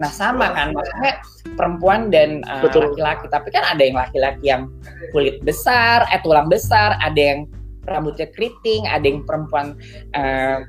Nah 0.00 0.10
sama 0.10 0.52
kan 0.56 0.72
maksudnya 0.72 1.20
perempuan 1.54 2.08
dan 2.08 2.40
uh, 2.48 2.64
Betul. 2.64 2.92
laki-laki 2.92 3.26
tapi 3.28 3.48
kan 3.52 3.64
ada 3.68 3.82
yang 3.84 3.96
laki-laki 3.96 4.44
yang 4.48 4.62
kulit 5.12 5.40
besar 5.44 6.08
eh 6.08 6.20
tulang 6.24 6.48
besar 6.48 6.96
ada 7.00 7.20
yang 7.20 7.44
rambutnya 7.84 8.30
keriting 8.30 8.86
ada 8.86 9.04
yang 9.04 9.26
perempuan 9.26 9.74
uh, 10.14 10.62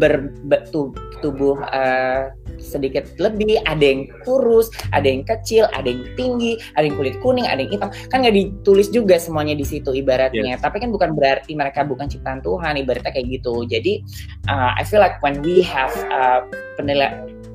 berbetu 0.00 0.94
tubuh 1.22 1.60
uh, 1.72 2.30
sedikit 2.60 3.04
lebih 3.18 3.60
ada 3.66 3.82
yang 3.82 4.08
kurus 4.22 4.70
ada 4.94 5.04
yang 5.04 5.26
kecil 5.26 5.66
ada 5.74 5.90
yang 5.90 6.06
tinggi 6.14 6.56
ada 6.78 6.86
yang 6.88 6.96
kulit 6.96 7.16
kuning 7.20 7.44
ada 7.44 7.60
yang 7.60 7.72
hitam. 7.72 7.90
Kan 8.08 8.24
nggak 8.24 8.34
ditulis 8.34 8.88
juga 8.88 9.18
semuanya 9.20 9.58
di 9.58 9.66
situ 9.66 9.92
ibaratnya. 9.92 10.56
Tapi 10.60 10.80
kan 10.80 10.90
bukan 10.94 11.12
berarti 11.16 11.52
mereka 11.52 11.84
bukan 11.84 12.08
ciptaan 12.08 12.40
Tuhan 12.40 12.80
ibaratnya 12.80 13.12
kayak 13.12 13.28
gitu. 13.40 13.66
Jadi 13.68 14.00
uh, 14.48 14.72
I 14.76 14.82
feel 14.86 15.02
like 15.02 15.20
when 15.20 15.42
we 15.44 15.60
have 15.64 15.92
uh, 16.08 16.46
penilai 16.78 17.12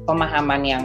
pemahaman 0.10 0.62
yang 0.66 0.84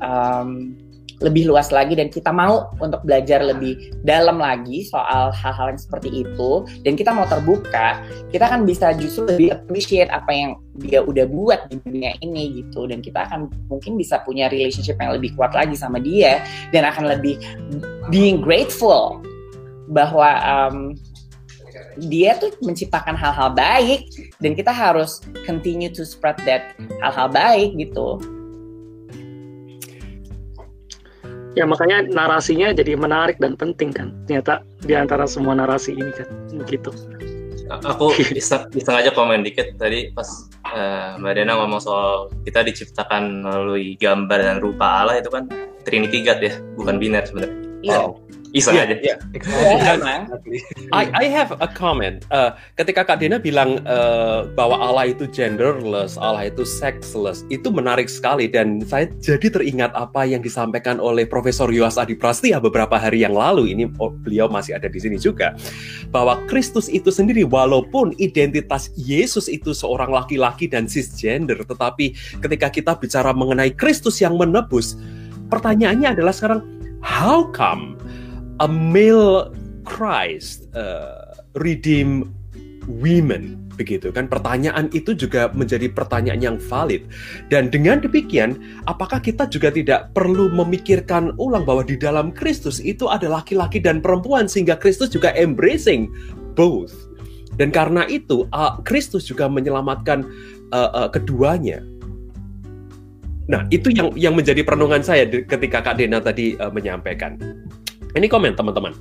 um, 0.00 0.76
lebih 1.22 1.48
luas 1.48 1.70
lagi 1.70 1.94
dan 1.94 2.10
kita 2.10 2.34
mau 2.34 2.68
untuk 2.82 3.00
belajar 3.06 3.40
lebih 3.40 3.94
dalam 4.02 4.42
lagi 4.42 4.84
soal 4.84 5.30
hal-hal 5.30 5.72
yang 5.72 5.80
seperti 5.80 6.26
itu 6.26 6.50
dan 6.82 6.98
kita 6.98 7.14
mau 7.14 7.24
terbuka, 7.24 8.02
kita 8.34 8.50
akan 8.50 8.66
bisa 8.66 8.92
justru 8.98 9.30
lebih 9.30 9.54
appreciate 9.54 10.10
apa 10.10 10.30
yang 10.34 10.50
dia 10.82 11.00
udah 11.04 11.24
buat 11.30 11.70
di 11.70 11.78
dunia 11.80 12.18
ini 12.20 12.64
gitu 12.64 12.90
dan 12.90 12.98
kita 12.98 13.30
akan 13.30 13.48
mungkin 13.70 13.94
bisa 13.94 14.20
punya 14.26 14.50
relationship 14.50 14.98
yang 14.98 15.14
lebih 15.14 15.32
kuat 15.38 15.54
lagi 15.54 15.78
sama 15.78 16.02
dia 16.02 16.42
dan 16.74 16.82
akan 16.82 17.08
lebih 17.16 17.38
being 18.10 18.42
grateful 18.42 19.22
bahwa 19.92 20.40
um, 20.42 20.98
dia 22.08 22.36
tuh 22.40 22.52
menciptakan 22.64 23.12
hal-hal 23.12 23.52
baik 23.52 24.08
dan 24.40 24.56
kita 24.56 24.72
harus 24.72 25.20
continue 25.44 25.92
to 25.92 26.08
spread 26.08 26.36
that 26.48 26.72
hal-hal 27.04 27.28
baik 27.28 27.76
gitu. 27.76 28.16
Ya 31.52 31.68
makanya 31.68 32.08
narasinya 32.08 32.72
jadi 32.72 32.96
menarik 32.96 33.36
dan 33.36 33.56
penting 33.60 33.92
kan. 33.92 34.08
Ternyata 34.24 34.64
di 34.84 34.96
antara 34.96 35.28
semua 35.28 35.52
narasi 35.52 35.92
ini 35.92 36.12
kan 36.16 36.28
gitu. 36.64 36.90
Aku 37.72 38.12
iseng, 38.40 38.68
iseng 38.76 38.96
aja 38.96 39.12
komen 39.12 39.44
dikit 39.44 39.76
tadi 39.80 40.12
pas 40.12 40.28
uh, 40.72 41.16
Mbak 41.20 41.32
Dena 41.36 41.56
ngomong 41.56 41.80
soal 41.80 42.28
kita 42.44 42.64
diciptakan 42.64 43.44
melalui 43.44 43.96
gambar 43.96 44.38
dan 44.40 44.56
rupa 44.60 45.04
Allah 45.04 45.20
itu 45.20 45.32
kan 45.32 45.48
Trinity 45.82 46.22
God 46.24 46.40
ya, 46.40 46.52
bukan 46.76 46.96
biner 47.00 47.24
sebenarnya. 47.26 47.58
Iya. 47.82 47.98
Wow. 48.06 48.08
Iseng 48.52 48.76
Yeah, 48.76 48.84
aja. 48.84 48.96
Yeah, 49.00 49.18
Ya, 49.80 49.92
emang. 49.96 50.28
exactly. 50.28 50.60
I, 50.92 51.08
I 51.08 51.24
have 51.32 51.56
a 51.56 51.68
comment. 51.68 52.28
Uh, 52.28 52.52
ketika 52.76 53.08
Kak 53.08 53.24
Dena 53.24 53.40
bilang 53.40 53.80
uh, 53.88 54.44
bahwa 54.52 54.76
Allah 54.76 55.08
itu 55.08 55.24
genderless, 55.32 56.20
Allah 56.20 56.52
itu 56.52 56.68
sexless, 56.68 57.48
itu 57.48 57.72
menarik 57.72 58.12
sekali 58.12 58.52
dan 58.52 58.84
saya 58.84 59.08
jadi 59.24 59.48
teringat 59.48 59.96
apa 59.96 60.28
yang 60.28 60.44
disampaikan 60.44 61.00
oleh 61.00 61.24
Profesor 61.24 61.72
Yowas 61.72 61.96
Adi 61.96 62.12
Prastia 62.12 62.60
beberapa 62.60 63.00
hari 63.00 63.24
yang 63.24 63.32
lalu. 63.32 63.72
Ini 63.72 63.88
oh, 63.96 64.12
beliau 64.12 64.52
masih 64.52 64.76
ada 64.76 64.86
di 64.92 65.00
sini 65.00 65.16
juga. 65.16 65.56
Bahwa 66.12 66.36
Kristus 66.44 66.92
itu 66.92 67.08
sendiri 67.08 67.48
walaupun 67.48 68.12
identitas 68.20 68.92
Yesus 69.00 69.48
itu 69.48 69.72
seorang 69.72 70.12
laki-laki 70.12 70.68
dan 70.68 70.84
cisgender, 70.84 71.64
tetapi 71.64 72.12
ketika 72.44 72.68
kita 72.68 72.92
bicara 73.00 73.32
mengenai 73.32 73.72
Kristus 73.72 74.20
yang 74.20 74.36
menebus, 74.36 75.00
pertanyaannya 75.48 76.12
adalah 76.12 76.36
sekarang 76.36 76.60
how 77.02 77.48
come 77.50 77.98
a 78.62 78.70
male 78.70 79.50
Christ 79.82 80.70
uh, 80.78 81.34
redeem 81.58 82.30
women 82.86 83.58
begitu 83.74 84.14
kan? 84.14 84.30
Pertanyaan 84.30 84.86
itu 84.94 85.18
juga 85.18 85.50
menjadi 85.50 85.90
pertanyaan 85.90 86.40
yang 86.40 86.56
valid. 86.62 87.02
Dan 87.50 87.68
dengan 87.74 87.98
demikian 87.98 88.62
apakah 88.86 89.18
kita 89.18 89.50
juga 89.50 89.74
tidak 89.74 90.14
perlu 90.14 90.54
memikirkan 90.54 91.34
ulang 91.42 91.66
bahwa 91.66 91.82
di 91.82 91.98
dalam 91.98 92.30
Kristus 92.30 92.78
itu 92.78 93.10
ada 93.10 93.26
laki-laki 93.26 93.82
dan 93.82 93.98
perempuan 93.98 94.46
sehingga 94.46 94.78
Kristus 94.78 95.10
juga 95.10 95.34
embracing 95.34 96.06
both? 96.54 96.94
Dan 97.58 97.68
karena 97.74 98.06
itu 98.08 98.48
uh, 98.54 98.80
Kristus 98.86 99.28
juga 99.28 99.50
menyelamatkan 99.50 100.24
uh, 100.72 100.90
uh, 101.04 101.08
keduanya. 101.10 101.84
Nah 103.50 103.66
itu 103.74 103.90
yang 103.90 104.14
yang 104.14 104.32
menjadi 104.38 104.62
perenungan 104.62 105.02
saya 105.02 105.26
ketika 105.28 105.82
Kak 105.82 105.98
Dena 106.00 106.22
tadi 106.22 106.56
uh, 106.56 106.72
menyampaikan 106.72 107.36
ini 108.16 108.26
komen 108.28 108.54
teman-teman 108.56 108.92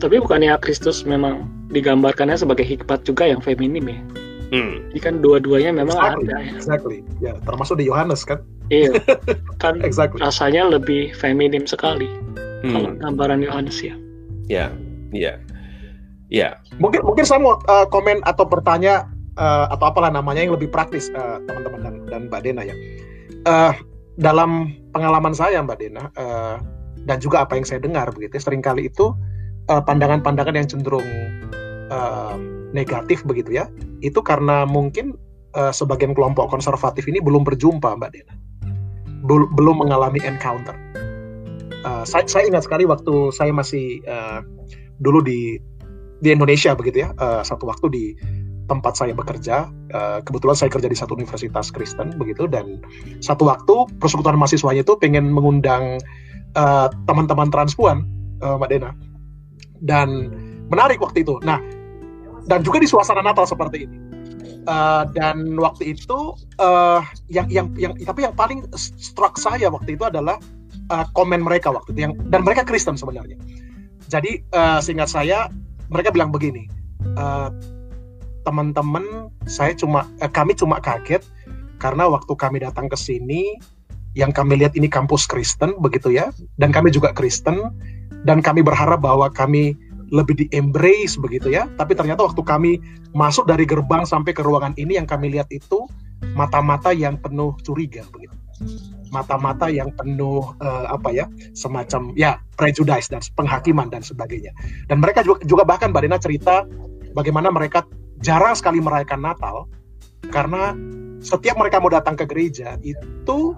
Tapi 0.00 0.16
bukannya 0.16 0.56
Kristus 0.64 1.04
memang 1.04 1.44
digambarkannya 1.68 2.32
sebagai 2.32 2.64
hikmat 2.64 3.04
juga 3.04 3.28
yang 3.28 3.44
feminim 3.44 3.84
ya. 3.84 4.00
Hmm. 4.50 4.88
Jadi 4.90 5.00
kan 5.04 5.14
dua-duanya 5.20 5.70
memang 5.76 5.92
Exactly. 5.92 6.24
ada 6.24 6.36
ya. 6.40 6.50
Exactly. 6.56 6.98
Ya, 7.20 7.32
termasuk 7.44 7.76
di 7.76 7.84
Yohanes 7.86 8.24
kan. 8.24 8.40
Iya. 8.72 8.96
Kan 9.62 9.84
Exactly. 9.84 10.24
rasanya 10.24 10.72
lebih 10.72 11.12
feminim 11.14 11.68
sekali 11.68 12.08
kalau 12.64 12.96
Hmm. 12.96 12.98
gambaran 13.02 13.44
Yohanes 13.44 13.76
ya. 13.84 13.94
Ya, 14.48 14.66
ya, 15.12 15.36
ya. 16.32 16.56
Mungkin 16.80 17.04
mungkin 17.04 17.28
saya 17.28 17.38
mau 17.44 17.60
uh, 17.68 17.86
komen 17.92 18.24
atau 18.24 18.48
bertanya 18.48 19.04
uh, 19.36 19.68
atau 19.68 19.84
apalah 19.90 20.08
namanya 20.08 20.42
yang 20.48 20.56
lebih 20.56 20.72
praktis 20.72 21.12
uh, 21.12 21.38
teman-teman 21.44 21.80
dan, 21.84 21.94
dan 22.08 22.20
Mbak 22.32 22.40
Dena 22.40 22.62
ya. 22.64 22.74
Uh, 23.44 23.72
dalam 24.16 24.74
pengalaman 24.96 25.36
saya 25.36 25.60
Mbak 25.62 25.76
Dena 25.78 26.02
uh, 26.16 26.56
dan 27.10 27.18
juga 27.18 27.42
apa 27.42 27.58
yang 27.58 27.66
saya 27.66 27.82
dengar 27.82 28.14
begitu 28.14 28.38
ya, 28.38 28.42
sering 28.46 28.62
kali 28.62 28.86
itu 28.86 29.10
uh, 29.66 29.82
pandangan-pandangan 29.82 30.54
yang 30.54 30.70
cenderung 30.70 31.10
uh, 31.90 32.38
negatif 32.70 33.26
begitu 33.26 33.58
ya. 33.58 33.66
Itu 33.98 34.22
karena 34.22 34.62
mungkin 34.62 35.18
uh, 35.58 35.74
sebagian 35.74 36.14
kelompok 36.14 36.46
konservatif 36.46 37.10
ini 37.10 37.18
belum 37.18 37.42
berjumpa 37.42 37.98
Mbak 37.98 38.10
Dena. 38.14 38.34
Bel- 39.26 39.50
belum 39.58 39.82
mengalami 39.82 40.22
encounter. 40.22 40.78
Uh, 41.82 42.06
saya, 42.06 42.22
saya 42.30 42.46
ingat 42.46 42.70
sekali 42.70 42.86
waktu 42.86 43.34
saya 43.34 43.50
masih 43.50 43.98
uh, 44.06 44.46
dulu 45.02 45.24
di 45.26 45.58
di 46.20 46.28
Indonesia 46.30 46.76
begitu 46.76 47.08
ya 47.08 47.16
eh, 47.16 47.42
satu 47.42 47.66
waktu 47.66 47.86
di 47.90 48.04
tempat 48.68 48.94
saya 48.94 49.16
bekerja 49.16 49.66
eh, 49.90 50.18
kebetulan 50.22 50.54
saya 50.54 50.70
kerja 50.70 50.86
di 50.86 50.96
satu 50.96 51.16
universitas 51.16 51.72
Kristen 51.72 52.14
begitu 52.20 52.46
dan 52.46 52.78
satu 53.24 53.48
waktu 53.48 53.88
persekutuan 53.98 54.36
mahasiswanya 54.36 54.84
itu 54.84 54.94
pengen 55.00 55.32
mengundang 55.32 55.98
eh, 56.56 56.88
teman-teman 57.06 57.48
transpuan 57.52 58.06
eh, 58.42 58.54
Mbak 58.56 58.68
Dena. 58.70 58.90
Dan 59.80 60.08
menarik 60.68 61.00
waktu 61.00 61.24
itu. 61.24 61.40
Nah 61.42 61.58
dan 62.48 62.64
juga 62.64 62.80
di 62.80 62.88
suasana 62.88 63.20
Natal 63.20 63.44
seperti 63.44 63.86
ini. 63.86 63.98
Eh, 64.60 65.04
dan 65.16 65.56
waktu 65.56 65.96
itu 65.96 66.36
eh, 66.60 67.00
yang 67.32 67.48
yang 67.48 67.66
yang 67.80 67.92
tapi 68.04 68.28
yang 68.28 68.34
paling 68.36 68.64
struck 68.76 69.40
saya 69.40 69.72
waktu 69.72 69.96
itu 69.96 70.04
adalah 70.04 70.36
eh, 70.68 71.06
komen 71.16 71.40
mereka 71.40 71.72
waktu 71.72 71.96
itu 71.96 72.00
yang 72.10 72.14
dan 72.28 72.44
mereka 72.44 72.66
Kristen 72.66 72.96
sebenarnya. 72.98 73.40
Jadi 74.10 74.42
eh, 74.42 74.78
seingat 74.84 75.08
saya 75.08 75.48
mereka 75.90 76.12
bilang 76.12 76.30
begini, 76.30 76.68
"Eh, 77.02 77.48
teman-teman, 78.44 79.32
saya 79.48 79.72
cuma 79.76 80.06
eh, 80.20 80.30
kami 80.30 80.52
cuma 80.56 80.82
kaget 80.82 81.24
karena 81.80 82.04
waktu 82.10 82.32
kami 82.36 82.60
datang 82.60 82.92
ke 82.92 82.96
sini, 82.98 83.56
yang 84.18 84.34
kami 84.34 84.58
lihat 84.58 84.74
ini 84.74 84.90
kampus 84.90 85.26
Kristen 85.30 85.78
begitu 85.78 86.10
ya, 86.10 86.34
dan 86.58 86.74
kami 86.74 86.90
juga 86.90 87.14
Kristen, 87.14 87.70
dan 88.26 88.42
kami 88.42 88.60
berharap 88.60 89.00
bahwa 89.00 89.30
kami 89.30 89.78
lebih 90.10 90.34
di 90.42 90.46
embrace 90.50 91.14
begitu 91.14 91.54
ya, 91.54 91.70
tapi 91.78 91.94
ternyata 91.94 92.26
waktu 92.26 92.42
kami 92.42 92.72
masuk 93.14 93.46
dari 93.46 93.62
gerbang 93.62 94.02
sampai 94.02 94.34
ke 94.34 94.42
ruangan 94.42 94.74
ini 94.74 94.98
yang 94.98 95.06
kami 95.06 95.30
lihat 95.30 95.46
itu 95.54 95.86
mata-mata 96.34 96.90
yang 96.90 97.14
penuh 97.22 97.54
curiga 97.62 98.02
begitu, 98.10 98.34
mata-mata 99.14 99.70
yang 99.70 99.94
penuh 99.94 100.42
eh, 100.58 100.86
apa 100.90 101.14
ya, 101.14 101.30
semacam 101.54 102.10
ya 102.18 102.42
prejudice 102.58 103.06
dan 103.06 103.22
penghakiman 103.38 103.86
dan 103.86 104.02
sebagainya. 104.02 104.50
Dan 104.90 104.98
mereka 104.98 105.22
juga, 105.22 105.46
juga 105.46 105.62
bahkan 105.62 105.94
Mbak 105.94 106.02
Dena 106.02 106.18
cerita 106.18 106.66
bagaimana 107.14 107.54
mereka 107.54 107.86
jarang 108.20 108.58
sekali 108.58 108.82
merayakan 108.82 109.22
Natal 109.22 109.70
karena 110.34 110.74
setiap 111.20 111.56
mereka 111.56 111.78
mau 111.78 111.92
datang 111.92 112.16
ke 112.16 112.24
gereja 112.24 112.76
itu 112.82 113.54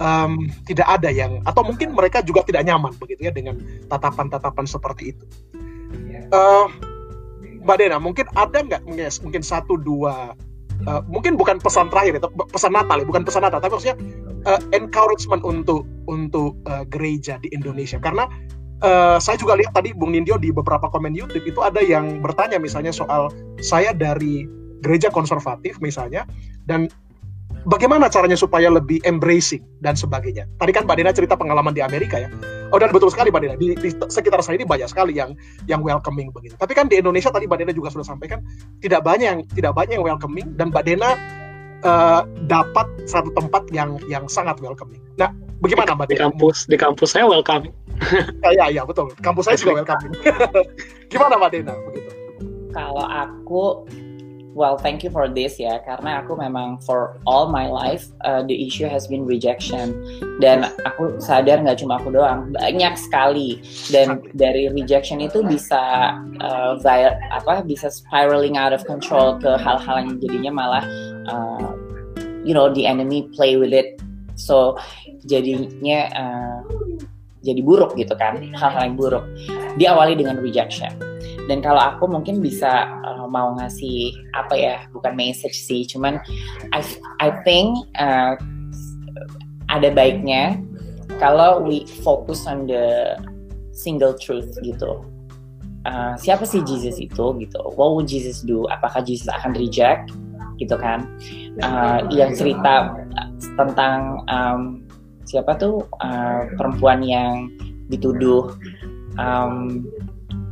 em, 0.00 0.48
tidak 0.64 0.88
ada 0.88 1.12
yang 1.12 1.44
atau 1.44 1.62
mungkin 1.62 1.92
mereka 1.92 2.24
juga 2.24 2.40
tidak 2.42 2.64
nyaman 2.64 2.96
begitu 2.96 3.28
ya 3.28 3.32
dengan 3.32 3.60
tatapan-tatapan 3.86 4.64
seperti 4.64 5.14
itu. 5.14 5.24
Eh, 6.30 6.66
Mbak 7.60 7.76
Dena 7.76 7.98
mungkin 8.00 8.26
ada 8.32 8.58
nggak 8.64 8.82
mungkin- 9.20 9.44
satu 9.44 9.76
dua 9.76 10.32
eh, 10.80 11.02
mungkin 11.12 11.36
bukan 11.36 11.60
pesan 11.60 11.92
terakhir 11.92 12.16
itu 12.16 12.28
pesan 12.48 12.72
Natal 12.72 13.04
ya 13.04 13.06
bukan 13.06 13.22
pesan 13.26 13.44
Natal 13.44 13.60
tapi 13.60 13.76
maksudnya 13.76 13.98
eh, 14.48 14.60
encouragement 14.72 15.44
untuk 15.44 15.84
untuk 16.08 16.56
eh, 16.64 16.84
gereja 16.88 17.36
di 17.42 17.52
Indonesia 17.52 18.00
karena 18.00 18.24
eh, 18.80 19.18
saya 19.20 19.36
juga 19.36 19.60
lihat 19.60 19.76
tadi 19.76 19.92
Bung 19.92 20.16
Nindyo 20.16 20.40
di 20.40 20.48
beberapa 20.48 20.88
komen 20.88 21.12
YouTube 21.12 21.44
itu 21.44 21.60
ada 21.60 21.84
yang 21.84 22.24
bertanya 22.24 22.56
misalnya 22.56 22.94
soal 22.96 23.28
saya 23.60 23.92
dari 23.92 24.48
gereja 24.80 25.12
konservatif 25.12 25.76
misalnya 25.84 26.24
dan 26.64 26.88
bagaimana 27.68 28.08
caranya 28.08 28.38
supaya 28.38 28.72
lebih 28.72 29.02
embracing 29.04 29.60
dan 29.84 29.96
sebagainya. 29.96 30.48
Tadi 30.56 30.70
kan 30.72 30.88
Mbak 30.88 30.96
Dena 30.96 31.12
cerita 31.12 31.34
pengalaman 31.36 31.76
di 31.76 31.82
Amerika 31.84 32.16
ya. 32.16 32.28
Oh 32.70 32.78
dan 32.78 32.94
betul 32.94 33.10
sekali 33.10 33.28
Mbak 33.34 33.40
Dena 33.42 33.56
di, 33.58 33.74
di 33.74 33.90
sekitar 33.90 34.40
saya 34.40 34.56
ini 34.62 34.66
banyak 34.68 34.86
sekali 34.86 35.18
yang 35.18 35.34
yang 35.66 35.82
welcoming 35.82 36.30
begitu. 36.30 36.54
Tapi 36.56 36.72
kan 36.72 36.86
di 36.86 37.02
Indonesia 37.02 37.28
tadi 37.28 37.50
Mbak 37.50 37.58
Dena 37.60 37.72
juga 37.74 37.90
sudah 37.90 38.06
sampaikan 38.06 38.40
tidak 38.80 39.02
banyak 39.02 39.26
yang 39.26 39.40
tidak 39.52 39.72
banyak 39.74 39.98
yang 39.98 40.06
welcoming 40.06 40.54
dan 40.54 40.70
Mbak 40.70 40.84
Dena 40.86 41.10
eh, 41.82 42.22
dapat 42.46 42.86
satu 43.10 43.34
tempat 43.34 43.68
yang 43.74 43.98
yang 44.06 44.24
sangat 44.30 44.56
welcoming. 44.62 45.02
Nah, 45.18 45.34
bagaimana 45.60 45.98
Mbak 45.98 46.06
Di 46.08 46.14
Dena? 46.16 46.24
kampus 46.30 46.56
di 46.70 46.76
kampus 46.78 47.10
saya 47.12 47.26
welcome. 47.26 47.68
Ya, 48.40 48.50
ya, 48.56 48.66
ya, 48.80 48.82
betul. 48.88 49.12
Kampus 49.20 49.44
saya 49.44 49.60
juga 49.60 49.76
welcoming. 49.84 50.16
Gimana 51.12 51.36
Mbak 51.36 51.50
Dena 51.52 51.76
begitu? 51.84 52.10
Kalau 52.72 53.04
aku, 53.04 53.84
well, 54.54 54.76
thank 54.76 55.02
you 55.06 55.10
for 55.10 55.30
this 55.30 55.58
ya, 55.62 55.78
karena 55.86 56.22
aku 56.22 56.34
memang 56.34 56.82
for 56.82 57.18
all 57.26 57.46
my 57.46 57.70
life 57.70 58.10
uh, 58.26 58.42
the 58.42 58.54
issue 58.54 58.86
has 58.86 59.06
been 59.06 59.22
rejection. 59.22 59.94
Dan 60.42 60.66
aku 60.82 61.22
sadar 61.22 61.62
nggak 61.62 61.78
cuma 61.82 62.02
aku 62.02 62.10
doang, 62.10 62.50
banyak 62.54 62.94
sekali. 62.98 63.62
Dan 63.90 64.22
dari 64.34 64.66
rejection 64.70 65.22
itu 65.22 65.46
bisa 65.46 66.14
uh, 66.42 66.72
vi- 66.82 67.18
apa 67.30 67.62
bisa 67.62 67.88
spiraling 67.90 68.58
out 68.58 68.74
of 68.74 68.82
control 68.86 69.38
ke 69.38 69.54
hal-hal 69.60 69.96
yang 70.02 70.18
jadinya 70.18 70.52
malah 70.52 70.84
uh, 71.30 71.70
you 72.42 72.56
know 72.56 72.66
the 72.72 72.86
enemy 72.86 73.30
play 73.34 73.54
with 73.54 73.70
it. 73.70 74.02
So 74.34 74.80
jadinya 75.28 76.10
uh, 76.16 76.60
jadi 77.40 77.60
buruk 77.62 77.96
gitu 77.96 78.12
kan 78.18 78.40
hal-hal 78.56 78.82
yang 78.82 78.96
buruk. 78.98 79.24
Diawali 79.78 80.18
dengan 80.18 80.42
rejection 80.42 80.90
dan 81.50 81.58
kalau 81.58 81.82
aku 81.82 82.06
mungkin 82.06 82.38
bisa 82.38 82.86
uh, 83.02 83.26
mau 83.26 83.58
ngasih 83.58 84.14
apa 84.38 84.54
ya 84.54 84.76
bukan 84.94 85.18
message 85.18 85.58
sih 85.58 85.82
cuman 85.82 86.22
I 86.70 86.80
I 87.18 87.34
think 87.42 87.74
uh, 87.98 88.38
ada 89.66 89.90
baiknya 89.90 90.62
kalau 91.18 91.60
we 91.66 91.82
focus 92.06 92.46
on 92.46 92.70
the 92.70 93.18
single 93.74 94.14
truth 94.14 94.50
gitu. 94.62 95.04
Uh, 95.88 96.12
siapa 96.20 96.44
sih 96.44 96.60
Jesus 96.64 97.00
itu 97.00 97.24
gitu? 97.40 97.60
What 97.76 97.96
would 97.96 98.06
Jesus 98.06 98.44
do? 98.44 98.68
Apakah 98.68 99.00
Jesus 99.00 99.26
akan 99.32 99.56
reject? 99.56 100.12
Gitu 100.60 100.76
kan. 100.76 101.08
Uh, 101.64 102.04
yang 102.12 102.36
cerita 102.36 102.92
tentang 103.56 104.20
um, 104.28 104.84
siapa 105.24 105.56
tuh 105.56 105.88
uh, 106.04 106.44
perempuan 106.60 107.00
yang 107.00 107.48
dituduh 107.88 108.52
um, 109.16 109.88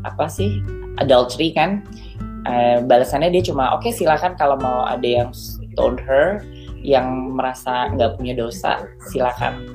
apa 0.08 0.26
sih 0.32 0.64
adultery 1.00 1.54
kan 1.54 1.82
uh, 2.46 2.82
balasannya 2.84 3.32
dia 3.32 3.42
cuma 3.42 3.74
oke 3.74 3.86
okay, 3.86 3.92
silakan 3.94 4.34
kalau 4.38 4.58
mau 4.60 4.86
ada 4.86 5.04
yang 5.06 5.30
stone 5.32 5.98
her 5.98 6.42
yang 6.82 7.34
merasa 7.34 7.90
nggak 7.94 8.14
punya 8.18 8.34
dosa 8.38 8.86
silakan 9.10 9.66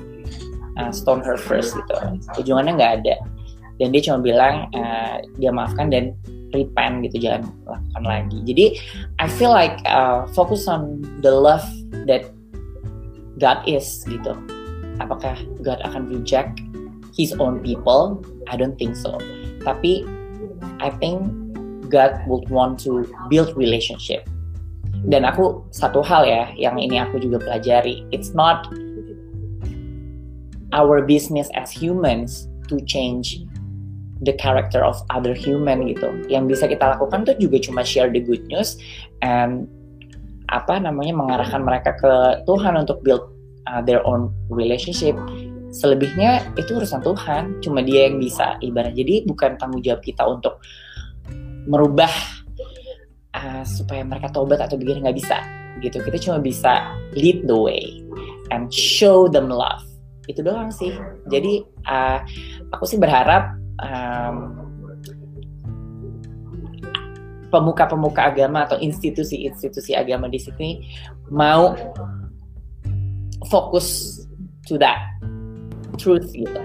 uh, 0.80 0.92
stone 0.92 1.20
her 1.20 1.36
first 1.36 1.76
gitu 1.76 1.96
ujungannya 2.40 2.76
nggak 2.76 2.92
ada 3.02 3.16
dan 3.82 3.88
dia 3.90 4.02
cuma 4.06 4.22
bilang 4.22 4.70
uh, 4.72 5.18
dia 5.40 5.50
maafkan 5.50 5.90
dan 5.90 6.14
repent 6.54 7.02
gitu 7.10 7.26
jangan 7.26 7.50
lakukan 7.66 8.04
lagi 8.06 8.38
jadi 8.46 8.66
I 9.18 9.26
feel 9.26 9.50
like 9.50 9.82
uh, 9.84 10.24
focus 10.32 10.70
on 10.70 11.02
the 11.20 11.32
love 11.34 11.66
that 12.06 12.30
God 13.42 13.66
is 13.66 14.06
gitu 14.06 14.38
apakah 15.02 15.34
God 15.62 15.82
akan 15.82 16.10
reject 16.10 16.60
His 17.14 17.30
own 17.38 17.62
people? 17.62 18.18
I 18.50 18.58
don't 18.58 18.74
think 18.74 18.98
so. 18.98 19.22
Tapi 19.62 20.02
I 20.80 20.90
think 21.00 21.24
God 21.88 22.20
would 22.26 22.48
want 22.50 22.80
to 22.84 23.06
build 23.30 23.54
relationship. 23.56 24.26
Dan 25.04 25.28
aku 25.28 25.60
satu 25.70 26.00
hal 26.00 26.24
ya 26.24 26.48
yang 26.56 26.80
ini 26.80 26.96
aku 26.96 27.20
juga 27.20 27.44
pelajari, 27.44 28.04
it's 28.08 28.32
not 28.32 28.66
our 30.72 31.04
business 31.04 31.52
as 31.54 31.68
humans 31.70 32.48
to 32.72 32.80
change 32.88 33.44
the 34.24 34.32
character 34.40 34.80
of 34.80 34.96
other 35.12 35.36
human 35.36 35.84
gitu. 35.92 36.08
Yang 36.32 36.56
bisa 36.56 36.64
kita 36.72 36.96
lakukan 36.96 37.28
tuh 37.28 37.36
juga 37.36 37.60
cuma 37.60 37.84
share 37.84 38.08
the 38.08 38.20
good 38.20 38.42
news 38.48 38.80
and 39.20 39.68
apa 40.52 40.76
namanya 40.80 41.16
mengarahkan 41.16 41.60
mereka 41.64 41.96
ke 41.96 42.12
Tuhan 42.44 42.76
untuk 42.76 43.00
build 43.04 43.28
uh, 43.68 43.80
their 43.84 44.04
own 44.04 44.28
relationship 44.52 45.16
selebihnya 45.74 46.54
itu 46.54 46.78
urusan 46.78 47.02
Tuhan 47.02 47.58
cuma 47.58 47.82
dia 47.82 48.06
yang 48.06 48.22
bisa 48.22 48.54
ibarat. 48.62 48.94
Jadi 48.94 49.26
bukan 49.26 49.58
tanggung 49.58 49.82
jawab 49.82 50.00
kita 50.06 50.22
untuk 50.22 50.62
merubah 51.66 52.10
uh, 53.34 53.64
supaya 53.66 54.06
mereka 54.06 54.30
tobat 54.30 54.62
atau 54.62 54.78
begini 54.78 55.02
nggak 55.02 55.18
bisa. 55.18 55.42
Gitu 55.82 55.98
kita 55.98 56.16
cuma 56.22 56.38
bisa 56.38 56.94
lead 57.18 57.42
the 57.50 57.56
way 57.58 58.06
and 58.54 58.70
show 58.70 59.26
them 59.26 59.50
love. 59.50 59.82
Itu 60.30 60.46
doang 60.46 60.70
sih. 60.70 60.94
Jadi 61.26 61.66
uh, 61.90 62.22
aku 62.70 62.86
sih 62.86 62.96
berharap 63.02 63.58
um, 63.82 64.64
pemuka-pemuka 67.50 68.30
agama 68.30 68.66
atau 68.66 68.78
institusi-institusi 68.78 69.94
agama 69.94 70.26
di 70.30 70.38
sini 70.38 70.70
mau 71.30 71.74
fokus 73.46 74.18
to 74.66 74.74
that 74.80 74.98
truth 75.96 76.30
gitu. 76.34 76.60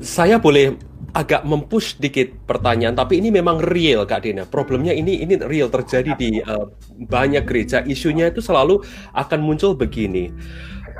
Saya 0.00 0.40
boleh 0.40 0.76
agak 1.10 1.42
mempush 1.42 1.98
dikit 1.98 2.30
pertanyaan, 2.46 2.94
tapi 2.94 3.18
ini 3.18 3.34
memang 3.34 3.58
real 3.58 4.06
Kak 4.06 4.22
Dina. 4.22 4.46
Problemnya 4.46 4.94
ini 4.94 5.20
ini 5.22 5.34
real 5.42 5.66
terjadi 5.66 6.14
di 6.14 6.38
uh, 6.38 6.70
banyak 7.10 7.42
gereja. 7.46 7.82
Isunya 7.82 8.30
itu 8.30 8.38
selalu 8.38 8.82
akan 9.14 9.40
muncul 9.42 9.74
begini. 9.74 10.30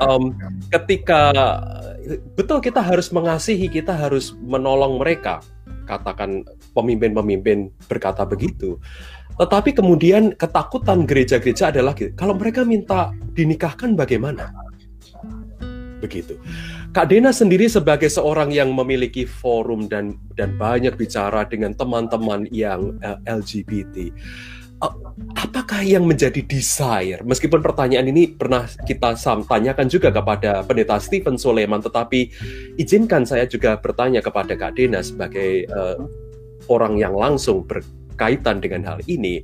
Um, 0.01 0.35
ketika 0.73 1.31
betul 2.35 2.59
kita 2.59 2.83
harus 2.83 3.13
mengasihi, 3.15 3.71
kita 3.71 3.95
harus 3.95 4.35
menolong 4.43 4.99
mereka. 4.99 5.45
Katakan 5.87 6.47
pemimpin-pemimpin 6.75 7.71
berkata 7.87 8.27
begitu. 8.27 8.79
Tetapi 9.39 9.73
kemudian 9.73 10.37
ketakutan 10.37 11.09
gereja-gereja 11.09 11.73
adalah 11.73 11.97
kalau 12.13 12.37
mereka 12.37 12.61
minta 12.67 13.15
dinikahkan 13.33 13.97
bagaimana? 13.97 14.70
Begitu. 16.01 16.41
Kak 16.97 17.13
Dena 17.13 17.31
sendiri 17.31 17.69
sebagai 17.69 18.09
seorang 18.09 18.51
yang 18.51 18.73
memiliki 18.73 19.29
forum 19.29 19.87
dan 19.87 20.17
dan 20.35 20.57
banyak 20.57 20.97
bicara 20.97 21.45
dengan 21.45 21.77
teman-teman 21.77 22.49
yang 22.49 22.97
eh, 23.05 23.19
LGBT. 23.29 23.97
Eh, 24.81 24.95
apakah 25.37 25.85
yang 25.85 26.09
menjadi 26.09 26.41
desire? 26.41 27.21
Meskipun 27.21 27.61
pertanyaan 27.61 28.09
ini 28.09 28.33
pernah 28.33 28.65
kita 28.65 29.13
tanyakan 29.45 29.87
juga 29.93 30.09
kepada 30.09 30.65
pendeta 30.65 30.97
Stephen 30.97 31.37
Soleman, 31.37 31.85
tetapi 31.85 32.33
izinkan 32.81 33.29
saya 33.29 33.45
juga 33.45 33.77
bertanya 33.77 34.25
kepada 34.25 34.57
Kak 34.57 34.81
Dena 34.81 35.05
sebagai 35.05 35.69
uh, 35.69 36.01
orang 36.73 36.97
yang 36.97 37.13
langsung 37.13 37.69
ber, 37.69 37.85
berkaitan 38.21 38.61
dengan 38.61 38.85
hal 38.85 39.01
ini, 39.09 39.41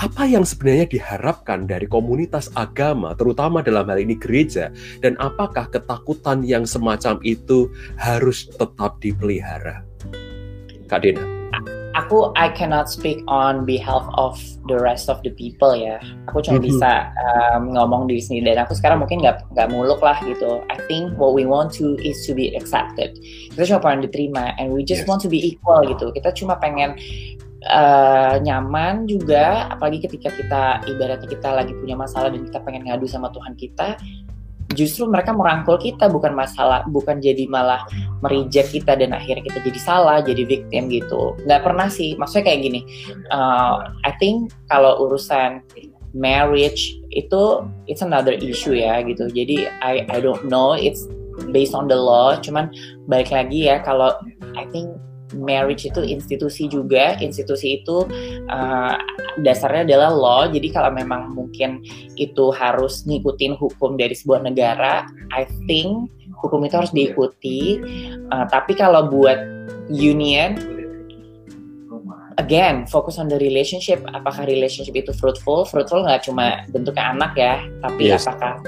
apa 0.00 0.24
yang 0.24 0.48
sebenarnya 0.48 0.88
diharapkan 0.88 1.68
dari 1.68 1.84
komunitas 1.84 2.48
agama, 2.56 3.12
terutama 3.12 3.60
dalam 3.60 3.84
hal 3.84 4.00
ini 4.00 4.16
gereja, 4.16 4.72
dan 5.04 5.12
apakah 5.20 5.68
ketakutan 5.68 6.40
yang 6.40 6.64
semacam 6.64 7.20
itu 7.20 7.68
harus 8.00 8.48
tetap 8.56 8.96
dipelihara? 9.04 9.84
Kak 10.88 11.04
Dina. 11.04 11.20
Aku 11.98 12.30
I 12.38 12.48
cannot 12.54 12.86
speak 12.86 13.20
on 13.26 13.66
behalf 13.66 14.06
of 14.14 14.38
the 14.70 14.78
rest 14.78 15.10
of 15.10 15.20
the 15.26 15.34
people 15.34 15.74
ya. 15.74 15.98
Aku 16.30 16.38
cuma 16.40 16.56
mm 16.56 16.64
-hmm. 16.64 16.70
bisa 16.70 16.90
um, 17.18 17.74
ngomong 17.74 18.06
di 18.06 18.22
sini 18.22 18.46
dan 18.46 18.62
aku 18.62 18.78
sekarang 18.78 19.02
mungkin 19.02 19.20
nggak 19.20 19.52
nggak 19.52 19.68
muluk 19.74 19.98
lah 20.00 20.16
gitu. 20.22 20.62
I 20.70 20.78
think 20.86 21.18
what 21.18 21.34
we 21.34 21.44
want 21.44 21.74
to 21.82 21.98
is 22.00 22.24
to 22.24 22.32
be 22.32 22.54
accepted. 22.54 23.18
Kita 23.52 23.74
cuma 23.74 23.82
pengen 23.82 24.06
diterima 24.06 24.54
and 24.56 24.70
we 24.70 24.86
just 24.86 25.04
yes. 25.04 25.10
want 25.10 25.20
to 25.26 25.28
be 25.28 25.42
equal 25.42 25.82
gitu. 25.82 26.14
Kita 26.14 26.30
cuma 26.30 26.56
pengen 26.62 26.94
uh, 27.68 28.40
nyaman 28.40 29.04
juga 29.04 29.68
apalagi 29.68 30.04
ketika 30.06 30.32
kita 30.32 30.62
ibaratnya 30.88 31.28
kita 31.28 31.48
lagi 31.52 31.72
punya 31.76 31.98
masalah 31.98 32.32
dan 32.32 32.46
kita 32.46 32.58
pengen 32.64 32.88
ngadu 32.88 33.04
sama 33.04 33.28
Tuhan 33.34 33.52
kita 33.58 34.00
justru 34.70 35.10
mereka 35.10 35.34
merangkul 35.34 35.76
kita 35.82 36.06
bukan 36.06 36.30
masalah 36.30 36.86
bukan 36.86 37.18
jadi 37.18 37.50
malah 37.50 37.82
merijek 38.22 38.70
kita 38.70 38.94
dan 38.94 39.10
akhirnya 39.10 39.42
kita 39.42 39.58
jadi 39.66 39.80
salah 39.82 40.22
jadi 40.22 40.46
victim 40.46 40.86
gitu. 40.86 41.34
Nggak 41.42 41.62
pernah 41.66 41.90
sih 41.90 42.14
maksudnya 42.14 42.54
kayak 42.54 42.60
gini 42.62 42.80
uh, 43.34 43.82
I 44.06 44.14
think 44.22 44.54
kalau 44.70 45.10
urusan 45.10 45.66
marriage 46.14 46.94
itu 47.10 47.66
it's 47.90 48.02
another 48.02 48.34
issue 48.38 48.78
ya 48.78 49.02
gitu. 49.02 49.26
Jadi 49.26 49.66
I 49.82 50.06
I 50.06 50.18
don't 50.22 50.46
know 50.46 50.78
it's 50.78 51.02
based 51.50 51.74
on 51.74 51.90
the 51.90 51.98
law 51.98 52.38
cuman 52.38 52.70
balik 53.10 53.34
lagi 53.34 53.66
ya 53.66 53.82
kalau 53.82 54.14
I 54.54 54.70
think 54.70 54.94
marriage 55.36 55.86
itu 55.86 56.02
institusi 56.02 56.66
juga. 56.66 57.16
Institusi 57.18 57.82
itu 57.82 58.06
uh, 58.50 58.94
dasarnya 59.42 59.86
adalah 59.86 60.10
law. 60.10 60.42
Jadi 60.50 60.68
kalau 60.72 60.90
memang 60.90 61.34
mungkin 61.34 61.82
itu 62.18 62.50
harus 62.54 63.06
ngikutin 63.06 63.56
hukum 63.58 63.94
dari 63.94 64.14
sebuah 64.16 64.44
negara 64.46 65.06
I 65.34 65.46
think 65.66 66.10
hukum 66.40 66.64
itu 66.66 66.74
harus 66.78 66.92
diikuti. 66.94 67.78
Uh, 68.32 68.46
tapi 68.50 68.74
kalau 68.74 69.06
buat 69.06 69.38
union 69.90 70.58
again 72.40 72.88
fokus 72.88 73.20
on 73.20 73.28
the 73.28 73.38
relationship. 73.38 74.00
Apakah 74.16 74.48
relationship 74.48 74.96
itu 74.96 75.12
fruitful? 75.12 75.68
Fruitful 75.68 76.08
nggak 76.08 76.24
cuma 76.26 76.64
bentuknya 76.72 77.12
anak 77.12 77.32
ya 77.36 77.60
tapi 77.84 78.10
yes. 78.10 78.24
apakah 78.24 78.58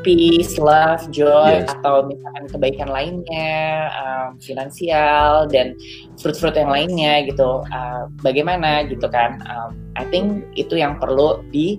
peace, 0.00 0.56
love, 0.56 1.04
joy, 1.12 1.60
yes. 1.60 1.68
atau 1.78 2.08
misalkan 2.08 2.44
kebaikan 2.48 2.88
lainnya, 2.88 3.90
um, 3.94 4.40
finansial 4.40 5.46
dan 5.48 5.76
fruit-fruit 6.20 6.56
yang 6.56 6.72
lainnya 6.72 7.26
gitu. 7.28 7.64
Uh, 7.68 8.08
bagaimana 8.24 8.84
gitu 8.88 9.06
kan? 9.08 9.40
Um, 9.48 9.76
I 9.96 10.04
think 10.08 10.48
itu 10.56 10.80
yang 10.80 10.96
perlu 10.96 11.44
di 11.52 11.76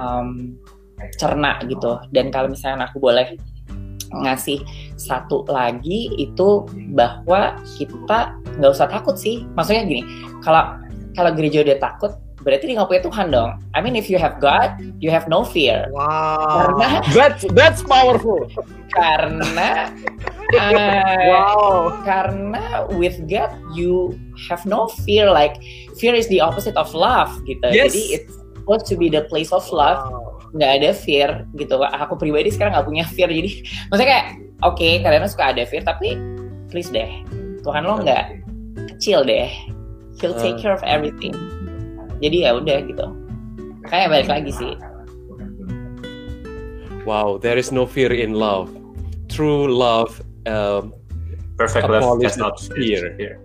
um, 0.00 0.56
cerna 1.20 1.60
gitu. 1.66 2.00
Dan 2.10 2.32
kalau 2.32 2.50
misalnya 2.50 2.88
aku 2.88 2.98
boleh 2.98 3.36
ngasih 4.08 4.64
satu 4.96 5.44
lagi 5.48 6.08
itu 6.16 6.64
bahwa 6.96 7.60
kita 7.76 8.34
nggak 8.56 8.72
usah 8.72 8.88
takut 8.88 9.14
sih. 9.20 9.44
Maksudnya 9.52 9.84
gini, 9.84 10.02
kalau 10.40 10.80
kalau 11.12 11.30
gereja 11.34 11.60
udah 11.66 11.78
takut, 11.82 12.12
berarti 12.42 12.70
dia 12.70 12.74
nggak 12.78 12.88
punya 12.88 13.02
Tuhan 13.02 13.26
dong. 13.30 13.50
I 13.74 13.82
mean 13.82 13.98
if 13.98 14.06
you 14.06 14.18
have 14.18 14.38
God, 14.38 14.78
you 15.02 15.10
have 15.10 15.26
no 15.26 15.42
fear. 15.42 15.90
Wow. 15.90 16.74
Karena 16.74 16.88
that's 17.14 17.42
that's 17.54 17.80
powerful. 17.82 18.46
Karena 18.94 19.92
uh, 20.54 21.22
wow. 21.32 21.98
Karena 22.06 22.86
with 22.94 23.18
God 23.26 23.50
you 23.74 24.14
have 24.48 24.62
no 24.66 24.88
fear. 25.06 25.30
Like 25.30 25.58
fear 25.98 26.14
is 26.14 26.30
the 26.30 26.38
opposite 26.40 26.78
of 26.78 26.90
love 26.94 27.30
gitu. 27.44 27.68
Yes. 27.70 27.92
Jadi 27.92 28.02
it's 28.14 28.34
supposed 28.54 28.86
to 28.90 28.94
be 28.94 29.10
the 29.10 29.26
place 29.26 29.50
of 29.50 29.66
love. 29.74 30.02
Wow. 30.06 30.28
nggak 30.56 30.72
ada 30.80 30.90
fear 30.96 31.44
gitu 31.60 31.76
aku 31.84 32.16
pribadi 32.16 32.48
sekarang 32.48 32.72
nggak 32.72 32.88
punya 32.88 33.04
fear 33.04 33.28
jadi 33.28 33.50
maksudnya 33.92 34.08
kayak 34.08 34.26
oke 34.64 34.80
okay, 34.80 34.92
kalian 35.04 35.28
suka 35.28 35.52
ada 35.52 35.62
fear 35.68 35.84
tapi 35.84 36.16
please 36.72 36.88
deh 36.88 37.20
Tuhan 37.60 37.84
lo 37.84 38.00
nggak 38.00 38.40
kecil 38.96 39.28
deh 39.28 39.52
he'll 40.20 40.36
take 40.40 40.56
care 40.56 40.72
of 40.72 40.80
everything 40.88 41.36
jadi 42.18 42.36
ya 42.48 42.50
udah 42.58 42.78
gitu. 42.86 43.06
Kayak 43.88 44.06
balik 44.12 44.28
lagi 44.28 44.52
sih. 44.52 44.72
Wow 47.08 47.40
there 47.40 47.56
is 47.56 47.72
no 47.72 47.88
fear 47.88 48.12
in 48.12 48.36
love. 48.36 48.68
True 49.28 49.68
love 49.68 50.20
um, 50.48 50.92
perfect 51.56 51.88
love 51.88 52.20
does 52.20 52.36
not 52.36 52.60
fear, 52.74 53.16
fear. 53.16 53.40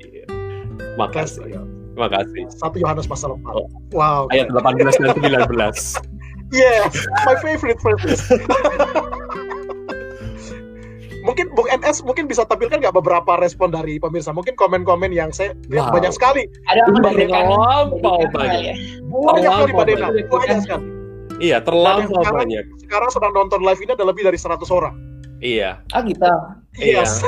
makasih. 1.00 1.54
Makasih. 1.94 2.50
Satu 2.58 2.82
Yohanes 2.82 3.06
pasal 3.06 3.38
4 3.38 3.54
oh. 3.54 3.70
wow. 3.94 4.26
Ayat 4.34 4.50
18 4.50 4.82
dan 4.82 5.46
19 5.46 6.10
yes 6.54 6.94
my 7.26 7.36
favorite 7.42 7.82
verse 7.82 8.30
mungkin 11.24 11.50
Bung 11.56 11.68
NS 11.72 12.04
mungkin 12.04 12.28
bisa 12.28 12.44
tampilkan 12.44 12.84
nggak 12.84 12.96
beberapa 12.96 13.40
respon 13.40 13.72
dari 13.72 13.98
pemirsa? 13.98 14.36
Mungkin 14.36 14.54
komen-komen 14.60 15.10
yang 15.10 15.32
saya 15.32 15.56
lihat 15.72 15.90
wow. 15.90 15.96
banyak 15.96 16.12
sekali. 16.14 16.44
Ada 16.68 16.92
dari 17.00 17.26
terlampau 17.26 18.20
banyak. 18.30 18.76
Banyak 19.10 19.52
sekali 19.52 19.72
Dena 19.88 20.08
banyak. 20.12 20.58
Sekali. 20.62 20.86
Iya 21.42 21.58
terlampau 21.66 22.22
sekarang, 22.22 22.40
banyak. 22.46 22.66
sekarang 22.86 23.10
sedang 23.10 23.34
nonton 23.34 23.60
live 23.66 23.82
ini 23.82 23.92
ada 23.98 24.06
lebih 24.06 24.24
dari 24.28 24.38
100 24.38 24.60
orang. 24.70 24.96
Iya. 25.42 25.82
Ah 25.92 26.02
gitu. 26.06 26.24
Yes 26.78 27.26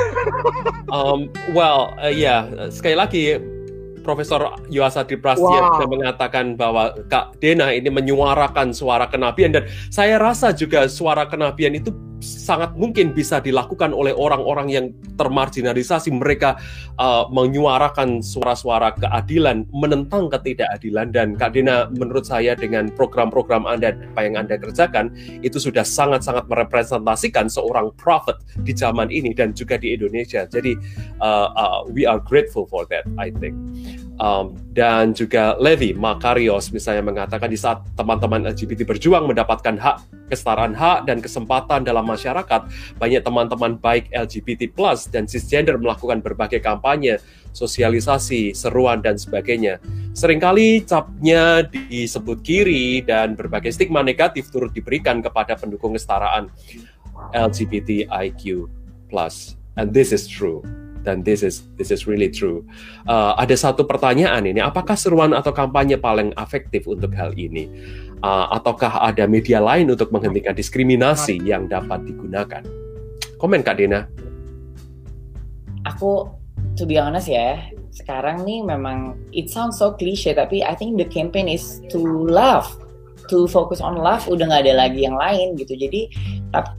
um, 0.90 1.30
well 1.54 1.94
uh, 2.00 2.10
ya 2.10 2.46
yeah. 2.46 2.68
sekali 2.70 2.96
lagi 2.98 3.22
Profesor 4.06 4.54
Yuasadi 4.70 5.18
Prastia 5.18 5.82
wow. 5.82 5.82
mengatakan 5.90 6.54
bahwa 6.54 6.94
Kak 7.10 7.42
Dena 7.42 7.74
ini 7.74 7.90
menyuarakan 7.90 8.70
suara 8.70 9.10
kenabian 9.10 9.50
dan 9.50 9.66
saya 9.90 10.22
rasa 10.22 10.54
juga 10.54 10.86
suara 10.86 11.26
kenabian 11.26 11.74
itu 11.74 11.90
sangat 12.20 12.74
mungkin 12.78 13.12
bisa 13.12 13.42
dilakukan 13.42 13.92
oleh 13.92 14.12
orang-orang 14.16 14.68
yang 14.72 14.86
termarginalisasi. 15.16 16.12
Mereka 16.12 16.56
uh, 16.96 17.24
menyuarakan 17.28 18.24
suara-suara 18.24 18.96
keadilan 18.96 19.68
menentang 19.72 20.32
ketidakadilan. 20.32 21.12
Dan 21.12 21.36
Kak 21.36 21.56
Dina 21.56 21.88
menurut 21.92 22.24
saya 22.24 22.56
dengan 22.56 22.88
program-program 22.92 23.68
Anda 23.68 23.96
apa 23.96 24.20
yang 24.24 24.36
Anda 24.40 24.56
kerjakan 24.56 25.12
itu 25.44 25.60
sudah 25.60 25.84
sangat-sangat 25.84 26.48
merepresentasikan 26.48 27.48
seorang 27.52 27.92
prophet 27.96 28.40
di 28.64 28.72
zaman 28.72 29.12
ini 29.12 29.36
dan 29.36 29.52
juga 29.52 29.76
di 29.76 29.92
Indonesia. 29.94 30.48
Jadi 30.48 30.76
uh, 31.20 31.48
uh, 31.52 31.78
we 31.92 32.08
are 32.08 32.20
grateful 32.20 32.64
for 32.68 32.88
that 32.88 33.04
I 33.20 33.32
think. 33.36 33.56
Um, 34.16 34.56
dan 34.72 35.12
juga 35.12 35.60
Levi 35.60 35.92
Makarios 35.92 36.72
misalnya 36.72 37.04
mengatakan 37.04 37.52
di 37.52 37.60
saat 37.60 37.84
teman-teman 38.00 38.48
LGBT 38.48 38.88
berjuang 38.88 39.28
mendapatkan 39.28 39.76
hak 39.76 39.96
kesetaraan 40.32 40.72
hak 40.74 41.06
dan 41.06 41.22
kesempatan 41.22 41.84
dalam 41.86 42.08
masyarakat, 42.16 42.60
banyak 42.96 43.20
teman-teman 43.20 43.76
baik 43.76 44.08
LGBT 44.10 44.72
dan 45.12 45.28
cisgender 45.28 45.76
melakukan 45.76 46.24
berbagai 46.24 46.64
kampanye, 46.64 47.20
sosialisasi, 47.52 48.56
seruan 48.56 49.04
dan 49.04 49.20
sebagainya. 49.20 49.76
Seringkali 50.16 50.88
capnya 50.88 51.60
disebut 51.68 52.40
kiri 52.40 53.04
dan 53.04 53.36
berbagai 53.36 53.76
stigma 53.76 54.00
negatif 54.00 54.48
turut 54.48 54.72
diberikan 54.72 55.20
kepada 55.20 55.60
pendukung 55.60 55.92
kesetaraan 55.92 56.48
LGBTIQ. 57.36 58.72
And 59.76 59.92
this 59.92 60.10
is 60.10 60.24
true 60.24 60.64
dan 61.06 61.22
this 61.22 61.46
is 61.46 61.62
this 61.78 61.94
is 61.94 62.10
really 62.10 62.26
true. 62.26 62.66
Uh, 63.06 63.38
ada 63.38 63.54
satu 63.54 63.86
pertanyaan 63.86 64.42
ini, 64.42 64.58
apakah 64.58 64.98
seruan 64.98 65.30
atau 65.30 65.54
kampanye 65.54 65.94
paling 66.02 66.34
efektif 66.34 66.90
untuk 66.90 67.14
hal 67.14 67.30
ini? 67.38 67.70
Uh, 68.24 68.48
ataukah 68.56 69.04
ada 69.04 69.28
media 69.28 69.60
lain 69.60 69.92
untuk 69.92 70.08
menghentikan 70.08 70.56
diskriminasi 70.56 71.36
yang 71.44 71.68
dapat 71.68 72.00
digunakan? 72.08 72.64
Komen 73.36 73.60
Kak 73.60 73.76
Dina. 73.76 74.08
Aku 75.84 76.32
to 76.80 76.88
be 76.88 76.96
honest 76.96 77.28
ya, 77.28 77.60
sekarang 77.92 78.44
nih 78.44 78.60
memang 78.64 79.16
it 79.32 79.48
sounds 79.48 79.80
so 79.80 79.96
cliche 79.96 80.36
tapi 80.36 80.60
I 80.60 80.76
think 80.76 81.00
the 81.00 81.08
campaign 81.08 81.48
is 81.48 81.80
to 81.92 82.00
love 82.28 82.68
to 83.26 83.46
focus 83.50 83.82
on 83.82 83.98
love 83.98 84.24
udah 84.26 84.46
nggak 84.48 84.62
ada 84.66 84.74
lagi 84.86 85.06
yang 85.06 85.14
lain 85.14 85.54
gitu. 85.58 85.74
Jadi 85.74 86.08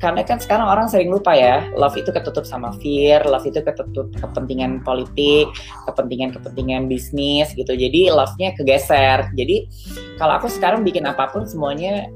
karena 0.02 0.26
kan 0.26 0.41
sekarang 0.41 0.65
orang 0.65 0.90
sering 0.90 1.14
lupa 1.14 1.38
ya 1.38 1.61
love 1.78 1.94
itu 1.94 2.10
ketutup 2.10 2.48
sama 2.48 2.74
fear 2.82 3.22
love 3.28 3.45
itu 3.45 3.61
ketutup 3.61 4.10
kepentingan 4.18 4.82
politik 4.82 5.52
kepentingan 5.86 6.34
kepentingan 6.34 6.90
bisnis 6.90 7.53
gitu. 7.53 7.78
Jadi 7.78 8.10
love-nya 8.10 8.57
kegeser. 8.57 9.30
Jadi 9.38 9.69
kalau 10.18 10.40
aku 10.41 10.49
sekarang 10.49 10.82
bikin 10.82 11.06
apa 11.06 11.30
pun 11.30 11.45
semuanya 11.45 12.10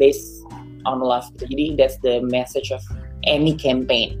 based 0.00 0.42
on 0.88 0.98
love 1.04 1.28
gitu. 1.36 1.52
Jadi 1.52 1.64
that's 1.78 2.00
the 2.02 2.24
message 2.26 2.72
of 2.74 2.82
any 3.28 3.54
campaign. 3.54 4.16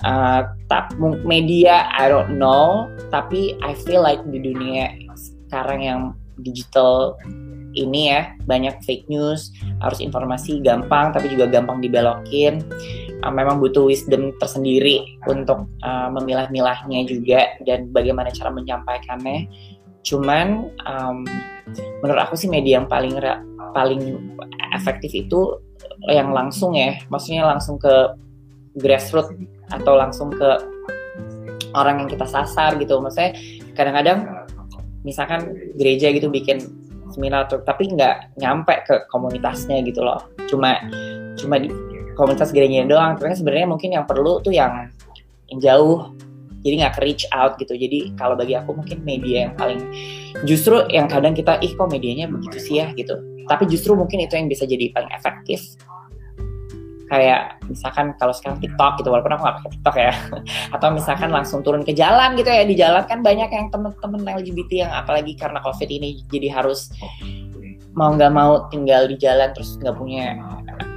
Uh, 0.00 0.48
tap 0.72 0.96
media 1.26 1.90
I 1.92 2.08
don't 2.08 2.40
know. 2.40 2.88
Tapi 3.12 3.60
I 3.60 3.76
feel 3.76 4.00
like 4.00 4.22
di 4.24 4.40
dunia 4.40 4.96
sekarang 5.50 5.80
yang 5.82 6.00
digital 6.40 7.18
ini 7.74 8.10
ya 8.10 8.34
banyak 8.50 8.82
fake 8.82 9.06
news 9.06 9.54
harus 9.78 10.02
informasi 10.02 10.58
gampang 10.62 11.14
tapi 11.14 11.30
juga 11.30 11.46
gampang 11.50 11.78
dibelokin. 11.78 12.62
Uh, 13.20 13.32
memang 13.32 13.60
butuh 13.60 13.84
wisdom 13.84 14.32
tersendiri 14.40 15.04
untuk 15.28 15.68
uh, 15.84 16.08
memilah-milahnya 16.08 17.04
juga 17.04 17.52
dan 17.68 17.92
bagaimana 17.92 18.32
cara 18.32 18.48
menyampaikannya. 18.48 19.46
Cuman 20.00 20.72
um, 20.88 21.28
menurut 22.00 22.20
aku 22.24 22.34
sih 22.40 22.48
media 22.48 22.80
yang 22.80 22.88
paling 22.88 23.14
paling 23.76 24.18
efektif 24.72 25.12
itu 25.12 25.60
yang 26.08 26.32
langsung 26.32 26.72
ya 26.72 26.96
maksudnya 27.12 27.44
langsung 27.44 27.76
ke 27.76 28.16
grassroots 28.80 29.36
atau 29.68 29.94
langsung 30.00 30.32
ke 30.32 30.50
orang 31.76 32.02
yang 32.02 32.08
kita 32.10 32.26
sasar 32.26 32.80
gitu. 32.80 32.98
Maksudnya 32.98 33.36
kadang-kadang 33.76 34.26
misalkan 35.04 35.56
gereja 35.76 36.12
gitu 36.12 36.28
bikin 36.28 36.79
seminar 37.12 37.46
tuh 37.50 37.62
tapi 37.62 37.90
nggak 37.90 38.38
nyampe 38.40 38.74
ke 38.86 39.06
komunitasnya 39.10 39.82
gitu 39.84 40.02
loh. 40.02 40.30
Cuma 40.46 40.78
cuma 41.38 41.56
di 41.58 41.70
komunitas 42.14 42.50
gerejanya 42.54 42.88
doang. 42.90 43.18
Tapi 43.18 43.36
sebenarnya 43.36 43.68
mungkin 43.68 43.90
yang 43.94 44.04
perlu 44.06 44.42
tuh 44.42 44.54
yang 44.54 44.90
yang 45.50 45.60
jauh. 45.60 46.14
Jadi 46.60 46.74
nggak 46.84 47.00
reach 47.00 47.24
out 47.32 47.56
gitu. 47.56 47.72
Jadi 47.72 48.12
kalau 48.20 48.36
bagi 48.36 48.52
aku 48.52 48.76
mungkin 48.76 49.00
media 49.00 49.48
yang 49.48 49.54
paling 49.56 49.80
justru 50.44 50.84
yang 50.92 51.08
kadang 51.08 51.32
kita 51.32 51.56
ih 51.64 51.72
kok 51.72 51.88
medianya 51.88 52.28
begitu 52.28 52.60
sih 52.60 52.84
ya? 52.84 52.92
gitu. 52.92 53.16
Tapi 53.48 53.66
justru 53.66 53.96
mungkin 53.98 54.22
itu 54.22 54.36
yang 54.36 54.46
bisa 54.46 54.68
jadi 54.68 54.92
paling 54.94 55.10
efektif 55.10 55.80
kayak 57.10 57.58
misalkan 57.66 58.14
kalau 58.16 58.30
sekarang 58.30 58.62
TikTok 58.62 59.02
gitu 59.02 59.10
walaupun 59.10 59.34
aku 59.34 59.42
nggak 59.42 59.56
pakai 59.58 59.70
TikTok 59.74 59.96
ya. 59.98 60.12
Atau 60.78 60.88
misalkan 60.94 61.30
langsung 61.34 61.60
turun 61.66 61.82
ke 61.82 61.90
jalan 61.90 62.38
gitu 62.38 62.46
ya 62.46 62.62
di 62.62 62.78
jalan 62.78 63.02
kan 63.04 63.20
banyak 63.20 63.50
yang 63.50 63.66
temen-temen 63.74 64.22
LGBT 64.22 64.70
yang 64.86 64.92
apalagi 64.94 65.34
karena 65.34 65.58
covid 65.58 65.90
ini 65.90 66.22
jadi 66.30 66.54
harus 66.54 66.94
mau 67.98 68.14
nggak 68.14 68.30
mau 68.30 68.70
tinggal 68.70 69.10
di 69.10 69.18
jalan 69.18 69.50
terus 69.50 69.74
nggak 69.82 69.98
punya 69.98 70.38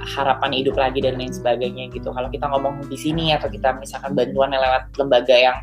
harapan 0.04 0.52
hidup 0.52 0.76
lagi 0.76 1.02
dan 1.02 1.18
lain 1.18 1.34
sebagainya 1.34 1.90
gitu. 1.90 2.14
Kalau 2.14 2.28
kita 2.30 2.46
ngomong 2.46 2.86
di 2.86 2.94
sini 2.94 3.34
atau 3.34 3.50
kita 3.50 3.74
misalkan 3.80 4.14
bantuan 4.14 4.54
lewat 4.54 4.94
lembaga 5.00 5.34
yang 5.34 5.56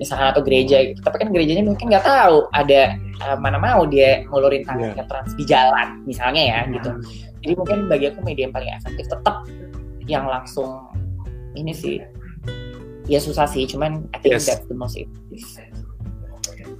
misalkan 0.00 0.34
atau 0.34 0.42
gereja 0.42 0.82
gitu. 0.90 0.98
Tapi 1.04 1.16
kan 1.22 1.28
gerejanya 1.30 1.62
mungkin 1.62 1.92
nggak 1.92 2.02
tahu 2.02 2.50
ada 2.50 2.96
uh, 3.22 3.36
mana 3.38 3.60
mau 3.60 3.84
dia 3.86 4.24
ngulurin 4.26 4.64
tangan 4.66 4.96
yeah. 4.96 5.06
trans 5.06 5.32
di 5.36 5.44
jalan 5.46 6.02
misalnya 6.08 6.42
ya 6.42 6.58
gitu 6.72 6.90
jadi 7.44 7.54
mungkin 7.60 7.78
bagi 7.86 8.08
aku 8.08 8.24
media 8.24 8.48
yang 8.48 8.54
paling 8.56 8.72
efektif 8.72 9.04
tetap 9.12 9.44
yang 10.08 10.24
langsung 10.24 10.88
ini 11.52 11.76
sih 11.76 12.00
ya 13.04 13.20
susah 13.20 13.44
sih 13.44 13.68
cuman 13.68 14.08
I 14.16 14.18
think 14.24 14.40
yes. 14.40 14.48
that's 14.48 14.64
the 14.66 14.76
most 14.76 14.96
effective 14.96 15.84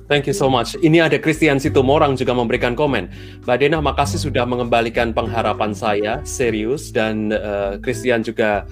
Thank 0.04 0.28
you 0.28 0.36
so 0.36 0.52
much. 0.52 0.76
Ini 0.84 1.08
ada 1.08 1.16
Christian 1.16 1.56
Situmorang 1.56 2.12
juga 2.12 2.36
memberikan 2.36 2.76
komen. 2.76 3.08
Mbak 3.48 3.56
Dena, 3.56 3.80
makasih 3.80 4.20
sudah 4.20 4.44
mengembalikan 4.44 5.16
pengharapan 5.16 5.72
saya, 5.72 6.20
serius. 6.28 6.92
Dan 6.92 7.32
uh, 7.32 7.80
Christian 7.80 8.20
juga 8.20 8.68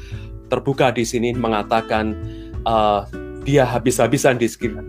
terbuka 0.52 0.92
di 0.92 1.08
sini 1.08 1.32
mengatakan 1.32 2.12
uh, 2.68 3.08
dia 3.48 3.64
habis-habisan 3.64 4.36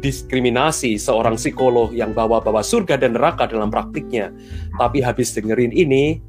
diskriminasi 0.03 0.99
seorang 0.99 1.39
psikolog 1.39 1.95
yang 1.95 2.11
bawa-bawa 2.11 2.59
surga 2.59 2.99
dan 2.99 3.15
neraka 3.15 3.47
dalam 3.47 3.71
praktiknya. 3.71 4.29
Tapi 4.75 4.99
habis 4.99 5.31
dengerin 5.31 5.71
ini, 5.71 6.19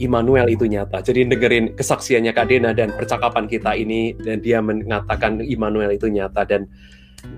Immanuel 0.00 0.48
itu 0.48 0.64
nyata. 0.64 1.04
Jadi 1.04 1.28
dengerin 1.28 1.76
kesaksiannya 1.76 2.32
Kak 2.32 2.46
Dena 2.48 2.70
dan 2.72 2.94
percakapan 2.96 3.44
kita 3.44 3.76
ini 3.76 4.16
dan 4.16 4.40
dia 4.40 4.62
mengatakan 4.64 5.42
Immanuel 5.44 5.92
itu 5.92 6.08
nyata 6.08 6.48
dan 6.48 6.64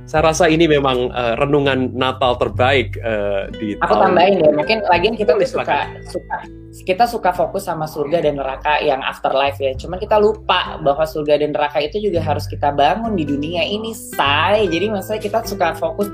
saya 0.05 0.33
rasa 0.33 0.49
ini 0.49 0.69
memang 0.69 1.13
uh, 1.13 1.37
renungan 1.37 1.93
Natal 1.93 2.37
terbaik 2.41 2.97
uh, 3.01 3.49
di 3.57 3.77
Aku 3.81 3.97
tahun. 3.97 4.03
tambahin 4.13 4.35
deh, 4.41 4.53
mungkin 4.53 4.79
lagi 4.89 5.13
kita 5.17 5.37
udah 5.37 5.49
suka 5.49 5.79
suka 6.09 6.39
kita 6.83 7.07
suka 7.07 7.31
fokus 7.31 7.71
sama 7.71 7.87
surga 7.87 8.19
dan 8.19 8.35
neraka 8.35 8.83
yang 8.83 8.99
afterlife 8.99 9.63
ya. 9.63 9.71
Cuman 9.79 10.03
kita 10.03 10.19
lupa 10.19 10.83
bahwa 10.83 11.07
surga 11.07 11.39
dan 11.39 11.55
neraka 11.55 11.79
itu 11.79 12.03
juga 12.03 12.19
harus 12.19 12.51
kita 12.51 12.75
bangun 12.75 13.15
di 13.15 13.23
dunia 13.23 13.63
ini, 13.63 13.95
say. 13.95 14.67
Jadi 14.67 14.91
maksudnya 14.91 15.23
kita 15.23 15.39
suka 15.47 15.79
fokus 15.79 16.11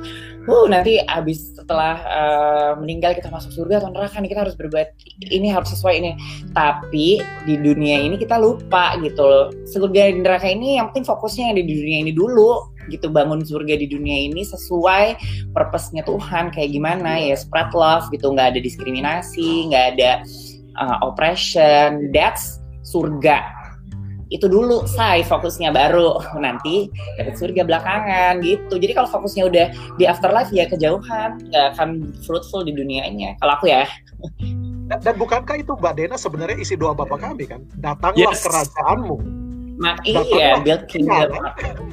uh 0.49 0.67
nanti 0.71 0.97
abis 1.05 1.53
setelah 1.53 2.01
uh, 2.09 2.73
meninggal 2.81 3.13
kita 3.13 3.29
masuk 3.29 3.53
surga 3.53 3.85
atau 3.85 3.93
neraka 3.93 4.17
nih 4.23 4.31
kita 4.33 4.43
harus 4.49 4.57
berbuat 4.57 4.89
ini 5.29 5.49
harus 5.53 5.69
sesuai 5.77 5.95
ini. 6.01 6.11
Tapi 6.57 7.21
di 7.45 7.55
dunia 7.61 8.01
ini 8.01 8.17
kita 8.17 8.41
lupa 8.41 8.97
gitu 9.05 9.21
loh. 9.21 9.47
Surga 9.69 10.09
di 10.09 10.25
neraka 10.25 10.49
ini 10.49 10.81
yang 10.81 10.89
penting 10.93 11.05
fokusnya 11.05 11.53
yang 11.53 11.59
di 11.61 11.67
dunia 11.69 11.99
ini 12.09 12.13
dulu 12.17 12.73
gitu. 12.89 13.13
Bangun 13.13 13.45
surga 13.45 13.77
di 13.77 13.87
dunia 13.91 14.31
ini 14.31 14.41
sesuai 14.47 15.21
purpose-nya 15.53 16.07
Tuhan. 16.09 16.55
Kayak 16.55 16.71
gimana? 16.73 17.21
Ya 17.21 17.37
spread 17.37 17.77
love 17.77 18.09
gitu. 18.09 18.33
Nggak 18.33 18.57
ada 18.57 18.61
diskriminasi 18.65 19.69
nggak 19.71 19.87
ada 19.97 20.11
uh, 20.81 20.97
oppression. 21.05 22.09
That's 22.17 22.59
surga 22.81 23.60
itu 24.31 24.47
dulu 24.47 24.87
say 24.87 25.27
fokusnya 25.27 25.75
baru. 25.75 26.17
Nanti 26.45 26.89
dapat 27.19 27.35
surga 27.37 27.63
belakangan 27.67 28.41
gitu. 28.41 28.79
Jadi 28.79 28.93
kalau 28.95 29.11
fokusnya 29.11 29.45
udah 29.51 29.67
di 29.99 30.05
afterlife 30.07 30.55
ya 30.55 30.71
kejauhan. 30.71 31.43
Nggak 31.51 31.67
akan 31.77 32.15
fruitful 32.25 32.63
di 32.63 32.73
dunianya 32.73 33.37
kalau 33.43 33.59
aku 33.59 33.69
ya. 33.69 33.85
Dan, 34.91 34.99
dan 35.07 35.15
bukankah 35.19 35.55
itu 35.63 35.79
Mbak 35.79 35.95
Dena 35.95 36.17
sebenarnya 36.19 36.59
isi 36.59 36.75
doa 36.75 36.91
Bapak 36.95 37.23
kami 37.23 37.47
kan? 37.47 37.63
Datanglah 37.79 38.35
yes. 38.35 38.43
kerajaanmu. 38.43 39.17
Mak 39.81 40.05
iya 40.05 40.61
build 40.61 40.85
kingdom. 40.93 41.33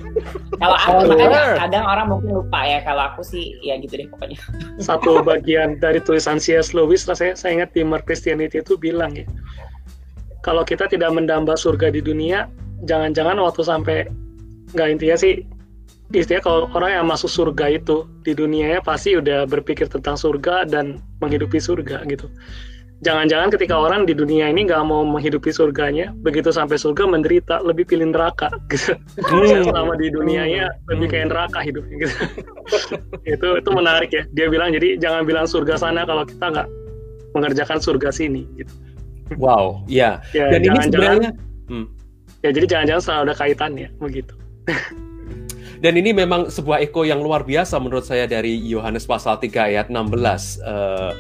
kalau 0.62 0.76
aku 0.76 1.08
oh, 1.08 1.08
makanya 1.08 1.56
kadang 1.56 1.86
orang 1.88 2.12
mungkin 2.12 2.44
lupa 2.44 2.60
ya 2.68 2.84
kalau 2.84 3.08
aku 3.08 3.24
sih 3.24 3.56
ya 3.64 3.80
gitu 3.80 3.96
deh 3.96 4.12
pokoknya. 4.12 4.36
Satu 4.84 5.24
bagian 5.24 5.80
dari 5.80 6.04
tulisan 6.04 6.36
C.S. 6.36 6.76
Lewis 6.76 7.08
saya 7.08 7.38
saya 7.40 7.64
ingat 7.64 7.72
Timur 7.72 8.04
Christianity 8.04 8.60
itu 8.60 8.76
bilang 8.76 9.16
ya 9.16 9.24
kalau 10.48 10.64
kita 10.64 10.88
tidak 10.88 11.12
mendamba 11.12 11.60
surga 11.60 11.92
di 11.92 12.00
dunia, 12.00 12.48
jangan-jangan 12.88 13.36
waktu 13.44 13.62
sampai 13.68 13.98
nggak 14.72 14.88
intinya 14.96 15.20
sih 15.20 15.44
istilah 16.16 16.40
kalau 16.40 16.62
orang 16.72 17.04
yang 17.04 17.06
masuk 17.12 17.28
surga 17.28 17.84
itu 17.84 18.08
di 18.24 18.32
dunianya 18.32 18.80
pasti 18.80 19.20
udah 19.20 19.44
berpikir 19.44 19.92
tentang 19.92 20.16
surga 20.16 20.64
dan 20.64 21.04
menghidupi 21.20 21.60
surga 21.60 22.08
gitu. 22.08 22.32
Jangan-jangan 23.04 23.54
ketika 23.54 23.78
orang 23.78 24.10
di 24.10 24.18
dunia 24.18 24.50
ini 24.50 24.66
nggak 24.66 24.82
mau 24.88 25.06
menghidupi 25.06 25.54
surganya, 25.54 26.16
begitu 26.24 26.50
sampai 26.50 26.82
surga 26.82 27.06
menderita, 27.06 27.62
lebih 27.62 27.84
pilih 27.84 28.10
neraka 28.10 28.48
gitu. 28.72 28.96
Hmm. 29.20 29.68
Selama 29.68 30.00
di 30.00 30.08
dunianya 30.10 30.72
hmm. 30.72 30.96
lebih 30.96 31.08
kayak 31.12 31.28
neraka 31.30 31.60
hidupnya 31.60 32.08
gitu. 32.08 32.16
itu 33.36 33.48
itu 33.60 33.70
menarik 33.76 34.10
ya. 34.16 34.24
Dia 34.32 34.48
bilang 34.48 34.72
jadi 34.72 34.96
jangan 34.96 35.28
bilang 35.28 35.46
surga 35.46 35.76
sana 35.76 36.08
kalau 36.08 36.24
kita 36.24 36.46
nggak 36.56 36.68
mengerjakan 37.36 37.84
surga 37.84 38.10
sini 38.16 38.48
gitu. 38.56 38.72
Wow, 39.36 39.84
ya. 39.92 40.24
ya 40.32 40.48
Dan 40.48 40.64
jangan, 40.64 40.78
ini 40.78 40.80
sebenarnya, 40.88 41.32
hmm. 41.68 41.86
ya 42.46 42.50
jadi 42.56 42.66
jangan-jangan 42.66 43.04
selalu 43.04 43.22
ada 43.28 43.36
kaitannya 43.36 43.88
begitu. 44.00 44.34
Dan 45.78 45.94
ini 45.94 46.10
memang 46.10 46.50
sebuah 46.50 46.82
eko 46.90 47.06
yang 47.06 47.22
luar 47.22 47.46
biasa 47.46 47.78
menurut 47.78 48.02
saya 48.02 48.26
dari 48.26 48.58
Yohanes 48.58 49.06
pasal 49.06 49.38
3 49.38 49.70
ayat 49.70 49.88
16. 49.94 50.58
Uh, 50.66 51.14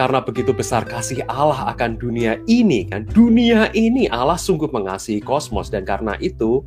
karena 0.00 0.24
begitu 0.24 0.56
besar 0.56 0.88
kasih 0.88 1.20
Allah 1.28 1.76
akan 1.76 2.00
dunia 2.00 2.40
ini 2.48 2.88
kan 2.88 3.04
dunia 3.04 3.68
ini 3.76 4.08
Allah 4.08 4.40
sungguh 4.40 4.72
mengasihi 4.72 5.20
kosmos 5.20 5.68
dan 5.68 5.84
karena 5.84 6.16
itu 6.24 6.64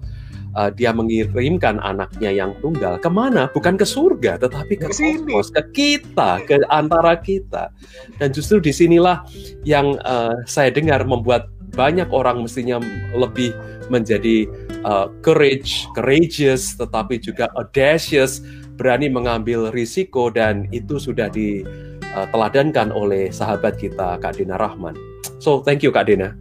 uh, 0.56 0.70
dia 0.74 0.94
mengirimkan 0.94 1.82
anaknya 1.82 2.30
yang 2.30 2.52
tunggal 2.62 2.98
ke 2.98 3.10
mana? 3.10 3.50
Bukan 3.54 3.78
ke 3.78 3.86
surga, 3.86 4.42
tetapi 4.42 4.74
ke, 4.80 4.88
kosmos, 4.90 5.50
ke 5.54 5.64
kita, 5.74 6.42
ke 6.46 6.62
antara 6.70 7.18
kita. 7.20 7.74
Dan 8.18 8.34
justru 8.34 8.62
di 8.62 8.74
sinilah 8.74 9.26
yang 9.68 9.98
uh, 10.06 10.38
saya 10.46 10.70
dengar 10.74 11.04
membuat 11.04 11.50
banyak 11.74 12.08
orang 12.14 12.46
mestinya 12.46 12.78
lebih 13.18 13.52
menjadi 13.90 14.46
uh, 14.86 15.10
courage, 15.26 15.90
courageous, 15.98 16.78
tetapi 16.78 17.18
juga 17.18 17.50
audacious, 17.58 18.40
berani 18.78 19.10
mengambil 19.10 19.74
risiko 19.74 20.30
dan 20.30 20.70
itu 20.70 20.98
sudah 21.02 21.30
diteladankan 21.34 22.94
oleh 22.94 23.30
sahabat 23.34 23.78
kita 23.78 24.22
Kak 24.22 24.38
Dina 24.38 24.58
Rahman. 24.58 24.94
So 25.42 25.62
thank 25.66 25.82
you 25.82 25.92
Kak 25.92 26.08
Dina. 26.10 26.38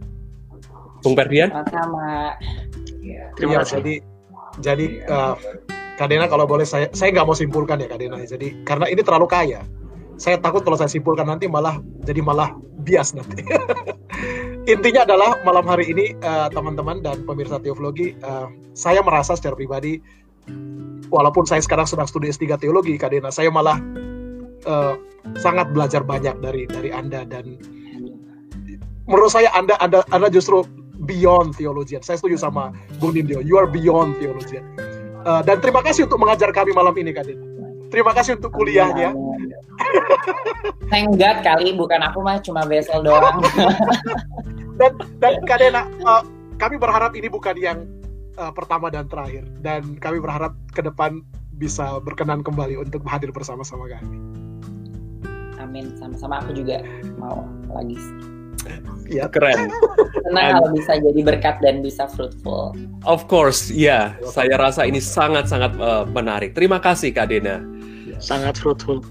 Bung 1.03 1.19
Ferdian? 1.19 1.51
Sama-sama. 1.51 2.39
Iya, 3.03 3.35
Terima 3.35 3.59
kasih. 3.59 3.83
Jadi 3.83 3.93
jadi 4.63 4.85
uh, 5.11 5.35
Kak 5.99 6.07
Dena 6.09 6.25
kalau 6.31 6.47
boleh 6.47 6.63
saya 6.63 6.87
saya 6.95 7.11
nggak 7.11 7.27
mau 7.27 7.35
simpulkan 7.35 7.83
ya 7.83 7.87
Kak 7.91 7.99
Dena. 7.99 8.23
Jadi 8.23 8.63
karena 8.63 8.87
ini 8.87 9.03
terlalu 9.03 9.27
kaya. 9.27 9.61
Saya 10.15 10.37
takut 10.39 10.61
kalau 10.63 10.77
saya 10.77 10.87
simpulkan 10.87 11.27
nanti 11.27 11.49
malah 11.51 11.83
jadi 12.07 12.23
malah 12.23 12.55
bias 12.85 13.17
nanti. 13.17 13.43
Intinya 14.73 15.03
adalah 15.03 15.35
malam 15.43 15.67
hari 15.67 15.91
ini 15.91 16.15
uh, 16.23 16.47
teman-teman 16.47 17.03
dan 17.03 17.27
pemirsa 17.27 17.59
teologi 17.59 18.15
uh, 18.23 18.47
saya 18.71 19.03
merasa 19.03 19.35
secara 19.35 19.59
pribadi 19.59 19.99
walaupun 21.11 21.43
saya 21.43 21.59
sekarang 21.59 21.83
sedang 21.83 22.07
studi 22.07 22.31
S3 22.31 22.55
teologi 22.57 22.95
Kak 22.95 23.11
Dena, 23.11 23.27
saya 23.27 23.51
malah 23.51 23.75
uh, 24.63 24.95
sangat 25.35 25.69
belajar 25.75 26.01
banyak 26.05 26.39
dari 26.39 26.63
dari 26.69 26.89
Anda 26.95 27.27
dan 27.27 27.59
menurut 29.03 29.31
saya 29.33 29.51
Anda 29.51 29.75
Anda 29.83 30.05
Anda 30.15 30.31
justru 30.31 30.63
beyond 31.03 31.55
theologian. 31.55 32.01
Saya 32.01 32.19
setuju 32.19 32.39
sama 32.39 32.71
Bung 32.97 33.15
Nindyo. 33.15 33.43
You 33.43 33.59
are 33.59 33.69
beyond 33.69 34.17
theologian. 34.17 34.63
Uh, 35.23 35.39
dan 35.43 35.63
terima 35.63 35.79
kasih 35.79 36.07
untuk 36.07 36.19
mengajar 36.19 36.51
kami 36.51 36.75
malam 36.75 36.91
ini, 36.99 37.15
Kak 37.15 37.27
Dina. 37.27 37.43
Terima 37.87 38.11
kasih 38.11 38.41
untuk 38.41 38.51
kuliahnya. 38.51 39.13
Thank 40.91 41.15
God 41.21 41.37
kali, 41.45 41.77
bukan 41.77 42.01
aku 42.01 42.19
mah 42.25 42.41
cuma 42.41 42.65
vessel 42.65 43.05
doang. 43.05 43.39
dan 44.81 44.91
dan 45.21 45.33
Kak 45.45 45.61
Dena, 45.61 45.87
uh, 46.03 46.25
kami 46.57 46.75
berharap 46.81 47.13
ini 47.15 47.29
bukan 47.29 47.55
yang 47.55 47.85
uh, 48.35 48.51
pertama 48.51 48.89
dan 48.89 49.07
terakhir. 49.07 49.45
Dan 49.61 49.95
kami 50.01 50.19
berharap 50.19 50.57
ke 50.73 50.81
depan 50.83 51.21
bisa 51.55 52.01
berkenan 52.01 52.41
kembali 52.41 52.81
untuk 52.81 53.05
hadir 53.05 53.29
bersama-sama 53.29 53.87
kami. 53.87 54.17
Amin, 55.61 55.95
sama-sama 55.95 56.43
aku 56.43 56.51
juga 56.59 56.83
mau 57.15 57.47
lagi 57.71 57.95
ya 59.09 59.25
keren. 59.33 59.69
Senang 60.23 60.59
kalau 60.59 60.69
bisa 60.75 60.93
jadi 60.99 61.19
berkat 61.21 61.55
dan 61.59 61.83
bisa 61.83 62.07
fruitful. 62.11 62.75
Of 63.03 63.27
course, 63.27 63.69
ya. 63.69 64.15
Yeah. 64.19 64.31
Saya 64.31 64.55
rasa 64.57 64.87
ini 64.87 65.03
sangat-sangat 65.03 65.75
uh, 65.77 66.03
menarik. 66.09 66.55
Terima 66.55 66.79
kasih 66.79 67.11
Kak 67.11 67.29
Dena. 67.29 67.61
Sangat 68.23 68.55
fruitful. 68.55 69.03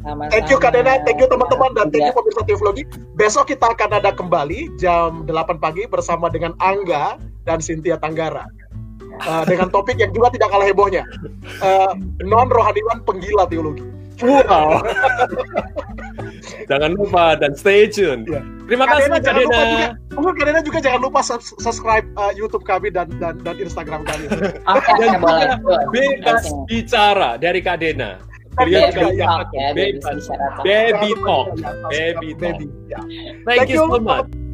Sama-sama. 0.00 0.32
Thank 0.32 0.48
you 0.48 0.58
Kak 0.58 0.72
Dena, 0.72 0.96
thank 1.04 1.20
you 1.20 1.28
teman-teman 1.28 1.70
dan 1.76 1.86
thank 1.92 2.08
you 2.08 2.14
pemirsa 2.16 2.42
Teologi. 2.48 2.82
Besok 3.20 3.52
kita 3.52 3.76
akan 3.76 4.00
ada 4.00 4.10
kembali 4.16 4.72
jam 4.80 5.28
8 5.28 5.60
pagi 5.60 5.84
bersama 5.84 6.32
dengan 6.32 6.56
Angga 6.58 7.20
dan 7.44 7.60
Cynthia 7.60 8.00
Tanggara. 8.00 8.48
Uh, 9.20 9.44
dengan 9.44 9.68
topik 9.68 10.00
yang 10.00 10.08
juga 10.16 10.32
tidak 10.32 10.48
kalah 10.48 10.64
hebohnya. 10.64 11.04
Uh, 11.60 11.92
non 12.24 12.48
rohaniwan 12.48 13.04
penggila 13.04 13.44
teologi. 13.44 13.84
Wow. 14.24 14.80
jangan 16.68 16.90
lupa 16.96 17.36
dan 17.38 17.52
stay 17.56 17.86
tune. 17.86 18.26
Ya. 18.26 18.40
Terima 18.66 18.86
Kak 18.86 19.02
kasih 19.02 19.10
Kak 19.22 19.34
Dena. 19.34 19.62
Mungkin 20.14 20.32
Kak 20.38 20.44
Dena 20.46 20.60
juga 20.62 20.78
jangan 20.78 21.00
lupa 21.02 21.20
subscribe 21.58 22.06
uh, 22.14 22.32
YouTube 22.34 22.62
kami 22.62 22.94
dan 22.94 23.10
dan 23.18 23.38
dan 23.42 23.56
Instagram 23.58 24.06
kami. 24.06 24.26
Oke, 24.78 24.90
dan 25.00 25.18
boleh. 25.18 25.58
Bebas 25.90 26.46
bicara 26.70 27.38
dari 27.40 27.58
Kak 27.62 27.82
Dena. 27.82 28.22
Beliau 28.58 28.90
juga 28.90 29.14
ya, 29.14 29.30
bebas 29.74 30.26
bicara. 30.26 30.46
Baby 30.66 31.10
talk. 31.22 31.46
Baby 31.90 32.30
talk. 32.34 32.58
Thank 33.46 33.70
you 33.70 33.86
so 33.86 33.98
much. 34.02 34.49